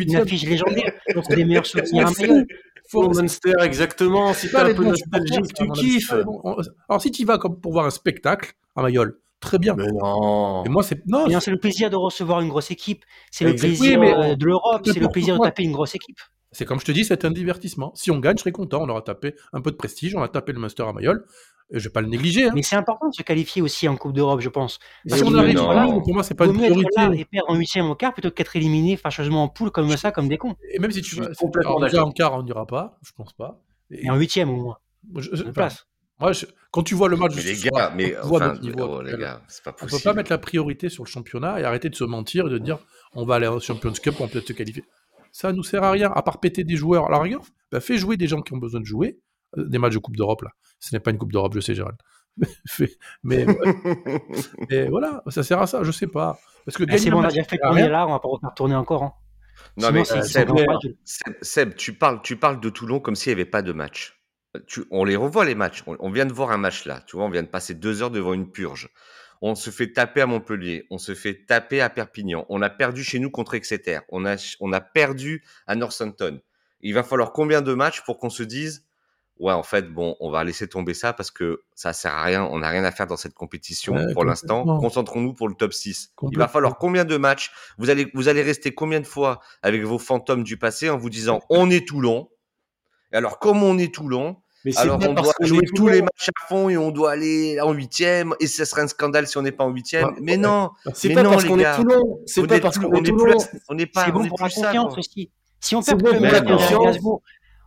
une 0.00 0.16
affiche 0.16 0.44
légendaire, 0.44 0.92
c'est 1.06 1.36
les 1.36 1.44
meilleurs 1.44 1.66
souvenirs 1.66 2.08
à 2.08 2.12
Faut 2.88 3.08
Monster, 3.08 3.52
exactement. 3.62 4.32
Si 4.32 4.50
t'as 4.50 4.70
un 4.70 4.74
peu 4.74 4.84
nostalgique, 4.84 5.54
tu 5.54 5.68
kiffes. 5.70 6.14
Alors 6.88 7.02
si 7.02 7.10
tu 7.10 7.24
vas 7.24 7.38
comme 7.38 7.60
pour 7.60 7.72
voir 7.72 7.86
un 7.86 7.90
spectacle 7.90 8.52
à 8.74 8.82
Mayol, 8.82 9.18
très 9.40 9.58
bien. 9.58 9.74
Mais 9.76 9.86
non. 9.92 10.64
Et 10.64 10.68
moi, 10.68 10.82
c'est 10.82 11.04
non. 11.06 11.26
C'est 11.40 11.50
le 11.50 11.58
plaisir 11.58 11.90
de 11.90 11.96
recevoir 11.96 12.40
une 12.40 12.48
grosse 12.48 12.70
équipe. 12.70 13.04
C'est 13.30 13.44
le 13.44 13.54
plaisir 13.54 14.00
euh, 14.00 14.34
de 14.34 14.44
l'Europe. 14.44 14.82
C'est 14.84 14.98
le 14.98 15.08
plaisir 15.08 15.38
de 15.38 15.42
taper 15.42 15.62
une 15.62 15.72
grosse 15.72 15.94
équipe. 15.94 16.18
C'est 16.52 16.64
comme 16.64 16.80
je 16.80 16.86
te 16.86 16.92
dis, 16.92 17.04
c'est 17.04 17.24
un 17.24 17.30
divertissement. 17.30 17.92
Si 17.94 18.10
on 18.10 18.18
gagne, 18.18 18.36
je 18.36 18.40
serai 18.40 18.52
content. 18.52 18.82
On 18.82 18.88
aura 18.88 19.02
tapé 19.02 19.34
un 19.52 19.60
peu 19.60 19.70
de 19.70 19.76
prestige, 19.76 20.14
on 20.14 20.22
a 20.22 20.28
tapé 20.28 20.52
le 20.52 20.58
Master 20.58 20.88
à 20.88 20.92
Mayol. 20.92 21.24
Je 21.70 21.82
vais 21.82 21.92
pas 21.92 22.00
le 22.00 22.06
négliger. 22.06 22.44
Hein. 22.44 22.52
Mais 22.54 22.62
c'est 22.62 22.76
important 22.76 23.08
de 23.08 23.14
se 23.14 23.22
qualifier 23.22 23.60
aussi 23.60 23.88
en 23.88 23.96
Coupe 23.96 24.12
d'Europe, 24.12 24.40
je 24.40 24.48
pense. 24.48 24.78
Si 25.06 25.22
on 25.24 25.34
arrive 25.34 25.56
pour 25.56 26.14
moi, 26.14 26.22
c'est 26.22 26.34
pas 26.34 26.46
une 26.46 26.54
priorité. 26.54 27.02
et 27.14 27.24
perdre 27.24 27.50
en 27.50 27.56
huitième 27.56 27.86
au 27.86 27.94
quart 27.94 28.12
plutôt 28.12 28.30
qu'être 28.30 28.54
éliminé 28.56 28.96
fâcheusement 28.96 29.42
en 29.42 29.48
poule 29.48 29.70
comme 29.70 29.94
ça, 29.96 30.12
comme 30.12 30.28
des 30.28 30.38
cons. 30.38 30.54
Et 30.72 30.78
même 30.78 30.92
si 30.92 31.02
tu 31.02 31.16
vas 31.16 31.28
complètement 31.34 31.80
déjà 31.80 32.04
en 32.04 32.12
quart, 32.12 32.34
on 32.34 32.42
n'ira 32.42 32.66
pas, 32.66 32.98
je 33.02 33.10
pense 33.16 33.32
pas. 33.32 33.60
Et, 33.90 34.08
en 34.10 34.16
huitième 34.16 34.50
au 34.50 34.56
moins. 34.56 34.78
Je, 35.16 35.44
place. 35.44 35.86
Moi, 36.18 36.32
quand 36.70 36.82
tu 36.82 36.94
vois 36.94 37.08
le 37.08 37.16
match, 37.16 37.32
mais 37.36 37.42
les 37.42 37.56
gars, 37.56 37.92
mais 37.94 38.16
enfin, 38.18 38.54
oh, 38.78 39.02
les 39.02 39.16
gars, 39.16 39.42
c'est 39.48 39.62
pas 39.62 39.72
possible. 39.72 39.94
On 39.94 39.98
peut 39.98 40.02
pas 40.02 40.14
mettre 40.14 40.32
la 40.32 40.38
priorité 40.38 40.88
sur 40.88 41.04
le 41.04 41.08
championnat 41.08 41.60
et 41.60 41.64
arrêter 41.64 41.90
de 41.90 41.94
se 41.94 42.04
mentir 42.04 42.46
et 42.46 42.50
de 42.50 42.58
dire 42.58 42.78
on 43.14 43.24
va 43.24 43.36
aller 43.36 43.46
au 43.46 43.60
Champions 43.60 43.92
Cup, 43.92 44.14
on 44.20 44.28
peut 44.28 44.38
être 44.38 44.48
se 44.48 44.52
qualifier. 44.52 44.84
Ça 45.30 45.52
nous 45.52 45.62
sert 45.62 45.82
à 45.82 45.90
rien, 45.90 46.10
à 46.12 46.22
part 46.22 46.40
péter 46.40 46.64
des 46.64 46.76
joueurs. 46.76 47.06
À 47.06 47.10
la 47.10 47.18
rigueur, 47.18 47.42
bah, 47.70 47.80
fais 47.80 47.98
jouer 47.98 48.16
des 48.16 48.26
gens 48.26 48.40
qui 48.40 48.54
ont 48.54 48.58
besoin 48.58 48.80
de 48.80 48.86
jouer. 48.86 49.18
Euh, 49.56 49.64
des 49.64 49.78
matchs 49.78 49.94
de 49.94 49.98
Coupe 49.98 50.16
d'Europe, 50.16 50.42
là. 50.42 50.50
Ce 50.78 50.94
n'est 50.94 51.00
pas 51.00 51.10
une 51.10 51.18
Coupe 51.18 51.32
d'Europe, 51.32 51.54
je 51.54 51.60
sais, 51.60 51.74
Gérald. 51.74 51.98
mais, 53.24 53.46
mais, 54.70 54.88
voilà, 54.88 55.22
ça 55.28 55.42
sert 55.42 55.60
à 55.60 55.66
ça, 55.66 55.82
je 55.82 55.90
sais 55.90 56.06
pas. 56.06 56.38
Parce 56.64 56.76
que 56.76 56.84
ah, 56.88 56.98
c'est 56.98 57.10
bon, 57.10 57.20
on 57.20 57.24
a 57.24 57.28
déjà 57.28 57.44
fait 57.44 57.58
tourner 57.58 57.88
là, 57.88 58.06
on 58.06 58.12
va 58.12 58.18
pas 58.18 58.28
refaire 58.28 58.52
tourner 58.54 58.74
encore. 58.74 59.02
Hein. 59.02 59.12
Non, 59.76 59.90
mais 59.92 60.04
Seb, 60.04 61.74
tu, 61.76 61.92
parles, 61.94 62.20
tu 62.22 62.36
parles 62.36 62.60
de 62.60 62.68
Toulon 62.68 63.00
comme 63.00 63.14
s'il 63.14 63.30
n'y 63.30 63.40
avait 63.40 63.50
pas 63.50 63.62
de 63.62 63.72
match. 63.72 64.20
Tu, 64.66 64.84
on 64.90 65.04
les 65.04 65.16
revoit 65.16 65.44
les 65.44 65.54
matchs. 65.54 65.82
On, 65.86 66.10
vient 66.10 66.26
de 66.26 66.32
voir 66.32 66.50
un 66.50 66.56
match 66.56 66.86
là. 66.86 67.02
Tu 67.06 67.16
vois, 67.16 67.26
on 67.26 67.30
vient 67.30 67.42
de 67.42 67.48
passer 67.48 67.74
deux 67.74 68.02
heures 68.02 68.10
devant 68.10 68.32
une 68.32 68.50
purge. 68.50 68.90
On 69.42 69.54
se 69.54 69.70
fait 69.70 69.92
taper 69.92 70.22
à 70.22 70.26
Montpellier. 70.26 70.86
On 70.90 70.96
se 70.96 71.14
fait 71.14 71.44
taper 71.46 71.82
à 71.82 71.90
Perpignan. 71.90 72.46
On 72.48 72.62
a 72.62 72.70
perdu 72.70 73.04
chez 73.04 73.18
nous 73.18 73.30
contre 73.30 73.54
Exeter. 73.54 74.00
On 74.08 74.24
a, 74.24 74.36
on 74.60 74.72
a 74.72 74.80
perdu 74.80 75.44
à 75.66 75.74
Northampton. 75.74 76.40
Il 76.80 76.94
va 76.94 77.02
falloir 77.02 77.32
combien 77.32 77.60
de 77.60 77.74
matchs 77.74 78.02
pour 78.02 78.18
qu'on 78.18 78.30
se 78.30 78.42
dise 78.42 78.85
ouais, 79.38 79.52
en 79.52 79.62
fait, 79.62 79.92
bon, 79.92 80.16
on 80.20 80.30
va 80.30 80.44
laisser 80.44 80.68
tomber 80.68 80.94
ça 80.94 81.12
parce 81.12 81.30
que 81.30 81.62
ça 81.74 81.92
sert 81.92 82.14
à 82.14 82.22
rien. 82.22 82.44
On 82.44 82.58
n'a 82.58 82.68
rien 82.68 82.84
à 82.84 82.92
faire 82.92 83.06
dans 83.06 83.16
cette 83.16 83.34
compétition 83.34 83.94
pour 84.12 84.24
l'instant. 84.24 84.64
Concentrons-nous 84.78 85.34
pour 85.34 85.48
le 85.48 85.54
top 85.54 85.72
6. 85.72 86.12
Il 86.30 86.38
va 86.38 86.48
falloir 86.48 86.78
combien 86.78 87.04
de 87.04 87.16
matchs 87.16 87.50
vous 87.78 87.90
allez, 87.90 88.10
vous 88.14 88.28
allez 88.28 88.42
rester 88.42 88.74
combien 88.74 89.00
de 89.00 89.06
fois 89.06 89.40
avec 89.62 89.82
vos 89.82 89.98
fantômes 89.98 90.44
du 90.44 90.56
passé 90.56 90.90
en 90.90 90.98
vous 90.98 91.10
disant 91.10 91.40
on 91.50 91.70
est 91.70 91.86
Toulon. 91.86 92.28
Et 93.12 93.16
alors, 93.16 93.38
comme 93.38 93.62
on 93.62 93.78
est 93.78 93.94
Toulon, 93.94 94.36
alors 94.76 94.98
on 95.00 95.12
doit 95.12 95.32
jouer 95.40 95.64
tous 95.74 95.86
les 95.86 96.02
matchs 96.02 96.28
à 96.28 96.46
fond 96.48 96.68
et 96.68 96.76
on 96.76 96.90
doit 96.90 97.12
aller 97.12 97.60
en 97.60 97.72
huitième 97.72 98.34
et 98.40 98.48
ce 98.48 98.64
serait 98.64 98.82
un 98.82 98.88
scandale 98.88 99.28
si 99.28 99.38
on 99.38 99.42
n'est 99.42 99.52
pas 99.52 99.64
en 99.64 99.70
huitième. 99.70 100.10
mais 100.20 100.36
non, 100.36 100.70
c'est 100.94 101.12
pas 101.14 101.22
parce 101.22 101.44
qu'on 101.44 101.58
est 101.58 101.74
Toulon. 101.76 102.20
C'est 102.26 102.46
pas 102.46 102.60
parce 102.60 102.78
qu'on 102.78 102.92
est 102.92 103.08
Toulon. 103.08 103.38
On 103.68 103.74
n'est 103.74 103.86
pas. 103.86 104.06
C'est 104.06 104.12
bon 104.12 104.26
pour 104.26 104.40
la 104.40 104.48
confiance 104.48 104.98
aussi. 104.98 105.30
Si 105.60 105.74
on 105.74 105.82
perd 105.82 106.02
le 106.02 106.10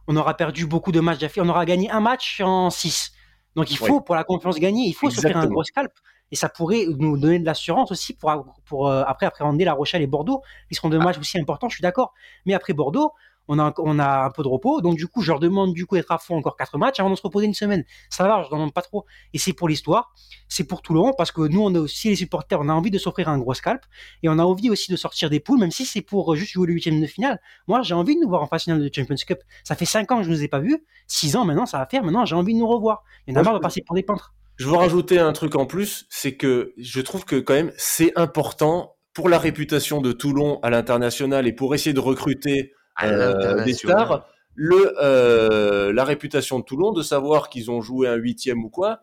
on 0.08 0.16
aura 0.16 0.36
perdu 0.36 0.66
beaucoup 0.66 0.92
de 0.92 1.00
matchs 1.00 1.20
On 1.38 1.50
aura 1.50 1.66
gagné 1.66 1.90
un 1.90 2.00
match 2.00 2.42
en 2.42 2.70
6. 2.70 3.12
Donc 3.56 3.72
il 3.72 3.78
faut, 3.78 4.02
pour 4.02 4.16
la 4.16 4.24
confiance 4.24 4.60
gagner, 4.60 4.88
il 4.88 4.94
faut 4.94 5.10
se 5.10 5.22
faire 5.22 5.38
un 5.38 5.48
gros 5.48 5.64
scalp. 5.64 5.92
Et 6.32 6.36
ça 6.36 6.48
pourrait 6.48 6.86
nous 6.88 7.18
donner 7.18 7.40
de 7.40 7.46
l'assurance 7.46 7.92
aussi 7.92 8.14
pour, 8.14 8.32
pour 8.66 8.88
euh, 8.88 9.04
après 9.08 9.26
appréhender 9.26 9.66
La 9.66 9.74
Rochelle 9.74 10.04
et 10.04 10.08
Bordeaux, 10.08 10.44
qui 10.68 10.76
seront 10.76 10.90
deux 10.90 11.00
ah. 11.02 11.04
matchs 11.04 11.18
aussi 11.18 11.40
importants, 11.40 11.70
je 11.70 11.76
suis 11.76 11.82
d'accord. 11.82 12.14
Mais 12.46 12.54
après 12.54 12.74
Bordeaux, 12.74 13.14
on 13.50 13.60
a, 13.60 13.74
on 13.80 14.00
a 14.00 14.26
un 14.26 14.30
peu 14.30 14.44
de 14.44 14.48
repos. 14.48 14.80
Donc, 14.80 14.96
du 14.96 15.08
coup, 15.08 15.22
je 15.22 15.32
leur 15.32 15.40
demande 15.40 15.74
du 15.74 15.86
coup 15.86 15.96
d'être 15.96 16.12
à 16.12 16.20
fond 16.20 16.38
encore 16.38 16.56
quatre 16.56 16.78
matchs 16.78 17.00
avant 17.00 17.10
de 17.10 17.16
se 17.16 17.22
reposer 17.22 17.48
une 17.48 17.54
semaine. 17.54 17.84
Ça 18.10 18.26
va, 18.28 18.44
je 18.44 18.48
ne 18.48 18.54
demande 18.54 18.74
pas 18.74 18.84
trop. 18.84 19.06
Et 19.34 19.40
c'est 19.40 19.54
pour 19.54 19.68
l'histoire, 19.68 20.14
c'est 20.48 20.64
pour 20.64 20.82
monde, 20.90 21.14
parce 21.18 21.32
que 21.32 21.42
nous, 21.42 21.62
on 21.62 21.74
a 21.76 21.80
aussi 21.80 22.10
les 22.10 22.16
supporters, 22.16 22.60
on 22.62 22.70
a 22.70 22.74
envie 22.74 22.92
de 22.92 23.00
s'offrir 23.00 23.28
un 23.28 23.40
gros 23.40 23.54
scalp 23.54 23.84
et 24.24 24.30
on 24.30 24.38
a 24.40 24.44
envie 24.44 24.70
aussi 24.70 24.92
de 24.92 24.98
sortir 24.98 25.30
des 25.30 25.40
poules, 25.40 25.60
même 25.60 25.72
si 25.72 25.86
c'est 25.86 26.02
pour 26.02 26.36
juste 26.36 26.54
jouer 26.54 26.68
le 26.68 26.74
huitième 26.74 27.02
de 27.02 27.08
finale. 27.08 27.42
Moi, 27.68 27.82
j'ai 27.82 27.96
envie 27.96 28.16
de 28.16 28.22
nous 28.22 28.30
voir 28.30 28.44
en 28.44 28.48
phase 28.48 28.64
finale 28.64 28.82
de 28.82 28.90
Champions 28.94 29.16
Cup. 29.28 29.40
Ça 29.64 29.76
fait 29.76 29.86
cinq 29.86 30.12
ans 30.12 30.18
que 30.18 30.24
je 30.24 30.30
ne 30.30 30.36
nous 30.36 30.44
ai 30.44 30.48
pas 30.48 30.60
vus. 30.60 30.84
Six 31.08 31.36
ans 31.36 31.46
maintenant, 31.46 31.66
ça 31.66 31.80
va 31.80 31.88
faire. 31.88 32.04
Maintenant, 32.04 32.26
j'ai 32.26 32.36
envie 32.36 32.54
de 32.54 32.60
nous 32.60 32.68
revoir. 32.68 33.04
Il 33.28 33.34
y 33.34 33.38
en 33.38 33.40
a 33.40 33.44
marre 33.44 33.56
de 33.56 33.60
passer 33.60 33.82
pour 33.86 33.96
des 33.96 34.04
peintres. 34.04 34.34
Je 34.58 34.68
veux 34.68 34.76
rajouter 34.76 35.20
un 35.20 35.32
truc 35.32 35.56
en 35.56 35.66
plus, 35.66 36.06
c'est 36.10 36.36
que 36.36 36.74
je 36.78 37.02
trouve 37.02 37.24
que 37.24 37.38
quand 37.38 37.54
même, 37.54 37.72
c'est 37.78 38.12
important 38.18 38.98
pour 39.14 39.30
la 39.30 39.40
réputation 39.40 40.02
de 40.02 40.12
Toulon 40.12 40.60
à 40.62 40.70
l'international 40.70 41.48
et 41.48 41.54
pour 41.54 41.74
essayer 41.74 41.94
de 41.94 42.00
recruter 42.00 42.74
euh, 43.04 43.64
des 43.64 43.74
stars, 43.74 44.28
le, 44.56 44.94
euh, 45.02 45.94
la 45.94 46.04
réputation 46.04 46.60
de 46.60 46.64
Toulon, 46.64 46.92
de 46.92 47.02
savoir 47.02 47.50
qu'ils 47.50 47.72
ont 47.72 47.82
joué 47.82 48.08
un 48.08 48.16
huitième 48.16 48.64
ou 48.64 48.70
quoi, 48.70 49.02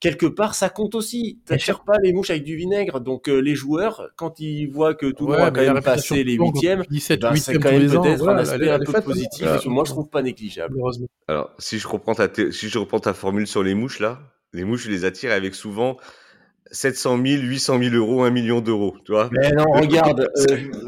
quelque 0.00 0.26
part, 0.26 0.54
ça 0.54 0.68
compte 0.68 0.94
aussi. 0.94 1.40
T'attires 1.46 1.84
pas 1.84 1.98
les 2.02 2.12
mouches 2.12 2.30
avec 2.30 2.44
du 2.44 2.56
vinaigre. 2.56 3.00
Donc, 3.00 3.28
euh, 3.28 3.38
les 3.38 3.54
joueurs, 3.54 4.10
quand 4.16 4.40
ils 4.40 4.66
voient 4.66 4.94
que 4.94 5.06
Toulon 5.06 5.34
a 5.34 5.50
quand 5.50 5.60
même 5.60 5.82
passé 5.82 6.24
les 6.24 6.34
huitièmes, 6.34 6.82
ben, 6.90 6.98
c'est 6.98 7.18
quand 7.58 7.70
même 7.70 7.88
peut-être 7.88 8.28
un 8.28 8.36
aspect 8.36 8.70
un 8.70 8.78
peu 8.78 9.00
positif. 9.00 9.46
moi, 9.66 9.84
je 9.86 9.92
trouve 9.92 10.08
pas 10.08 10.22
négligeable. 10.22 10.76
Alors, 11.28 11.54
si 11.58 11.78
je 11.78 11.88
reprends 11.88 12.14
ta, 12.14 12.28
si 12.50 12.68
je 12.68 12.78
reprends 12.78 13.00
ta 13.00 13.14
formule 13.14 13.46
sur 13.46 13.62
les 13.62 13.74
mouches, 13.74 14.00
là, 14.00 14.20
les 14.52 14.64
mouches, 14.64 14.84
je 14.84 14.90
les 14.90 15.04
attire 15.04 15.32
avec 15.32 15.54
souvent 15.54 15.96
700 16.70 17.22
000, 17.24 17.42
800 17.42 17.78
000 17.78 17.94
euros, 17.94 18.24
1 18.24 18.30
million 18.30 18.60
d'euros, 18.60 18.96
tu 19.04 19.12
vois. 19.12 19.28
Mais 19.32 19.50
non, 19.52 19.64
regarde. 19.72 20.28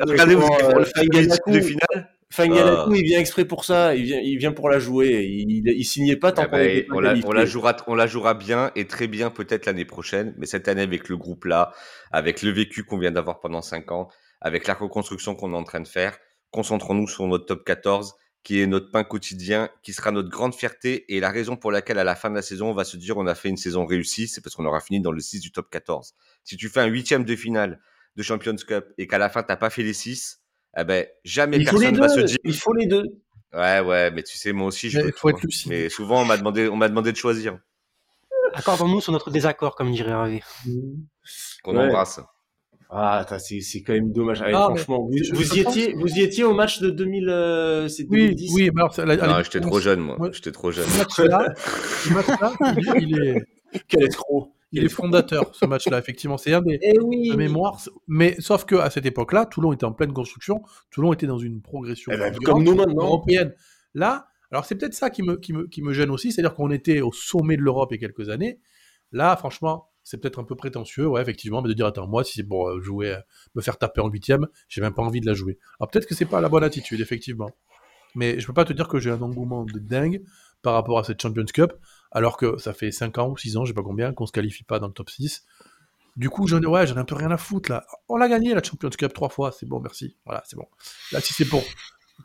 regardez, 0.06 0.34
vous 0.34 0.48
le 0.48 1.52
de 1.52 1.60
finale 1.60 2.17
Fangalaku, 2.30 2.94
il 2.94 3.04
vient 3.04 3.20
exprès 3.20 3.44
pour 3.44 3.64
ça. 3.64 3.94
Il 3.94 4.04
vient, 4.04 4.20
il 4.20 4.36
vient 4.38 4.52
pour 4.52 4.68
la 4.68 4.78
jouer. 4.78 5.24
Il, 5.24 5.66
il, 5.66 5.84
signait 5.84 6.16
pas 6.16 6.32
tant 6.32 6.44
eh 6.46 6.50
ben, 6.50 6.86
qu'on 6.86 6.96
on, 6.96 7.00
la, 7.00 7.14
on 7.24 7.32
la 7.32 7.46
jouera, 7.46 7.76
on 7.86 7.94
la 7.94 8.06
jouera 8.06 8.34
bien 8.34 8.70
et 8.76 8.86
très 8.86 9.08
bien 9.08 9.30
peut-être 9.30 9.66
l'année 9.66 9.86
prochaine. 9.86 10.34
Mais 10.36 10.46
cette 10.46 10.68
année 10.68 10.82
avec 10.82 11.08
le 11.08 11.16
groupe 11.16 11.46
là, 11.46 11.72
avec 12.12 12.42
le 12.42 12.50
vécu 12.50 12.84
qu'on 12.84 12.98
vient 12.98 13.12
d'avoir 13.12 13.40
pendant 13.40 13.62
cinq 13.62 13.92
ans, 13.92 14.08
avec 14.40 14.66
la 14.66 14.74
reconstruction 14.74 15.34
qu'on 15.34 15.52
est 15.52 15.56
en 15.56 15.64
train 15.64 15.80
de 15.80 15.88
faire, 15.88 16.18
concentrons-nous 16.50 17.08
sur 17.08 17.26
notre 17.26 17.46
top 17.46 17.64
14 17.64 18.14
qui 18.44 18.60
est 18.60 18.66
notre 18.66 18.90
pain 18.90 19.04
quotidien, 19.04 19.68
qui 19.82 19.92
sera 19.92 20.10
notre 20.10 20.30
grande 20.30 20.54
fierté 20.54 21.04
et 21.14 21.20
la 21.20 21.30
raison 21.30 21.56
pour 21.56 21.72
laquelle 21.72 21.98
à 21.98 22.04
la 22.04 22.14
fin 22.14 22.30
de 22.30 22.34
la 22.34 22.42
saison, 22.42 22.70
on 22.70 22.74
va 22.74 22.84
se 22.84 22.96
dire 22.96 23.16
on 23.18 23.26
a 23.26 23.34
fait 23.34 23.48
une 23.48 23.56
saison 23.56 23.84
réussie, 23.84 24.28
c'est 24.28 24.40
parce 24.40 24.54
qu'on 24.54 24.64
aura 24.64 24.80
fini 24.80 25.00
dans 25.00 25.12
le 25.12 25.20
6 25.20 25.40
du 25.40 25.52
top 25.52 25.68
14. 25.70 26.14
Si 26.44 26.56
tu 26.56 26.68
fais 26.68 26.80
un 26.80 26.86
huitième 26.86 27.24
de 27.24 27.36
finale 27.36 27.80
de 28.16 28.22
Champions 28.22 28.56
Cup 28.56 28.86
et 28.96 29.06
qu'à 29.06 29.18
la 29.18 29.28
fin, 29.28 29.42
t'as 29.42 29.56
pas 29.56 29.70
fait 29.70 29.82
les 29.82 29.92
6, 29.92 30.37
eh 30.76 30.84
ben, 30.84 31.06
jamais 31.24 31.62
personne 31.64 31.96
va 31.96 32.08
se 32.08 32.20
dire. 32.20 32.38
Il 32.44 32.54
faut 32.54 32.72
les 32.74 32.86
deux. 32.86 33.04
Ouais, 33.52 33.80
ouais, 33.80 34.10
mais 34.10 34.22
tu 34.22 34.36
sais, 34.36 34.52
moi 34.52 34.68
aussi, 34.68 34.90
je 34.90 35.00
veux 35.00 35.12
Mais 35.66 35.88
souvent, 35.88 36.22
on 36.22 36.24
m'a 36.24 36.36
demandé, 36.36 36.68
on 36.68 36.76
m'a 36.76 36.88
demandé 36.88 37.12
de 37.12 37.16
choisir. 37.16 37.58
Accordons-nous 38.54 39.00
sur 39.00 39.12
notre 39.12 39.30
désaccord, 39.30 39.74
comme 39.74 39.92
dirait 39.92 40.14
Ravé. 40.14 40.42
Qu'on 41.62 41.76
embrasse. 41.76 42.20
Ah, 42.90 43.26
c'est 43.38 43.82
quand 43.82 43.92
même 43.92 44.12
dommage. 44.12 44.38
franchement, 44.38 45.06
vous, 45.06 45.54
y 45.54 45.60
étiez, 45.60 45.94
vous 45.94 46.08
y 46.08 46.22
étiez 46.22 46.44
au 46.44 46.54
match 46.54 46.80
de 46.80 46.88
2000, 46.88 47.28
euh, 47.28 47.88
oui, 48.08 48.34
oui, 48.54 48.70
mais 48.74 48.80
alors, 48.80 49.28
non, 49.28 49.42
j'étais 49.42 49.60
trop 49.60 49.78
jeune, 49.78 50.00
moi. 50.00 50.16
J'étais 50.32 50.52
trop 50.52 50.70
jeune. 50.70 50.86
Ce 50.86 50.98
match-là, 50.98 51.54
match 52.60 52.84
il, 52.96 53.10
il, 53.10 53.28
est. 53.28 53.44
Quel 53.88 54.04
escroc. 54.04 54.52
Il 54.72 54.84
est 54.84 54.88
fondateur, 54.88 55.54
ce 55.54 55.64
match-là, 55.66 55.98
effectivement. 55.98 56.36
C'est 56.36 56.52
un 56.52 56.60
des 56.60 56.78
eh 56.82 57.36
mémoires. 57.36 57.80
Mais 58.06 58.36
sauf 58.38 58.64
que 58.64 58.74
à 58.76 58.90
cette 58.90 59.06
époque-là, 59.06 59.46
Toulon 59.46 59.72
était 59.72 59.84
en 59.84 59.92
pleine 59.92 60.12
construction. 60.12 60.62
Toulon 60.90 61.12
était 61.12 61.26
dans 61.26 61.38
une 61.38 61.62
progression 61.62 62.12
eh 62.14 62.18
ben, 62.18 62.34
comme 62.44 62.62
nous 62.62 62.74
maintenant. 62.74 63.04
européenne. 63.04 63.54
Là, 63.94 64.28
alors 64.50 64.64
c'est 64.64 64.74
peut-être 64.74 64.94
ça 64.94 65.10
qui 65.10 65.22
me, 65.22 65.36
qui, 65.36 65.52
me, 65.52 65.66
qui 65.66 65.82
me 65.82 65.92
gêne 65.92 66.10
aussi, 66.10 66.32
c'est-à-dire 66.32 66.54
qu'on 66.54 66.70
était 66.70 67.00
au 67.00 67.12
sommet 67.12 67.56
de 67.56 67.62
l'Europe 67.62 67.90
il 67.92 68.00
y 68.00 68.04
a 68.04 68.08
quelques 68.08 68.28
années. 68.28 68.60
Là, 69.12 69.36
franchement, 69.36 69.88
c'est 70.04 70.18
peut-être 70.18 70.38
un 70.38 70.44
peu 70.44 70.54
prétentieux, 70.54 71.06
ouais, 71.06 71.20
effectivement, 71.20 71.62
mais 71.62 71.68
de 71.68 71.74
dire 71.74 71.86
attends, 71.86 72.06
moi, 72.06 72.24
si 72.24 72.34
c'est 72.34 72.44
pour 72.44 72.68
euh, 72.68 72.80
jouer, 72.80 73.12
euh, 73.12 73.20
me 73.54 73.62
faire 73.62 73.78
taper 73.78 74.00
en 74.00 74.08
huitième, 74.08 74.46
j'ai 74.68 74.80
même 74.80 74.94
pas 74.94 75.02
envie 75.02 75.20
de 75.20 75.26
la 75.26 75.34
jouer. 75.34 75.58
Alors 75.80 75.90
peut-être 75.90 76.06
que 76.06 76.14
c'est 76.14 76.26
pas 76.26 76.40
la 76.40 76.48
bonne 76.48 76.64
attitude, 76.64 77.00
effectivement. 77.00 77.50
Mais 78.14 78.40
je 78.40 78.46
peux 78.46 78.54
pas 78.54 78.64
te 78.64 78.72
dire 78.72 78.88
que 78.88 78.98
j'ai 78.98 79.10
un 79.10 79.20
engouement 79.20 79.64
de 79.64 79.78
dingue 79.78 80.22
par 80.62 80.74
rapport 80.74 80.98
à 80.98 81.04
cette 81.04 81.20
Champions 81.20 81.44
Cup 81.44 81.72
alors 82.10 82.36
que 82.36 82.58
ça 82.58 82.72
fait 82.72 82.90
5 82.90 83.18
ans 83.18 83.28
ou 83.28 83.36
6 83.36 83.56
ans, 83.56 83.64
je 83.64 83.70
sais 83.70 83.74
pas 83.74 83.82
combien, 83.82 84.12
qu'on 84.12 84.26
se 84.26 84.32
qualifie 84.32 84.64
pas 84.64 84.78
dans 84.78 84.86
le 84.86 84.92
top 84.92 85.10
6. 85.10 85.44
Du 86.16 86.30
coup, 86.30 86.48
j'en 86.48 86.60
ai, 86.60 86.66
ouais, 86.66 86.86
j'en 86.86 86.96
ai 86.96 86.98
un 86.98 87.04
peu 87.04 87.14
rien 87.14 87.30
à 87.30 87.36
foutre 87.36 87.70
là. 87.70 87.86
On 88.08 88.16
l'a 88.16 88.28
gagné 88.28 88.54
la 88.54 88.62
Champions 88.62 88.90
Cup 88.90 89.12
trois 89.12 89.28
fois, 89.28 89.52
c'est 89.52 89.66
bon, 89.66 89.80
merci. 89.80 90.16
Voilà, 90.24 90.42
c'est 90.46 90.56
bon. 90.56 90.66
Là, 91.12 91.20
si 91.20 91.32
c'est 91.32 91.44
pour 91.44 91.62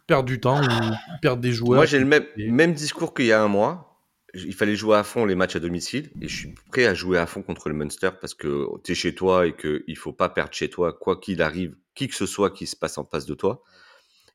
perdre 0.07 0.25
du 0.25 0.39
temps 0.39 0.61
ou 0.61 0.93
perdre 1.21 1.41
des 1.41 1.51
joueurs. 1.51 1.77
Moi, 1.77 1.85
j'ai 1.85 1.99
le 1.99 2.05
même, 2.05 2.25
même 2.37 2.73
discours 2.73 3.13
qu'il 3.13 3.25
y 3.25 3.31
a 3.31 3.41
un 3.41 3.47
mois. 3.47 3.89
Il 4.33 4.55
fallait 4.55 4.75
jouer 4.75 4.97
à 4.97 5.03
fond 5.03 5.25
les 5.25 5.35
matchs 5.35 5.57
à 5.57 5.59
domicile 5.59 6.09
et 6.19 6.27
je 6.27 6.35
suis 6.35 6.55
prêt 6.71 6.87
à 6.87 6.95
jouer 6.95 7.19
à 7.19 7.27
fond 7.27 7.43
contre 7.43 7.69
le 7.69 7.75
Munster 7.75 8.09
parce 8.19 8.33
que 8.33 8.65
tu 8.83 8.93
es 8.93 8.95
chez 8.95 9.13
toi 9.13 9.45
et 9.45 9.55
qu'il 9.55 9.95
faut 9.95 10.11
pas 10.11 10.27
perdre 10.27 10.53
chez 10.53 10.71
toi, 10.71 10.91
quoi 10.91 11.19
qu'il 11.19 11.43
arrive, 11.43 11.75
qui 11.93 12.07
que 12.07 12.15
ce 12.15 12.25
soit 12.25 12.49
qui 12.49 12.65
se 12.65 12.75
passe 12.75 12.97
en 12.97 13.05
face 13.05 13.27
de 13.27 13.35
toi. 13.35 13.61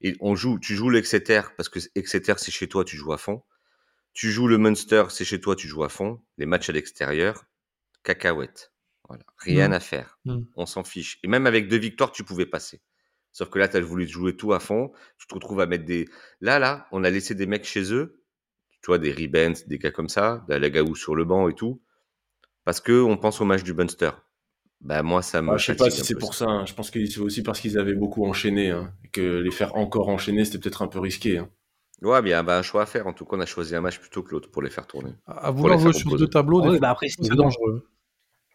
Et 0.01 0.15
on 0.21 0.37
joue, 0.37 0.61
tu 0.61 0.77
joues 0.77 0.91
l'Exeter 0.91 1.41
parce 1.57 1.69
que 1.69 1.81
Exeter 1.97 2.35
c'est 2.37 2.53
chez 2.53 2.69
toi, 2.69 2.85
tu 2.85 2.97
joues 2.97 3.13
à 3.13 3.19
fond. 3.19 3.43
Tu 4.19 4.33
joues 4.33 4.49
le 4.49 4.59
Munster, 4.59 5.05
c'est 5.11 5.25
chez 5.25 5.41
toi, 5.41 5.55
tu 5.55 5.69
joues 5.69 5.85
à 5.85 5.89
fond. 5.89 6.21
Les 6.39 6.47
matchs 6.47 6.71
à 6.71 6.73
l'extérieur, 6.73 7.45
cacahuète. 8.03 8.73
Voilà. 9.07 9.23
Rien 9.37 9.69
mmh. 9.69 9.73
à 9.75 9.79
faire. 9.79 10.19
Mmh. 10.25 10.39
On 10.57 10.67
s'en 10.67 10.83
fiche. 10.83 11.21
Et 11.23 11.29
même 11.29 11.47
avec 11.47 11.69
deux 11.69 11.79
victoires, 11.79 12.11
tu 12.11 12.25
pouvais 12.25 12.45
passer. 12.45 12.83
Sauf 13.31 13.49
que 13.49 13.61
là, 13.61 13.69
tu 13.69 13.77
as 13.77 13.81
voulu 13.81 14.09
jouer 14.09 14.37
tout 14.37 14.53
à 14.53 14.59
fond. 14.59 14.91
Tu 15.19 15.29
te 15.29 15.35
retrouves 15.35 15.61
à 15.61 15.67
mettre 15.67 15.85
des. 15.85 16.09
Là, 16.41 16.59
là, 16.59 16.89
on 16.91 17.05
a 17.05 17.11
laissé 17.11 17.37
des 17.37 17.47
mecs 17.47 17.65
chez 17.65 17.95
eux. 17.95 18.21
Tu 18.83 18.89
vois, 18.89 18.99
des 18.99 19.13
Ribens, 19.13 19.69
des 19.69 19.79
gars 19.79 19.93
comme 19.93 20.09
ça, 20.09 20.45
la 20.49 20.59
Lagaou 20.59 20.97
sur 20.97 21.15
le 21.15 21.25
banc 21.25 21.49
et 21.49 21.55
tout. 21.55 21.81
Parce 22.65 22.81
que 22.81 23.01
on 23.01 23.19
pense 23.19 23.41
au 23.41 23.45
match 23.45 23.63
du 23.63 23.73
Munster. 23.73 24.11
Bah, 24.81 25.05
moi, 25.05 25.23
ça 25.23 25.43
me. 25.43 25.53
Ah, 25.53 25.59
je 25.59 25.67
sais 25.67 25.77
pas 25.77 25.91
si 25.91 26.05
c'est 26.05 26.19
pour 26.19 26.35
ça. 26.35 26.47
Hein. 26.47 26.67
Je 26.67 26.75
pense 26.75 26.91
que 26.91 27.07
c'est 27.07 27.21
aussi 27.21 27.45
parce 27.45 27.61
qu'ils 27.61 27.79
avaient 27.79 27.95
beaucoup 27.95 28.27
enchaîné. 28.27 28.71
Hein. 28.71 28.93
que 29.13 29.39
les 29.39 29.53
faire 29.53 29.77
encore 29.77 30.09
enchaîner, 30.09 30.45
c'était 30.45 30.59
peut-être 30.59 30.83
un 30.83 30.89
peu 30.89 30.99
risqué. 30.99 31.39
Hein. 31.39 31.49
Ouais, 32.03 32.23
bien, 32.23 32.45
bah, 32.45 32.59
un 32.59 32.63
choix 32.63 32.83
à 32.83 32.87
faire. 32.87 33.07
En 33.07 33.13
tout 33.13 33.25
cas, 33.25 33.37
on 33.37 33.41
a 33.41 33.47
choisi 33.47 33.75
un 33.75 33.81
match 33.81 33.99
plutôt 33.99 34.23
que 34.23 34.31
l'autre 34.31 34.51
pour 34.51 34.63
les 34.63 34.71
faire 34.71 34.87
tourner. 34.87 35.13
À 35.27 35.51
vouloir 35.51 35.79
jouer 35.79 35.93
sur 35.93 36.17
deux 36.17 36.29
tableaux, 36.29 36.79
bah 36.79 36.91
après, 36.91 37.09
c'est 37.09 37.29
dangereux. 37.31 37.89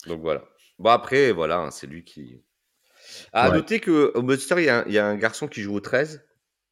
Donc 0.08 0.22
voilà. 0.22 0.44
Bon, 0.80 0.90
après, 0.90 1.32
voilà, 1.32 1.60
hein, 1.60 1.72
c'est 1.72 1.88
lui 1.88 2.04
qui. 2.04 2.42
À 3.32 3.52
noter 3.52 3.80
qu'au 3.80 4.22
Munster, 4.22 4.56
il 4.58 4.94
y, 4.94 4.98
a 4.98 5.06
un 5.06 5.16
garçon 5.16 5.48
qui 5.48 5.62
joue 5.62 5.76
au 5.76 5.80
13. 5.82 6.26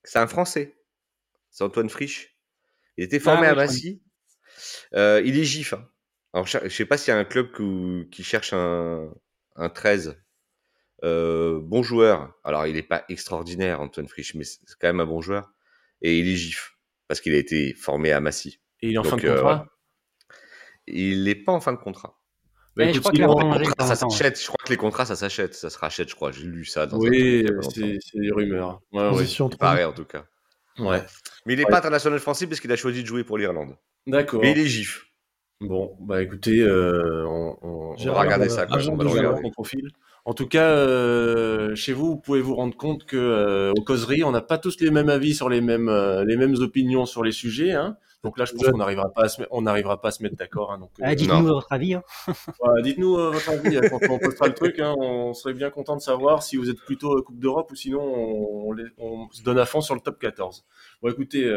C'est 0.04 0.20
un 0.20 0.28
Français. 0.28 0.76
C'est 1.50 1.64
Antoine 1.64 1.90
Frisch. 1.90 2.38
Il 2.98 3.04
était 3.04 3.20
formé 3.20 3.48
ah 3.48 3.52
à 3.52 3.56
Massy. 3.56 4.02
Euh, 4.96 5.22
il 5.26 5.38
est 5.38 5.44
GIF. 5.44 5.74
Hein. 5.74 5.88
Alors, 6.34 6.48
je 6.48 6.58
ne 6.58 6.70
sais 6.70 6.86
pas 6.86 6.98
s'il 6.98 7.14
y 7.14 7.18
a 7.18 7.20
un 7.20 7.26
club 7.26 7.52
qui 8.10 8.24
cherche 8.24 8.54
un, 8.54 9.10
un 9.56 9.70
13. 9.70 10.18
Euh, 11.04 11.60
bon 11.62 11.84
joueur. 11.84 12.34
Alors, 12.44 12.68
il 12.68 12.76
n'est 12.76 12.84
pas 12.84 13.06
extraordinaire, 13.10 13.82
Antoine 13.82 14.08
Frisch, 14.08 14.36
mais 14.36 14.44
c'est 14.44 14.60
quand 14.80 14.88
même 14.88 15.00
un 15.00 15.06
bon 15.06 15.22
joueur. 15.22 15.52
Et 16.02 16.20
il 16.20 16.30
est 16.30 16.36
GIF. 16.36 16.78
Parce 17.08 17.22
qu'il 17.22 17.34
a 17.34 17.38
été 17.38 17.74
formé 17.74 18.12
à 18.12 18.20
Massy. 18.20 18.60
Et 18.82 18.89
il 18.89 18.95
est 18.95 18.97
en 18.97 19.04
fin 19.04 19.18
de 19.18 19.22
contrat 19.22 19.68
euh, 19.68 20.34
Il 20.88 21.24
n'est 21.26 21.36
pas 21.36 21.52
en 21.52 21.62
fin 21.62 21.74
de 21.74 21.78
contrat. 21.78 22.18
Mais 22.78 22.93
je, 22.93 22.99
crois 22.99 23.12
que 23.12 23.84
ça 23.84 23.95
s'achète. 23.95 24.39
Je 24.39 24.47
crois 24.47 24.64
que 24.64 24.70
les 24.70 24.78
contrats, 24.78 25.06
ça 25.06 25.18
s'achète. 25.18 25.54
Ça 25.54 25.70
se 25.70 25.78
rachète, 25.78 26.10
je 26.10 26.16
crois. 26.16 26.32
J'ai 26.32 26.43
lu 26.43 26.64
ça. 26.64 26.86
Dans 26.88 26.97
oui, 26.97 27.45
c'est 27.74 27.99
des 28.20 28.32
rumeurs. 28.32 28.82
Ouais, 28.93 29.10
ouais. 29.10 29.26
Pareil, 29.60 29.84
en 29.84 29.91
tout 29.91 30.06
cas. 30.06 30.26
Ouais. 30.80 31.04
Mais 31.45 31.54
il 31.54 31.60
n'est 31.60 31.66
pas 31.66 31.80
international 31.80 32.20
français 32.20 32.47
parce 32.47 32.62
qu'il 32.62 32.72
a 32.72 32.78
choisi 32.78 33.02
de 33.02 33.08
jouer 33.08 33.24
pour 33.24 33.38
l'Irlande. 33.38 33.76
D'accord. 34.08 34.41
Mais 34.41 34.52
il 34.52 34.60
est 34.60 34.68
gif. 34.68 35.11
Bon, 35.62 35.95
bah 35.99 36.22
écoutez, 36.22 36.59
euh, 36.59 37.26
on, 37.28 37.55
on, 37.62 37.95
va 37.95 38.22
regarder 38.22 38.49
ça. 38.49 38.66
Quand 38.66 38.80
on 38.88 38.95
va 38.95 39.09
regarder. 39.09 39.51
Profil. 39.51 39.91
En 40.24 40.34
tout 40.34 40.47
cas, 40.47 40.68
euh, 40.68 41.74
chez 41.76 41.93
vous, 41.93 42.07
vous 42.07 42.18
pouvez 42.18 42.41
vous 42.41 42.53
rendre 42.55 42.78
compte 42.78 43.05
que 43.05 43.18
euh, 43.18 43.72
aux 43.76 43.84
causeries, 43.84 44.24
on 44.24 44.32
n'a 44.32 44.41
pas 44.41 44.59
tous 44.59 44.80
les 44.80 44.91
mêmes 44.91 45.09
avis 45.09 45.34
sur 45.34 45.49
les 45.49 45.62
mêmes 45.62 45.89
euh, 45.89 46.24
les 46.24 46.38
mêmes 46.38 46.53
opinions 46.59 47.07
sur 47.07 47.24
les 47.24 47.32
sujets. 47.32 47.72
Hein. 47.72 47.97
Donc 48.24 48.38
là, 48.38 48.45
je 48.45 48.53
pense 48.53 48.70
qu'on 48.70 48.78
n'arrivera 48.78 49.12
pas 49.12 49.24
à 49.24 49.30
se 49.30 49.41
on 49.49 49.64
n'arrivera 49.64 49.99
pas 49.99 50.09
à 50.09 50.12
se 50.12 50.22
mettre 50.22 50.36
d'accord. 50.36 50.72
Hein, 50.72 50.78
donc 50.78 50.91
ah, 51.01 51.16
dites-nous 51.16 51.41
votre 51.41 51.74
avis. 51.74 51.95
Hein. 51.95 52.03
dites-nous 52.84 53.16
votre 53.16 53.49
avis 53.49 53.80
quand 53.89 53.99
on 54.12 54.20
postera 54.20 54.47
le 54.47 54.53
truc. 54.53 54.80
Hein, 54.80 54.93
on 54.99 55.34
serait 55.34 55.55
bien 55.55 55.72
content 55.72 55.95
de 55.95 56.01
savoir 56.01 56.43
si 56.43 56.55
vous 56.55 56.70
êtes 56.70 56.80
plutôt 56.80 57.20
Coupe 57.24 57.39
d'Europe 57.39 57.72
ou 57.72 57.76
sinon 57.76 58.01
on, 58.01 58.76
on, 58.99 59.28
se 59.32 59.41
donne 59.41 59.57
à 59.57 59.66
fond 59.66 59.82
sur 59.82 59.95
le 59.95 60.01
top 60.01 60.20
14. 60.20 60.66
Bon, 61.01 61.09
écoutez, 61.09 61.51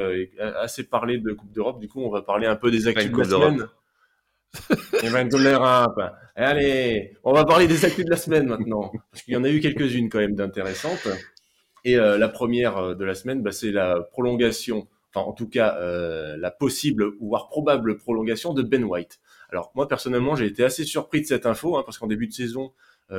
assez 0.58 0.84
parlé 0.84 1.18
de 1.18 1.32
Coupe 1.32 1.52
d'Europe. 1.52 1.80
Du 1.80 1.88
coup, 1.88 2.00
on 2.00 2.10
va 2.10 2.22
parler 2.22 2.46
un 2.46 2.56
peu 2.56 2.70
des 2.70 2.88
actus 2.88 3.12
de 3.12 3.18
la 3.18 3.24
semaine. 3.24 3.68
Et 5.02 5.10
ben, 5.10 5.28
Allez, 6.36 7.16
on 7.22 7.32
va 7.32 7.44
parler 7.44 7.66
des 7.66 7.84
actus 7.84 8.04
de 8.04 8.10
la 8.10 8.16
semaine 8.16 8.46
maintenant, 8.46 8.90
parce 9.10 9.22
qu'il 9.22 9.34
y 9.34 9.36
en 9.36 9.44
a 9.44 9.50
eu 9.50 9.60
quelques-unes 9.60 10.08
quand 10.08 10.18
même 10.18 10.34
d'intéressantes. 10.34 11.08
Et 11.84 11.96
euh, 11.96 12.18
la 12.18 12.28
première 12.28 12.78
euh, 12.78 12.94
de 12.94 13.04
la 13.04 13.14
semaine, 13.14 13.42
bah, 13.42 13.52
c'est 13.52 13.70
la 13.70 14.00
prolongation, 14.00 14.88
enfin 15.10 15.26
en 15.26 15.32
tout 15.32 15.48
cas 15.48 15.76
euh, 15.78 16.36
la 16.38 16.50
possible 16.50 17.12
voire 17.20 17.48
probable 17.48 17.98
prolongation 17.98 18.54
de 18.54 18.62
Ben 18.62 18.84
White. 18.84 19.20
Alors 19.50 19.70
moi 19.74 19.86
personnellement, 19.86 20.34
j'ai 20.34 20.46
été 20.46 20.64
assez 20.64 20.84
surpris 20.84 21.20
de 21.20 21.26
cette 21.26 21.46
info, 21.46 21.76
hein, 21.76 21.82
parce 21.84 21.98
qu'en 21.98 22.06
début 22.06 22.26
de 22.26 22.32
saison, 22.32 22.72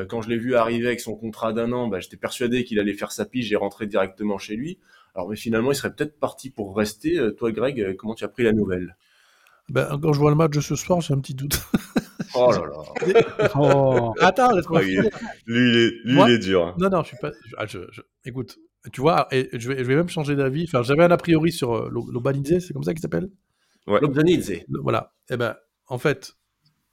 quand 0.10 0.24
je 0.24 0.30
l'ai 0.30 0.38
vu 0.38 0.56
arriver 0.56 0.88
avec 0.88 1.00
son 1.00 1.16
contrat 1.16 1.54
d'un 1.54 1.72
an, 1.72 1.88
bah, 1.88 2.00
j'étais 2.00 2.18
persuadé 2.18 2.64
qu'il 2.64 2.80
allait 2.80 2.96
faire 2.96 3.12
sa 3.12 3.24
pige 3.24 3.54
et 3.54 3.56
rentrer 3.56 3.86
directement 3.86 4.40
chez 4.40 4.56
lui. 4.56 4.80
Alors 5.14 5.30
mais 5.30 5.36
finalement, 5.36 5.72
il 5.72 5.76
serait 5.76 5.94
peut-être 5.94 6.20
parti 6.20 6.50
pour 6.50 6.76
rester. 6.76 7.18
Toi, 7.38 7.52
Greg, 7.52 7.96
comment 7.96 8.16
tu 8.16 8.26
as 8.26 8.28
pris 8.28 8.44
la 8.44 8.52
nouvelle? 8.52 8.98
Ben, 9.70 10.00
quand 10.02 10.14
je 10.14 10.20
vois 10.20 10.30
le 10.30 10.36
match 10.36 10.52
de 10.52 10.62
ce 10.62 10.76
soir, 10.76 11.02
j'ai 11.02 11.14
un 11.14 11.20
petit 11.20 11.34
doute. 11.34 11.60
Oh 12.36 12.52
là 12.52 12.64
là. 12.66 13.52
oh. 13.56 14.14
Attends, 14.20 14.52
laisse-moi. 14.52 14.82
lui, 14.82 14.94
il 14.94 15.00
est, 15.00 15.92
lui, 16.04 16.22
il 16.22 16.32
est 16.32 16.40
dur. 16.40 16.66
Hein. 16.66 16.76
Non, 16.78 16.90
non, 16.90 17.02
je 17.04 17.10
suis 17.10 17.18
pas. 17.18 17.32
Ah, 17.58 17.66
je, 17.66 17.80
Écoute, 18.26 18.58
tu 18.92 19.02
vois, 19.02 19.28
et 19.32 19.50
je, 19.54 19.72
vais, 19.72 19.78
je 19.78 19.84
vais 19.84 19.96
même 19.96 20.10
changer 20.10 20.36
d'avis. 20.36 20.66
Enfin, 20.68 20.84
j'avais 20.84 21.04
un 21.04 21.12
a 21.12 21.18
priori 21.18 21.52
sur 21.52 21.74
euh, 21.74 21.90
Lobanidze, 21.90 22.66
c'est 22.66 22.74
comme 22.74 22.84
ça 22.84 22.94
qu'il 22.94 23.02
s'appelle? 23.02 23.30
Ouais. 23.88 24.00
Lobanidze. 24.02 24.66
Voilà. 24.82 25.14
Et 25.30 25.34
eh 25.34 25.38
ben, 25.38 25.56
en 25.88 25.98
fait, 25.98 26.36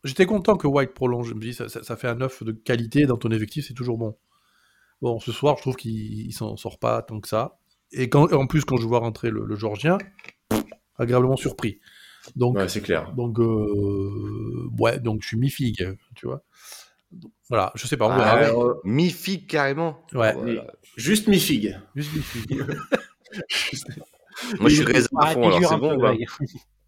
j'étais 0.04 0.26
content 0.26 0.56
que 0.56 0.66
White 0.66 0.94
prolonge. 0.94 1.28
Je 1.28 1.34
me 1.34 1.40
dis, 1.40 1.54
ça, 1.54 1.68
ça, 1.68 1.96
fait 1.96 2.08
un 2.08 2.20
œuf 2.20 2.42
de 2.42 2.52
qualité 2.52 3.06
dans 3.06 3.16
ton 3.16 3.30
effectif, 3.30 3.66
c'est 3.66 3.74
toujours 3.74 3.98
bon. 3.98 4.16
Bon, 5.00 5.18
ce 5.18 5.32
soir, 5.32 5.56
je 5.56 5.62
trouve 5.62 5.76
qu'il 5.76 6.32
s'en 6.32 6.56
sort 6.56 6.78
pas 6.78 7.02
tant 7.02 7.20
que 7.20 7.28
ça. 7.28 7.58
Et 7.90 8.08
quand, 8.08 8.32
en 8.32 8.46
plus, 8.46 8.64
quand 8.64 8.76
je 8.76 8.86
vois 8.86 9.00
rentrer 9.00 9.30
le, 9.30 9.44
le 9.44 9.56
Georgien, 9.56 9.98
agréablement 10.96 11.36
surpris. 11.36 11.80
Donc, 12.36 12.58
c'est 12.68 12.80
clair. 12.80 13.12
Donc, 13.14 13.38
euh, 13.38 14.68
ouais, 14.78 14.98
donc 15.00 15.22
je 15.22 15.28
suis 15.28 15.36
mi-figue, 15.36 15.96
tu 16.14 16.26
vois. 16.26 16.42
voilà, 17.48 17.72
je 17.74 17.86
sais 17.86 17.96
pas. 17.96 18.08
Ah, 18.10 18.38
euh, 18.44 18.74
mi-figue 18.84 19.46
carrément. 19.46 19.98
Ouais. 20.14 20.34
Juste 20.96 21.28
mi-figue. 21.28 21.78
Juste 21.94 22.14
mi-figue. 22.14 22.64
Moi, 24.60 24.70
je 24.70 24.74
suis 24.76 24.84
réservé 24.84 25.08
à 25.20 25.26
fond, 25.32 25.50
alors 25.50 25.64
c'est 25.64 25.76
bon. 25.76 26.16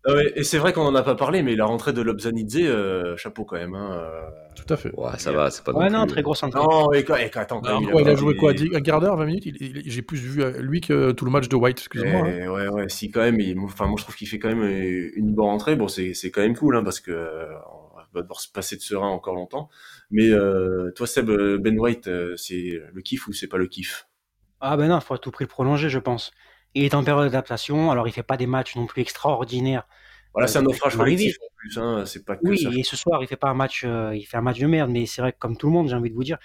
Ah 0.06 0.12
et 0.34 0.44
c'est 0.44 0.58
vrai 0.58 0.72
qu'on 0.72 0.82
en 0.82 0.94
a 0.94 1.02
pas 1.02 1.14
parlé, 1.14 1.42
mais 1.42 1.56
la 1.56 1.64
rentrée 1.64 1.92
de 1.92 2.02
Lobzanidze, 2.02 2.58
euh, 2.60 3.16
chapeau 3.16 3.44
quand 3.44 3.56
même. 3.56 3.74
Hein, 3.74 4.06
Tout 4.54 4.72
à 4.72 4.76
fait. 4.76 4.92
Ouais, 4.96 5.18
ça 5.18 5.32
va, 5.32 5.50
c'est 5.50 5.64
pas. 5.64 5.72
Ouais, 5.72 5.88
non, 5.88 6.06
très 6.06 6.22
grosse 6.22 6.42
entrée. 6.42 6.60
Non, 6.60 6.92
et, 6.92 7.04
attends, 7.34 7.62
il, 7.80 8.08
a, 8.08 8.14
joué 8.14 8.36
quoi 8.36 8.52
Un 8.52 8.80
quart 8.80 9.00
d'heure, 9.00 9.16
20 9.16 9.24
minutes 9.24 9.44
J'ai 9.86 10.02
plus 10.02 10.18
vu 10.18 10.44
lui 10.60 10.80
que 10.80 11.12
tout 11.12 11.24
le 11.24 11.30
match 11.30 11.48
de 11.48 11.56
White, 11.56 11.78
excuse-moi. 11.78 12.20
Hein. 12.20 12.48
Ouais, 12.48 12.68
ouais, 12.68 12.88
si 12.88 13.10
quand 13.10 13.20
même. 13.20 13.38
Enfin, 13.64 13.86
moi, 13.86 13.96
je 13.98 14.04
trouve 14.04 14.16
qu'il 14.16 14.28
fait 14.28 14.38
quand 14.38 14.54
même 14.54 14.62
une 15.14 15.34
bonne 15.34 15.46
rentrée. 15.46 15.76
Bon, 15.76 15.88
c'est 15.88 16.30
quand 16.30 16.42
même 16.42 16.56
cool, 16.56 16.76
hein, 16.76 16.84
parce 16.84 17.00
que 17.00 17.48
on 18.14 18.18
va 18.18 18.22
devoir 18.22 18.40
se 18.40 18.48
passer 18.48 18.76
de 18.76 18.80
serein 18.80 19.08
encore 19.08 19.34
longtemps. 19.34 19.68
Mais 20.10 20.30
euh, 20.30 20.92
toi, 20.94 21.06
Seb, 21.06 21.30
Ben 21.30 21.78
White, 21.78 22.08
euh, 22.08 22.36
c'est 22.36 22.80
le 22.92 23.02
kiff 23.02 23.26
ou 23.26 23.32
c'est 23.32 23.48
pas 23.48 23.58
le 23.58 23.66
kiff? 23.66 24.06
Ah 24.60 24.76
ben 24.76 24.88
non, 24.88 24.98
il 24.98 25.02
faut 25.02 25.14
à 25.14 25.18
tout 25.18 25.30
prix 25.30 25.44
le 25.44 25.48
prolonger, 25.48 25.88
je 25.88 25.98
pense. 25.98 26.30
Il 26.74 26.84
est 26.84 26.94
en 26.94 27.04
période 27.04 27.24
d'adaptation, 27.24 27.90
alors 27.90 28.08
il 28.08 28.12
fait 28.12 28.22
pas 28.22 28.36
des 28.36 28.46
matchs 28.46 28.76
non 28.76 28.86
plus 28.86 29.02
extraordinaires. 29.02 29.86
Voilà, 30.32 30.48
c'est 30.48 30.58
un 30.58 30.62
naufrage 30.62 30.96
collectif 30.96 31.36
en 31.40 31.54
plus, 31.56 31.78
hein, 31.78 32.04
c'est 32.06 32.24
pas 32.24 32.36
que 32.36 32.40
Oui, 32.42 32.66
et 32.76 32.82
ce 32.82 32.96
soir, 32.96 33.22
il 33.22 33.28
fait 33.28 33.36
pas 33.36 33.48
un 33.48 33.54
match, 33.54 33.84
euh, 33.84 34.16
il 34.16 34.24
fait 34.24 34.36
un 34.36 34.40
match 34.40 34.58
de 34.58 34.66
merde, 34.66 34.90
mais 34.90 35.06
c'est 35.06 35.22
vrai 35.22 35.32
que 35.32 35.38
comme 35.38 35.56
tout 35.56 35.68
le 35.68 35.72
monde, 35.72 35.88
j'ai 35.88 35.94
envie 35.94 36.10
de 36.10 36.14
vous 36.14 36.24
dire, 36.24 36.38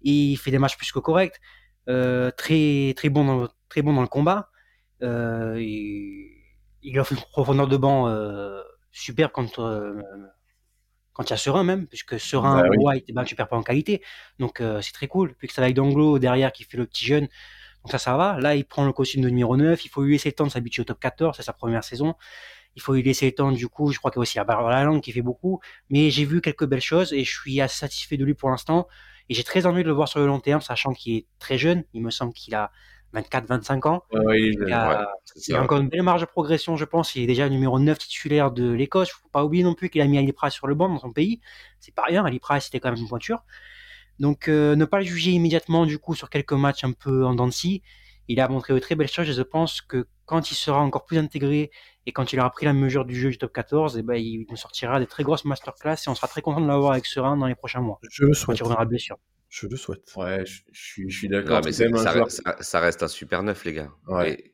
il 0.00 0.36
fait 0.36 0.50
des 0.50 0.58
matchs 0.58 0.78
plus 0.78 0.90
que 0.90 0.98
corrects, 0.98 1.38
euh, 1.88 2.30
très 2.30 2.94
très 2.96 3.10
bon 3.10 3.24
dans 3.24 3.48
très 3.68 3.82
bon 3.82 3.92
dans 3.92 4.02
le 4.02 4.08
combat. 4.08 4.50
Euh, 5.02 5.56
il, 5.60 6.98
offre 6.98 7.12
une 7.12 7.18
profondeur 7.18 7.68
de 7.68 7.76
banc 7.76 8.08
euh, 8.08 8.60
super 8.90 9.30
quand 9.30 9.58
euh, 9.58 10.02
quand 11.12 11.24
il 11.24 11.30
y 11.30 11.32
a 11.32 11.36
Serein 11.36 11.64
même, 11.64 11.86
puisque 11.86 12.18
Serein 12.18 12.62
bah, 12.62 12.68
White, 12.76 13.04
eh 13.08 13.12
ben, 13.12 13.24
tu 13.24 13.34
perds 13.34 13.48
pas 13.48 13.56
en 13.56 13.62
qualité, 13.62 14.02
donc 14.38 14.62
c'est 14.80 14.92
très 14.92 15.08
cool. 15.08 15.34
Puis 15.34 15.48
que 15.48 15.54
ça 15.54 15.62
avec 15.62 15.74
Danglo 15.74 16.18
derrière 16.18 16.52
qui 16.52 16.64
fait 16.64 16.76
le 16.76 16.86
petit 16.86 17.04
jeune, 17.04 17.28
ça 17.90 17.98
ça 17.98 18.16
va. 18.16 18.38
Là, 18.40 18.54
il 18.54 18.64
prend 18.64 18.84
le 18.86 18.92
costume 18.92 19.22
de 19.22 19.28
numéro 19.28 19.56
9, 19.56 19.84
il 19.84 19.88
faut 19.88 20.02
lui 20.02 20.12
laisser 20.12 20.30
le 20.30 20.34
temps 20.34 20.46
de 20.46 20.50
s'habituer 20.50 20.82
au 20.82 20.84
top 20.84 21.00
14, 21.00 21.36
c'est 21.36 21.42
sa 21.42 21.52
première 21.52 21.84
saison. 21.84 22.14
Il 22.76 22.82
faut 22.82 22.94
lui 22.94 23.02
laisser 23.02 23.26
le 23.26 23.32
temps 23.32 23.50
du 23.50 23.66
coup 23.66 23.90
je 23.90 23.98
crois 23.98 24.10
qu'il 24.10 24.18
y 24.18 24.20
a 24.20 24.22
aussi 24.22 24.38
la 24.38 24.84
langue 24.84 25.00
qui 25.00 25.12
fait 25.12 25.22
beaucoup. 25.22 25.60
Mais 25.90 26.10
j'ai 26.10 26.24
vu 26.24 26.40
quelques 26.40 26.66
belles 26.66 26.80
choses 26.80 27.12
et 27.12 27.24
je 27.24 27.30
suis 27.30 27.60
assez 27.60 27.78
satisfait 27.78 28.16
de 28.16 28.24
lui 28.24 28.34
pour 28.34 28.50
l'instant. 28.50 28.86
Et 29.28 29.34
j'ai 29.34 29.42
très 29.42 29.66
envie 29.66 29.82
de 29.82 29.88
le 29.88 29.94
voir 29.94 30.08
sur 30.08 30.20
le 30.20 30.26
long 30.26 30.40
terme 30.40 30.60
sachant 30.60 30.92
qu'il 30.92 31.16
est 31.16 31.26
très 31.38 31.58
jeune. 31.58 31.84
Il 31.92 32.02
me 32.02 32.10
semble 32.10 32.32
qu'il 32.32 32.54
a 32.54 32.70
24-25 33.14 33.88
ans. 33.88 34.02
Il, 34.12 34.72
a, 34.72 35.10
encore 35.60 35.80
une 35.80 35.88
belle 35.88 36.02
marge 36.02 36.20
de 36.20 36.26
progression 36.26 36.76
je 36.76 36.84
pense. 36.84 37.14
Il 37.16 37.22
est 37.22 37.26
déjà 37.26 37.48
numéro 37.48 37.78
9 37.78 37.98
titulaire 37.98 38.52
de 38.52 38.70
l'Écosse. 38.70 39.10
Faut 39.10 39.28
pas 39.28 39.44
oublier 39.44 39.64
non 39.64 39.74
plus 39.74 39.90
qu'il 39.90 40.00
a 40.00 40.06
mis 40.06 40.18
Ali 40.18 40.32
Price 40.32 40.54
sur 40.54 40.66
le 40.66 40.74
banc 40.74 40.88
dans 40.88 40.98
son 40.98 41.12
pays. 41.12 41.40
C'est 41.80 41.94
pas 41.94 42.04
rien. 42.04 42.24
Ali 42.24 42.38
Price 42.38 42.66
c'était 42.66 42.80
quand 42.80 42.90
même 42.90 43.00
une 43.00 43.08
pointure 43.08 43.42
donc 44.18 44.48
euh, 44.48 44.76
ne 44.76 44.84
pas 44.84 44.98
le 44.98 45.04
juger 45.04 45.30
immédiatement 45.30 45.86
du 45.86 45.98
coup 45.98 46.14
sur 46.14 46.30
quelques 46.30 46.52
matchs 46.52 46.84
un 46.84 46.92
peu 46.92 47.24
en 47.24 47.34
dents 47.34 47.46
de 47.46 47.52
scie 47.52 47.82
il 48.28 48.40
a 48.40 48.48
montré 48.48 48.74
de 48.74 48.78
très 48.78 48.94
belles 48.94 49.08
choses 49.08 49.28
et 49.28 49.32
je 49.32 49.42
pense 49.42 49.80
que 49.80 50.06
quand 50.26 50.50
il 50.50 50.54
sera 50.54 50.80
encore 50.80 51.06
plus 51.06 51.18
intégré 51.18 51.70
et 52.06 52.12
quand 52.12 52.32
il 52.32 52.38
aura 52.38 52.50
pris 52.50 52.66
la 52.66 52.74
mesure 52.74 53.04
du 53.04 53.16
jeu 53.16 53.30
du 53.30 53.38
top 53.38 53.52
14, 53.52 53.96
et 53.96 54.00
eh 54.00 54.02
ben, 54.02 54.14
il 54.14 54.46
nous 54.48 54.56
sortira 54.56 55.00
des 55.00 55.06
très 55.06 55.24
grosses 55.24 55.44
masterclass 55.44 55.96
et 56.06 56.08
on 56.08 56.14
sera 56.14 56.28
très 56.28 56.42
content 56.42 56.60
de 56.60 56.68
l'avoir 56.68 56.92
avec 56.92 57.06
Serein 57.06 57.36
dans 57.36 57.46
les 57.46 57.54
prochains 57.54 57.80
mois. 57.80 57.98
Je 58.10 58.24
le 58.24 58.34
souhaite. 58.34 58.46
Quand 58.46 58.52
il 58.54 58.62
reviendra 58.62 58.84
blessure. 58.84 59.18
Je 59.48 59.66
le 59.66 59.76
souhaite. 59.76 60.12
Ouais, 60.16 60.44
je, 60.44 60.60
suis, 60.72 61.08
je 61.08 61.18
suis 61.18 61.28
d'accord. 61.28 61.62
mais 61.64 61.72
ça, 61.72 62.80
reste 62.80 63.02
un 63.02 63.08
super 63.08 63.42
neuf, 63.42 63.64
les 63.64 63.72
gars. 63.72 63.90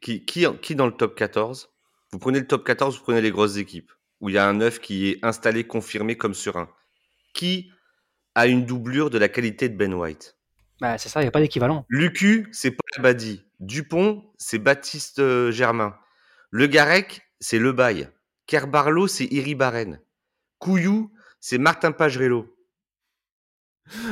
qui, 0.00 0.24
qui, 0.24 0.46
qui 0.62 0.74
dans 0.76 0.86
le 0.86 0.92
top 0.92 1.16
14 1.16 1.68
Vous 2.12 2.18
prenez 2.20 2.38
le 2.38 2.46
top 2.46 2.64
14, 2.64 2.96
vous 2.96 3.02
prenez 3.02 3.20
les 3.20 3.32
grosses 3.32 3.56
équipes, 3.56 3.90
où 4.20 4.28
il 4.28 4.36
y 4.36 4.38
a 4.38 4.46
un 4.48 4.54
neuf 4.54 4.78
qui 4.78 5.08
est 5.08 5.24
installé, 5.24 5.64
confirmé 5.64 6.16
comme 6.16 6.34
Serein. 6.34 6.68
Qui 7.34 7.70
a 8.34 8.46
une 8.46 8.64
doublure 8.64 9.10
de 9.10 9.18
la 9.18 9.28
qualité 9.28 9.68
de 9.68 9.76
Ben 9.76 9.94
White 9.94 10.36
bah, 10.80 10.98
c'est 10.98 11.08
ça, 11.08 11.20
il 11.20 11.24
n'y 11.24 11.28
a 11.28 11.30
pas 11.30 11.40
d'équivalent. 11.40 11.86
Lucu, 11.88 12.48
c'est 12.52 12.72
Paul 12.72 12.88
Abadi. 12.98 13.44
Dupont, 13.60 14.24
c'est 14.38 14.58
Baptiste 14.58 15.20
euh, 15.20 15.50
Germain. 15.52 15.96
Le 16.50 16.66
Garec, 16.66 17.22
c'est 17.40 17.58
Le 17.58 17.72
Bail. 17.72 18.10
Kerbarlo, 18.46 19.06
c'est 19.06 19.24
Iri 19.24 19.54
Barren. 19.54 20.00
Couillou, 20.58 21.12
c'est 21.40 21.58
Martin 21.58 21.92
Pagerello. 21.92 22.54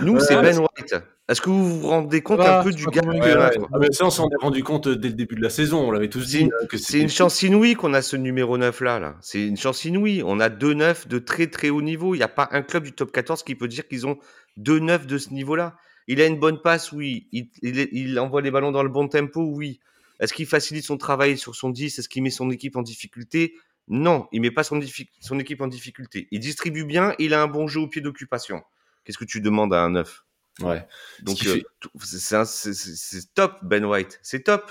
Nous, 0.02 0.20
c'est 0.20 0.40
Ben 0.40 0.58
White. 0.58 0.96
Est-ce 1.32 1.40
que 1.40 1.48
vous 1.48 1.80
vous 1.80 1.88
rendez 1.88 2.20
compte 2.20 2.40
un 2.40 2.62
peu 2.62 2.72
du 2.72 2.84
gars 2.88 3.00
ah, 3.40 3.50
Ça, 3.92 4.04
on 4.04 4.10
s'en 4.10 4.28
est 4.28 4.42
rendu 4.42 4.62
compte 4.62 4.86
dès 4.86 5.08
le 5.08 5.14
début 5.14 5.34
de 5.34 5.40
la 5.40 5.48
saison. 5.48 5.88
On 5.88 5.90
l'avait 5.90 6.10
tous 6.10 6.26
dit. 6.26 6.44
Hein, 6.44 6.66
c'est 6.76 7.00
une 7.00 7.08
chance 7.08 7.42
inouïe 7.42 7.74
qu'on 7.74 7.94
a 7.94 8.02
ce 8.02 8.16
numéro 8.16 8.58
9 8.58 8.82
là. 8.82 8.98
là. 8.98 9.16
C'est 9.22 9.46
une 9.46 9.56
chance 9.56 9.86
inouïe. 9.86 10.22
On 10.26 10.40
a 10.40 10.50
deux 10.50 10.74
neufs 10.74 11.08
de 11.08 11.18
très 11.18 11.46
très 11.46 11.70
haut 11.70 11.80
niveau. 11.80 12.14
Il 12.14 12.18
n'y 12.18 12.22
a 12.22 12.28
pas 12.28 12.50
un 12.52 12.60
club 12.60 12.82
du 12.82 12.92
top 12.92 13.12
14 13.12 13.44
qui 13.44 13.54
peut 13.54 13.66
dire 13.66 13.88
qu'ils 13.88 14.06
ont 14.06 14.18
deux 14.58 14.78
neufs 14.78 15.06
de 15.06 15.16
ce 15.16 15.30
niveau-là. 15.30 15.74
Il 16.06 16.20
a 16.20 16.26
une 16.26 16.38
bonne 16.38 16.60
passe, 16.60 16.92
oui. 16.92 17.28
Il, 17.32 17.48
il, 17.62 18.18
envoie 18.18 18.42
les 18.42 18.50
ballons 18.50 18.70
dans 18.70 18.82
le 18.82 18.90
bon 18.90 19.08
tempo, 19.08 19.42
oui. 19.42 19.80
Est-ce 20.20 20.34
qu'il 20.34 20.44
facilite 20.44 20.84
son 20.84 20.98
travail 20.98 21.38
sur 21.38 21.54
son 21.54 21.70
10 21.70 21.98
Est-ce 21.98 22.10
qu'il 22.10 22.22
met 22.22 22.28
son 22.28 22.50
équipe 22.50 22.76
en 22.76 22.82
difficulté? 22.82 23.54
Non, 23.88 24.28
il 24.32 24.42
met 24.42 24.50
pas 24.50 24.64
son, 24.64 24.78
son, 25.20 25.38
équipe 25.38 25.62
en 25.62 25.66
difficulté. 25.66 26.28
Il 26.30 26.40
distribue 26.40 26.84
bien, 26.84 27.14
il 27.18 27.32
a 27.32 27.40
un 27.40 27.48
bon 27.48 27.68
jeu 27.68 27.80
au 27.80 27.88
pied 27.88 28.02
d'occupation. 28.02 28.62
Qu'est-ce 29.04 29.16
que 29.16 29.24
tu 29.24 29.40
demandes 29.40 29.72
à 29.72 29.82
un 29.82 29.90
neuf? 29.92 30.24
Ouais. 30.60 30.86
Donc 31.22 31.38
c'est 31.38 33.34
top, 33.34 33.58
Ben 33.62 33.84
White. 33.84 34.18
C'est 34.22 34.44
top. 34.44 34.70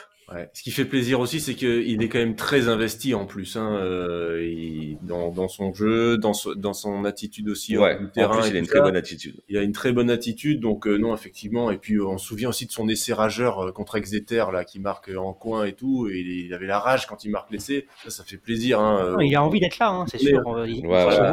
Ce 0.54 0.64
qui 0.64 0.72
fait 0.72 0.86
plaisir 0.86 1.20
aussi, 1.20 1.42
c'est 1.42 1.56
qu'il 1.56 2.02
est 2.02 2.08
quand 2.08 2.20
même 2.20 2.36
très 2.38 2.70
investi 2.70 3.14
en 3.14 3.26
plus, 3.26 3.58
hein, 3.58 3.76
euh, 3.82 4.94
dans, 5.02 5.48
son 5.50 5.74
jeu, 5.74 6.18
dans, 6.18 6.32
dans 6.56 6.74
son 6.74 7.04
attitude 7.04 7.50
aussi 7.50 7.78
ouais, 7.78 8.00
terrain. 8.14 8.38
En 8.38 8.40
plus, 8.40 8.50
il 8.50 8.56
a 8.56 8.60
une 8.60 8.68
très 8.68 8.80
bonne 8.80 8.96
attitude. 8.96 9.42
Il 9.50 9.58
a 9.58 9.62
une 9.62 9.74
très 9.74 9.92
bonne 9.92 10.10
attitude, 10.10 10.62
donc 10.62 10.88
euh, 10.88 10.98
non, 10.98 11.14
effectivement. 11.14 11.70
Et 11.70 11.78
puis 11.78 12.00
on 12.00 12.18
se 12.18 12.26
souvient 12.26 12.50
aussi 12.50 12.66
de 12.66 12.72
son 12.72 12.88
essai 12.88 13.12
rageur 13.12 13.60
euh, 13.60 13.72
contre 13.74 13.96
Exeter 13.96 14.46
là, 14.54 14.64
qui 14.64 14.80
marque 14.80 15.10
en 15.10 15.34
coin 15.34 15.66
et 15.66 15.74
tout. 15.74 16.08
Et 16.08 16.20
il 16.20 16.54
avait 16.54 16.68
la 16.68 16.80
rage 16.80 17.08
quand 17.08 17.26
il 17.26 17.32
marque 17.32 17.52
l'essai. 17.52 17.88
Ça, 18.04 18.10
ça 18.10 18.24
fait 18.24 18.38
plaisir. 18.38 18.80
Hein, 18.80 19.18
il 19.20 19.36
a 19.36 19.44
envie 19.44 19.60
d'être 19.60 19.80
là, 19.80 19.90
hein, 19.90 20.06
c'est 20.08 20.18
sûr. 20.18 20.42
Il, 20.66 20.88
ouais, 20.88 21.32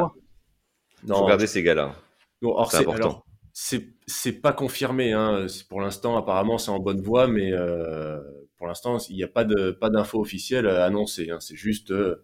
Faut 1.07 1.23
regarder 1.23 1.47
ces 1.47 1.63
gars-là. 1.63 1.95
C'est 2.41 2.79
important 2.79 3.23
c'est 4.07 4.41
pas 4.41 4.53
confirmé. 4.53 5.11
Hein. 5.13 5.45
Pour 5.67 5.81
l'instant, 5.81 6.17
apparemment, 6.17 6.57
c'est 6.57 6.71
en 6.71 6.79
bonne 6.79 7.01
voie, 7.01 7.27
mais 7.27 7.51
euh, 7.51 8.19
pour 8.57 8.67
l'instant, 8.67 8.97
il 9.09 9.15
n'y 9.15 9.23
a 9.23 9.27
pas 9.27 9.43
de 9.43 9.71
pas 9.71 9.89
d'infos 9.89 10.19
officielles 10.19 10.67
annoncées. 10.67 11.29
Hein. 11.29 11.39
C'est 11.39 11.55
juste 11.55 11.91
euh, 11.91 12.15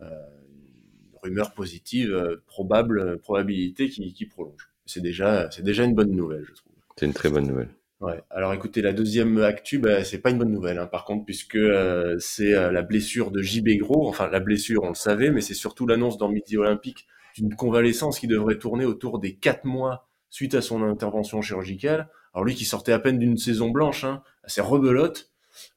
une 0.00 1.18
rumeur 1.22 1.52
positive, 1.52 2.12
euh, 2.14 2.42
probable 2.46 3.18
probabilité 3.18 3.88
qui, 3.90 4.12
qui 4.14 4.26
prolonge. 4.26 4.70
C'est 4.86 5.02
déjà 5.02 5.50
c'est 5.50 5.62
déjà 5.62 5.84
une 5.84 5.94
bonne 5.94 6.12
nouvelle, 6.12 6.44
je 6.48 6.54
trouve. 6.54 6.72
C'est 6.96 7.06
une 7.06 7.12
très 7.12 7.28
bonne 7.28 7.46
nouvelle. 7.46 7.68
Ouais. 8.00 8.22
Alors 8.30 8.54
écoutez, 8.54 8.80
la 8.80 8.92
deuxième 8.92 9.42
actu, 9.42 9.78
bah, 9.78 10.04
c'est 10.04 10.18
pas 10.18 10.30
une 10.30 10.38
bonne 10.38 10.52
nouvelle, 10.52 10.78
hein, 10.78 10.86
par 10.86 11.04
contre, 11.04 11.24
puisque 11.24 11.56
euh, 11.56 12.16
c'est 12.18 12.52
la 12.52 12.82
blessure 12.82 13.30
de 13.30 13.42
JB 13.42 13.78
Gros. 13.80 14.08
Enfin, 14.08 14.28
la 14.28 14.40
blessure, 14.40 14.84
on 14.84 14.90
le 14.90 14.94
savait, 14.94 15.30
mais 15.30 15.40
c'est 15.42 15.54
surtout 15.54 15.86
l'annonce 15.86 16.16
dans 16.16 16.28
Midi 16.28 16.56
Olympique 16.56 17.06
d'une 17.36 17.54
convalescence 17.54 18.18
qui 18.18 18.26
devrait 18.26 18.58
tourner 18.58 18.84
autour 18.84 19.18
des 19.18 19.34
quatre 19.34 19.64
mois 19.64 20.07
suite 20.30 20.54
à 20.54 20.62
son 20.62 20.82
intervention 20.82 21.42
chirurgicale. 21.42 22.08
Alors 22.34 22.44
lui 22.44 22.54
qui 22.54 22.64
sortait 22.64 22.92
à 22.92 22.98
peine 22.98 23.18
d'une 23.18 23.36
saison 23.36 23.70
blanche, 23.70 24.04
hein, 24.04 24.22
assez 24.44 24.60
rebelote. 24.60 25.30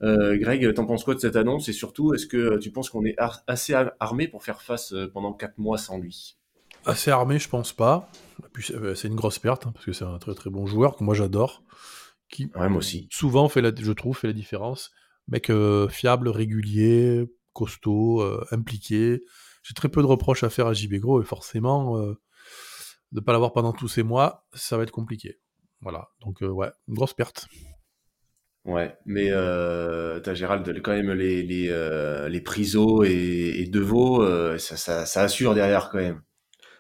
Euh, 0.04 0.38
Greg, 0.38 0.74
t'en 0.74 0.86
penses 0.86 1.04
quoi 1.04 1.16
de 1.16 1.20
cette 1.20 1.36
annonce? 1.36 1.70
Et 1.70 1.74
surtout, 1.74 2.14
est-ce 2.14 2.28
que 2.28 2.58
tu 2.60 2.72
penses 2.72 2.90
qu'on 2.90 3.06
est 3.06 3.16
assez 3.48 3.74
armé 4.00 4.28
pour 4.28 4.44
faire 4.44 4.62
face 4.62 4.94
euh, 4.94 5.10
pendant 5.12 5.34
quatre 5.34 5.58
mois 5.58 5.78
sans 5.78 5.98
lui? 5.98 6.38
Assez 6.86 7.12
armé, 7.12 7.40
je 7.40 7.50
pense 7.50 7.74
pas. 7.74 8.10
Euh, 8.72 8.96
c'est 8.96 9.08
une 9.08 9.16
grosse 9.16 9.40
perte 9.40 9.68
hein, 9.68 9.72
parce 9.74 9.86
que 9.86 9.94
c'est 9.94 10.06
un 10.06 10.18
très 10.18 10.34
très 10.34 10.50
bon 10.50 10.66
joueur 10.66 10.96
que 10.96 11.04
moi 11.04 11.14
j'adore. 11.14 11.64
Qui 12.30 12.50
ouais, 12.56 12.70
moi 12.70 12.78
aussi. 12.78 13.08
souvent 13.12 13.50
fait 13.50 13.62
la, 13.62 13.72
je 13.76 13.92
trouve, 13.92 14.18
fait 14.18 14.28
la 14.28 14.34
différence. 14.34 14.92
Mec 15.28 15.50
euh, 15.50 15.88
fiable, 15.90 16.30
régulier, 16.30 17.26
costaud, 17.54 18.24
impliqué. 18.52 19.22
J'ai 19.64 19.74
très 19.74 19.90
peu 19.90 20.02
de 20.02 20.08
reproches 20.08 20.44
à 20.44 20.50
faire 20.50 20.68
à 20.68 20.74
JB 20.74 20.96
Gros 20.96 21.22
et 21.22 21.26
forcément, 21.26 22.02
de 23.12 23.20
pas 23.20 23.32
l'avoir 23.34 23.54
pendant 23.54 23.74
tous 23.74 23.88
ces 23.88 24.04
mois, 24.04 24.46
ça 24.54 24.78
va 24.78 24.84
être 24.84 24.92
compliqué. 24.92 25.40
Voilà, 25.82 26.10
donc 26.22 26.44
euh, 26.44 26.48
ouais, 26.48 26.70
une 26.88 26.96
grosse 26.96 27.14
perte. 27.14 27.48
Ouais, 28.64 28.96
mais 29.06 29.30
euh, 29.32 30.20
t'as 30.20 30.36
Gérald, 30.36 30.82
quand 30.84 30.92
même 30.92 31.12
les 31.14 31.42
les, 31.42 31.70
euh, 31.70 32.30
les 32.30 32.42
Priso 32.42 33.04
et, 33.04 33.56
et 33.58 33.66
Deveau, 33.66 34.22
euh, 34.22 34.60
ça, 34.60 34.78
ça, 34.78 35.06
ça, 35.08 35.24
assure 35.24 35.56
derrière 35.56 35.90
quand 35.90 35.98
même. 35.98 36.22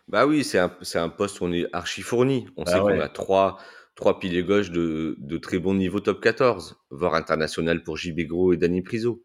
Bah 0.07 0.27
oui, 0.27 0.43
c'est 0.43 0.59
un, 0.59 0.71
c'est 0.81 0.99
un 0.99 1.09
poste 1.09 1.41
où 1.41 1.45
on 1.45 1.51
est 1.51 1.65
archi 1.73 2.01
fourni. 2.03 2.47
On 2.55 2.63
bah 2.63 2.71
sait 2.71 2.79
qu'on 2.79 2.99
a 2.99 3.09
trois, 3.09 3.57
trois 3.95 4.19
piliers 4.19 4.43
gauche 4.43 4.69
de, 4.69 5.15
de 5.19 5.37
très 5.37 5.57
bon 5.57 5.73
niveau 5.73 5.99
top 5.99 6.21
14, 6.21 6.77
voire 6.91 7.15
international 7.15 7.81
pour 7.81 7.97
JB 7.97 8.21
Gros 8.27 8.53
et 8.53 8.57
Danny 8.57 8.83
Priso. 8.83 9.23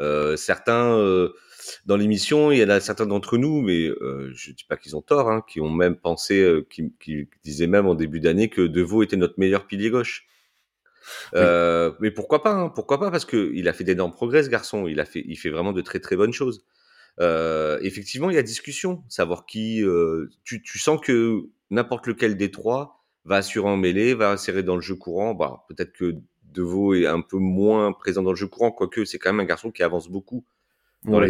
Euh, 0.00 0.36
certains 0.36 0.98
dans 1.86 1.96
l'émission, 1.96 2.52
il 2.52 2.58
y 2.58 2.64
en 2.64 2.68
a 2.68 2.80
certains 2.80 3.06
d'entre 3.06 3.38
nous, 3.38 3.60
mais 3.62 3.86
euh, 3.86 4.30
je 4.34 4.52
dis 4.52 4.64
pas 4.64 4.76
qu'ils 4.76 4.96
ont 4.96 5.02
tort, 5.02 5.30
hein, 5.30 5.42
qui 5.48 5.60
ont 5.60 5.70
même 5.70 5.96
pensé, 5.96 6.40
euh, 6.40 6.66
qui, 6.68 6.92
qui, 7.00 7.28
disaient 7.44 7.66
même 7.66 7.86
en 7.86 7.94
début 7.94 8.20
d'année 8.20 8.48
que 8.48 8.62
Deveau 8.62 9.02
était 9.02 9.16
notre 9.16 9.34
meilleur 9.38 9.66
pilier 9.66 9.90
gauche. 9.90 10.26
Euh, 11.34 11.92
mais 12.00 12.10
pourquoi 12.10 12.42
pas 12.42 12.52
hein, 12.52 12.68
Pourquoi 12.68 12.98
pas 12.98 13.10
Parce 13.10 13.24
que 13.24 13.52
il 13.54 13.68
a 13.68 13.72
fait 13.72 13.84
d'énormes 13.84 14.12
progrès, 14.12 14.42
ce 14.42 14.48
garçon. 14.48 14.86
Il 14.86 15.00
a 15.00 15.04
fait, 15.04 15.24
il 15.26 15.36
fait 15.36 15.50
vraiment 15.50 15.72
de 15.72 15.80
très 15.80 16.00
très 16.00 16.16
bonnes 16.16 16.32
choses. 16.32 16.64
Euh, 17.20 17.78
effectivement, 17.82 18.30
il 18.30 18.36
y 18.36 18.38
a 18.38 18.42
discussion, 18.42 19.02
savoir 19.08 19.46
qui. 19.46 19.82
Euh, 19.82 20.28
tu, 20.44 20.62
tu, 20.62 20.78
sens 20.78 21.00
que 21.00 21.44
n'importe 21.70 22.06
lequel 22.06 22.36
des 22.36 22.50
trois 22.50 23.04
va 23.24 23.36
assurer 23.36 23.68
en 23.68 23.76
mêlée, 23.76 24.14
va 24.14 24.30
insérer 24.30 24.62
dans 24.62 24.76
le 24.76 24.82
jeu 24.82 24.94
courant. 24.96 25.34
Bah, 25.34 25.64
peut-être 25.68 25.92
que 25.92 26.16
Deveau 26.44 26.94
est 26.94 27.06
un 27.06 27.20
peu 27.20 27.38
moins 27.38 27.92
présent 27.92 28.22
dans 28.22 28.30
le 28.30 28.36
jeu 28.36 28.46
courant, 28.46 28.70
quoique 28.70 29.04
c'est 29.04 29.18
quand 29.18 29.32
même 29.32 29.40
un 29.40 29.48
garçon 29.48 29.70
qui 29.70 29.82
avance 29.82 30.08
beaucoup 30.08 30.44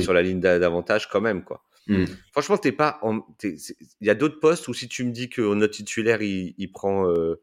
sur 0.01 0.13
la 0.13 0.23
ligne 0.23 0.41
d'avantage 0.41 1.09
quand 1.09 1.21
même, 1.21 1.45
quoi. 1.45 1.63
Hmm. 1.89 2.05
Franchement, 2.33 2.59
t'es 2.59 2.73
pas. 2.73 3.01
Il 3.43 4.07
y 4.07 4.11
a 4.11 4.15
d'autres 4.15 4.41
postes 4.41 4.67
où 4.69 4.75
si 4.75 4.89
tu 4.89 5.05
me 5.05 5.13
dis 5.13 5.29
que 5.29 5.55
notre 5.55 5.75
titulaire 5.75 6.21
il, 6.21 6.55
il 6.59 6.73
prend 6.73 7.09
euh, 7.09 7.41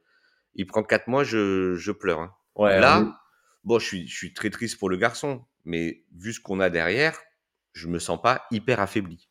il 0.55 0.67
prend 0.67 0.83
quatre 0.83 1.07
mois, 1.07 1.23
je, 1.23 1.75
je 1.75 1.91
pleure. 1.91 2.19
Hein. 2.19 2.33
Ouais, 2.55 2.79
Là, 2.79 3.19
bon, 3.63 3.79
je 3.79 3.85
suis 3.85 4.07
je 4.07 4.15
suis 4.15 4.33
très 4.33 4.49
triste 4.49 4.77
pour 4.77 4.89
le 4.89 4.97
garçon, 4.97 5.43
mais 5.65 6.03
vu 6.15 6.33
ce 6.33 6.41
qu'on 6.41 6.59
a 6.59 6.69
derrière, 6.69 7.17
je 7.71 7.87
me 7.87 7.99
sens 7.99 8.21
pas 8.21 8.45
hyper 8.51 8.79
affaibli. 8.79 9.29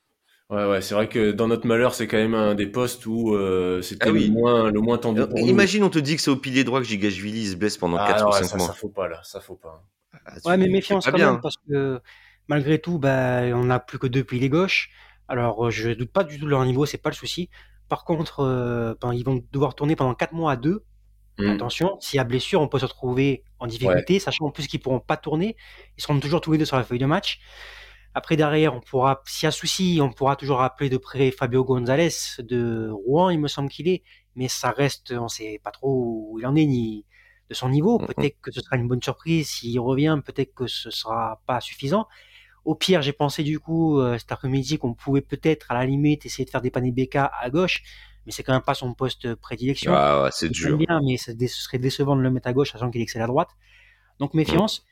Ouais, 0.50 0.66
ouais, 0.66 0.80
c'est 0.82 0.94
vrai 0.94 1.08
que 1.08 1.30
dans 1.30 1.48
notre 1.48 1.66
malheur, 1.66 1.94
c'est 1.94 2.06
quand 2.06 2.18
même 2.18 2.34
un 2.34 2.54
des 2.54 2.66
postes 2.66 3.06
où 3.06 3.34
euh, 3.34 3.80
c'était 3.80 4.08
ah 4.08 4.12
le 4.12 4.28
moins 4.28 4.70
le 4.70 4.80
moins 4.80 4.98
tendu. 4.98 5.26
Pour 5.26 5.38
imagine, 5.38 5.82
on 5.82 5.90
te 5.90 5.98
dit 5.98 6.16
que 6.16 6.22
c'est 6.22 6.30
au 6.30 6.36
pilier 6.36 6.64
droit 6.64 6.80
que 6.80 6.86
Gigashvili 6.86 7.46
se 7.46 7.56
blesse 7.56 7.78
pendant 7.78 7.96
ah, 7.98 8.12
4 8.12 8.28
ou 8.28 8.32
5 8.32 8.58
mois. 8.58 8.66
Ça 8.66 8.72
faut 8.74 8.88
pas 8.88 9.08
là, 9.08 9.20
ça 9.24 9.40
faut 9.40 9.54
pas. 9.54 9.82
Ah, 10.26 10.34
ouais, 10.44 10.56
mais 10.56 10.68
méfiance 10.68 11.06
quand 11.06 11.12
bien. 11.12 11.32
même 11.32 11.40
parce 11.40 11.56
que 11.68 12.00
malgré 12.48 12.80
tout, 12.80 12.98
bah, 12.98 13.42
on 13.54 13.64
n'a 13.64 13.80
plus 13.80 13.98
que 13.98 14.06
deux 14.06 14.24
piliers 14.24 14.48
gauche. 14.48 14.90
Alors, 15.28 15.66
euh, 15.66 15.70
je 15.70 15.90
ne 15.90 15.94
doute 15.94 16.12
pas 16.12 16.24
du 16.24 16.38
tout 16.38 16.44
de 16.44 16.50
leur 16.50 16.64
niveau, 16.64 16.86
c'est 16.86 16.98
pas 16.98 17.10
le 17.10 17.14
souci. 17.14 17.48
Par 17.88 18.04
contre, 18.04 18.40
euh, 18.40 18.94
ben, 19.00 19.12
ils 19.12 19.24
vont 19.24 19.42
devoir 19.52 19.74
tourner 19.74 19.96
pendant 19.96 20.14
quatre 20.14 20.32
mois 20.32 20.52
à 20.52 20.56
deux. 20.56 20.84
Mmh. 21.38 21.48
Attention, 21.48 21.96
s'il 22.00 22.18
y 22.18 22.20
a 22.20 22.24
blessure, 22.24 22.60
on 22.60 22.68
peut 22.68 22.78
se 22.78 22.84
retrouver 22.84 23.44
en 23.58 23.66
difficulté, 23.66 24.18
sachant 24.18 24.46
en 24.46 24.50
plus 24.50 24.66
qu'ils 24.66 24.80
pourront 24.80 25.00
pas 25.00 25.16
tourner. 25.16 25.56
Ils 25.96 26.02
seront 26.02 26.18
toujours 26.20 26.40
tous 26.40 26.52
les 26.52 26.58
deux 26.58 26.64
sur 26.64 26.76
la 26.76 26.84
feuille 26.84 26.98
de 26.98 27.06
match. 27.06 27.40
Après, 28.14 28.36
derrière, 28.36 28.74
on 28.74 28.80
pourra, 28.80 29.22
s'il 29.24 29.46
y 29.46 29.48
a 29.48 29.50
souci, 29.50 29.98
on 30.02 30.10
pourra 30.12 30.36
toujours 30.36 30.60
appeler 30.60 30.90
de 30.90 30.98
près 30.98 31.30
Fabio 31.30 31.64
Gonzalez 31.64 32.10
de 32.40 32.90
Rouen, 32.90 33.30
il 33.30 33.40
me 33.40 33.48
semble 33.48 33.70
qu'il 33.70 33.88
est. 33.88 34.02
Mais 34.36 34.48
ça 34.48 34.70
reste, 34.70 35.12
on 35.12 35.28
sait 35.28 35.60
pas 35.64 35.70
trop 35.70 36.30
où 36.32 36.38
il 36.38 36.46
en 36.46 36.54
est, 36.54 36.66
ni 36.66 37.06
de 37.48 37.54
son 37.54 37.70
niveau. 37.70 37.98
Mmh. 37.98 38.06
Peut-être 38.06 38.40
que 38.42 38.52
ce 38.52 38.60
sera 38.60 38.76
une 38.76 38.88
bonne 38.88 39.02
surprise 39.02 39.48
s'il 39.48 39.80
revient, 39.80 40.20
peut-être 40.24 40.54
que 40.54 40.66
ce 40.66 40.90
sera 40.90 41.40
pas 41.46 41.60
suffisant. 41.60 42.06
Au 42.64 42.74
pire, 42.74 43.02
j'ai 43.02 43.12
pensé 43.12 43.42
du 43.42 43.58
coup 43.58 43.98
euh, 43.98 44.18
cet 44.18 44.30
après-midi 44.32 44.78
qu'on 44.78 44.94
pouvait 44.94 45.20
peut-être 45.20 45.70
à 45.70 45.74
la 45.74 45.84
limite 45.84 46.26
essayer 46.26 46.44
de 46.44 46.50
faire 46.50 46.62
dépanner 46.62 46.92
BK 46.92 47.16
à 47.16 47.50
gauche, 47.50 47.82
mais 48.24 48.32
c'est 48.32 48.42
quand 48.42 48.52
même 48.52 48.62
pas 48.62 48.74
son 48.74 48.94
poste 48.94 49.34
prédilection. 49.34 49.92
Ah 49.94 50.22
ouais, 50.22 50.30
c'est 50.32 50.48
dur. 50.48 50.78
Bien, 50.78 51.00
mais 51.04 51.16
ce 51.16 51.34
serait 51.48 51.78
décevant 51.78 52.16
de 52.16 52.22
le 52.22 52.30
mettre 52.30 52.48
à 52.48 52.52
gauche, 52.52 52.72
sachant 52.72 52.90
qu'il 52.90 53.00
excelle 53.00 53.22
à 53.22 53.26
droite. 53.26 53.50
Donc 54.18 54.34
méfiance. 54.34 54.86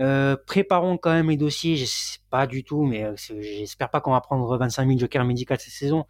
Euh, 0.00 0.36
préparons 0.46 0.96
quand 0.96 1.12
même 1.12 1.30
les 1.30 1.36
dossiers. 1.36 1.76
Je 1.76 1.84
sais 1.84 2.18
pas 2.30 2.46
du 2.46 2.62
tout, 2.64 2.84
mais 2.84 3.04
euh, 3.04 3.14
j'espère 3.16 3.90
pas 3.90 4.00
qu'on 4.00 4.12
va 4.12 4.20
prendre 4.20 4.56
25 4.56 4.86
000 4.86 4.98
jokers 4.98 5.24
médicaux 5.24 5.54
cette 5.58 5.72
saison. 5.72 6.06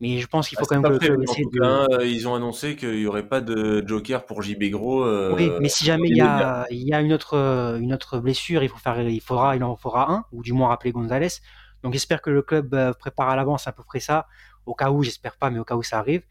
Mais 0.00 0.18
je 0.18 0.26
pense 0.28 0.48
qu'il 0.48 0.56
faut 0.56 0.64
ah, 0.64 0.74
quand 0.74 0.80
même 0.80 0.98
que 0.98 1.06
le 1.06 1.16
de... 1.16 2.04
Ils 2.04 2.28
ont 2.28 2.34
annoncé 2.34 2.76
qu'il 2.76 2.96
n'y 2.96 3.06
aurait 3.06 3.26
pas 3.26 3.40
de 3.40 3.82
joker 3.86 4.24
pour 4.26 4.42
JB 4.42 4.64
Gros. 4.70 5.02
Euh, 5.02 5.34
oui, 5.34 5.50
mais 5.60 5.68
si 5.68 5.84
jamais 5.84 6.08
il 6.08 6.16
y 6.16 6.20
a, 6.20 6.66
il 6.70 6.86
y 6.86 6.94
a 6.94 7.00
une 7.00 7.12
autre, 7.12 7.34
une 7.80 7.92
autre 7.92 8.18
blessure, 8.20 8.62
il 8.62 8.68
faut 8.68 8.78
faire, 8.78 9.00
il 9.00 9.20
faudra, 9.20 9.56
il 9.56 9.64
en 9.64 9.74
faudra 9.76 10.12
un, 10.12 10.24
ou 10.30 10.42
du 10.42 10.52
moins 10.52 10.68
rappeler 10.68 10.92
Gonzalez. 10.92 11.40
Donc 11.82 11.92
j'espère 11.92 12.22
que 12.22 12.30
le 12.30 12.42
club 12.42 12.74
euh, 12.74 12.92
prépare 12.92 13.28
à 13.28 13.36
l'avance 13.36 13.66
à 13.66 13.72
peu 13.72 13.82
près 13.82 14.00
ça, 14.00 14.26
au 14.66 14.74
cas 14.74 14.90
où, 14.90 15.02
j'espère 15.02 15.36
pas, 15.36 15.50
mais 15.50 15.58
au 15.58 15.64
cas 15.64 15.76
où 15.76 15.82
ça 15.82 15.98
arrive. 15.98 16.22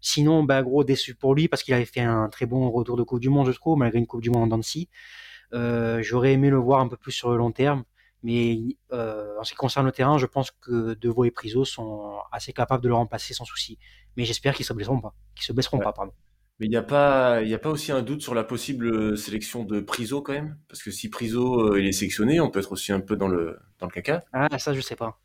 Sinon, 0.00 0.44
ben, 0.44 0.62
gros 0.62 0.84
déçu 0.84 1.14
pour 1.14 1.34
lui 1.34 1.48
parce 1.48 1.62
qu'il 1.62 1.74
avait 1.74 1.84
fait 1.84 2.00
un 2.00 2.28
très 2.28 2.46
bon 2.46 2.70
retour 2.70 2.96
de 2.96 3.02
Coupe 3.02 3.20
du 3.20 3.28
Monde, 3.28 3.46
je 3.46 3.52
trouve, 3.52 3.78
malgré 3.78 3.98
une 3.98 4.06
Coupe 4.06 4.22
du 4.22 4.30
Monde 4.30 4.44
en 4.44 4.56
Dancy. 4.56 4.88
Euh, 5.52 6.00
J'aurais 6.02 6.32
aimé 6.32 6.48
le 6.50 6.56
voir 6.56 6.80
un 6.80 6.88
peu 6.88 6.96
plus 6.96 7.12
sur 7.12 7.30
le 7.30 7.36
long 7.36 7.52
terme. 7.52 7.84
Mais 8.22 8.58
euh, 8.92 9.38
en 9.38 9.44
ce 9.44 9.52
qui 9.52 9.56
concerne 9.56 9.86
le 9.86 9.92
terrain, 9.92 10.18
je 10.18 10.26
pense 10.26 10.50
que 10.50 10.94
Deveau 10.94 11.24
et 11.24 11.30
Priso 11.30 11.64
sont 11.64 12.18
assez 12.32 12.52
capables 12.52 12.82
de 12.82 12.88
le 12.88 12.94
remplacer 12.94 13.32
sans 13.32 13.44
souci. 13.44 13.78
Mais 14.16 14.24
j'espère 14.24 14.54
qu'ils 14.54 14.66
se 14.66 14.72
blesseront 14.72 15.00
pas, 15.00 15.14
qu'ils 15.34 15.44
se 15.44 15.52
blesseront 15.52 15.78
pas, 15.78 15.92
pardon. 15.92 16.12
Mais 16.58 16.66
il 16.66 16.70
n'y 16.70 16.76
a 16.76 16.82
pas, 16.82 17.40
il 17.40 17.52
a 17.54 17.58
pas 17.58 17.70
aussi 17.70 17.90
un 17.90 18.02
doute 18.02 18.20
sur 18.20 18.34
la 18.34 18.44
possible 18.44 19.16
sélection 19.16 19.64
de 19.64 19.80
Priso 19.80 20.20
quand 20.20 20.34
même, 20.34 20.58
parce 20.68 20.82
que 20.82 20.90
si 20.90 21.08
Priso 21.08 21.72
euh, 21.72 21.80
il 21.80 21.86
est 21.86 21.92
sélectionné, 21.92 22.38
on 22.38 22.50
peut 22.50 22.60
être 22.60 22.72
aussi 22.72 22.92
un 22.92 23.00
peu 23.00 23.16
dans 23.16 23.28
le 23.28 23.56
dans 23.78 23.86
le 23.86 23.92
caca. 23.92 24.24
Ah 24.34 24.58
ça 24.58 24.74
je 24.74 24.80
sais 24.82 24.96
pas. 24.96 25.18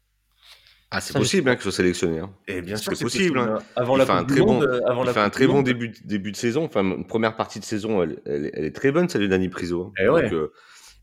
Ah 0.91 1.01
c'est 1.01 1.13
possible 1.13 1.49
hein, 1.49 1.55
qu'il 1.55 1.63
soit 1.63 1.73
sélectionné. 1.73 2.19
Hein. 2.19 2.33
Et 2.47 2.61
bien 2.61 2.77
sûr 2.77 2.95
c'est 2.95 3.03
possible. 3.03 3.37
Hein. 3.37 3.57
Avant 3.75 3.95
il 3.95 3.99
la 3.99 4.05
fait 4.05 4.13
un 4.13 4.23
très 4.23 4.39
bon, 4.39 4.61
avant 4.87 5.03
il 5.03 5.11
fait 5.11 5.19
un 5.19 5.29
très 5.29 5.45
bon 5.45 5.61
début 5.61 5.93
début 6.05 6.31
de 6.31 6.37
saison. 6.37 6.63
Enfin 6.63 6.83
une 6.83 7.05
première 7.05 7.35
partie 7.35 7.59
de 7.59 7.65
saison, 7.65 8.01
elle, 8.01 8.21
elle, 8.25 8.63
est 8.63 8.75
très 8.75 8.93
bonne 8.93 9.09
celle 9.09 9.21
de 9.21 9.27
Dani 9.27 9.49
Priso. 9.49 9.91
Et 9.99 10.03
eh 10.05 10.09
ouais. 10.09 10.33
Euh, 10.33 10.53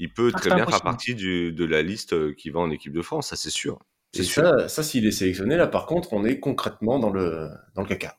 il 0.02 0.12
peut 0.12 0.32
ah, 0.34 0.38
très 0.38 0.50
bien 0.52 0.66
faire 0.66 0.82
partie 0.82 1.14
du, 1.14 1.52
de 1.52 1.64
la 1.64 1.80
liste 1.80 2.12
euh, 2.12 2.34
qui 2.34 2.50
va 2.50 2.58
en 2.58 2.70
équipe 2.72 2.92
de 2.92 3.02
France, 3.02 3.28
ça 3.28 3.36
c'est 3.36 3.50
sûr. 3.50 3.78
C'est 4.12 4.24
ça, 4.24 4.68
ça 4.68 4.82
s'il 4.82 5.06
est 5.06 5.12
sélectionné, 5.12 5.56
là 5.56 5.68
par 5.68 5.86
contre, 5.86 6.12
on 6.12 6.24
est 6.24 6.40
concrètement 6.40 6.98
dans 6.98 7.10
le, 7.10 7.48
dans 7.76 7.82
le 7.82 7.88
caca. 7.88 8.18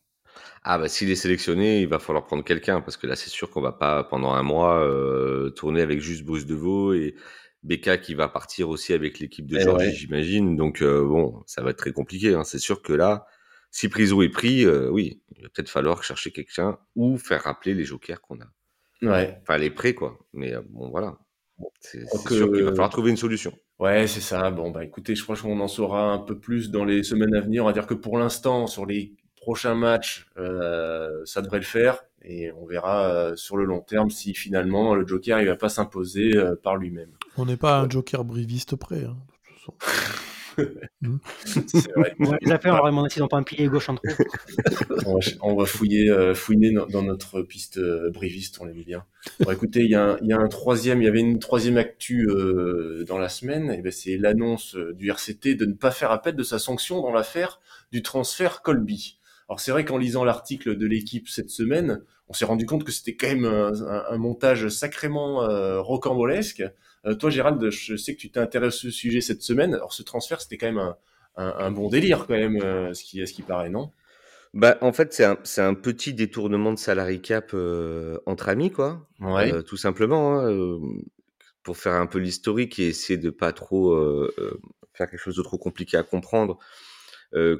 Ah 0.64 0.78
bah 0.78 0.88
s'il 0.88 1.12
est 1.12 1.16
sélectionné, 1.16 1.82
il 1.82 1.90
va 1.90 2.00
falloir 2.00 2.26
prendre 2.26 2.44
quelqu'un 2.46 2.80
parce 2.80 2.96
que 2.96 3.06
là 3.06 3.18
c'est 3.18 3.30
sûr 3.30 3.50
qu'on 3.50 3.60
va 3.60 3.74
pas 3.74 4.06
pendant 4.06 4.32
un 4.32 4.44
mois 4.44 4.80
euh, 4.80 5.50
tourner 5.50 5.82
avec 5.82 6.00
juste 6.00 6.24
Bruce 6.24 6.46
Deveau 6.46 6.94
et 6.94 7.16
Becca 7.64 7.98
qui 7.98 8.14
va 8.14 8.30
partir 8.30 8.70
aussi 8.70 8.94
avec 8.94 9.20
l'équipe 9.20 9.46
de 9.46 9.58
eh 9.58 9.62
Georgie, 9.62 9.94
j'imagine. 9.94 10.56
Donc 10.56 10.82
euh, 10.82 11.06
bon, 11.06 11.44
ça 11.48 11.62
va 11.62 11.72
être 11.72 11.78
très 11.78 11.92
compliqué. 11.92 12.34
Hein. 12.34 12.46
C'est 12.46 12.60
sûr 12.60 12.82
que 12.82 12.94
là, 12.94 13.26
si 13.72 13.90
Priso 13.90 14.24
est 14.24 14.30
pris, 14.30 14.66
euh, 14.66 14.90
oui, 14.90 15.22
il 15.36 15.44
va 15.44 15.50
peut-être 15.50 15.70
falloir 15.70 16.02
chercher 16.02 16.32
quelqu'un 16.32 16.80
ou 16.96 17.18
faire 17.18 17.44
rappeler 17.44 17.74
les 17.74 17.84
jokers 17.84 18.22
qu'on 18.22 18.40
a. 18.40 18.48
Ouais. 19.02 19.38
Enfin 19.42 19.58
les 19.58 19.70
prêts 19.70 19.94
quoi. 19.94 20.18
Mais 20.32 20.54
bon 20.70 20.90
voilà. 20.92 21.18
C'est 21.80 22.07
sûr 22.09 22.51
qu'il 22.51 22.64
va 22.64 22.72
falloir 22.72 22.89
trouver 22.89 23.11
une 23.11 23.18
solution. 23.18 23.53
Ouais, 23.80 24.07
c'est 24.07 24.22
ça. 24.22 24.49
Bon, 24.51 24.72
bah 24.72 24.84
écoutez, 24.84 25.16
je 25.16 25.24
crois 25.24 25.36
qu'on 25.36 25.59
en 25.59 25.68
saura 25.68 26.11
un 26.11 26.20
peu 26.20 26.38
plus 26.38 26.72
dans 26.72 26.86
les 26.86 27.03
semaines 27.03 27.36
à 27.36 27.41
venir. 27.41 27.64
On 27.64 27.68
va 27.68 27.74
dire 27.74 27.88
que 27.88 27.93
pour 27.93 28.18
l'instant, 28.18 28.68
sur 28.68 28.86
les 28.86 29.14
prochains 29.36 29.76
matchs, 29.76 30.28
euh, 30.38 31.22
ça 31.26 31.41
devrait 31.41 31.59
le 31.59 31.66
faire. 31.66 32.03
Et 32.24 32.51
on 32.53 32.66
verra 32.66 33.09
euh, 33.09 33.36
sur 33.36 33.57
le 33.57 33.66
long 33.66 33.82
terme 33.82 34.09
si 34.09 34.34
finalement 34.34 34.95
le 34.95 35.05
Joker 35.05 35.41
il 35.41 35.47
va 35.47 35.57
pas 35.57 35.68
s'imposer 35.68 36.38
euh, 36.38 36.55
par 36.55 36.78
lui-même. 36.78 37.11
On 37.38 37.45
n'est 37.45 37.57
pas 37.57 37.80
un 37.80 37.89
Joker 37.89 38.24
briviste 38.24 38.78
près. 38.78 39.03
Hein, 39.03 39.18
de 39.18 39.49
toute 39.49 39.59
façon. 39.59 40.24
Hmm. 41.01 41.18
c'est 41.45 41.91
vrai. 41.95 42.16
les 42.41 42.51
affaires, 42.51 42.80
on 42.82 42.89
va 42.89 42.91
dans 42.91 43.28
pas 43.28 43.38
un 43.38 43.43
pilier 43.43 43.68
gauche 43.68 43.89
en 43.89 43.95
trop. 43.95 44.08
on, 45.41 45.56
va, 45.56 45.66
fouiller, 45.66 46.10
euh, 46.10 46.34
fouiner 46.34 46.72
dans 46.72 47.01
notre 47.01 47.41
piste 47.41 47.78
euh, 47.78 48.10
briviste, 48.12 48.60
on 48.62 48.66
l'aime 48.66 48.84
bien. 48.84 49.06
Bon, 49.39 49.51
écoutez, 49.51 49.82
il 49.82 49.89
y, 49.89 49.95
a 49.95 50.18
un, 50.22 50.47
troisième, 50.47 51.01
il 51.01 51.06
y 51.06 51.08
avait 51.08 51.20
une 51.20 51.39
troisième 51.39 51.78
actu 51.78 52.28
euh, 52.30 53.04
dans 53.08 53.18
la 53.18 53.30
semaine, 53.30 53.72
et 53.72 53.82
ben 53.82 53.91
c'est 53.91 54.18
l'annonce 54.18 54.76
du 54.76 55.10
RCT 55.10 55.56
de 55.56 55.66
ne 55.66 55.74
pas 55.74 55.91
faire 55.91 56.12
appel 56.12 56.36
de 56.36 56.43
sa 56.43 56.60
sanction 56.60 57.01
dans 57.01 57.12
l'affaire 57.12 57.60
du 57.91 58.01
transfert 58.01 58.62
Colby. 58.62 59.20
Alors 59.49 59.60
c'est 59.60 59.72
vrai 59.72 59.86
qu'en 59.86 59.97
lisant 59.97 60.24
l'article 60.24 60.78
de 60.78 60.86
l'équipe 60.86 61.28
cette 61.28 61.49
semaine, 61.49 62.01
on 62.30 62.34
s'est 62.34 62.45
rendu 62.45 62.66
compte 62.66 62.84
que 62.84 62.91
c'était 62.91 63.16
quand 63.16 63.28
même 63.28 63.45
un, 63.45 64.18
montage 64.18 64.70
sacrément 64.70 65.45
rocambolesque. 65.82 66.64
Euh, 67.06 67.16
toi, 67.16 67.30
Gérald, 67.30 67.70
je 67.70 67.95
sais 67.95 68.16
que 68.16 68.20
tu 68.20 68.32
t'es 68.32 68.39
intéressé 68.39 68.88
au 68.88 68.91
sujet 68.91 69.22
cette 69.22 69.41
semaine. 69.41 69.74
Alors, 69.74 69.93
ce 69.93 70.04
transfert, 70.04 70.41
c'était 70.41 70.58
quand 70.58 70.72
même 70.72 70.93
un, 71.36 71.72
bon 71.72 71.89
délire, 71.89 72.26
quand 72.28 72.34
même, 72.34 72.62
euh, 72.62 72.93
ce, 72.93 73.04
qui, 73.04 73.26
ce 73.26 73.34
qui 73.34 73.41
paraît, 73.41 73.70
non? 73.70 73.91
Bah, 74.54 74.78
en 74.82 74.93
fait, 74.93 75.14
c'est 75.14 75.26
un, 75.26 75.38
un, 75.58 75.74
petit 75.74 76.14
détournement 76.14 76.72
de 76.72 76.78
salary 76.78 77.22
cap 77.22 77.51
euh, 77.54 78.20
entre 78.26 78.49
amis, 78.49 78.72
quoi. 78.72 79.08
Ouais. 79.20 79.64
tout 79.64 79.78
simplement, 79.78 80.39
hein, 80.39 80.80
pour 81.64 81.78
faire 81.78 81.93
un 81.93 82.06
peu 82.06 82.20
l'historique 82.20 82.80
et 82.80 82.89
essayer 82.89 83.18
de 83.18 83.30
pas 83.30 83.51
trop 83.51 83.97
faire 84.93 85.10
quelque 85.10 85.18
chose 85.18 85.38
de 85.38 85.43
trop 85.43 85.58
compliqué 85.58 85.97
à 85.97 86.04
comprendre. 86.04 86.60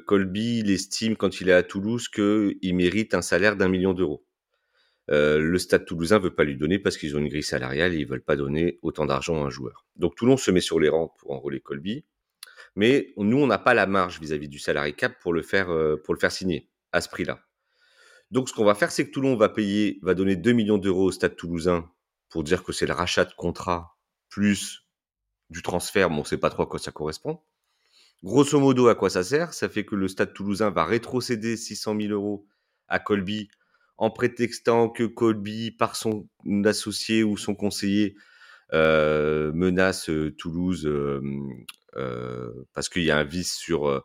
Colby, 0.06 0.60
il 0.60 0.70
estime 0.70 1.16
quand 1.16 1.40
il 1.40 1.48
est 1.48 1.54
à 1.54 1.64
Toulouse 1.64 2.08
qu'il 2.08 2.74
mérite 2.76 3.12
un 3.12 3.22
salaire 3.22 3.56
d'un 3.56 3.68
million 3.68 3.92
d'euros. 3.92 4.24
Euh, 5.10 5.38
le 5.38 5.58
Stade 5.58 5.84
Toulousain 5.84 6.18
veut 6.18 6.34
pas 6.34 6.44
lui 6.44 6.56
donner 6.56 6.78
parce 6.78 6.96
qu'ils 6.96 7.14
ont 7.16 7.18
une 7.18 7.28
grille 7.28 7.42
salariale 7.42 7.92
et 7.94 7.98
ils 7.98 8.06
veulent 8.06 8.22
pas 8.22 8.36
donner 8.36 8.78
autant 8.82 9.04
d'argent 9.04 9.42
à 9.42 9.46
un 9.46 9.50
joueur. 9.50 9.86
Donc 9.96 10.14
Toulon 10.16 10.36
se 10.36 10.50
met 10.50 10.60
sur 10.60 10.80
les 10.80 10.88
rangs 10.88 11.14
pour 11.18 11.32
enrôler 11.32 11.60
Colby, 11.60 12.04
mais 12.74 13.12
nous 13.16 13.38
on 13.38 13.46
n'a 13.46 13.58
pas 13.58 13.74
la 13.74 13.86
marge 13.86 14.18
vis-à-vis 14.18 14.48
du 14.48 14.58
salarié 14.58 14.94
cap 14.94 15.18
pour 15.20 15.34
le 15.34 15.42
faire 15.42 15.70
euh, 15.70 16.00
pour 16.02 16.14
le 16.14 16.20
faire 16.20 16.32
signer 16.32 16.70
à 16.92 17.00
ce 17.00 17.08
prix-là. 17.08 17.40
Donc 18.30 18.48
ce 18.48 18.54
qu'on 18.54 18.64
va 18.64 18.74
faire, 18.74 18.90
c'est 18.90 19.06
que 19.06 19.12
Toulon 19.12 19.36
va 19.36 19.50
payer, 19.50 19.98
va 20.02 20.14
donner 20.14 20.36
2 20.36 20.52
millions 20.52 20.78
d'euros 20.78 21.04
au 21.04 21.12
Stade 21.12 21.36
Toulousain 21.36 21.90
pour 22.30 22.42
dire 22.42 22.64
que 22.64 22.72
c'est 22.72 22.86
le 22.86 22.94
rachat 22.94 23.26
de 23.26 23.34
contrat 23.34 23.98
plus 24.30 24.86
du 25.50 25.62
transfert, 25.62 26.10
mais 26.10 26.18
on 26.18 26.24
sait 26.24 26.38
pas 26.38 26.50
trop 26.50 26.62
à 26.62 26.66
quoi 26.66 26.78
ça 26.78 26.90
correspond. 26.90 27.40
Grosso 28.24 28.58
modo, 28.58 28.88
à 28.88 28.94
quoi 28.94 29.10
ça 29.10 29.22
sert? 29.22 29.52
Ça 29.52 29.68
fait 29.68 29.84
que 29.84 29.94
le 29.94 30.08
Stade 30.08 30.32
Toulousain 30.32 30.70
va 30.70 30.84
rétrocéder 30.84 31.58
600 31.58 32.00
000 32.00 32.12
euros 32.12 32.48
à 32.88 32.98
Colby 32.98 33.50
en 33.96 34.10
prétextant 34.10 34.88
que 34.88 35.04
Colby, 35.04 35.70
par 35.70 35.96
son 35.96 36.28
associé 36.64 37.22
ou 37.22 37.36
son 37.36 37.54
conseiller, 37.54 38.16
euh, 38.72 39.52
menace 39.52 40.08
euh, 40.08 40.34
Toulouse 40.36 40.86
euh, 40.86 42.66
parce 42.72 42.88
qu'il 42.88 43.04
y 43.04 43.10
a 43.10 43.18
un 43.18 43.24
vice 43.24 43.54
sur. 43.54 44.04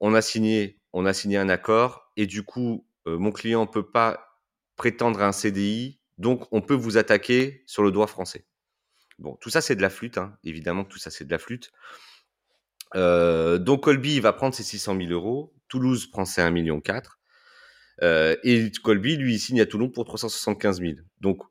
on 0.00 0.14
a 0.14 0.22
signé, 0.22 0.80
on 0.92 1.06
a 1.06 1.14
signé 1.14 1.38
un 1.38 1.48
accord 1.48 2.12
et 2.16 2.26
du 2.26 2.42
coup, 2.42 2.86
mon 3.06 3.32
client 3.32 3.66
peut 3.66 3.88
pas 3.88 4.40
prétendre 4.76 5.22
à 5.22 5.28
un 5.28 5.32
CDI, 5.32 6.00
donc 6.18 6.46
on 6.52 6.60
peut 6.60 6.74
vous 6.74 6.98
attaquer 6.98 7.62
sur 7.66 7.82
le 7.82 7.90
droit 7.90 8.06
français. 8.06 8.44
Bon, 9.18 9.36
tout 9.40 9.50
ça 9.50 9.60
c'est 9.60 9.76
de 9.76 9.82
la 9.82 9.90
flûte, 9.90 10.18
hein. 10.18 10.36
évidemment 10.42 10.84
que 10.84 10.90
tout 10.90 10.98
ça 10.98 11.10
c'est 11.10 11.24
de 11.24 11.30
la 11.30 11.38
flûte. 11.38 11.72
donc 12.94 13.84
Colby 13.84 14.20
va 14.20 14.32
prendre 14.32 14.54
ses 14.54 14.64
600 14.64 14.98
000 14.98 15.10
euros, 15.10 15.54
Toulouse 15.68 16.06
prend 16.10 16.24
ses 16.26 16.42
1,4 16.42 16.52
million. 16.52 16.82
Euh, 18.02 18.36
et 18.42 18.70
Colby, 18.82 19.16
lui, 19.16 19.34
il 19.34 19.38
signe 19.38 19.60
à 19.60 19.66
Toulon 19.66 19.88
pour 19.88 20.04
375 20.04 20.80
000. 20.80 20.92
Donc, 21.20 21.42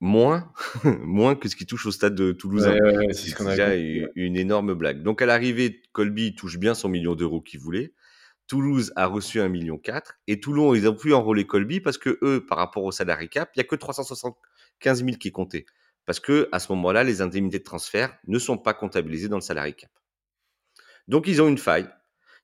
moins, 0.00 0.52
moins 0.84 1.34
que 1.34 1.48
ce 1.48 1.56
qui 1.56 1.66
touche 1.66 1.86
au 1.86 1.90
stade 1.90 2.14
de 2.14 2.32
Toulouse. 2.32 2.68
c'est 3.12 3.44
déjà 3.44 3.74
une, 3.74 4.36
énorme 4.36 4.74
blague. 4.74 5.02
Donc, 5.02 5.22
à 5.22 5.26
l'arrivée, 5.26 5.82
Colby 5.92 6.34
touche 6.34 6.58
bien 6.58 6.74
son 6.74 6.88
million 6.88 7.14
d'euros 7.14 7.40
qu'il 7.40 7.60
voulait. 7.60 7.94
Toulouse 8.46 8.92
a 8.96 9.06
reçu 9.06 9.40
un 9.40 9.48
million 9.48 9.78
quatre 9.78 10.18
et 10.26 10.40
Toulon, 10.40 10.74
ils 10.74 10.88
ont 10.88 10.94
pu 10.94 11.14
enrôler 11.14 11.46
Colby 11.46 11.78
parce 11.78 11.98
que 11.98 12.18
eux, 12.22 12.44
par 12.44 12.58
rapport 12.58 12.82
au 12.82 12.90
salarié 12.90 13.28
cap, 13.28 13.48
il 13.54 13.58
y 13.58 13.60
a 13.60 13.64
que 13.64 13.76
375 13.76 15.04
000 15.04 15.16
qui 15.18 15.30
comptaient. 15.30 15.66
Parce 16.04 16.18
que 16.18 16.48
à 16.50 16.58
ce 16.58 16.72
moment-là, 16.72 17.04
les 17.04 17.22
indemnités 17.22 17.60
de 17.60 17.64
transfert 17.64 18.12
ne 18.26 18.40
sont 18.40 18.58
pas 18.58 18.74
comptabilisées 18.74 19.28
dans 19.28 19.36
le 19.36 19.42
salarié 19.42 19.74
cap. 19.74 19.92
Donc, 21.06 21.28
ils 21.28 21.40
ont 21.40 21.46
une 21.46 21.58
faille. 21.58 21.88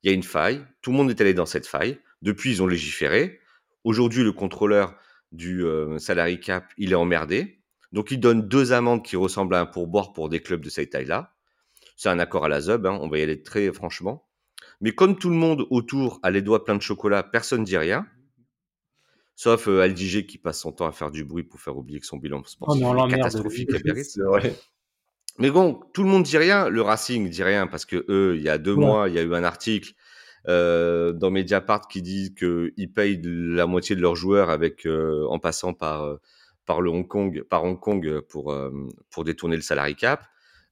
Il 0.04 0.08
y 0.08 0.12
a 0.12 0.14
une 0.14 0.22
faille. 0.22 0.64
Tout 0.80 0.92
le 0.92 0.96
monde 0.96 1.10
est 1.10 1.20
allé 1.20 1.34
dans 1.34 1.46
cette 1.46 1.66
faille. 1.66 1.98
Depuis, 2.22 2.50
ils 2.50 2.62
ont 2.62 2.66
légiféré. 2.66 3.40
Aujourd'hui, 3.84 4.22
le 4.22 4.32
contrôleur 4.32 4.94
du 5.32 5.64
euh, 5.64 5.98
salary 5.98 6.40
cap, 6.40 6.72
il 6.76 6.92
est 6.92 6.96
emmerdé. 6.96 7.60
Donc, 7.92 8.10
il 8.10 8.18
donne 8.18 8.48
deux 8.48 8.72
amendes 8.72 9.04
qui 9.04 9.16
ressemblent 9.16 9.54
à 9.54 9.60
un 9.60 9.66
pourboire 9.66 10.12
pour 10.12 10.28
des 10.28 10.40
clubs 10.40 10.60
de 10.60 10.70
cette 10.70 10.90
taille-là. 10.90 11.34
C'est 11.96 12.08
un 12.08 12.18
accord 12.18 12.44
à 12.44 12.48
la 12.48 12.60
ZUB, 12.60 12.86
hein, 12.86 12.98
on 13.00 13.08
va 13.08 13.18
y 13.18 13.22
aller 13.22 13.42
très 13.42 13.72
franchement. 13.72 14.26
Mais 14.80 14.92
comme 14.92 15.18
tout 15.18 15.30
le 15.30 15.36
monde 15.36 15.66
autour 15.70 16.20
a 16.22 16.30
les 16.30 16.42
doigts 16.42 16.64
pleins 16.64 16.76
de 16.76 16.82
chocolat, 16.82 17.22
personne 17.22 17.60
ne 17.60 17.64
dit 17.64 17.78
rien. 17.78 18.06
Sauf 19.34 19.68
euh, 19.68 19.92
qui 19.92 20.38
passe 20.38 20.60
son 20.60 20.72
temps 20.72 20.86
à 20.86 20.92
faire 20.92 21.10
du 21.10 21.24
bruit 21.24 21.42
pour 21.42 21.60
faire 21.60 21.76
oublier 21.76 22.00
que 22.00 22.06
son 22.06 22.16
bilan 22.16 22.42
sportif 22.44 22.82
oh, 22.84 23.06
est 23.06 23.10
catastrophique 23.10 23.70
à. 23.74 23.78
Mais 25.38 25.50
bon, 25.50 25.80
tout 25.92 26.02
le 26.02 26.08
monde 26.08 26.22
dit 26.22 26.38
rien. 26.38 26.70
Le 26.70 26.80
Racing 26.80 27.28
dit 27.28 27.42
rien 27.42 27.66
parce 27.66 27.84
que 27.84 28.06
eux, 28.08 28.36
il 28.36 28.42
y 28.42 28.48
a 28.48 28.56
deux 28.56 28.74
mois, 28.74 29.08
il 29.08 29.14
y 29.14 29.18
a 29.18 29.22
eu 29.22 29.34
un 29.34 29.44
article 29.44 29.92
euh, 30.48 31.12
dans 31.12 31.30
Mediapart 31.30 31.88
qui 31.88 32.02
dit 32.02 32.34
qu'ils 32.34 32.92
payent 32.92 33.20
la 33.22 33.66
moitié 33.66 33.96
de 33.96 34.00
leurs 34.00 34.16
joueurs 34.16 34.50
avec 34.50 34.86
euh, 34.86 35.26
en 35.28 35.38
passant 35.38 35.72
par 35.74 36.04
euh, 36.04 36.16
par 36.64 36.80
le 36.80 36.90
Hong 36.90 37.06
Kong 37.06 37.44
par 37.48 37.64
Hong 37.64 37.78
Kong 37.78 38.20
pour 38.28 38.52
euh, 38.52 38.70
pour 39.10 39.24
détourner 39.24 39.56
le 39.56 39.62
salary 39.62 39.96
cap. 39.96 40.24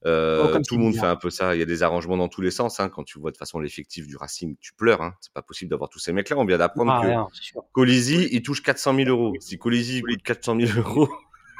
Oh, 0.07 0.59
tout 0.67 0.77
le 0.77 0.83
monde 0.83 0.93
fait 0.93 1.07
un 1.07 1.15
peu 1.15 1.31
ça. 1.31 1.55
Il 1.55 1.59
y 1.59 1.63
a 1.63 1.65
des 1.65 1.81
arrangements 1.81 2.15
dans 2.15 2.27
tous 2.27 2.41
les 2.41 2.51
sens. 2.51 2.79
Hein. 2.79 2.89
Quand 2.89 3.03
tu 3.03 3.17
vois 3.17 3.31
de 3.31 3.37
façon 3.37 3.57
l'effectif 3.57 4.05
du 4.05 4.15
Racing, 4.17 4.55
tu 4.61 4.71
pleures. 4.75 5.01
Hein. 5.01 5.15
C'est 5.19 5.33
pas 5.33 5.41
possible 5.41 5.71
d'avoir 5.71 5.89
tous 5.89 5.97
ces 5.97 6.13
mecs-là. 6.13 6.37
On 6.37 6.45
vient 6.45 6.59
d'apprendre 6.59 6.91
ah, 6.91 7.27
que 7.33 7.59
Colisi, 7.71 8.29
il 8.31 8.43
touche 8.43 8.61
400 8.61 8.97
000 8.97 9.09
euros. 9.09 9.33
Si 9.39 9.57
Colisi 9.57 10.03
coûte 10.03 10.21
400 10.21 10.59
000 10.59 10.77
euros, 10.77 11.09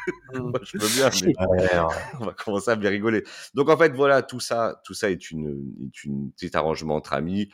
Moi, 0.33 0.59
je 0.63 0.77
veux 0.77 0.87
bien, 0.87 1.09
mais 1.23 1.33
on 2.19 2.25
va 2.25 2.33
commencer 2.33 2.71
à 2.71 2.75
bien 2.75 2.89
rigoler. 2.89 3.23
Donc 3.53 3.69
en 3.69 3.77
fait, 3.77 3.93
voilà, 3.93 4.21
tout 4.21 4.39
ça, 4.39 4.81
tout 4.85 4.93
ça 4.93 5.09
est 5.09 5.31
une, 5.31 5.73
est 5.81 6.03
une 6.03 6.31
petit 6.31 6.55
arrangement 6.55 6.95
entre 6.95 7.13
amis 7.13 7.49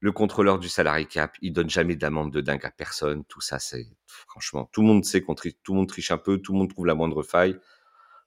le 0.00 0.12
contrôleur 0.12 0.58
du 0.58 0.68
salarié 0.68 1.06
cap, 1.06 1.36
il 1.40 1.52
donne 1.52 1.70
jamais 1.70 1.96
d'amende 1.96 2.32
de 2.32 2.40
dingue 2.40 2.64
à 2.64 2.70
personne. 2.70 3.24
Tout 3.24 3.40
ça, 3.40 3.58
c'est 3.58 3.88
franchement, 4.06 4.68
tout 4.72 4.82
le 4.82 4.88
monde 4.88 5.04
sait 5.04 5.22
qu'on 5.22 5.34
triche, 5.34 5.54
tout 5.62 5.72
le 5.72 5.78
monde 5.78 5.88
triche 5.88 6.10
un 6.10 6.18
peu, 6.18 6.38
tout 6.38 6.52
le 6.52 6.58
monde 6.58 6.70
trouve 6.70 6.86
la 6.86 6.94
moindre 6.94 7.22
faille. 7.22 7.58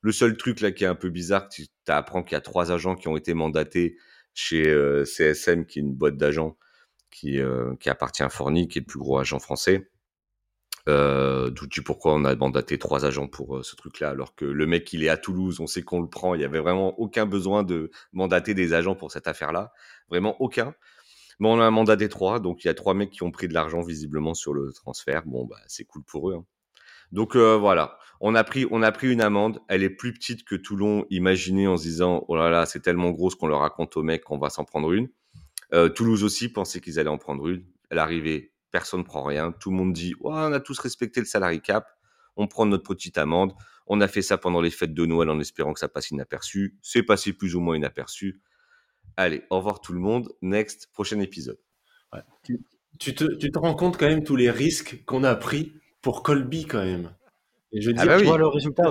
Le 0.01 0.11
seul 0.11 0.38
truc 0.38 0.61
là 0.61 0.72
qui 0.72 0.84
est 0.84 0.88
un 0.88 0.95
peu 0.95 1.09
bizarre, 1.09 1.49
tu 1.49 1.67
apprends 1.88 2.24
qu'il 2.24 2.34
y 2.34 2.38
a 2.38 2.41
trois 2.41 2.72
agents 2.72 2.95
qui 2.95 3.07
ont 3.07 3.17
été 3.17 3.34
mandatés 3.34 3.97
chez 4.34 4.67
euh, 4.70 5.03
CSM, 5.05 5.65
qui 5.65 5.80
est 5.80 5.82
une 5.82 5.93
boîte 5.93 6.17
d'agents 6.17 6.57
qui, 7.11 7.39
euh, 7.39 7.76
appartient 7.86 8.24
à 8.24 8.30
Forny, 8.30 8.67
qui 8.67 8.80
est 8.80 8.82
le 8.82 8.86
plus 8.86 8.99
gros 8.99 9.20
agent 9.20 9.39
français. 9.39 9.89
Euh, 10.88 11.49
D'où 11.49 11.67
tu 11.67 11.84
pourquoi 11.84 12.13
on 12.13 12.24
a 12.24 12.36
mandaté 12.36 12.80
trois 12.80 13.05
agents 13.05 13.28
pour 13.28 13.63
ce 13.63 13.76
truc-là, 13.76 14.09
alors 14.09 14.36
que 14.36 14.45
le 14.45 14.65
mec 14.65 14.91
il 14.93 15.03
est 15.03 15.09
à 15.09 15.17
Toulouse, 15.17 15.59
on 15.59 15.67
sait 15.67 15.82
qu'on 15.82 16.01
le 16.01 16.09
prend, 16.09 16.34
il 16.36 16.41
y 16.41 16.45
avait 16.45 16.59
vraiment 16.59 16.97
aucun 16.99 17.26
besoin 17.26 17.63
de 17.63 17.91
mandater 18.13 18.53
des 18.53 18.74
agents 18.74 18.95
pour 18.95 19.11
cette 19.11 19.28
affaire-là, 19.28 19.74
vraiment 20.09 20.41
aucun. 20.41 20.74
Bon, 21.40 21.58
on 21.58 21.62
a 21.62 21.64
un 21.64 21.72
mandat 21.72 21.96
des 21.96 22.10
trois, 22.10 22.40
donc 22.40 22.64
il 22.64 22.68
y 22.68 22.70
a 22.70 22.74
trois 22.74 22.94
mecs 22.94 23.12
qui 23.12 23.24
ont 23.24 23.32
pris 23.32 23.48
de 23.48 23.54
l'argent 23.54 23.82
visiblement 23.82 24.34
sur 24.34 24.54
le 24.54 24.74
transfert. 24.74 25.24
Bon, 25.26 25.46
bah, 25.46 25.58
c'est 25.68 25.86
cool 25.86 26.04
pour 26.04 26.30
eux. 26.30 26.36
Hein. 26.36 26.46
Donc 27.12 27.36
euh, 27.36 27.58
voilà, 27.58 27.98
on 28.20 28.36
a 28.36 28.44
pris, 28.44 28.68
on 28.72 28.82
a 28.84 28.92
pris 28.92 29.12
une 29.12 29.22
amende. 29.22 29.60
Elle 29.68 29.84
est 29.84 29.90
plus 29.90 30.14
petite 30.14 30.44
que 30.44 30.56
Toulon, 30.56 31.06
imaginez 31.10 31.68
en 31.68 31.78
se 31.78 31.84
disant, 31.84 32.26
oh 32.28 32.36
là 32.36 32.50
là, 32.50 32.66
c'est 32.66 32.82
tellement 32.82 33.12
gros 33.12 33.30
ce 33.30 33.36
qu'on 33.36 33.48
leur 33.48 33.60
raconte 33.60 33.98
aux 33.98 34.04
mecs 34.04 34.24
qu'on 34.24 34.38
va 34.38 34.50
s'en 34.50 34.66
prendre 34.66 34.92
une. 34.92 35.10
Euh, 35.74 35.90
Toulouse 35.90 36.24
aussi 36.24 36.52
pensait 36.52 36.82
qu'ils 36.82 37.00
allaient 37.00 37.10
en 37.10 37.18
prendre 37.18 37.48
une. 37.48 37.66
Elle 37.90 38.00
arrivait, 38.00 38.52
personne 38.72 39.02
ne 39.02 39.06
prend 39.06 39.24
rien. 39.24 39.52
Tout 39.52 39.72
le 39.72 39.78
monde 39.78 39.94
dit, 39.94 40.14
on 40.22 40.34
a 40.34 40.60
tous 40.60 40.78
respecté 40.80 41.20
le 41.20 41.26
salarié 41.26 41.60
cap. 41.60 41.88
On 42.36 42.48
prend 42.48 42.66
notre 42.66 42.84
petite 42.84 43.18
amende. 43.18 43.54
On 43.88 44.02
a 44.02 44.08
fait 44.08 44.22
ça 44.22 44.38
pendant 44.38 44.62
les 44.62 44.70
fêtes 44.70 44.94
de 44.94 45.06
Noël 45.06 45.30
en 45.30 45.40
espérant 45.40 45.74
que 45.74 45.80
ça 45.80 45.90
passe 45.90 46.12
inaperçu. 46.12 46.78
C'est 46.82 47.04
passé 47.04 47.34
plus 47.34 47.56
ou 47.56 47.60
moins 47.60 47.76
inaperçu. 47.76 48.42
Allez, 49.20 49.43
au 49.49 49.57
revoir 49.57 49.82
tout 49.82 49.91
le 49.91 49.99
monde. 49.99 50.32
Next, 50.41 50.88
prochain 50.93 51.20
épisode. 51.20 51.59
tu 52.99 53.13
te, 53.13 53.26
tu 53.36 53.51
te 53.51 53.59
rends 53.59 53.76
compte 53.76 53.97
quand 53.97 54.07
même 54.07 54.24
tous 54.24 54.38
les 54.38 54.49
risques 54.49 55.03
qu'on 55.03 55.26
a 55.26 55.36
pris 55.36 55.74
pour 56.01 56.24
Colby 56.24 56.65
quand 56.65 56.86
même. 56.86 57.13
Et 57.74 57.82
je 57.82 57.91
dis, 57.91 57.99
ah 57.99 58.05
bah 58.05 58.17
tu 58.17 58.24
vois 58.24 58.38
le 58.38 58.47
résultat. 58.47 58.84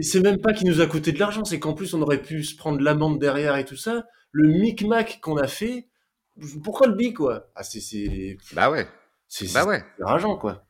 C'est 0.00 0.20
même 0.20 0.40
pas 0.40 0.54
qu'il 0.54 0.68
nous 0.68 0.80
a 0.80 0.86
coûté 0.86 1.12
de 1.12 1.18
l'argent, 1.18 1.44
c'est 1.44 1.58
qu'en 1.58 1.74
plus 1.74 1.92
on 1.92 2.00
aurait 2.00 2.22
pu 2.22 2.44
se 2.44 2.56
prendre 2.56 2.80
l'amende 2.80 3.18
derrière 3.18 3.56
et 3.56 3.66
tout 3.66 3.76
ça. 3.76 4.06
Le 4.32 4.48
micmac 4.48 5.20
qu'on 5.20 5.36
a 5.36 5.46
fait, 5.46 5.86
pour 6.64 6.78
Colby 6.78 7.12
quoi. 7.12 7.50
Ah 7.54 7.62
c'est 7.62 8.38
bah 8.54 8.70
ouais. 8.70 8.88
C'est 9.28 9.52
bah 9.52 9.66
ouais. 9.66 9.84
rageant 10.00 10.38
quoi. 10.38 10.64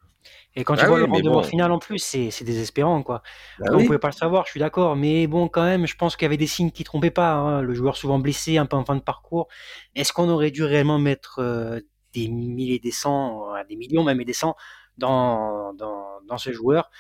Et 0.59 0.65
quand 0.65 0.75
tu 0.75 0.83
bah 0.83 0.89
vois 0.89 0.99
le 0.99 1.05
rendement 1.05 1.45
final 1.45 1.71
en 1.71 1.79
plus, 1.79 2.01
c'est 2.01 2.43
désespérant 2.43 3.05
quoi. 3.05 3.23
Bah 3.61 3.67
on 3.75 3.85
pouvait 3.85 4.01
pas 4.01 4.09
le 4.09 4.13
savoir, 4.13 4.45
je 4.45 4.51
suis 4.51 4.59
d'accord, 4.59 4.97
mais 4.97 5.29
bon 5.29 5.47
quand 5.47 5.63
même, 5.63 5.87
je 5.87 5.95
pense 5.95 6.17
qu'il 6.17 6.25
y 6.25 6.27
avait 6.27 6.37
des 6.37 6.49
signes 6.49 6.73
qui 6.73 6.83
trompaient 6.83 7.13
pas. 7.13 7.35
Hein. 7.35 7.63
Le 7.63 7.75
joueur 7.75 7.97
souvent 7.97 8.19
blessé, 8.19 8.59
un 8.59 8.67
peu 8.67 8.75
en 8.75 8.85
fin 8.85 8.97
de 8.97 9.01
parcours. 9.01 9.47
Est-ce 9.95 10.13
qu'on 10.13 10.29
aurait 10.29 10.51
dû 10.51 10.65
réellement 10.65 10.99
mettre 10.99 11.39
euh, 11.39 11.79
des 12.13 12.27
milliers, 12.27 12.81
des 12.81 12.91
cents, 12.91 13.45
des 13.69 13.77
millions 13.77 14.03
même 14.03 14.21
et 14.21 14.25
des 14.25 14.33
cents 14.33 14.57
dans, 14.97 15.75
dans, 15.75 16.05
dans 16.27 16.39
ce 16.39 16.51
joueur? 16.51 16.91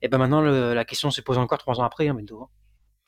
Et 0.00 0.08
ben 0.08 0.16
maintenant 0.16 0.40
la 0.40 0.84
question 0.86 1.10
se 1.10 1.20
pose 1.20 1.36
encore 1.36 1.58
trois 1.58 1.80
ans 1.80 1.84
après, 1.84 2.08
hein, 2.08 2.16
hein. 2.18 2.46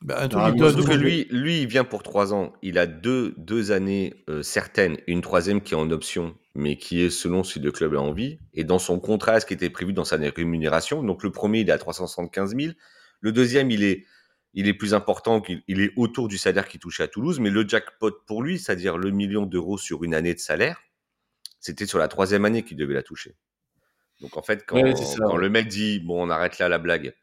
Bah, 0.05 0.29
que 0.29 0.93
lui, 0.93 1.27
lui, 1.31 1.63
il 1.63 1.67
vient 1.67 1.83
pour 1.83 2.03
trois 2.03 2.35
ans. 2.35 2.53
Il 2.61 2.79
a 2.79 2.87
deux, 2.87 3.35
deux 3.39 3.73
années 3.73 4.23
euh, 4.29 4.43
certaines, 4.43 4.99
une 5.07 5.23
troisième 5.23 5.63
qui 5.63 5.73
est 5.73 5.79
en 5.79 5.91
option, 5.91 6.37
mais 6.55 6.77
qui 6.77 7.01
est 7.01 7.09
selon 7.09 7.43
si 7.43 7.59
le 7.59 7.73
club 7.73 7.95
a 7.95 8.01
envie. 8.01 8.39
Et 8.53 8.65
dans 8.65 8.79
son 8.79 9.01
contrat, 9.01 9.41
ce 9.41 9.47
qui 9.47 9.55
était 9.55 9.71
prévu 9.71 9.95
dans 9.95 10.05
sa 10.05 10.17
rémunération, 10.17 11.03
donc 11.03 11.23
le 11.23 11.31
premier, 11.31 11.61
il 11.61 11.71
est 11.71 11.73
à 11.73 11.79
375 11.79 12.55
000. 12.55 12.75
Le 13.21 13.33
deuxième, 13.33 13.71
il 13.71 13.83
est, 13.83 14.05
il 14.53 14.69
est 14.69 14.75
plus 14.75 14.93
important, 14.93 15.41
qu'il 15.41 15.63
est 15.67 15.93
autour 15.97 16.29
du 16.29 16.37
salaire 16.37 16.69
qu'il 16.69 16.81
touchait 16.81 17.05
à 17.05 17.09
Toulouse. 17.09 17.41
Mais 17.41 17.49
le 17.49 17.67
jackpot 17.67 18.13
pour 18.27 18.43
lui, 18.43 18.59
c'est-à-dire 18.59 18.99
le 18.99 19.11
million 19.11 19.47
d'euros 19.47 19.79
sur 19.79 20.05
une 20.05 20.15
année 20.15 20.35
de 20.35 20.39
salaire, 20.39 20.83
c'était 21.61 21.87
sur 21.87 21.99
la 21.99 22.09
troisième 22.09 22.45
année 22.45 22.63
qu'il 22.63 22.77
devait 22.77 22.93
la 22.93 23.03
toucher. 23.03 23.37
Donc 24.21 24.37
en 24.37 24.43
fait, 24.43 24.67
quand, 24.67 24.83
quand 25.17 25.37
le 25.39 25.49
mec 25.49 25.69
dit, 25.69 25.99
bon, 26.01 26.27
on 26.27 26.29
arrête 26.29 26.59
là 26.59 26.69
la 26.69 26.79
blague 26.79 27.15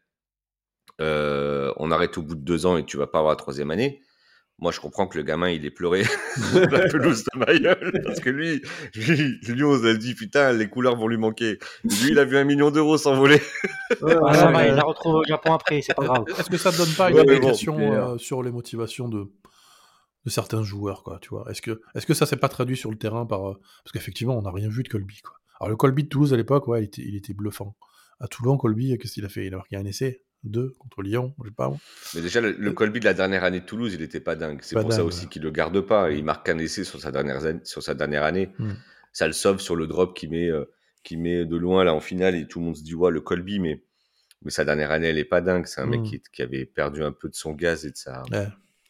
euh, 1.00 1.72
on 1.76 1.90
arrête 1.90 2.18
au 2.18 2.22
bout 2.22 2.34
de 2.34 2.40
deux 2.40 2.66
ans 2.66 2.76
et 2.76 2.84
tu 2.84 2.96
vas 2.96 3.06
pas 3.06 3.18
avoir 3.18 3.32
la 3.32 3.36
troisième 3.36 3.70
année. 3.70 4.02
Moi, 4.58 4.70
je 4.70 4.78
comprends 4.78 5.08
que 5.08 5.18
le 5.18 5.24
gamin, 5.24 5.50
il 5.50 5.64
est 5.66 5.72
pleuré 5.72 6.04
la 6.54 6.88
pelouse 6.88 7.24
de 7.24 7.38
ma 7.38 7.46
Parce 8.04 8.20
que 8.20 8.30
lui, 8.30 8.62
lui, 8.94 9.64
on 9.64 9.84
a 9.84 9.94
dit, 9.94 10.14
putain, 10.14 10.52
les 10.52 10.68
couleurs 10.68 10.94
vont 10.94 11.08
lui 11.08 11.16
manquer. 11.16 11.58
Lui, 11.82 12.10
il 12.10 12.18
a 12.18 12.24
vu 12.24 12.36
un 12.36 12.44
million 12.44 12.70
d'euros 12.70 12.96
s'envoler. 12.96 13.40
Ah, 14.02 14.66
il 14.68 14.74
la 14.74 14.84
retrouve 14.84 15.16
au 15.16 15.24
Japon 15.24 15.54
après, 15.54 15.82
c'est 15.82 15.94
pas 15.94 16.04
grave. 16.04 16.24
Est-ce 16.38 16.48
que 16.48 16.58
ça 16.58 16.70
ne 16.70 16.76
donne 16.76 16.94
pas 16.96 17.10
une 17.10 17.18
indication 17.18 17.76
euh, 17.78 18.18
sur 18.18 18.42
les 18.44 18.52
motivations 18.52 19.08
de, 19.08 19.32
de 20.24 20.30
certains 20.30 20.62
joueurs, 20.62 21.02
quoi, 21.02 21.18
tu 21.20 21.30
vois? 21.30 21.44
Est-ce 21.50 21.60
que, 21.60 21.80
est-ce 21.96 22.06
que 22.06 22.14
ça 22.14 22.24
s'est 22.26 22.36
pas 22.36 22.48
traduit 22.48 22.76
sur 22.76 22.90
le 22.90 22.96
terrain 22.96 23.26
par... 23.26 23.48
Euh, 23.48 23.60
parce 23.82 23.92
qu'effectivement, 23.92 24.38
on 24.38 24.42
n'a 24.42 24.52
rien 24.52 24.68
vu 24.68 24.84
de 24.84 24.88
Colby, 24.88 25.22
quoi. 25.22 25.34
Alors, 25.58 25.70
le 25.70 25.76
Colby 25.76 26.04
de 26.04 26.08
Toulouse, 26.08 26.32
à 26.34 26.36
l'époque, 26.36 26.68
ouais, 26.68 26.82
il 26.82 26.84
était, 26.84 27.02
il 27.02 27.16
était 27.16 27.34
bluffant. 27.34 27.74
À 28.20 28.28
Toulon, 28.28 28.56
Colby, 28.56 28.96
qu'est-ce 28.98 29.14
qu'il 29.14 29.24
a 29.24 29.28
fait? 29.28 29.46
Il 29.46 29.54
a 29.54 29.56
marqué 29.56 29.76
un 29.76 29.84
essai 29.84 30.22
deux 30.44 30.74
contre 30.78 31.02
Lyon, 31.02 31.34
je 31.42 31.48
sais 31.48 31.54
pas. 31.54 31.72
Mais 32.14 32.20
déjà, 32.20 32.40
le, 32.40 32.72
Colby 32.72 33.00
de 33.00 33.04
la 33.04 33.14
dernière 33.14 33.44
année 33.44 33.60
de 33.60 33.64
Toulouse, 33.64 33.94
il 33.94 34.00
n'était 34.00 34.20
pas 34.20 34.34
dingue. 34.34 34.60
C'est 34.62 34.80
pour 34.80 34.92
ça 34.92 35.04
aussi 35.04 35.28
qu'il 35.28 35.42
le 35.42 35.50
garde 35.50 35.80
pas. 35.80 36.10
Il 36.10 36.24
marque 36.24 36.48
un 36.48 36.58
essai 36.58 36.84
sur 36.84 37.00
sa 37.00 37.12
dernière, 37.12 37.40
sur 37.64 37.82
sa 37.82 37.94
dernière 37.94 38.24
année. 38.24 38.50
Hmm. 38.58 38.72
Ça 39.12 39.26
le 39.26 39.32
sauve 39.32 39.60
sur 39.60 39.76
le 39.76 39.86
drop 39.86 40.16
qui 40.16 40.26
met, 40.26 40.48
euh, 40.48 40.64
qui 41.04 41.16
met 41.16 41.44
de 41.44 41.56
loin 41.56 41.84
là 41.84 41.94
en 41.94 42.00
finale 42.00 42.34
et 42.34 42.46
tout 42.46 42.60
le 42.60 42.66
monde 42.66 42.76
se 42.76 42.82
dit 42.82 42.94
ouais 42.94 43.10
le 43.10 43.20
Colby, 43.20 43.60
mais 43.60 43.82
mais 44.44 44.50
sa 44.50 44.64
dernière 44.64 44.90
année 44.90 45.08
elle 45.08 45.18
est 45.18 45.24
pas 45.24 45.40
dingue. 45.40 45.66
C'est 45.66 45.80
un 45.80 45.86
mec 45.86 46.00
hmm. 46.00 46.04
qui, 46.04 46.22
qui, 46.32 46.42
avait 46.42 46.64
perdu 46.64 47.02
un 47.02 47.12
peu 47.12 47.28
de 47.28 47.34
son 47.34 47.52
gaz 47.52 47.84
et 47.84 47.90
de 47.90 47.96
sa. 47.96 48.22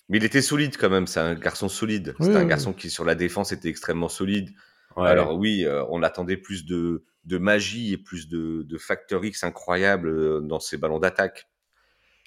Mais 0.09 0.19
il 0.19 0.25
était 0.25 0.43
solide 0.43 0.77
quand 0.79 0.91
même. 0.91 1.07
C'est 1.07 1.21
un 1.21 1.35
garçon 1.35 1.69
solide. 1.69 2.15
c'est 2.21 2.37
un 2.37 2.45
garçon 2.45 2.73
qui 2.73 2.89
sur 2.91 3.05
la 3.05 3.15
défense 3.15 3.53
était 3.53 3.69
extrêmement 3.69 4.09
solide. 4.09 4.51
Alors 4.97 5.37
oui, 5.37 5.65
euh, 5.65 5.85
on 5.91 6.03
attendait 6.03 6.37
plus 6.37 6.65
de 6.65 7.05
de 7.25 7.39
magie 7.39 7.93
et 7.93 7.97
plus 7.97 8.29
de, 8.29 8.63
de 8.63 8.79
facteur 8.79 9.25
X 9.25 9.45
incroyable 9.45 10.09
euh, 10.09 10.41
dans 10.41 10.61
ses 10.61 10.77
ballons 10.77 10.99
d'attaque. 10.99 11.49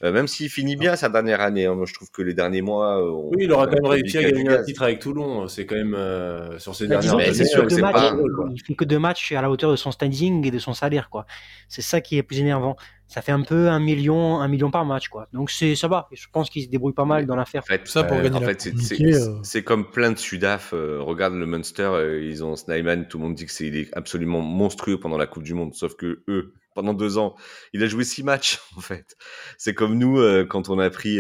Euh, 0.04 0.12
même 0.12 0.28
s'il 0.28 0.50
finit 0.50 0.76
bien 0.76 0.98
sa 0.98 1.08
dernière 1.08 1.40
année, 1.40 1.66
hein, 1.66 1.74
moi 1.74 1.86
je 1.86 1.94
trouve 1.94 2.12
que 2.12 2.22
les 2.22 2.34
derniers 2.34 2.62
mois. 2.62 3.02
Euh, 3.02 3.30
oui, 3.34 3.46
il 3.46 3.52
aura 3.52 3.66
quand 3.68 3.82
même 3.82 3.86
réussi 3.86 4.18
à 4.18 4.24
gagner 4.24 4.50
un 4.50 4.62
titre 4.62 4.84
avec 4.84 5.00
Toulon. 5.00 5.48
C'est 5.48 5.66
quand 5.66 5.76
même 5.76 5.98
sur 6.60 6.76
ces 6.76 6.88
dernières 6.88 7.14
années. 7.14 7.34
C'est 7.34 7.46
sûr 7.46 7.66
que 7.66 7.80
pas... 7.80 8.14
Il 8.54 8.62
fait 8.62 8.76
que 8.76 8.84
deux 8.84 9.00
matchs 9.00 9.32
à 9.32 9.42
la 9.42 9.50
hauteur 9.50 9.72
de 9.72 9.78
son 9.78 9.92
standing 9.92 10.46
et 10.46 10.52
de 10.52 10.60
son 10.60 10.74
salaire, 10.74 11.10
quoi. 11.10 11.26
C'est 11.70 11.82
ça 11.82 12.02
qui 12.02 12.18
est 12.18 12.24
plus 12.24 12.40
énervant 12.40 12.76
ça 13.08 13.22
fait 13.22 13.32
un 13.32 13.42
peu 13.42 13.70
un 13.70 13.80
million, 13.80 14.40
un 14.40 14.48
million 14.48 14.72
par 14.72 14.86
match, 14.86 15.10
quoi. 15.10 15.28
Donc 15.32 15.52
c'est 15.52 15.76
ça 15.76 15.88
va. 15.88 16.08
Je 16.12 16.26
pense 16.32 16.50
qu'il 16.50 16.64
se 16.64 16.70
débrouille 16.70 16.94
pas 16.94 17.06
mal 17.06 17.26
dans 17.26 17.36
l'affaire. 17.36 17.62
En 17.62 17.66
fait, 17.66 17.88
ça 17.88 18.04
pour 18.04 18.20
gagner. 18.20 18.38
En 18.38 18.42
fait, 18.42 18.68
euh. 18.68 19.40
c'est 19.44 19.64
comme 19.64 19.92
plein 19.92 20.12
de 20.12 20.18
Sudaf. 20.18 20.74
Euh, 20.74 21.00
regarde 21.02 21.36
le 21.36 21.46
Munster, 21.46 21.84
euh, 21.84 22.22
ils 22.22 22.44
ont 22.44 22.56
Snyman. 22.56 23.08
Tout 23.08 23.20
le 23.20 23.26
monde 23.26 23.36
dit 23.36 23.46
que 23.46 23.52
c'est 23.52 23.68
il 23.68 23.78
est 23.78 23.96
absolument 23.96 24.42
monstrueux 24.42 25.00
pendant 25.00 25.18
la 25.18 25.28
Coupe 25.28 25.44
du 25.44 25.54
Monde. 25.54 25.74
Sauf 25.76 25.96
que 25.96 26.24
eux, 26.28 26.54
pendant 26.74 26.94
deux 26.94 27.18
ans, 27.18 27.36
il 27.74 27.84
a 27.84 27.88
joué 27.88 28.04
six 28.04 28.24
matchs 28.24 28.60
en 28.78 28.82
fait. 28.82 29.16
C'est 29.58 29.76
comme 29.76 29.98
nous 29.98 30.20
quand 30.48 30.70
on 30.70 30.80
a 30.80 30.90
pris 30.90 31.20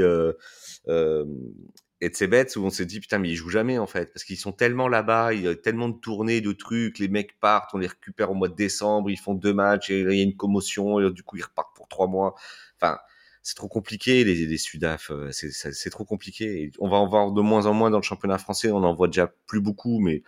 et 2.05 2.09
de 2.09 2.15
ces 2.15 2.27
bêtes 2.27 2.55
où 2.55 2.63
on 2.63 2.69
s'est 2.69 2.85
dit 2.85 2.99
putain 2.99 3.17
mais 3.17 3.29
ils 3.29 3.35
jouent 3.35 3.49
jamais 3.49 3.79
en 3.79 3.87
fait 3.87 4.13
parce 4.13 4.23
qu'ils 4.23 4.37
sont 4.37 4.51
tellement 4.51 4.87
là-bas, 4.87 5.33
il 5.33 5.41
y 5.41 5.47
a 5.47 5.55
tellement 5.55 5.89
de 5.89 5.97
tournées, 5.99 6.39
de 6.39 6.51
trucs, 6.51 6.99
les 6.99 7.07
mecs 7.07 7.39
partent, 7.39 7.73
on 7.73 7.79
les 7.79 7.87
récupère 7.87 8.29
au 8.29 8.35
mois 8.35 8.47
de 8.47 8.55
décembre, 8.55 9.09
ils 9.09 9.17
font 9.17 9.33
deux 9.33 9.53
matchs 9.53 9.89
et 9.89 10.01
il 10.01 10.13
y 10.13 10.19
a 10.19 10.23
une 10.23 10.35
commotion 10.37 11.09
du 11.09 11.23
coup 11.23 11.37
ils 11.37 11.43
repartent 11.43 11.75
pour 11.75 11.87
trois 11.87 12.07
mois. 12.07 12.35
Enfin 12.79 12.99
c'est 13.41 13.55
trop 13.55 13.67
compliqué 13.67 14.23
les, 14.23 14.45
les 14.45 14.57
Sudaf, 14.57 15.11
euh, 15.11 15.31
c'est 15.31 15.89
trop 15.89 16.05
compliqué. 16.05 16.71
on 16.79 16.89
va 16.89 16.97
en 16.97 17.07
voir 17.07 17.31
de 17.31 17.41
moins 17.41 17.65
en 17.65 17.73
moins 17.73 17.89
dans 17.89 17.99
le 17.99 18.03
championnat 18.03 18.37
français, 18.37 18.71
on 18.71 18.83
en 18.83 18.93
voit 18.93 19.07
déjà 19.07 19.27
plus 19.47 19.61
beaucoup 19.61 19.99
mais 19.99 20.21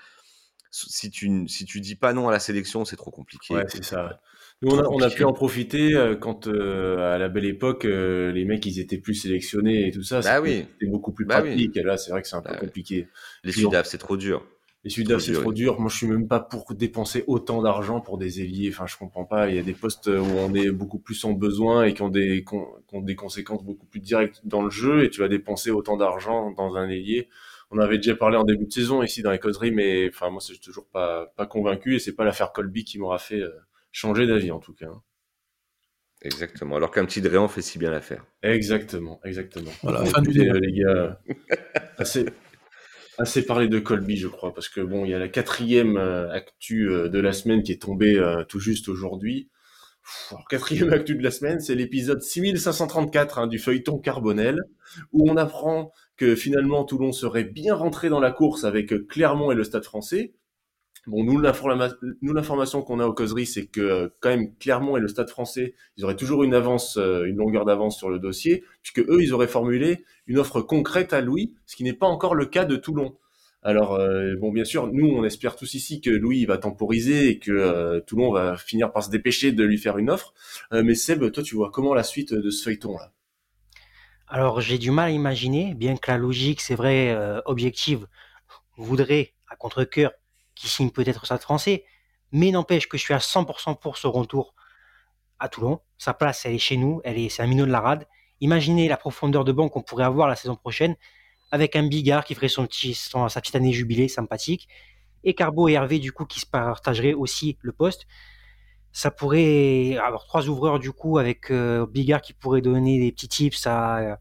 si 0.88 1.10
tu 1.10 1.48
si 1.48 1.66
tu 1.66 1.82
dis 1.82 1.96
pas 1.96 2.14
non 2.14 2.28
à 2.28 2.32
la 2.32 2.40
sélection, 2.40 2.86
c'est 2.86 2.96
trop 2.96 3.12
compliqué. 3.12 3.54
Ouais, 3.54 3.66
c'est 3.68 3.84
ça. 3.84 4.22
Nous, 4.64 4.72
on 4.72 5.02
a, 5.02 5.10
pu 5.12 5.24
en 5.24 5.34
profiter 5.34 5.94
euh, 5.94 6.16
quand, 6.16 6.48
euh, 6.48 7.14
à 7.14 7.20
la 7.20 7.30
belle 7.30 7.46
époque, 7.46 7.86
euh, 7.86 8.32
les 8.32 8.44
mecs, 8.44 8.66
ils 8.66 8.80
étaient 8.80 8.98
plus 8.98 9.14
sélectionnés 9.14 9.88
et 9.88 9.92
tout 9.92 10.02
ça. 10.02 10.22
Bah 10.22 10.42
oui. 10.42 10.66
C'était 10.74 10.90
beaucoup 10.92 11.12
plus 11.12 11.26
bah 11.26 11.42
pratique. 11.42 11.76
Là, 11.76 11.96
c'est 11.98 12.10
vrai 12.10 12.24
que 12.24 12.28
c'est 12.28 12.38
un 12.38 12.42
peu 12.42 12.54
bah 12.54 12.58
compliqué. 12.58 13.08
Les 13.44 13.52
Sudaf, 13.52 13.86
c'est 13.86 14.00
trop 14.00 14.18
dur. 14.18 14.44
Les 14.84 14.90
Sudaf, 14.90 15.22
c'est 15.22 15.34
trop 15.34 15.54
dur. 15.54 15.80
Moi, 15.80 15.92
je 15.92 15.98
suis 15.98 16.08
même 16.08 16.28
pas 16.28 16.40
pour 16.40 16.74
dépenser 16.74 17.24
autant 17.28 17.62
d'argent 17.62 18.02
pour 18.02 18.18
des 18.18 18.42
ailiers. 18.42 18.70
Enfin, 18.74 18.88
je 18.88 18.98
comprends 18.98 19.26
pas. 19.26 19.48
Il 19.48 19.56
y 19.56 19.60
a 19.60 19.64
des 19.64 19.74
postes 19.74 20.08
où 20.08 20.12
on 20.40 20.52
est 20.56 20.72
beaucoup 20.72 21.00
plus 21.00 21.24
en 21.24 21.34
besoin 21.34 21.84
et 21.84 21.94
qui 21.94 22.02
ont 22.02 22.10
des, 22.10 22.44
qui 22.44 22.56
ont 22.96 23.02
des 23.02 23.16
conséquences 23.16 23.64
beaucoup 23.64 23.86
plus 23.86 24.00
directes 24.00 24.42
dans 24.44 24.64
le 24.64 24.72
jeu 24.72 25.04
et 25.04 25.12
tu 25.12 25.20
vas 25.20 25.28
dépenser 25.28 25.70
autant 25.70 25.98
d'argent 25.98 26.50
dans 26.52 26.78
un 26.78 26.90
ailier 26.90 27.30
on 27.72 27.80
avait 27.80 27.98
déjà 27.98 28.16
parlé 28.16 28.38
en 28.38 28.44
début 28.44 28.66
de 28.66 28.72
saison 28.72 29.04
ici 29.04 29.22
dans 29.22 29.32
les 29.32 29.40
causeries, 29.40 29.72
mais 29.72 30.10
enfin 30.10 30.30
moi, 30.30 30.42
c'est 30.42 30.60
toujours 30.60 30.88
pas 30.88 31.34
pas 31.36 31.46
convaincu 31.46 31.96
et 31.96 32.00
c'est 32.00 32.16
pas 32.16 32.24
l'affaire 32.24 32.52
Colby 32.54 32.84
qui 32.86 33.00
m'aura 33.00 33.20
fait 33.20 33.44
changer 33.92 34.28
d'avis 34.28 34.52
en 34.52 34.60
tout 34.60 34.74
cas. 34.74 34.92
Exactement. 36.22 36.78
Alors 36.78 36.92
qu'un 36.92 37.06
petit 37.06 37.22
Dréan 37.22 37.48
fait 37.48 37.62
si 37.62 37.78
bien 37.78 37.92
l'affaire. 37.92 38.26
Exactement, 38.42 39.20
exactement. 39.24 39.72
Voilà, 39.84 40.04
fin 40.06 40.22
du 40.22 40.32
les 40.32 40.72
gars. 40.74 41.22
assez, 41.98 42.26
assez 43.18 43.46
parlé 43.46 43.68
de 43.68 43.80
Colby, 43.80 44.18
je 44.18 44.28
crois, 44.28 44.54
parce 44.54 44.70
que 44.70 44.82
bon, 44.82 45.06
il 45.06 45.12
y 45.12 45.14
a 45.14 45.20
la 45.20 45.28
quatrième 45.28 45.98
euh, 45.98 46.32
actu 46.32 46.90
euh, 46.90 47.08
de 47.10 47.20
la 47.20 47.34
semaine 47.34 47.62
qui 47.62 47.72
est 47.72 47.82
tombée 47.82 48.18
euh, 48.18 48.44
tout 48.44 48.60
juste 48.60 48.90
aujourd'hui. 48.90 49.50
Quatrième 50.50 50.92
actu 50.94 51.16
de 51.16 51.24
la 51.24 51.32
semaine, 51.32 51.60
c'est 51.60 51.76
l'épisode 51.76 52.22
6534 52.22 53.40
hein, 53.40 53.48
du 53.48 53.60
feuilleton 53.60 54.00
Carbonel, 54.00 54.60
où 55.12 55.30
on 55.30 55.38
apprend 55.38 55.92
que 56.18 56.36
finalement 56.36 56.84
Toulon 56.84 57.12
serait 57.12 57.44
bien 57.44 57.76
rentré 57.76 58.10
dans 58.10 58.20
la 58.20 58.32
course 58.32 58.64
avec 58.64 59.08
Clermont 59.08 59.52
et 59.52 59.56
le 59.56 59.64
Stade 59.64 59.84
français, 59.84 60.34
Bon, 61.08 61.24
nous, 61.24 61.40
l'information 62.34 62.82
qu'on 62.82 63.00
a 63.00 63.06
aux 63.06 63.14
causeries, 63.14 63.46
c'est 63.46 63.66
que 63.66 63.80
euh, 63.80 64.10
quand 64.20 64.28
même 64.28 64.54
Clermont 64.58 64.98
et 64.98 65.00
le 65.00 65.08
Stade 65.08 65.30
français, 65.30 65.74
ils 65.96 66.04
auraient 66.04 66.18
toujours 66.18 66.44
une 66.44 66.54
avance, 66.54 66.98
euh, 66.98 67.24
une 67.24 67.38
longueur 67.38 67.64
d'avance 67.64 67.98
sur 67.98 68.10
le 68.10 68.20
dossier, 68.20 68.66
puisque 68.82 69.10
eux, 69.10 69.22
ils 69.22 69.34
auraient 69.34 69.48
formulé 69.48 70.04
une 70.28 70.38
offre 70.38 70.60
concrète 70.60 71.14
à 71.14 71.22
Louis, 71.22 71.54
ce 71.66 71.78
qui 71.78 71.86
n'est 71.86 71.94
pas 71.94 72.08
encore 72.08 72.36
le 72.36 72.46
cas 72.46 72.66
de 72.66 72.76
Toulon. 72.76 73.16
Alors, 73.64 73.94
euh, 73.94 74.36
bon, 74.36 74.52
bien 74.52 74.66
sûr, 74.66 74.88
nous, 74.92 75.08
on 75.08 75.24
espère 75.24 75.56
tous 75.56 75.76
ici 75.76 76.02
que 76.02 76.10
Louis 76.10 76.46
va 76.46 76.58
temporiser 76.58 77.30
et 77.30 77.40
que 77.40 78.00
Toulon 78.06 78.34
va 78.34 78.58
finir 78.58 78.92
par 78.92 79.02
se 79.02 79.10
dépêcher 79.10 79.54
de 79.54 79.64
lui 79.64 79.78
faire 79.78 79.98
une 79.98 80.10
offre. 80.10 80.34
mais 80.72 80.94
Seb, 80.94 81.32
toi, 81.32 81.42
tu 81.42 81.56
vois 81.56 81.72
comment 81.72 81.94
la 81.94 82.04
suite 82.04 82.34
de 82.34 82.50
ce 82.50 82.64
feuilleton-là? 82.64 83.14
Alors, 84.28 84.60
j'ai 84.62 84.78
du 84.78 84.92
mal 84.92 85.08
à 85.08 85.12
imaginer, 85.12 85.74
bien 85.74 85.96
que 85.96 86.12
la 86.12 86.18
logique, 86.18 86.62
c'est 86.62 86.76
vrai, 86.76 87.16
objective, 87.46 88.08
voudrait, 88.76 89.34
à 89.50 89.56
contre-cœur, 89.56 90.12
qui 90.56 90.68
signe 90.68 90.90
peut-être 90.92 91.26
Stade 91.26 91.42
français, 91.42 91.86
mais 92.32 92.52
n'empêche 92.52 92.88
que 92.90 92.98
je 92.98 93.04
suis 93.04 93.14
à 93.14 93.20
100% 93.20 93.80
pour 93.80 93.98
ce 93.98 94.08
retour 94.08 94.54
à 95.40 95.50
Toulon. 95.50 95.80
Sa 95.98 96.14
place, 96.14 96.46
elle 96.46 96.56
est 96.56 96.60
chez 96.60 96.78
nous, 96.78 97.02
elle 97.04 97.18
est, 97.18 97.30
c'est 97.30 97.42
un 97.42 97.48
minot 97.48 97.66
de 97.66 97.72
la 97.72 97.80
rade. 97.80 98.08
Imaginez 98.42 98.88
la 98.88 98.98
profondeur 98.98 99.46
de 99.46 99.52
banc 99.52 99.70
qu'on 99.70 99.82
pourrait 99.82 100.04
avoir 100.04 100.28
la 100.28 100.36
saison 100.36 100.56
prochaine 100.56 100.96
avec 101.52 101.76
un 101.76 101.88
Bigard 101.88 102.26
qui 102.26 102.36
ferait 102.36 102.50
son 102.50 102.66
petit, 102.68 102.94
sa 102.94 103.42
petite 103.42 103.56
année 103.56 103.72
jubilée 103.72 104.10
sympathique 104.10 104.68
et 105.24 105.34
Carbo 105.34 105.70
et 105.70 105.74
Hervé 105.74 106.00
du 106.00 106.12
coup 106.12 106.26
qui 106.26 106.40
se 106.40 106.46
partageraient 106.46 107.14
aussi 107.14 107.58
le 107.62 107.72
poste. 107.72 108.08
Ça 108.98 109.12
pourrait 109.12 109.96
avoir 109.98 110.26
trois 110.26 110.50
ouvreurs 110.50 110.80
du 110.80 110.92
coup 110.92 111.20
avec 111.20 111.52
euh, 111.52 111.86
Bigard 111.86 112.20
qui 112.20 112.34
pourrait 112.34 112.62
donner 112.62 113.00
des 113.00 113.12
petits 113.12 113.28
tips 113.28 113.68
à, 113.68 114.18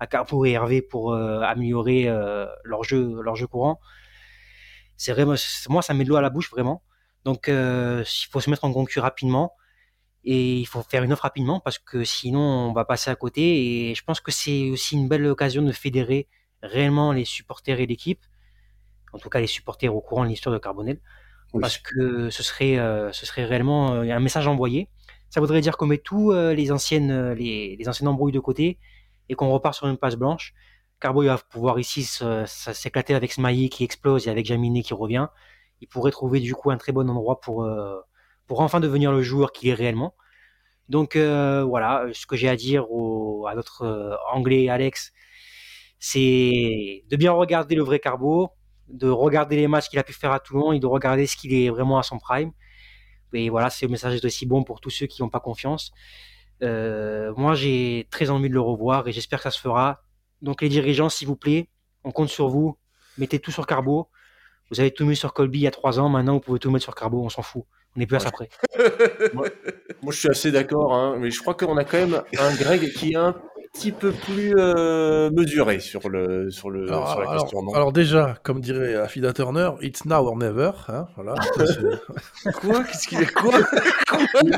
à 0.00 0.06
Carbo 0.06 0.44
et 0.44 0.50
Hervé 0.50 0.82
pour 0.82 1.14
euh, 1.14 1.40
améliorer 1.40 2.08
euh, 2.08 2.44
leur 2.62 2.84
jeu 2.84 3.22
leur 3.22 3.36
jeu 3.36 3.46
courant 3.46 3.80
c'est 4.98 5.12
vraiment, 5.12 5.34
moi, 5.70 5.80
ça 5.80 5.94
met 5.94 6.04
de 6.04 6.10
l'eau 6.10 6.16
à 6.16 6.20
la 6.20 6.28
bouche, 6.28 6.50
vraiment. 6.50 6.82
Donc, 7.24 7.46
il 7.48 8.26
faut 8.30 8.40
se 8.40 8.50
mettre 8.50 8.64
en 8.64 8.72
concu 8.72 8.98
rapidement 9.00 9.54
et 10.24 10.56
il 10.56 10.66
faut 10.66 10.82
faire 10.82 11.04
une 11.04 11.12
offre 11.14 11.22
rapidement 11.22 11.60
parce 11.60 11.78
que 11.78 12.04
sinon 12.04 12.40
on 12.40 12.72
va 12.74 12.84
passer 12.84 13.10
à 13.10 13.16
côté. 13.16 13.42
Et 13.90 13.94
je 13.94 14.04
pense 14.04 14.20
que 14.20 14.30
c'est 14.30 14.68
aussi 14.70 14.94
une 14.96 15.08
belle 15.08 15.24
occasion 15.24 15.62
de 15.62 15.72
fédérer 15.72 16.28
réellement 16.62 17.12
les 17.12 17.24
supporters 17.24 17.80
et 17.80 17.86
l'équipe, 17.86 18.20
en 19.14 19.18
tout 19.18 19.30
cas 19.30 19.40
les 19.40 19.46
supporters 19.46 19.94
au 19.94 20.02
courant 20.02 20.24
de 20.24 20.28
l'histoire 20.28 20.52
de 20.52 20.58
Carbonel, 20.58 21.00
parce 21.52 21.78
que 21.78 22.30
ce 22.30 22.42
serait, 22.42 22.76
ce 23.12 23.26
serait 23.26 23.44
réellement 23.44 23.92
un 23.92 24.20
message 24.20 24.46
envoyé. 24.46 24.88
Ça 25.30 25.40
voudrait 25.40 25.60
dire 25.60 25.76
qu'on 25.76 25.86
met 25.86 25.98
tous 25.98 26.32
les 26.32 26.72
anciennes, 26.72 27.32
les, 27.32 27.78
anciennes 27.86 28.08
embrouilles 28.08 28.32
de 28.32 28.40
côté 28.40 28.78
et 29.28 29.34
qu'on 29.34 29.50
repart 29.50 29.74
sur 29.74 29.86
une 29.86 29.96
passe 29.96 30.16
blanche. 30.16 30.54
Carbo 31.00 31.22
il 31.22 31.28
va 31.28 31.38
pouvoir 31.38 31.78
ici 31.78 32.04
s'éclater 32.46 33.14
avec 33.14 33.32
Smaï 33.32 33.68
qui 33.68 33.84
explose 33.84 34.26
et 34.26 34.30
avec 34.30 34.46
Jaminé 34.46 34.82
qui 34.82 34.94
revient. 34.94 35.28
Il 35.80 35.88
pourrait 35.88 36.10
trouver 36.10 36.40
du 36.40 36.54
coup 36.54 36.70
un 36.70 36.76
très 36.76 36.92
bon 36.92 37.08
endroit 37.08 37.40
pour, 37.40 37.64
euh, 37.64 38.00
pour 38.46 38.60
enfin 38.60 38.80
devenir 38.80 39.12
le 39.12 39.22
joueur 39.22 39.52
qu'il 39.52 39.68
est 39.68 39.74
réellement. 39.74 40.14
Donc 40.88 41.16
euh, 41.16 41.64
voilà, 41.64 42.06
ce 42.12 42.26
que 42.26 42.36
j'ai 42.36 42.48
à 42.48 42.56
dire 42.56 42.84
à 43.48 43.54
notre 43.54 43.82
euh, 43.82 44.16
anglais 44.32 44.68
Alex, 44.68 45.12
c'est 45.98 47.04
de 47.08 47.16
bien 47.16 47.32
regarder 47.32 47.74
le 47.74 47.82
vrai 47.82 48.00
Carbo, 48.00 48.50
de 48.88 49.08
regarder 49.08 49.56
les 49.56 49.68
matchs 49.68 49.88
qu'il 49.88 49.98
a 49.98 50.04
pu 50.04 50.12
faire 50.12 50.32
à 50.32 50.40
Toulon 50.40 50.72
et 50.72 50.80
de 50.80 50.86
regarder 50.86 51.26
ce 51.26 51.36
qu'il 51.36 51.52
est 51.52 51.68
vraiment 51.70 51.98
à 51.98 52.02
son 52.02 52.18
prime. 52.18 52.52
Et 53.32 53.50
voilà, 53.50 53.68
le 53.82 53.88
message 53.88 54.24
aussi 54.24 54.46
bon 54.46 54.64
pour 54.64 54.80
tous 54.80 54.90
ceux 54.90 55.06
qui 55.06 55.22
n'ont 55.22 55.28
pas 55.28 55.40
confiance. 55.40 55.92
moi, 56.62 57.54
j'ai 57.54 58.06
très 58.10 58.30
envie 58.30 58.48
de 58.48 58.54
le 58.54 58.60
revoir 58.60 59.06
et 59.08 59.12
j'espère 59.12 59.40
que 59.40 59.44
ça 59.44 59.50
se 59.50 59.60
fera 59.60 60.02
donc 60.42 60.62
les 60.62 60.68
dirigeants, 60.68 61.08
s'il 61.08 61.26
vous 61.26 61.36
plaît, 61.36 61.68
on 62.04 62.12
compte 62.12 62.28
sur 62.28 62.48
vous. 62.48 62.78
Mettez 63.16 63.40
tout 63.40 63.50
sur 63.50 63.66
Carbo. 63.66 64.08
Vous 64.70 64.80
avez 64.80 64.92
tout 64.92 65.04
mis 65.04 65.16
sur 65.16 65.32
Colby 65.32 65.60
il 65.60 65.62
y 65.62 65.66
a 65.66 65.70
trois 65.70 65.98
ans. 65.98 66.08
Maintenant, 66.08 66.34
vous 66.34 66.40
pouvez 66.40 66.58
tout 66.58 66.70
mettre 66.70 66.84
sur 66.84 66.94
Carbo. 66.94 67.22
On 67.24 67.28
s'en 67.28 67.42
fout. 67.42 67.64
On 67.96 68.00
est 68.00 68.06
plus 68.06 68.16
à 68.16 68.20
ça 68.20 68.30
près. 68.30 68.48
moi, 69.34 69.48
je 70.10 70.16
suis 70.16 70.28
assez 70.28 70.52
d'accord. 70.52 70.94
Hein, 70.94 71.16
mais 71.18 71.30
je 71.30 71.40
crois 71.40 71.54
qu'on 71.54 71.76
a 71.76 71.84
quand 71.84 71.98
même 71.98 72.22
un 72.38 72.54
Greg 72.54 72.92
qui 72.92 73.12
est 73.12 73.16
un 73.16 73.34
petit 73.72 73.92
peu 73.92 74.12
plus 74.12 74.54
euh, 74.56 75.30
mesuré 75.30 75.80
sur, 75.80 76.08
le, 76.08 76.50
sur, 76.50 76.70
le, 76.70 76.88
alors, 76.88 77.10
sur 77.10 77.20
la 77.20 77.30
alors, 77.30 77.42
question. 77.42 77.74
Alors 77.74 77.92
déjà, 77.92 78.36
comme 78.42 78.60
dirait 78.60 78.94
Afida 78.94 79.32
Turner, 79.32 79.70
it's 79.80 80.04
now 80.04 80.26
or 80.26 80.36
never. 80.36 80.72
Hein, 80.88 81.06
voilà. 81.16 81.34
quoi? 82.60 82.84
Qu'est-ce 82.84 83.08
qu'il 83.08 83.18
a? 83.18 83.26
Quoi, 83.26 83.60
Il 84.42 84.54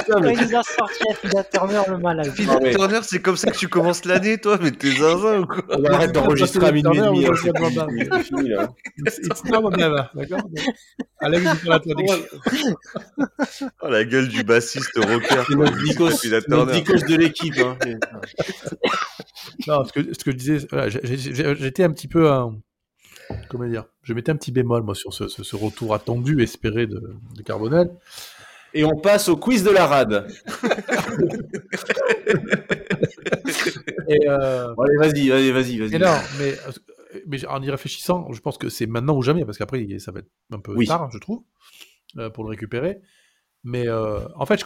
a 0.57 0.63
sorti 0.63 1.03
Afida 1.11 1.45
Turner 1.45 1.83
le 1.89 1.99
malade. 1.99 2.29
Afida 2.29 2.59
ah, 2.63 2.71
Turner, 2.71 3.01
c'est 3.03 3.21
comme 3.21 3.37
ça 3.37 3.51
que 3.51 3.57
tu 3.57 3.69
commences 3.69 4.05
l'année, 4.05 4.39
toi 4.39 4.59
Mais 4.61 4.71
t'es 4.71 4.91
zinzin 4.91 5.41
ou 5.41 5.47
quoi? 5.47 5.63
On 5.71 5.85
arrête 5.85 6.13
d'enregistrer 6.13 6.67
à 6.67 6.73
minuit 6.73 6.99
et 6.99 7.03
demi. 7.03 7.27
Hein, 7.27 8.69
it's 8.99 9.45
now 9.45 9.65
or 9.65 9.71
never, 9.71 10.05
d'accord? 10.15 10.41
Alex, 11.21 11.65
la 11.65 11.79
traduction. 11.81 12.17
Oh 13.83 13.89
la 13.89 14.05
gueule 14.05 14.29
du 14.29 14.43
bassiste 14.45 14.97
rocker. 14.97 15.45
C'est 15.47 15.55
notre 15.55 17.07
de 17.07 17.17
l'équipe. 17.17 17.59
Hein. 17.59 17.79
non, 19.67 19.85
ce 19.85 19.93
que, 19.93 20.15
ce 20.15 20.25
que 20.25 20.31
je 20.31 20.37
disais, 20.37 20.59
voilà, 20.71 20.89
j'étais 20.89 21.85
un 21.85 21.93
petit 21.93 22.09
peu 22.09 22.31
un. 22.31 22.59
Comment 23.49 23.67
dire 23.67 23.85
Je 24.03 24.13
mettais 24.13 24.33
un 24.33 24.37
petit 24.37 24.53
bémol, 24.53 24.83
moi, 24.83 24.95
sur 24.95 25.13
ce, 25.15 25.29
ce, 25.29 25.57
retour 25.57 25.95
attendu, 25.95 26.43
espéré 26.43 26.87
de, 26.87 27.17
de, 27.37 27.43
Carbonel. 27.43 27.91
Et 28.75 28.85
on 28.85 28.97
passe 28.97 29.29
au 29.29 29.37
quiz 29.37 29.63
de 29.63 29.71
la 29.71 29.87
rade. 29.87 30.27
Et 34.09 34.29
euh... 34.29 34.75
bon, 34.75 34.83
allez, 34.83 34.97
vas-y, 34.97 35.29
vas-y, 35.29 35.51
vas-y. 35.51 35.79
Vas 35.79 35.99
non, 35.99 36.17
mais, 36.39 36.55
mais 37.27 37.47
en 37.47 37.63
y 37.63 37.71
réfléchissant, 37.71 38.33
je 38.33 38.41
pense 38.41 38.59
que 38.59 38.69
c'est 38.69 38.87
maintenant 38.87 39.17
ou 39.17 39.23
jamais, 39.23 39.45
parce 39.45 39.59
qu'après, 39.59 39.87
ça 39.99 40.13
va 40.13 40.21
être 40.21 40.31
un 40.53 40.61
peu 40.61 40.75
oui. 40.75 40.87
tard, 40.87 41.11
je 41.13 41.19
trouve, 41.19 41.43
euh, 42.19 42.31
pour 42.31 42.45
le 42.45 42.51
récupérer. 42.51 43.01
Mais 43.65 43.89
euh, 43.89 44.21
en 44.37 44.47
fait, 44.47 44.61
je, 44.61 44.65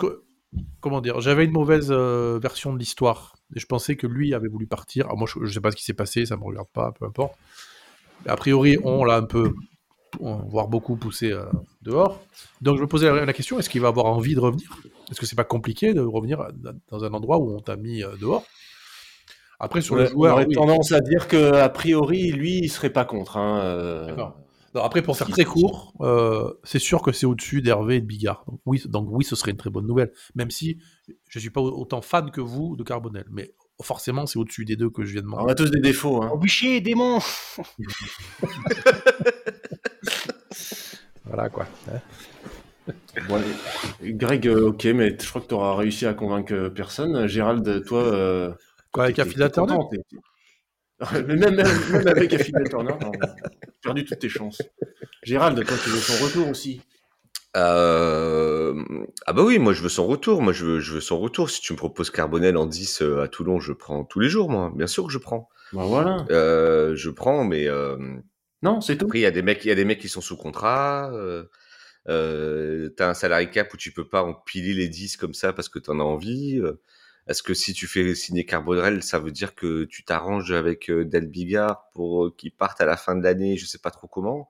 comment 0.81 1.01
dire, 1.01 1.21
j'avais 1.21 1.45
une 1.45 1.53
mauvaise 1.53 1.89
euh, 1.91 2.39
version 2.41 2.73
de 2.73 2.79
l'histoire. 2.79 3.37
Et 3.55 3.61
je 3.61 3.67
pensais 3.67 3.97
que 3.97 4.07
lui 4.07 4.35
avait 4.35 4.49
voulu 4.49 4.67
partir. 4.67 5.07
Alors 5.07 5.19
moi, 5.19 5.29
je, 5.33 5.39
ne 5.41 5.47
sais 5.47 5.61
pas 5.61 5.71
ce 5.71 5.77
qui 5.77 5.85
s'est 5.85 5.95
passé, 5.95 6.27
ça 6.27 6.37
me 6.37 6.45
regarde 6.45 6.69
pas, 6.73 6.93
peu 6.93 7.05
importe. 7.05 7.35
A 8.27 8.37
priori, 8.37 8.79
on 8.83 9.05
l'a 9.05 9.17
un 9.17 9.25
peu, 9.25 9.53
voire 10.21 10.69
beaucoup 10.69 10.97
poussé 10.97 11.33
euh, 11.33 11.45
dehors. 11.83 12.23
Donc 12.61 12.77
je 12.77 12.83
me 12.83 12.87
posais 12.87 13.11
la, 13.25 13.33
question 13.33 13.59
est-ce 13.59 13.69
qu'il 13.69 13.81
va 13.81 13.89
avoir 13.89 14.07
envie 14.07 14.35
de 14.35 14.41
revenir? 14.41 14.79
Est-ce 15.11 15.21
que 15.21 15.27
c'est 15.27 15.37
pas 15.37 15.45
compliqué 15.45 15.93
de 15.93 16.01
revenir 16.01 16.47
dans 16.89 17.05
un 17.05 17.13
endroit 17.13 17.39
où 17.39 17.55
on 17.55 17.61
t'a 17.61 17.77
mis 17.77 18.03
dehors? 18.21 18.45
Après, 19.61 19.81
sur 19.81 19.95
le 19.95 20.07
joueur, 20.07 20.33
j'aurais 20.33 20.47
tendance 20.47 20.93
à 20.93 21.01
dire 21.01 21.29
que 21.29 21.55
a 21.55 21.69
priori, 21.69 22.33
lui, 22.33 22.59
il 22.59 22.69
serait 22.69 22.91
pas 22.91 23.05
contre. 23.05 23.37
Hein, 23.37 24.35
après, 24.83 25.03
pour 25.03 25.17
faire 25.17 25.29
très 25.29 25.45
court, 25.45 25.93
euh, 26.01 26.53
c'est 26.65 26.79
sûr 26.79 27.03
que 27.03 27.13
c'est 27.13 27.27
au-dessus 27.27 27.63
d'Hervé 27.63 27.97
et 27.97 28.01
de 28.01 28.07
Bigard. 28.07 28.45
Donc 28.49 28.61
oui, 28.67 28.83
donc 28.87 29.09
oui, 29.11 29.25
ce 29.25 29.37
serait 29.37 29.53
une 29.53 29.57
très 29.57 29.71
bonne 29.71 29.87
nouvelle. 29.87 30.13
Même 30.35 30.51
si 30.51 30.79
je 31.29 31.39
ne 31.39 31.41
suis 31.41 31.51
pas 31.51 31.61
autant 31.61 32.01
fan 32.03 32.31
que 32.31 32.41
vous 32.41 32.75
de 32.77 32.83
Carbonel. 32.83 33.27
Mais 33.31 33.55
forcément, 33.83 34.27
c'est 34.27 34.39
au-dessus 34.39 34.65
des 34.65 34.77
deux 34.77 34.91
que 34.91 35.05
je 35.05 35.13
viens 35.13 35.23
de 35.23 35.27
montrer. 35.27 35.45
On 35.45 35.49
a 35.49 35.55
tous 35.55 35.71
des 35.71 35.81
défauts. 35.81 36.23
Hein. 36.23 36.33
bûcher, 36.37 36.81
démon 36.81 37.21
Voilà 41.25 41.49
quoi. 41.49 41.67
Hein. 41.89 42.01
Greg, 44.03 44.47
euh, 44.47 44.69
ok, 44.69 44.85
mais 44.87 45.17
je 45.19 45.29
crois 45.29 45.41
que 45.41 45.49
tu 45.49 45.55
auras 45.55 45.75
réussi 45.75 46.07
à 46.07 46.15
convaincre 46.15 46.69
personne. 46.69 47.27
Gérald, 47.27 47.85
toi. 47.87 48.03
Euh, 48.03 48.53
quoi, 48.93 49.05
avec 49.05 49.19
Affida 49.19 49.49
Turner 51.13 51.37
même, 51.37 51.57
même, 51.57 51.69
même, 51.93 52.09
avec 52.09 52.33
Affida 52.35 52.63
Turner, 52.65 52.95
perdu 53.83 54.05
toutes 54.05 54.19
tes 54.19 54.29
chances. 54.29 54.63
Gérald, 55.23 55.57
toi, 55.65 55.77
tu 55.83 55.91
veux 55.91 55.99
son 55.99 56.25
retour 56.25 56.49
aussi? 56.49 56.81
Euh... 57.57 58.75
Ah 59.27 59.33
bah 59.33 59.43
oui, 59.45 59.59
moi 59.59 59.73
je 59.73 59.83
veux 59.83 59.89
son 59.89 60.07
retour. 60.07 60.43
Moi 60.43 60.53
je 60.53 60.65
veux, 60.65 60.81
je 60.81 60.95
veux 60.95 61.01
son 61.01 61.19
retour. 61.19 61.51
Si 61.51 61.61
tu 61.61 61.73
me 61.73 61.79
proposes 61.79 62.11
Carbonel 62.11 62.57
en 62.57 62.67
10 62.67 63.03
euh, 63.03 63.23
à 63.23 63.29
Toulon, 63.29 63.61
je 63.61 63.73
prends 63.73 64.05
tous 64.05 64.21
les 64.21 64.29
jours, 64.29 64.51
moi. 64.51 64.73
Bien 64.75 64.87
sûr 64.87 65.07
que 65.07 65.13
je 65.13 65.19
prends. 65.19 65.49
Bah 65.73 65.85
voilà. 65.85 66.25
Euh, 66.31 66.97
je 66.97 67.11
prends, 67.11 67.45
mais 67.45 67.69
euh... 67.69 67.97
non, 68.63 68.81
c'est 68.81 68.97
tout. 68.97 69.07
Après, 69.07 69.21
il 69.21 69.23
y 69.23 69.27
a 69.27 69.31
des 69.31 69.43
mecs, 69.43 69.65
il 69.65 69.69
y 69.69 69.73
a 69.73 69.77
des 69.77 69.85
mecs 69.85 70.01
qui 70.01 70.09
sont 70.09 70.21
sous 70.21 70.37
contrat. 70.37 71.11
Euh... 71.13 71.45
euh 72.09 72.91
t'as 72.97 73.11
un 73.11 73.15
salarié 73.15 73.49
cap 73.51 73.73
où 73.73 73.77
tu 73.77 73.93
peux 73.93 74.07
pas 74.09 74.23
empiler 74.23 74.75
les 74.75 74.89
10 74.89 75.17
comme 75.17 75.35
ça 75.35 75.53
parce 75.53 75.69
que 75.69 75.79
t'en 75.79 76.01
as 76.01 76.05
envie. 76.05 76.61
Est-ce 77.27 77.43
que 77.43 77.55
si 77.55 77.73
tu 77.73 77.87
fais 77.87 78.15
signer 78.15 78.45
Carbonel, 78.45 79.03
ça 79.03 79.19
veut 79.19 79.31
dire 79.31 79.55
que 79.55 79.85
tu 79.85 80.05
t'arranges 80.05 80.53
avec 80.53 80.91
euh, 80.91 81.07
Del 81.07 81.27
Bigard 81.27 81.89
pour 81.95 82.27
euh, 82.27 82.35
qu'il 82.37 82.53
parte 82.53 82.83
à 82.83 82.85
la 82.85 82.99
fin 82.99 83.17
de 83.17 83.23
l'année, 83.23 83.57
je 83.57 83.65
sais 83.65 83.79
pas 83.79 83.91
trop 83.91 84.07
comment? 84.07 84.49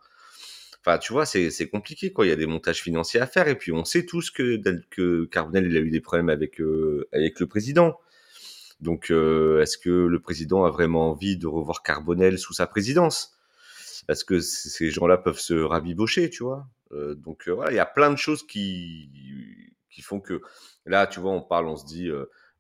Enfin, 0.81 0.99
tu 0.99 1.13
vois, 1.13 1.25
c'est 1.25 1.69
compliqué, 1.71 2.13
quoi. 2.13 2.27
Il 2.27 2.31
y 2.31 2.33
a 2.33 2.37
des 2.37 2.47
montages 2.47 2.83
financiers 2.83 3.21
à 3.21 3.27
faire, 3.27 3.49
et 3.49 3.57
puis 3.57 3.73
on 3.73 3.85
sait 3.85 4.05
tous 4.05 4.31
que, 4.31 4.61
que 4.91 5.25
Carbonel, 5.27 5.67
il 5.67 5.77
a 5.77 5.81
eu 5.81 5.91
des 5.91 6.01
problèmes 6.03 6.29
avec, 6.29 6.61
euh, 6.61 7.09
avec 7.13 7.41
le 7.41 7.47
président. 7.47 7.99
Donc, 8.81 9.05
est-ce 9.05 9.79
que 9.79 9.89
le 9.89 10.21
président 10.21 10.67
a 10.67 10.71
vraiment 10.71 11.09
envie 11.11 11.39
de 11.39 11.47
revoir 11.47 11.83
Carbonel 11.83 12.39
sous 12.39 12.53
sa 12.53 12.67
présidence? 12.67 13.33
Est-ce 14.11 14.27
que 14.27 14.41
ces 14.41 14.91
gens-là 14.91 15.17
peuvent 15.17 15.39
se 15.39 15.55
rabibocher, 15.55 16.29
tu 16.29 16.43
vois? 16.43 16.69
Donc, 16.91 17.49
voilà, 17.49 17.73
il 17.73 17.77
y 17.77 17.79
a 17.79 17.87
plein 17.87 18.11
de 18.11 18.19
choses 18.19 18.47
qui, 18.47 19.09
qui 19.91 20.03
font 20.03 20.21
que, 20.21 20.43
là, 20.85 21.07
tu 21.07 21.19
vois, 21.19 21.33
on 21.33 21.41
parle, 21.41 21.67
on 21.69 21.77
se 21.77 21.87
dit 21.87 22.11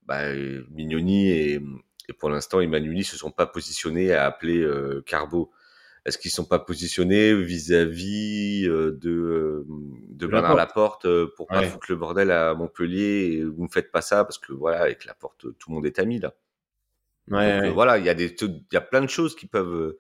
bah, 0.07 0.34
Mignoni 0.70 1.28
et, 1.30 1.61
et 2.09 2.12
pour 2.12 2.30
l'instant 2.30 2.61
Emmanueli 2.61 3.05
se 3.05 3.16
sont 3.16 3.30
pas 3.30 3.46
positionnés 3.46 4.12
à 4.12 4.26
appeler 4.26 4.61
euh, 4.61 5.02
Carbo. 5.07 5.52
Est-ce 6.05 6.18
qu'ils 6.18 6.30
sont 6.30 6.44
pas 6.44 6.59
positionnés 6.59 7.34
vis-à-vis 7.34 8.66
euh, 8.68 8.92
de 9.00 9.11
euh, 9.11 9.66
de 10.09 10.26
Bernard 10.26 10.55
Laporte 10.55 11.07
pour 11.36 11.46
pas 11.46 11.62
foutre 11.62 11.86
le 11.88 11.96
bordel 11.96 12.30
à 12.30 12.55
Montpellier 12.55 13.32
et 13.32 13.44
vous 13.44 13.64
ne 13.64 13.70
faites 13.70 13.90
pas 13.90 14.02
ça 14.02 14.24
parce 14.24 14.36
que 14.36 14.52
voilà 14.52 14.82
avec 14.82 15.07
Laporte 15.07 15.46
tout 15.59 15.70
le 15.70 15.74
monde 15.74 15.86
est 15.86 15.98
ami 15.98 16.18
là. 16.18 16.34
Ouais, 17.30 17.62
Donc, 17.62 17.72
voilà, 17.72 17.96
il 17.96 18.05
y 18.05 18.11
a 18.11 18.14
des 18.14 18.34
il 18.38 18.64
y 18.72 18.76
a 18.76 18.82
plein 18.82 19.00
de 19.00 19.09
choses 19.09 19.34
qui 19.34 19.46
peuvent 19.46 19.96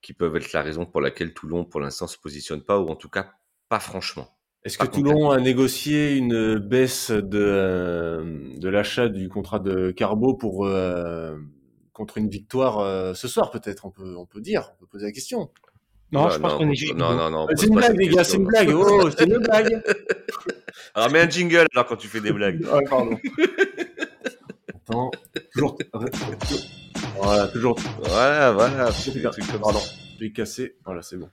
qui 0.00 0.12
peuvent 0.12 0.36
être 0.36 0.52
la 0.52 0.62
raison 0.62 0.86
pour 0.86 1.00
laquelle 1.00 1.34
Toulon 1.34 1.64
pour 1.64 1.80
l'instant 1.80 2.06
se 2.06 2.16
positionne 2.16 2.62
pas 2.62 2.78
ou 2.78 2.88
en 2.88 2.94
tout 2.94 3.08
cas 3.08 3.32
pas 3.68 3.80
franchement. 3.80 4.37
Est-ce 4.64 4.76
que 4.76 4.86
Toulon 4.86 5.30
a 5.30 5.38
négocié 5.38 6.16
une 6.16 6.58
baisse 6.58 7.10
de, 7.10 7.38
euh, 7.38 8.38
de 8.56 8.68
l'achat 8.68 9.08
du 9.08 9.28
contrat 9.28 9.60
de 9.60 9.92
Carbo 9.92 10.34
pour 10.34 10.66
euh, 10.66 11.36
contre 11.92 12.18
une 12.18 12.28
victoire 12.28 12.80
euh, 12.80 13.14
ce 13.14 13.28
soir 13.28 13.50
peut-être? 13.50 13.86
On 13.86 13.90
peut 13.90 14.16
on 14.16 14.26
peut 14.26 14.40
dire 14.40 14.72
on 14.74 14.80
peut 14.80 14.86
poser 14.86 15.06
la 15.06 15.12
question. 15.12 15.50
Non, 16.10 16.28
je 16.30 16.38
pense 16.38 16.54
qu'on 16.54 16.70
est 16.70 16.74
juste. 16.74 16.94
Non, 16.94 17.14
non, 17.14 17.30
non. 17.30 17.46
C'est 17.54 17.66
une 17.66 17.74
blague, 17.74 17.96
les 17.96 18.08
gars, 18.08 18.24
c'est 18.24 18.38
une 18.38 18.46
blague. 18.46 18.70
Oh, 18.70 19.10
c'est 19.10 19.26
une 19.26 19.38
blague. 19.38 19.82
alors, 20.94 21.10
mets 21.10 21.20
un 21.20 21.28
jingle 21.28 21.66
alors 21.74 21.86
quand 21.86 21.96
tu 21.96 22.08
fais 22.08 22.20
des 22.20 22.32
blagues. 22.32 22.62
ouais, 22.62 22.84
pardon. 22.88 23.18
Attends, 24.74 25.10
toujours. 25.52 25.78
Voilà, 27.16 27.48
toujours. 27.48 27.78
Voilà, 28.00 28.52
voilà. 28.52 28.90
Pardon, 29.60 29.80
j'ai 30.18 30.32
cassé. 30.32 30.76
Voilà, 30.84 31.02
c'est 31.02 31.16
bon. 31.16 31.28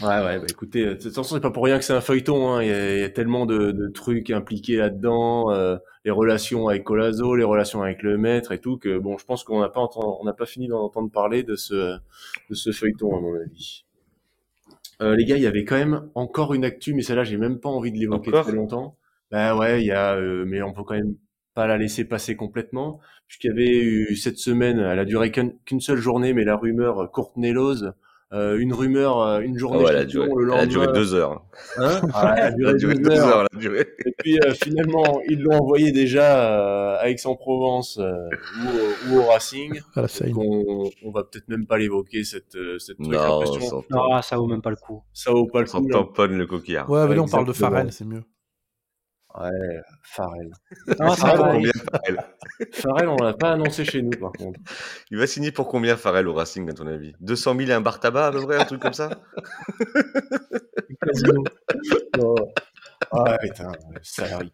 Ouais, 0.00 0.08
ouais, 0.08 0.38
bah 0.38 0.46
écoutez, 0.48 0.86
de 0.86 0.94
toute 0.94 1.12
façon, 1.12 1.34
c'est 1.34 1.40
pas 1.40 1.50
pour 1.50 1.64
rien 1.64 1.78
que 1.78 1.84
c'est 1.84 1.92
un 1.92 2.00
feuilleton. 2.00 2.52
Hein. 2.52 2.62
Il, 2.62 2.68
y 2.68 2.72
a, 2.72 2.94
il, 2.94 3.00
y 3.00 3.04
a, 3.04 3.10
tellement 3.10 3.46
de, 3.46 3.72
de 3.72 3.88
trucs 3.88 4.30
impliqués 4.30 4.76
là-dedans, 4.76 5.50
euh, 5.50 5.76
les 6.04 6.10
relations 6.10 6.68
avec 6.68 6.84
Colazo, 6.84 7.34
les 7.34 7.44
relations 7.44 7.82
avec 7.82 8.02
le 8.02 8.16
maître 8.16 8.52
et 8.52 8.60
tout, 8.60 8.78
que 8.78 8.98
bon, 8.98 9.18
je 9.18 9.24
pense 9.24 9.44
qu'on 9.44 9.60
n'a 9.60 9.68
pas 9.68 9.86
on 9.96 10.24
n'a 10.24 10.32
pas 10.32 10.46
fini 10.46 10.68
d'en 10.68 10.82
entendre 10.82 11.10
parler 11.10 11.42
de 11.42 11.56
ce 11.56 11.98
de 12.50 12.54
ce 12.54 12.70
feuilleton 12.72 13.16
à 13.16 13.20
mon 13.20 13.34
avis. 13.34 13.84
Euh, 15.00 15.16
les 15.16 15.24
gars, 15.24 15.36
il 15.36 15.42
y 15.42 15.46
avait 15.46 15.64
quand 15.64 15.76
même 15.76 16.08
encore 16.14 16.54
une 16.54 16.64
actu, 16.64 16.94
mais 16.94 17.02
celle-là, 17.02 17.24
j'ai 17.24 17.36
même 17.36 17.58
pas 17.58 17.68
envie 17.68 17.92
de 17.92 17.98
l'évoquer 17.98 18.30
très 18.30 18.52
longtemps. 18.52 18.96
Bah 19.30 19.56
ouais, 19.56 19.82
il 19.82 19.86
y 19.86 19.92
a, 19.92 20.14
euh, 20.14 20.44
mais 20.46 20.62
on 20.62 20.72
peut 20.72 20.84
quand 20.84 20.94
même 20.94 21.16
pas 21.54 21.66
la 21.66 21.76
laisser 21.76 22.04
passer 22.04 22.36
complètement, 22.36 23.00
puisqu'il 23.26 23.48
y 23.48 23.50
avait 23.50 23.78
eu 23.78 24.16
cette 24.16 24.38
semaine, 24.38 24.78
elle 24.78 24.98
a 24.98 25.04
duré 25.04 25.30
qu'une 25.32 25.80
seule 25.80 25.98
journée, 25.98 26.32
mais 26.32 26.44
la 26.44 26.56
rumeur 26.56 27.10
Courtney 27.10 27.52
Lose 27.52 27.92
euh, 28.32 28.58
une 28.58 28.72
rumeur, 28.72 29.20
euh, 29.20 29.40
une 29.40 29.58
journée. 29.58 29.82
Oh, 29.82 29.88
elle, 29.88 29.96
a 29.96 30.04
duré, 30.04 30.28
elle 30.30 30.58
a 30.58 30.66
duré 30.66 30.86
deux 30.94 31.14
heures. 31.14 31.44
Hein 31.76 32.00
ah, 32.14 32.34
elle 32.38 32.44
a 32.66 32.74
duré, 32.74 32.94
deux, 32.94 33.10
heures. 33.10 33.46
Et 33.60 34.12
puis 34.18 34.38
euh, 34.38 34.54
finalement, 34.54 35.20
ils 35.28 35.42
l'ont 35.42 35.60
envoyé 35.60 35.92
déjà 35.92 36.96
à 36.96 37.08
Aix-en-Provence 37.10 37.98
ou, 37.98 39.16
au 39.18 39.22
Racing. 39.24 39.80
Ah, 39.96 40.06
on, 40.34 40.88
on, 41.04 41.10
va 41.10 41.24
peut-être 41.24 41.48
même 41.48 41.66
pas 41.66 41.76
l'évoquer 41.76 42.24
cette 42.24 42.56
cette 42.78 42.96
truc. 42.96 43.12
Non, 43.12 43.42
non, 43.90 44.22
ça 44.22 44.36
vaut 44.36 44.46
même 44.46 44.62
pas 44.62 44.70
le 44.70 44.76
coup. 44.76 45.02
Ça 45.12 45.30
vaut 45.30 45.46
pas 45.46 45.60
le 45.60 45.66
coup. 45.66 45.76
On 45.76 45.86
tamponne 45.86 46.38
le 46.38 46.46
coquillard. 46.46 46.88
Ouais, 46.88 47.06
mais 47.06 47.14
là 47.14 47.22
on 47.22 47.28
parle 47.28 47.46
de 47.46 47.52
Farrell, 47.52 47.92
c'est 47.92 48.06
mieux. 48.06 48.22
Ouais, 49.34 49.80
Farrell. 50.02 50.50
Non, 51.00 51.14
Farrell, 51.14 51.72
Farrell, 52.72 53.08
on 53.08 53.16
l'a 53.16 53.32
pas 53.32 53.52
annoncé 53.52 53.84
chez 53.84 54.02
nous, 54.02 54.10
par 54.10 54.32
contre. 54.32 54.60
Il 55.10 55.16
va 55.16 55.26
signer 55.26 55.52
pour 55.52 55.68
combien, 55.68 55.96
Farrell, 55.96 56.28
au 56.28 56.34
Racing, 56.34 56.68
à 56.68 56.74
ton 56.74 56.86
avis? 56.86 57.14
200 57.20 57.56
000 57.56 57.70
et 57.70 57.72
un 57.72 57.80
bar 57.80 57.98
tabac, 57.98 58.26
à 58.26 58.32
peu 58.32 58.42
près, 58.42 58.60
un 58.60 58.64
truc 58.64 58.82
comme 58.82 58.92
ça? 58.92 59.10
Casino. 61.06 61.44
Oh. 62.18 62.36
Ah 63.10 63.36
putain, 63.38 63.72
salarié 64.02 64.50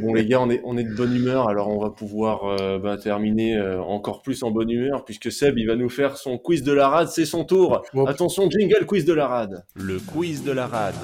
Bon 0.00 0.14
les 0.14 0.26
gars, 0.26 0.40
on 0.40 0.50
est, 0.50 0.60
on 0.64 0.76
est 0.76 0.84
de 0.84 0.94
bonne 0.94 1.14
humeur, 1.14 1.48
alors 1.48 1.68
on 1.68 1.80
va 1.80 1.90
pouvoir 1.90 2.44
euh, 2.44 2.78
bah, 2.78 2.96
terminer 2.96 3.56
euh, 3.56 3.80
encore 3.80 4.22
plus 4.22 4.42
en 4.42 4.50
bonne 4.50 4.70
humeur, 4.70 5.04
puisque 5.04 5.32
Seb, 5.32 5.58
il 5.58 5.66
va 5.66 5.74
nous 5.74 5.88
faire 5.88 6.16
son 6.16 6.38
quiz 6.38 6.62
de 6.62 6.72
la 6.72 6.88
rade, 6.88 7.08
c'est 7.08 7.24
son 7.24 7.44
tour. 7.44 7.82
Attention, 8.06 8.48
jingle 8.50 8.86
quiz 8.86 9.04
de 9.04 9.14
la 9.14 9.26
rade. 9.26 9.64
Le 9.74 9.98
quiz 9.98 10.44
de 10.44 10.52
la 10.52 10.66
rade. 10.66 10.94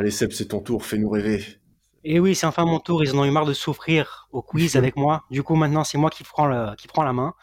Allez 0.00 0.10
Seb, 0.10 0.32
c'est 0.32 0.46
ton 0.46 0.60
tour, 0.60 0.86
fais-nous 0.86 1.10
rêver. 1.10 1.44
Et 2.04 2.14
eh 2.14 2.20
oui, 2.20 2.34
c'est 2.34 2.46
enfin 2.46 2.64
mon 2.64 2.80
tour, 2.80 3.04
ils 3.04 3.14
en 3.14 3.18
ont 3.18 3.24
eu 3.26 3.30
marre 3.30 3.44
de 3.44 3.52
souffrir 3.52 4.28
au 4.32 4.40
quiz 4.40 4.76
avec 4.76 4.96
moi. 4.96 5.24
Du 5.30 5.42
coup, 5.42 5.56
maintenant, 5.56 5.84
c'est 5.84 5.98
moi 5.98 6.08
qui 6.08 6.24
prends, 6.24 6.46
le, 6.46 6.74
qui 6.76 6.88
prend 6.88 7.02
la 7.02 7.12
main. 7.12 7.34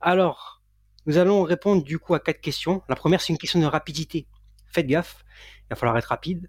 Alors, 0.00 0.62
nous 1.04 1.18
allons 1.18 1.42
répondre 1.42 1.84
du 1.84 1.98
coup 1.98 2.14
à 2.14 2.18
quatre 2.18 2.40
questions. 2.40 2.82
La 2.88 2.96
première, 2.96 3.20
c'est 3.20 3.34
une 3.34 3.38
question 3.38 3.60
de 3.60 3.66
rapidité. 3.66 4.26
Faites 4.68 4.86
gaffe, 4.86 5.22
il 5.58 5.66
va 5.68 5.76
falloir 5.76 5.98
être 5.98 6.06
rapide. 6.06 6.48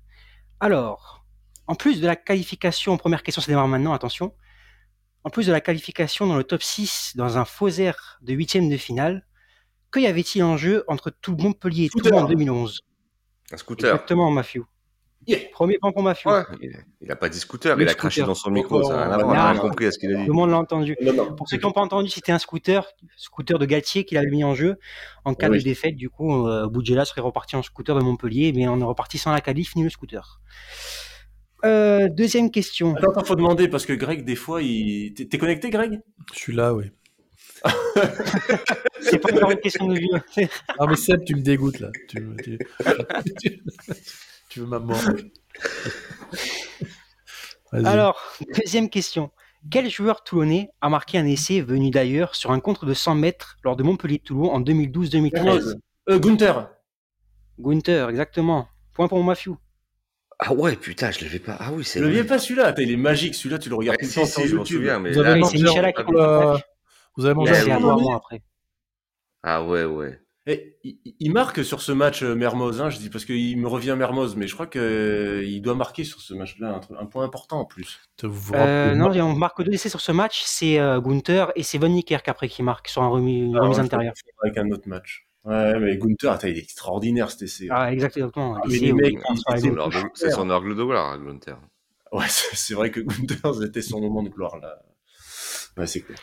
Alors, 0.62 1.26
en 1.68 1.76
plus 1.76 2.00
de 2.00 2.08
la 2.08 2.16
qualification, 2.16 2.96
première 2.96 3.22
question, 3.22 3.42
ça 3.42 3.52
démarre 3.52 3.68
maintenant, 3.68 3.92
attention. 3.92 4.34
En 5.26 5.30
plus 5.30 5.46
de 5.46 5.52
la 5.52 5.60
qualification 5.60 6.26
dans 6.26 6.38
le 6.38 6.46
top 6.46 6.64
6 6.64 7.18
dans 7.18 7.38
un 7.38 7.44
faux 7.44 7.68
air 7.68 8.18
de 8.22 8.32
huitième 8.32 8.70
de 8.70 8.78
finale, 8.78 9.28
que 9.92 10.00
y 10.00 10.08
avait-il 10.08 10.42
en 10.42 10.56
jeu 10.56 10.86
entre 10.88 11.10
tout 11.10 11.36
Montpellier 11.36 11.88
et 11.88 11.90
Toulon 11.90 12.20
en 12.20 12.28
2011 12.30 12.80
Un 13.52 13.58
scooter. 13.58 13.90
Exactement, 13.90 14.32
Mathieu. 14.32 14.64
Premier 15.52 15.78
point 15.80 15.92
pour 15.92 16.04
Mafieux. 16.04 16.32
il 16.62 17.08
n'a 17.08 17.16
pas 17.16 17.30
dit 17.30 17.40
scooter, 17.40 17.80
il 17.80 17.88
a 17.88 17.94
craché 17.94 18.22
dans 18.24 18.36
son 18.36 18.52
micro, 18.52 18.84
ça 18.84 19.08
n'a 19.08 19.52
rien 19.52 19.60
compris 19.60 19.86
à 19.86 19.92
ce 19.92 20.00
qu'il 20.00 20.14
a 20.14 20.20
dit. 20.20 20.26
Tout 20.26 20.32
le 20.32 20.38
monde 20.38 20.50
l'a 20.50 20.58
entendu. 20.58 20.96
Pour 21.38 21.48
ceux 21.48 21.58
qui 21.58 21.66
n'ont 21.66 21.72
pas 21.72 21.82
entendu, 21.82 22.10
c'était 22.10 22.32
un 22.32 22.40
scooter, 22.40 22.88
scooter 23.16 23.60
de 23.60 23.66
Galtier 23.66 24.06
qu'il 24.06 24.18
avait 24.18 24.30
mis 24.30 24.44
en 24.44 24.56
jeu. 24.56 24.78
En 25.26 25.34
cas 25.34 25.50
de 25.50 25.58
défaite, 25.58 25.96
du 25.96 26.10
coup, 26.10 26.48
euh, 26.48 26.68
Boudjela 26.68 27.06
serait 27.06 27.22
reparti 27.22 27.56
en 27.56 27.64
scooter 27.64 27.96
de 27.96 28.04
Montpellier, 28.04 28.52
mais 28.54 28.68
on 28.68 28.80
est 28.80 28.84
reparti 28.84 29.18
sans 29.18 29.32
la 29.32 29.42
qualif 29.42 29.76
ni 29.76 29.84
le 29.84 29.90
scooter. 29.90 30.42
Euh, 31.66 32.10
deuxième 32.10 32.52
question. 32.52 32.96
Attends, 32.96 33.22
il 33.22 33.26
faut 33.26 33.36
demander 33.36 33.70
parce 33.70 33.86
que 33.86 33.94
Greg, 33.94 34.26
des 34.26 34.36
fois, 34.36 34.62
il. 34.62 35.14
T'es 35.14 35.38
connecté, 35.38 35.70
Greg? 35.70 36.02
Je 36.34 36.40
suis 36.40 36.54
là, 36.54 36.74
oui. 36.74 36.92
c'est 39.02 39.20
pas 39.20 39.34
encore 39.34 39.52
une 39.52 39.60
question 39.60 39.88
de 39.88 39.98
vieux. 39.98 40.48
non, 40.80 40.88
mais 40.88 40.96
Seb, 40.98 41.24
tu 41.24 41.36
me 41.36 41.42
dégoûtes 41.42 41.80
là. 41.80 41.90
Tu, 42.10 42.28
tu... 42.44 42.60
Tu 44.54 44.60
veux 44.60 44.68
ma 44.68 44.78
mort 44.78 45.02
Alors, 47.72 48.22
deuxième 48.56 48.88
question. 48.88 49.32
Quel 49.72 49.90
joueur 49.90 50.24
toulonnais 50.24 50.70
a 50.80 50.90
marqué 50.90 51.18
un 51.18 51.26
essai 51.26 51.62
venu 51.62 51.90
d'ailleurs 51.90 52.36
sur 52.36 52.52
un 52.52 52.60
contre 52.60 52.86
de 52.86 52.94
100 52.94 53.16
mètres 53.16 53.58
lors 53.64 53.76
de 53.76 53.82
Montpellier-Toulon 53.82 54.52
en 54.52 54.62
2012-2013 54.62 55.80
euh, 56.08 56.20
Gunther. 56.20 56.70
Gunther, 57.58 58.10
exactement. 58.10 58.68
Point 58.94 59.08
pour 59.08 59.24
mon 59.24 59.34
Ah 60.38 60.54
ouais, 60.54 60.76
putain, 60.76 61.10
je 61.10 61.26
l'avais 61.26 61.40
pas. 61.40 61.58
Ah 61.60 61.72
oui, 61.74 61.84
c'est. 61.84 61.98
Je 61.98 62.06
l'avais 62.06 62.24
pas 62.24 62.38
celui-là. 62.38 62.76
Il 62.78 62.92
est 62.92 62.96
magique, 62.96 63.34
celui-là, 63.34 63.58
tu 63.58 63.70
le 63.70 63.76
regardes 63.76 63.98
tout 63.98 64.06
le 64.06 64.14
temps 64.14 64.26
si, 64.28 64.48
je 64.48 64.56
m'en 64.56 64.66
souviens, 64.66 65.00
mais. 65.00 65.14
Vous 65.14 65.22
avez 65.22 65.40
mangé, 65.40 65.64
Vous 67.18 67.26
avez 67.26 67.34
mangé 67.34 67.72
un 67.72 68.16
après. 68.16 68.44
Ah 69.42 69.64
ouais, 69.64 69.86
ouais. 69.86 70.23
Et, 70.46 70.78
il, 71.20 71.32
marque 71.32 71.64
sur 71.64 71.82
ce 71.82 71.94
match 71.94 72.22
euh, 72.22 72.36
Mermoz, 72.36 72.82
hein, 72.82 72.90
je 72.90 72.98
dis 72.98 73.10
parce 73.10 73.24
qu'il 73.24 73.58
me 73.58 73.68
revient 73.68 73.96
Mermoz, 73.98 74.36
mais 74.36 74.48
je 74.48 74.54
crois 74.54 74.68
qu'il 74.68 74.82
euh, 74.82 75.60
doit 75.62 75.76
marquer 75.76 76.04
sur 76.04 76.20
ce 76.20 76.34
match-là 76.34 76.82
un, 77.00 77.06
point 77.06 77.24
important 77.24 77.62
en 77.62 77.66
plus. 77.66 78.02
Euh, 78.54 78.94
non, 78.94 79.10
on 79.22 79.36
marque 79.36 79.64
deux 79.64 79.72
essais 79.72 79.88
sur 79.88 80.02
ce 80.02 80.12
match, 80.12 80.44
c'est 80.46 80.76
Gunther 80.76 81.54
et 81.56 81.64
c'est 81.64 81.78
Von 81.78 81.88
Niekerk 81.88 82.28
après 82.28 82.50
qui 82.50 82.62
marque 82.62 82.90
sur 82.90 83.04
un 83.04 83.08
remis, 83.08 83.54
ah, 83.56 83.62
remise 83.62 83.80
intérieure. 83.80 84.14
Avec 84.44 84.58
un 84.58 84.70
autre 84.72 84.90
match. 84.90 85.26
Ouais, 85.46 85.80
mais 85.80 85.98
Gunther, 85.98 86.38
il 86.44 86.58
est 86.58 86.62
extraordinaire 86.62 87.32
cet 87.32 87.44
essai. 87.44 87.68
Ah, 87.70 87.94
exactement. 87.94 88.58
Ah, 88.58 88.68
c'est 90.14 90.30
son 90.30 90.50
orgue 90.50 90.76
de 90.76 90.84
gloire, 90.84 91.18
Gunther. 91.20 91.58
Ouais, 92.12 92.26
c'est 92.28 92.74
vrai 92.74 92.92
que 92.92 93.00
Gunther, 93.00 93.56
c'était 93.56 93.82
son 93.82 94.02
moment 94.02 94.24
de 94.24 94.30
gloire 94.30 94.58
là. 94.58 94.82
Ouais, 95.78 95.88
c'est 95.88 96.02
clair. 96.02 96.20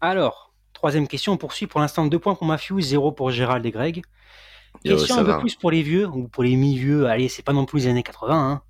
Alors, 0.00 0.54
Troisième 0.76 1.08
question, 1.08 1.32
on 1.32 1.36
poursuit 1.38 1.66
pour 1.66 1.80
l'instant. 1.80 2.04
Deux 2.04 2.18
points 2.18 2.34
pour 2.34 2.46
Matthew, 2.46 2.80
zéro 2.80 3.10
pour 3.10 3.30
Gérald 3.30 3.64
et 3.64 3.70
Greg. 3.70 4.02
Question 4.84 5.16
un 5.16 5.24
peu 5.24 5.38
plus 5.38 5.54
pour 5.54 5.70
les 5.70 5.82
vieux, 5.82 6.06
ou 6.06 6.28
pour 6.28 6.42
les 6.42 6.54
mi-vieux, 6.54 7.06
allez, 7.06 7.30
c'est 7.30 7.42
pas 7.42 7.54
non 7.54 7.64
plus 7.64 7.78
les 7.78 7.86
années 7.86 8.02
80. 8.02 8.50
Hein. 8.52 8.62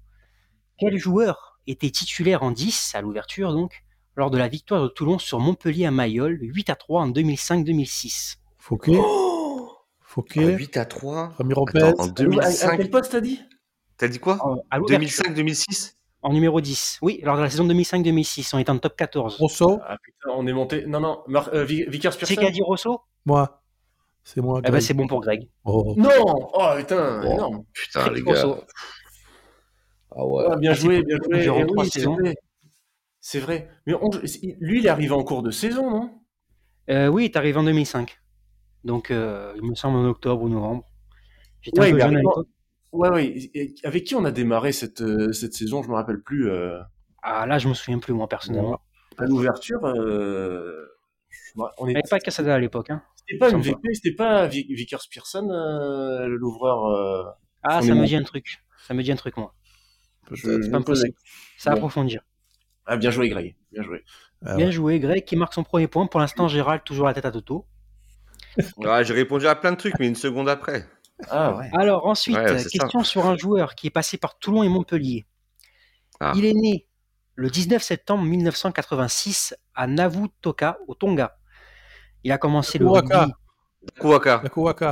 Quel 0.78 0.96
joueur 0.98 1.58
était 1.66 1.90
titulaire 1.90 2.44
en 2.44 2.52
10, 2.52 2.92
à 2.94 3.00
l'ouverture 3.00 3.52
donc, 3.52 3.82
lors 4.14 4.30
de 4.30 4.38
la 4.38 4.46
victoire 4.46 4.84
de 4.84 4.86
Toulon 4.86 5.18
sur 5.18 5.40
Montpellier 5.40 5.84
à 5.84 5.90
Mayol, 5.90 6.38
8 6.40 6.70
à 6.70 6.76
3 6.76 7.02
en 7.02 7.10
2005-2006 7.10 8.36
Fouquet. 8.56 8.96
Oh 8.96 9.68
Fouquet. 10.00 10.54
8 10.54 10.76
à 10.76 10.84
3 10.84 11.32
Ramiro 11.36 11.64
Pérez 11.64 11.92
En 11.98 12.06
2005. 12.06 12.68
À 12.68 12.76
quel 12.76 12.88
poste 12.88 13.10
t'as 13.10 13.20
dit? 13.20 13.40
T'as 13.96 14.06
dit 14.06 14.20
quoi? 14.20 14.38
2005-2006 14.72 15.95
en 16.26 16.32
numéro 16.32 16.60
10. 16.60 16.98
Oui, 17.02 17.20
lors 17.22 17.36
de 17.36 17.42
la 17.42 17.48
saison 17.48 17.68
2005-2006, 17.68 18.54
on 18.54 18.58
est 18.58 18.68
en 18.68 18.78
top 18.78 18.96
14. 18.96 19.36
Rosso 19.36 19.78
Ah 19.86 19.96
putain, 20.02 20.30
on 20.34 20.44
est 20.48 20.52
monté. 20.52 20.84
Non, 20.84 20.98
non, 20.98 21.22
Mar 21.28 21.50
euh, 21.54 21.64
Vickers 21.64 22.14
C'est 22.14 22.36
qui 22.36 22.44
a 22.44 22.50
dit 22.50 22.62
Rosso 22.62 23.02
Moi. 23.24 23.62
C'est 24.24 24.40
moi. 24.40 24.60
Eh 24.66 24.72
ben, 24.72 24.80
c'est 24.80 24.92
bon 24.92 25.06
pour 25.06 25.20
Greg. 25.20 25.48
Oh. 25.64 25.94
Non 25.96 26.10
Oh 26.52 26.70
putain, 26.76 27.20
oh, 27.22 27.32
énorme. 27.32 27.64
Putain, 27.72 28.10
les 28.10 28.22
gars. 28.22 28.44
Ah 30.10 30.26
ouais. 30.26 30.56
bien 30.58 30.74
joué, 30.74 31.04
bien 31.04 31.16
joué. 31.20 31.64
oui, 31.64 31.88
c'est 31.88 32.02
vrai. 32.02 32.34
C'est 33.20 33.38
vrai. 33.38 33.68
Mais 33.86 33.94
lui, 34.58 34.80
il 34.80 34.86
est 34.86 34.88
arrivé 34.88 35.12
en 35.12 35.22
cours 35.22 35.44
de 35.44 35.52
saison, 35.52 35.90
non? 35.90 36.10
Euh, 36.90 37.06
Oui, 37.06 37.22
il 37.22 37.26
est 37.26 37.36
arrivé 37.36 37.56
en 37.58 37.64
2005. 37.64 38.18
Donc, 38.82 39.12
euh, 39.12 39.52
il 39.56 39.62
me 39.62 39.76
semble 39.76 39.98
en 39.98 40.06
octobre 40.06 40.42
ou 40.42 40.48
novembre. 40.48 40.84
J'étais 41.60 41.80
un 41.80 41.90
peu 41.92 42.00
jeune 42.00 42.16
à 42.16 42.18
l'époque. 42.18 42.48
Ouais, 42.96 43.10
ouais. 43.10 43.74
Avec 43.84 44.04
qui 44.04 44.14
on 44.14 44.24
a 44.24 44.30
démarré 44.30 44.72
cette, 44.72 45.02
euh, 45.02 45.32
cette 45.32 45.54
saison? 45.54 45.82
Je 45.82 45.88
me 45.88 45.94
rappelle 45.94 46.20
plus. 46.20 46.50
Euh... 46.50 46.78
Ah 47.22 47.46
là, 47.46 47.58
je 47.58 47.68
me 47.68 47.74
souviens 47.74 47.98
plus 47.98 48.14
moi 48.14 48.28
personnellement. 48.28 48.80
À 49.18 49.24
l'ouverture, 49.24 49.84
euh... 49.84 50.86
on 51.78 51.86
n'avait 51.86 52.02
pas 52.08 52.18
Casada 52.18 52.54
à 52.54 52.58
l'époque. 52.58 52.90
Hein. 52.90 53.02
C'était 53.16 53.38
pas 53.38 53.50
MVP, 53.50 53.94
c'était 53.94 54.14
pas 54.14 54.46
Vickers 54.46 55.02
Pearson, 55.10 55.48
euh, 55.50 56.26
l'ouvreur. 56.28 56.86
Euh, 56.86 57.24
ah, 57.62 57.82
ça 57.82 57.94
me 57.94 58.06
dit 58.06 58.16
un 58.16 58.22
truc. 58.22 58.62
Ça 58.86 58.94
me 58.94 59.02
dit 59.02 59.10
un 59.10 59.16
truc 59.16 59.36
moi. 59.36 59.52
C'est 60.34 60.70
pas 60.70 60.78
impossible. 60.78 61.14
Ça 61.58 61.70
va 61.70 61.76
approfondir. 61.76 62.22
Ah, 62.86 62.96
bien 62.96 63.10
joué, 63.10 63.28
Greg. 63.28 63.56
Bien 63.72 63.82
joué. 63.82 64.04
Ah, 64.44 64.56
bien 64.56 64.70
joué, 64.70 65.00
Greg, 65.00 65.24
qui 65.24 65.34
marque 65.34 65.54
son 65.54 65.64
premier 65.64 65.88
point. 65.88 66.06
Pour 66.06 66.20
l'instant, 66.20 66.46
Gérald 66.46 66.84
toujours 66.84 67.06
la 67.06 67.14
tête 67.14 67.24
à 67.24 67.32
Toto. 67.32 67.66
Ouais, 68.76 69.04
j'ai 69.04 69.14
répondu 69.14 69.46
à 69.46 69.54
plein 69.54 69.72
de 69.72 69.76
trucs, 69.76 69.98
mais 69.98 70.06
une 70.06 70.14
seconde 70.14 70.48
après. 70.48 70.86
Ah, 71.30 71.60
Alors 71.72 72.06
ensuite, 72.06 72.36
question 72.70 73.02
sur 73.02 73.26
un 73.26 73.36
joueur 73.36 73.74
qui 73.74 73.86
est 73.86 73.90
passé 73.90 74.18
par 74.18 74.38
Toulon 74.38 74.62
et 74.62 74.68
Montpellier. 74.68 75.26
Ah. 76.20 76.32
Il 76.36 76.44
est 76.44 76.54
né 76.54 76.86
le 77.34 77.50
19 77.50 77.82
septembre 77.82 78.24
1986 78.24 79.54
à 79.74 79.86
Navutoka, 79.86 80.78
au 80.88 80.94
Tonga. 80.94 81.38
Il 82.24 82.32
a 82.32 82.38
commencé 82.38 82.78
le 82.78 82.88
rugby. 82.88 83.32
Kuwaka. 84.00 84.42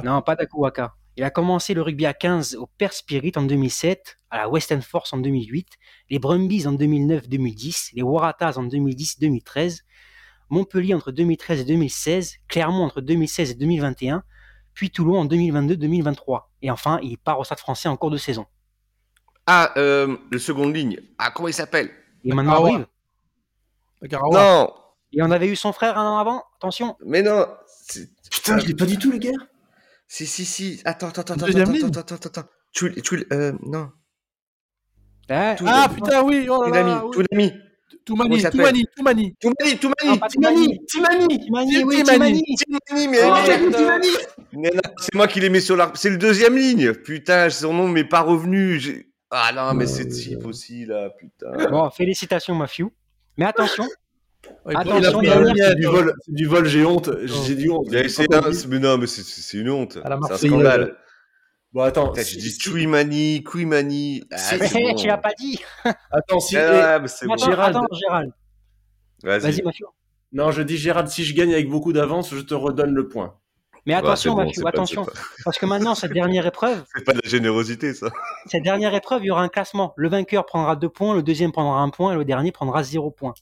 Non, 0.05 0.23
pas 0.23 0.37
d'Akuwaka. 0.37 0.95
Il 1.17 1.25
a 1.25 1.31
commencé 1.31 1.75
le 1.75 1.83
rugby 1.83 2.07
à 2.07 2.15
15 2.15 2.57
au 2.57 2.67
Perth 2.67 2.95
Spirit 2.95 3.33
en 3.37 3.43
2007, 3.43 4.19
à 4.31 4.39
la 4.39 4.49
Western 4.49 4.83
Force 4.83 5.13
en 5.13 5.19
2008, 5.19 5.69
les 6.11 6.19
Brumbies 6.19 6.67
en 6.67 6.75
2009-2010, 6.75 7.91
les 7.95 8.03
Waratahs 8.03 8.59
en 8.59 8.67
2010-2013, 8.67 9.83
Montpellier 10.51 10.95
entre 10.95 11.13
2013 11.13 11.61
et 11.61 11.65
2016, 11.65 12.37
Clermont 12.49 12.85
entre 12.85 13.01
2016 13.01 13.53
et 13.53 13.55
2021, 13.55 14.25
puis 14.75 14.91
Toulon 14.91 15.21
en 15.21 15.27
2022-2023. 15.27 16.43
Et 16.63 16.71
enfin, 16.71 16.99
il 17.03 17.17
part 17.17 17.39
au 17.39 17.45
Stade 17.45 17.59
français 17.59 17.89
en 17.89 17.97
cours 17.97 18.11
de 18.11 18.17
saison. 18.17 18.47
Ah, 19.47 19.73
euh, 19.77 20.17
le 20.31 20.39
seconde 20.39 20.75
ligne. 20.75 20.99
Ah, 21.19 21.31
comment 21.31 21.49
il 21.49 21.55
s'appelle? 21.55 21.91
Et 22.25 22.33
maintenant 22.33 22.87
Non 24.03 24.75
Et 25.13 25.23
on 25.23 25.31
avait 25.31 25.49
eu 25.49 25.57
son 25.57 25.73
frère 25.73 25.99
un 25.99 26.07
an 26.07 26.19
avant, 26.19 26.45
attention. 26.57 26.97
Mais 27.05 27.23
non 27.23 27.47
Putain, 28.31 28.59
je 28.59 28.67
l'ai 28.67 28.75
pas 28.75 28.87
dit 28.87 28.99
tout, 28.99 29.13
les 29.13 29.19
gars 29.19 29.31
Si, 30.09 30.27
si, 30.27 30.45
si. 30.45 30.81
Attends, 30.85 31.09
attends, 31.09 31.23
attends, 31.23 31.37
Deuxième 31.37 31.63
attends, 31.63 31.73
ligne 31.73 31.87
attends, 31.87 32.15
attends, 32.15 32.41
attends. 32.41 32.49
Tu, 32.73 33.01
tu, 33.03 33.27
euh, 33.33 33.53
non. 33.63 33.91
Ah, 35.29 35.55
Ah 35.67 35.89
putain, 35.95 36.23
oui, 36.23 36.47
oh 36.51 36.65
là 36.65 36.83
Tounami, 36.83 36.91
là, 36.91 37.05
oui. 37.33 37.53
Toumani, 38.05 38.43
Toumani, 38.43 38.87
Toumani. 38.97 39.35
Toumani, 39.41 39.79
Ah, 40.23 40.29
Toumani, 40.29 40.79
Toumani, 40.87 40.87
Toumani. 40.87 41.41
Timani, 41.41 41.85
oui, 41.85 42.03
Timani. 42.03 42.43
Timani. 42.87 43.17
Toumani, 43.73 44.09
Oh. 44.17 44.45
Mais 44.53 44.71
non, 44.75 44.81
C'est 44.99 45.15
moi 45.15 45.27
qui 45.27 45.41
l'ai 45.41 45.49
mis 45.51 45.61
sur 45.63 45.77
la... 45.77 45.91
C'est 45.95 46.11
le 46.11 46.19
deuxième 46.19 46.57
ligne. 46.57 46.93
Putain, 46.93 47.49
son 47.51 47.73
nom 47.73 47.89
m'est 47.89 48.05
pas 48.05 48.21
revenu. 48.21 49.09
Ah 49.31 49.51
non, 49.55 49.75
mais 49.75 49.87
c'est 49.87 50.07
type 50.07 50.45
aussi, 50.45 50.85
là, 50.87 51.11
putain. 51.19 51.71
Bon, 51.71 51.89
félicitations, 51.91 52.55
Mafiou. 52.55 52.93
Mais 53.39 53.47
attention, 53.47 53.87
Ouais, 54.67 54.75
Attention, 54.77 55.21
C'est 55.57 55.75
du 55.77 55.87
vol, 55.87 56.15
du 56.29 56.47
vol, 56.47 56.67
j'ai 56.67 56.85
honte. 56.85 57.11
J'ai 57.25 57.55
dit 57.55 57.71
honte. 57.71 57.89
Mais 57.91 58.79
non, 58.79 58.99
mais 58.99 59.07
c'est- 59.07 59.57
une 59.59 59.71
honte. 59.71 59.99
C'est 60.03 60.33
un 60.33 60.37
scandale. 60.37 60.97
Bon, 61.75 61.83
attends. 61.83 62.11
Putain, 62.11 62.23
si- 62.23 62.39
dis 62.39 62.57
Twimani, 62.57 63.43
Quimani. 63.43 64.23
Ah, 64.31 64.37
bon. 64.59 64.95
tu 64.95 65.07
l'as 65.09 65.19
pas 65.19 65.33
dit. 65.37 65.59
Attends, 66.13 66.39
si. 66.39 66.57
Ah, 66.57 67.01
mais 67.01 67.09
bon. 67.27 67.37
Gérald. 67.37 67.77
attends, 67.77 67.87
Gérald. 67.93 68.33
Vas-y. 69.25 69.61
Non, 70.33 70.53
je 70.53 70.63
dis 70.63 70.77
Gérald, 70.77 71.09
si 71.09 71.25
je 71.25 71.35
gagne 71.35 71.53
avec 71.53 71.69
beaucoup 71.69 71.93
d'avance, 71.93 72.33
je 72.33 72.41
te 72.41 72.55
redonne 72.55 72.95
le 72.95 73.09
point. 73.09 73.35
Mais 73.87 73.95
attention, 73.95 74.35
bon, 74.35 74.51
pas- 74.63 74.69
attention. 74.69 75.05
pas- 75.05 75.13
Parce 75.45 75.59
que 75.59 75.67
maintenant, 75.67 75.95
cette 75.97 76.13
dernière 76.13 76.47
épreuve, 76.47 76.85
C'est 76.95 77.05
pas 77.05 77.13
de 77.13 77.21
la 77.23 77.29
générosité, 77.29 77.93
ça. 77.93 78.09
cette 78.47 78.63
dernière 78.63 78.95
épreuve, 78.95 79.23
il 79.25 79.27
y 79.27 79.31
aura 79.31 79.43
un 79.43 79.49
classement. 79.49 79.95
Le 79.97 80.09
vainqueur 80.09 80.47
prendra 80.47 80.77
deux 80.77 80.89
points, 80.89 81.15
le 81.15 81.23
deuxième 81.23 81.51
prendra 81.53 81.81
un 81.81 81.91
point 81.91 82.13
et 82.13 82.17
le 82.17 82.25
dernier 82.25 82.53
prendra 82.53 82.83
zéro 82.85 83.11
point. 83.11 83.35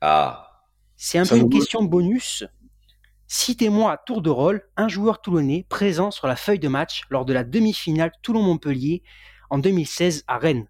Ah. 0.00 0.48
C'est 0.96 1.18
un 1.18 1.24
Ça 1.24 1.34
peu 1.34 1.42
une 1.42 1.50
question 1.50 1.82
bonus. 1.84 2.44
Citez-moi 3.36 3.90
à 3.92 3.96
tour 3.96 4.20
de 4.20 4.28
rôle 4.28 4.60
un 4.76 4.88
joueur 4.88 5.22
toulonnais 5.22 5.64
présent 5.70 6.10
sur 6.10 6.26
la 6.26 6.36
feuille 6.36 6.58
de 6.58 6.68
match 6.68 7.04
lors 7.08 7.24
de 7.24 7.32
la 7.32 7.44
demi-finale 7.44 8.12
Toulon-Montpellier 8.22 9.02
en 9.48 9.56
2016 9.58 10.24
à 10.26 10.36
Rennes. 10.36 10.68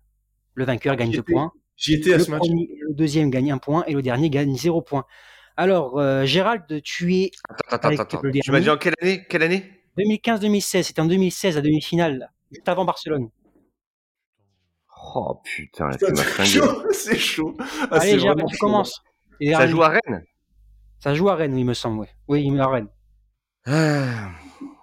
Le 0.54 0.64
vainqueur 0.64 0.94
gagne 0.94 1.10
deux 1.10 1.24
points. 1.24 1.50
J'y 1.76 1.94
étais 1.94 2.14
à 2.14 2.18
Le, 2.18 2.22
ce 2.22 2.30
match. 2.30 2.38
premier- 2.38 2.68
le 2.88 2.94
deuxième 2.94 3.30
gagne 3.30 3.50
un 3.50 3.58
point 3.58 3.82
et 3.88 3.94
le 3.94 4.00
dernier 4.02 4.30
gagne 4.30 4.56
zéro 4.56 4.80
point. 4.80 5.04
Alors, 5.56 5.98
euh, 5.98 6.24
Gérald, 6.24 6.62
tu 6.84 7.16
es 7.16 7.32
Attends, 7.48 7.64
attends, 7.74 7.88
Avec 7.88 7.98
attends. 8.00 8.20
Tu 8.44 8.52
m'as 8.52 8.60
dit 8.60 8.70
en 8.70 8.76
quelle 8.76 8.94
année? 9.02 9.24
Quelle 9.28 9.42
année? 9.42 9.68
2015-2016. 9.98 10.84
C'était 10.84 11.00
en 11.00 11.06
2016 11.06 11.56
la 11.56 11.62
demi-finale, 11.62 12.30
juste 12.52 12.68
avant 12.68 12.84
Barcelone. 12.84 13.28
Oh 15.16 15.40
putain, 15.42 15.90
C'est 15.98 16.44
chaud, 16.46 16.82
c'est 16.92 17.18
chaud. 17.18 17.56
Ah, 17.58 17.96
Allez, 17.98 18.12
c'est 18.12 18.18
Gérald, 18.20 18.44
tu 18.46 18.54
chaud. 18.56 18.66
commences. 18.66 19.02
Et 19.40 19.52
Ça 19.52 19.66
joue 19.66 19.82
à 19.82 19.88
Rennes? 19.88 20.22
Ça 21.02 21.14
joue 21.14 21.28
à 21.28 21.34
Rennes, 21.34 21.58
il 21.58 21.64
me 21.64 21.74
semble. 21.74 22.00
ouais. 22.00 22.10
Oui, 22.28 22.44
il 22.44 22.60
à 22.60 22.68
Rennes. 22.68 22.88
Ah. 23.66 24.30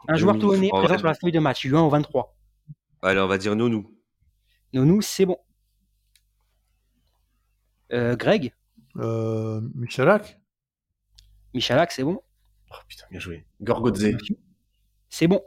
Un 0.10 0.16
joueur 0.16 0.36
En 0.36 0.40
présent 0.82 0.98
sur 0.98 1.08
la 1.08 1.14
feuille 1.14 1.32
de 1.32 1.40
match, 1.40 1.62
du 1.62 1.74
1 1.74 1.80
au 1.80 1.90
23. 1.90 2.36
Allez, 3.02 3.20
on 3.22 3.28
va 3.28 3.38
dire 3.38 3.56
Nounou. 3.56 3.90
Nounou, 4.74 5.02
c'est 5.02 5.26
bon. 5.26 5.38
Euh, 7.94 8.16
Greg, 8.18 8.54
Euh, 8.98 9.62
Michalak 9.76 10.40
Michalak, 11.54 11.92
c'est 11.92 12.04
bon. 12.04 12.22
Oh, 12.72 12.76
putain, 12.88 13.06
bien 13.10 13.20
joué. 13.20 13.48
Gorgodze. 13.62 14.18
C'est 15.10 15.28
bon. 15.28 15.42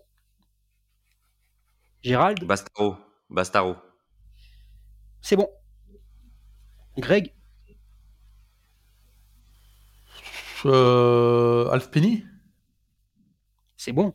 Gérald, 2.02 2.44
Bastaro. 2.44 2.96
Bastaro. 3.28 3.76
c'est 5.20 5.36
bon. 5.36 5.48
Greg, 6.98 7.34
euh, 10.66 11.68
Alf 11.70 11.90
Penny? 11.90 12.24
C'est 13.76 13.92
bon. 13.92 14.14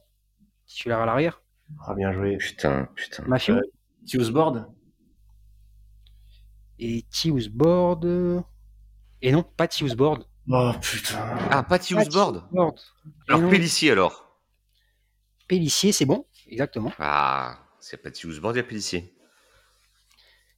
Titulaire 0.65 0.99
à 0.99 1.05
l'arrière. 1.05 1.41
Ah, 1.85 1.93
bien 1.93 2.11
joué. 2.13 2.37
Putain, 2.37 2.87
putain. 2.95 3.23
Mafiou 3.27 3.55
Euh, 3.55 3.61
Tiusboard 4.05 4.67
et 6.79 7.05
Tiusboard. 7.09 8.43
Et 9.21 9.31
non, 9.31 9.43
pas 9.43 9.67
Tiusboard. 9.67 10.25
Oh, 10.49 10.71
putain. 10.81 11.17
Ah, 11.51 11.63
Board. 11.63 12.43
Et 12.53 12.57
Alors, 12.57 12.73
non, 13.41 13.49
Pellissier, 13.49 13.91
alors 13.91 14.39
Pélissier, 15.47 15.91
c'est 15.91 16.05
bon. 16.05 16.25
Exactement. 16.47 16.91
Ah, 16.99 17.59
c'est 17.79 17.97
Patty 17.97 18.27
Houseboard, 18.27 18.55
il 18.55 18.59
y 18.59 18.61
a 18.61 18.63
Pellissier. 18.63 19.13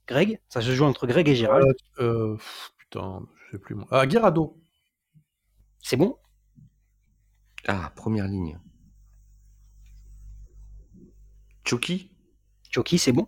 Greg, 0.08 0.40
ça 0.50 0.62
se 0.62 0.72
joue 0.74 0.86
entre 0.86 1.08
Greg 1.08 1.28
et 1.30 1.36
Gérald. 1.36 1.76
euh, 2.00 2.36
pff, 2.36 2.72
Putain, 2.78 3.22
je 3.46 3.52
sais 3.52 3.60
plus 3.60 3.76
moi. 3.76 3.88
Ah, 3.92 4.06
Guerrado 4.06 4.60
C'est 5.82 5.98
bon? 5.98 6.18
Ah, 7.68 7.92
première 7.96 8.28
ligne. 8.28 8.60
Chucky? 11.66 12.12
Choki, 12.72 12.98
c'est 12.98 13.12
bon? 13.12 13.28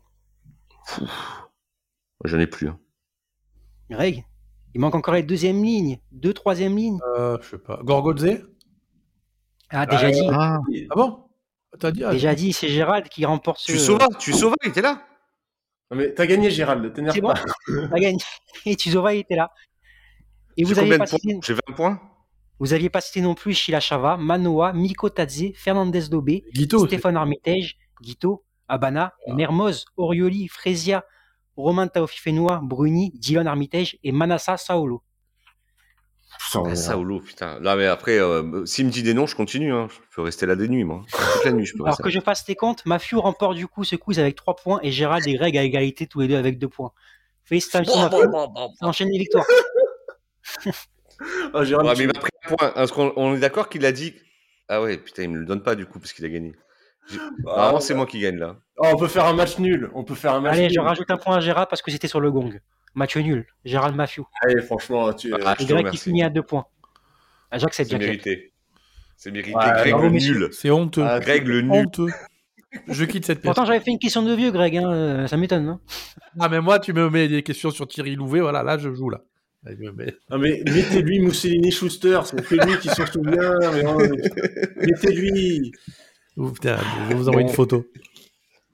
J'en 2.24 2.40
ai 2.40 2.48
plus. 2.48 2.70
hein. 2.70 2.80
Greg, 3.90 4.26
il 4.74 4.82
manque 4.82 4.96
encore 4.96 5.14
les 5.14 5.24
deuxième 5.24 5.64
lignes, 5.64 6.00
deux 6.12 6.34
troisième 6.34 6.76
lignes. 6.78 7.00
euh, 7.18 7.38
Je 7.42 7.50
sais 7.52 7.58
pas. 7.58 7.80
Gorgodze 7.84 8.46
Ah, 9.70 9.86
déjà 9.86 10.08
Ah, 10.08 10.12
dit. 10.70 10.88
Ah 10.90 10.96
bon? 10.96 11.28
T'as 11.80 11.92
dit 11.92 12.04
ah, 12.04 12.12
Déjà 12.12 12.36
dit, 12.36 12.52
c'est 12.54 12.68
Gérald 12.68 13.08
qui 13.10 13.26
remporte 13.26 13.60
ce. 13.60 13.72
Tu 13.72 13.80
sauves 13.80 14.00
Tu 14.20 14.34
sauves 14.34 14.56
il 14.64 14.70
était 14.70 14.82
là 14.82 15.06
Non, 15.90 15.98
mais 15.98 16.14
t'as 16.14 16.26
gagné, 16.26 16.52
Gérald. 16.52 16.94
T'énerve 16.94 17.16
C'est 17.16 17.22
bon. 17.22 17.30
pas. 17.34 17.44
La 17.92 18.00
gagne. 18.00 18.18
Et 18.66 18.76
Tuzova 18.76 19.14
était 19.14 19.36
là. 19.36 19.52
Et 20.58 20.64
vous 20.64 20.76
J'ai 20.76 21.06
cité, 21.08 21.40
J'ai 21.44 21.54
20 21.54 21.60
points 21.76 22.02
vous 22.62 22.74
aviez 22.74 22.92
pas 22.92 23.02
cité 23.02 23.22
non 23.22 23.34
plus 23.34 23.56
Sheila 23.56 23.80
Chava, 23.80 24.18
Manoa, 24.18 24.72
Miko 24.72 25.10
Tadze, 25.10 25.52
Fernandez 25.56 26.10
Dobé, 26.10 26.44
Guito 26.54 26.86
Stéphane 26.86 27.18
Armitage, 27.18 27.80
Guito, 28.00 28.44
Abana, 28.68 29.16
Mermoz, 29.28 29.86
Orioli, 29.98 30.48
Frezia, 30.48 31.04
Romain 31.58 31.88
Taofifenua, 31.88 32.60
Bruni, 32.64 33.14
Dylan 33.16 33.48
Armitage 33.48 33.98
et 34.04 34.12
Manassa 34.12 34.58
Saolo. 34.58 35.02
Ah, 36.54 36.76
Saolo, 36.76 37.20
putain. 37.20 37.60
Là, 37.62 37.76
mais 37.76 37.88
après, 37.88 38.20
euh, 38.20 38.64
s'il 38.68 38.86
me 38.86 38.92
dit 38.92 39.02
des 39.02 39.16
noms, 39.16 39.26
je 39.26 39.36
continue. 39.36 39.74
Hein. 39.74 39.88
Je 39.90 40.16
peux 40.16 40.22
rester 40.22 40.46
là 40.46 40.56
des 40.56 40.68
nuits, 40.68 40.84
moi. 40.84 41.04
Toute 41.12 41.46
la 41.46 41.52
nuit, 41.54 41.66
je 41.66 41.76
peux 41.76 41.84
Alors 41.84 41.98
que 41.98 42.12
je 42.12 42.20
fasse 42.20 42.46
tes 42.46 42.56
comptes, 42.56 42.86
Mafiou 42.86 43.22
remporte 43.22 43.56
du 43.56 43.68
coup 43.68 43.84
ce 43.84 43.96
quiz 43.96 44.20
avec 44.20 44.36
3 44.36 44.56
points 44.56 44.80
et 44.84 44.92
Gérald 44.92 45.28
et 45.28 45.34
Greg 45.34 45.58
à 45.58 45.64
égalité 45.64 46.06
tous 46.06 46.20
les 46.20 46.28
deux 46.28 46.38
avec 46.38 46.60
2 46.60 46.68
points. 46.70 46.92
Félicitations 47.44 48.00
Mafiou, 48.00 48.32
ça 48.80 48.86
enchaîne 48.86 49.10
les 49.10 49.18
victoires. 49.18 49.46
Ah, 51.54 51.64
Gérald, 51.64 51.88
Ouais, 51.88 51.96
tu- 51.96 52.08
mais 52.08 52.14
point. 52.48 52.72
Parce 52.76 52.92
qu'on 52.92 53.14
on 53.16 53.36
est 53.36 53.40
d'accord 53.40 53.70
qu'il 53.70 53.86
a 53.86 53.92
dit. 53.92 54.14
Ah 54.70 54.82
ouais, 54.82 54.98
putain, 54.98 55.24
il 55.24 55.30
me 55.30 55.38
le 55.38 55.46
donne 55.46 55.64
pas 55.64 55.76
du 55.76 55.86
coup 55.86 56.00
parce 56.00 56.14
qu'il 56.14 56.26
a 56.26 56.30
gagné. 56.30 56.54
Ah, 57.12 57.16
Normalement, 57.44 57.80
c'est 57.80 57.94
moi 57.94 58.06
qui 58.06 58.20
gagne 58.20 58.38
là. 58.38 58.56
Oh, 58.78 58.88
on 58.94 58.98
peut 58.98 59.08
faire 59.08 59.26
un 59.26 59.34
match 59.34 59.58
nul. 59.60 59.90
On 59.94 60.04
peut 60.04 60.16
faire 60.16 60.34
un 60.34 60.40
match 60.40 60.54
Allez, 60.54 60.64
nul. 60.64 60.72
je 60.76 60.80
rajoute 60.80 61.10
un 61.12 61.18
point 61.18 61.38
à 61.38 61.40
Gérald 61.42 61.68
parce 61.70 61.82
que 61.82 61.92
c'était 61.92 62.08
sur 62.08 62.20
le 62.22 62.32
gong. 62.32 62.60
Match 62.96 63.18
nul. 63.18 63.46
Gérald 63.66 63.96
Mafiou. 63.96 64.26
Allez, 64.42 64.62
franchement, 64.62 65.12
tu. 65.14 65.34
Ah, 65.46 65.56
Et 65.60 65.64
je 65.64 65.68
Greg 65.68 65.90
qui 65.90 65.98
finit 65.98 66.24
à 66.24 66.30
2 66.30 66.42
points. 66.44 66.66
Ah, 67.50 67.58
J'accepte, 67.58 67.90
C'est 67.90 67.98
mérité. 67.98 68.54
C'est 69.18 69.32
mérité. 69.32 69.56
Ouais, 69.56 69.72
Greg 69.74 69.96
le 70.00 70.10
nul. 70.10 70.50
C'est 70.52 70.72
honteux. 70.72 71.04
Ah, 71.06 71.20
Greg 71.20 71.46
le 71.48 71.62
nul. 71.62 71.72
honteux. 71.72 72.08
Je 72.88 73.04
quitte 73.04 73.26
cette 73.26 73.40
pièce. 73.42 73.48
Pourtant, 73.54 73.66
j'avais 73.66 73.82
fait 73.82 73.92
une 73.92 74.00
question 74.00 74.24
de 74.24 74.34
vieux, 74.34 74.52
Greg. 74.52 74.78
hein, 74.78 74.90
euh, 74.92 75.28
Ça 75.28 75.36
m'étonne. 75.36 75.68
hein. 75.68 75.80
Ah, 76.40 76.48
mais 76.48 76.62
moi, 76.62 76.80
tu 76.80 76.94
me 76.94 77.10
mets 77.10 77.28
des 77.28 77.44
questions 77.44 77.72
sur 77.72 77.88
Thierry 77.88 78.16
Louvet, 78.16 78.40
voilà, 78.40 78.64
là, 78.64 78.78
je 78.78 78.94
joue, 78.94 79.10
là. 79.10 79.20
Mais 79.64 80.62
mettez-lui 80.66 81.20
Mussolini 81.20 81.72
Schuster. 81.72 82.20
C'est 82.26 82.44
que 82.44 82.56
lui 82.56 82.78
qui 82.80 82.90
s'en 82.90 83.06
souvient. 83.06 83.56
mais 83.74 83.84
Mettez-lui. 84.88 85.72
Putain, 86.36 86.78
je 86.78 87.08
vais 87.10 87.16
vous 87.16 87.30
envoyer 87.30 87.46
Bon. 87.46 87.50
une 87.52 87.56
photo. 87.56 87.86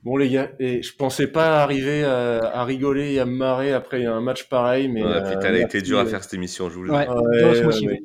Bon, 0.04 0.16
les 0.16 0.30
gars, 0.30 0.52
et 0.60 0.82
je 0.84 0.96
pensais 0.96 1.28
pas 1.28 1.62
arriver 1.64 2.04
à, 2.06 2.38
à 2.40 2.64
rigoler 2.64 3.14
et 3.14 3.20
à 3.20 3.26
me 3.26 3.36
marrer 3.36 3.74
après 3.74 4.06
un 4.06 4.22
match 4.22 4.48
pareil. 4.48 4.88
Mais, 4.88 5.04
Ouais, 5.04 5.10
euh, 5.10 5.22
putain, 5.34 5.50
elle 5.50 5.56
a 5.56 5.62
été 5.62 5.82
dure 5.82 6.00
à 6.00 6.06
faire 6.06 6.24
cette 6.24 6.36
émission, 6.36 6.70
je 6.70 6.76
vous 6.76 6.84
le 6.84 6.92
Ouais. 6.94 7.06
dis. 7.06 7.66
Ouais, 7.66 7.86
ouais. 7.88 8.00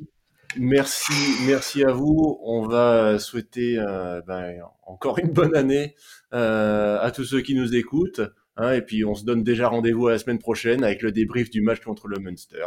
Merci, 0.59 1.13
merci 1.47 1.85
à 1.85 1.93
vous. 1.93 2.39
On 2.45 2.67
va 2.67 3.19
souhaiter 3.19 3.79
euh, 3.79 4.21
ben, 4.27 4.57
encore 4.87 5.19
une 5.19 5.31
bonne 5.31 5.55
année 5.57 5.95
euh, 6.35 6.99
à 7.01 7.11
tous 7.11 7.25
ceux 7.25 7.41
qui 7.41 7.55
nous 7.55 7.75
écoutent. 7.77 8.21
Hein, 8.63 8.73
et 8.73 8.83
puis 8.83 9.05
on 9.05 9.15
se 9.15 9.25
donne 9.25 9.43
déjà 9.43 9.69
rendez-vous 9.69 10.09
à 10.09 10.13
la 10.13 10.19
semaine 10.19 10.39
prochaine 10.39 10.85
avec 10.85 11.03
le 11.03 11.13
débrief 11.13 11.51
du 11.51 11.61
match 11.61 11.81
contre 11.81 12.09
le 12.09 12.19
Munster. 12.19 12.67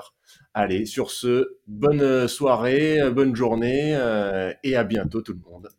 Allez, 0.54 0.86
sur 0.86 1.12
ce, 1.12 1.58
bonne 1.68 2.28
soirée, 2.28 3.02
euh, 3.02 3.12
bonne 3.12 3.36
journée 3.36 3.96
euh, 3.96 4.54
et 4.64 4.76
à 4.76 4.84
bientôt 4.84 5.22
tout 5.22 5.34
le 5.34 5.40
monde. 5.52 5.70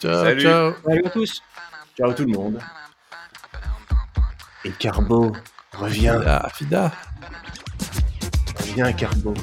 Ciao, 0.00 0.24
Salut. 0.24 0.40
ciao. 0.42 0.72
Salut 0.84 1.02
à 1.04 1.10
tous. 1.10 1.42
Ciao 1.96 2.12
tout 2.12 2.24
le 2.24 2.32
monde. 2.32 2.58
Et 4.64 4.70
Carbo, 4.70 5.32
reviens, 5.72 6.22
Ah, 6.24 6.48
Fida. 6.54 6.92
reviens 8.60 8.92
Carbo. 8.92 9.34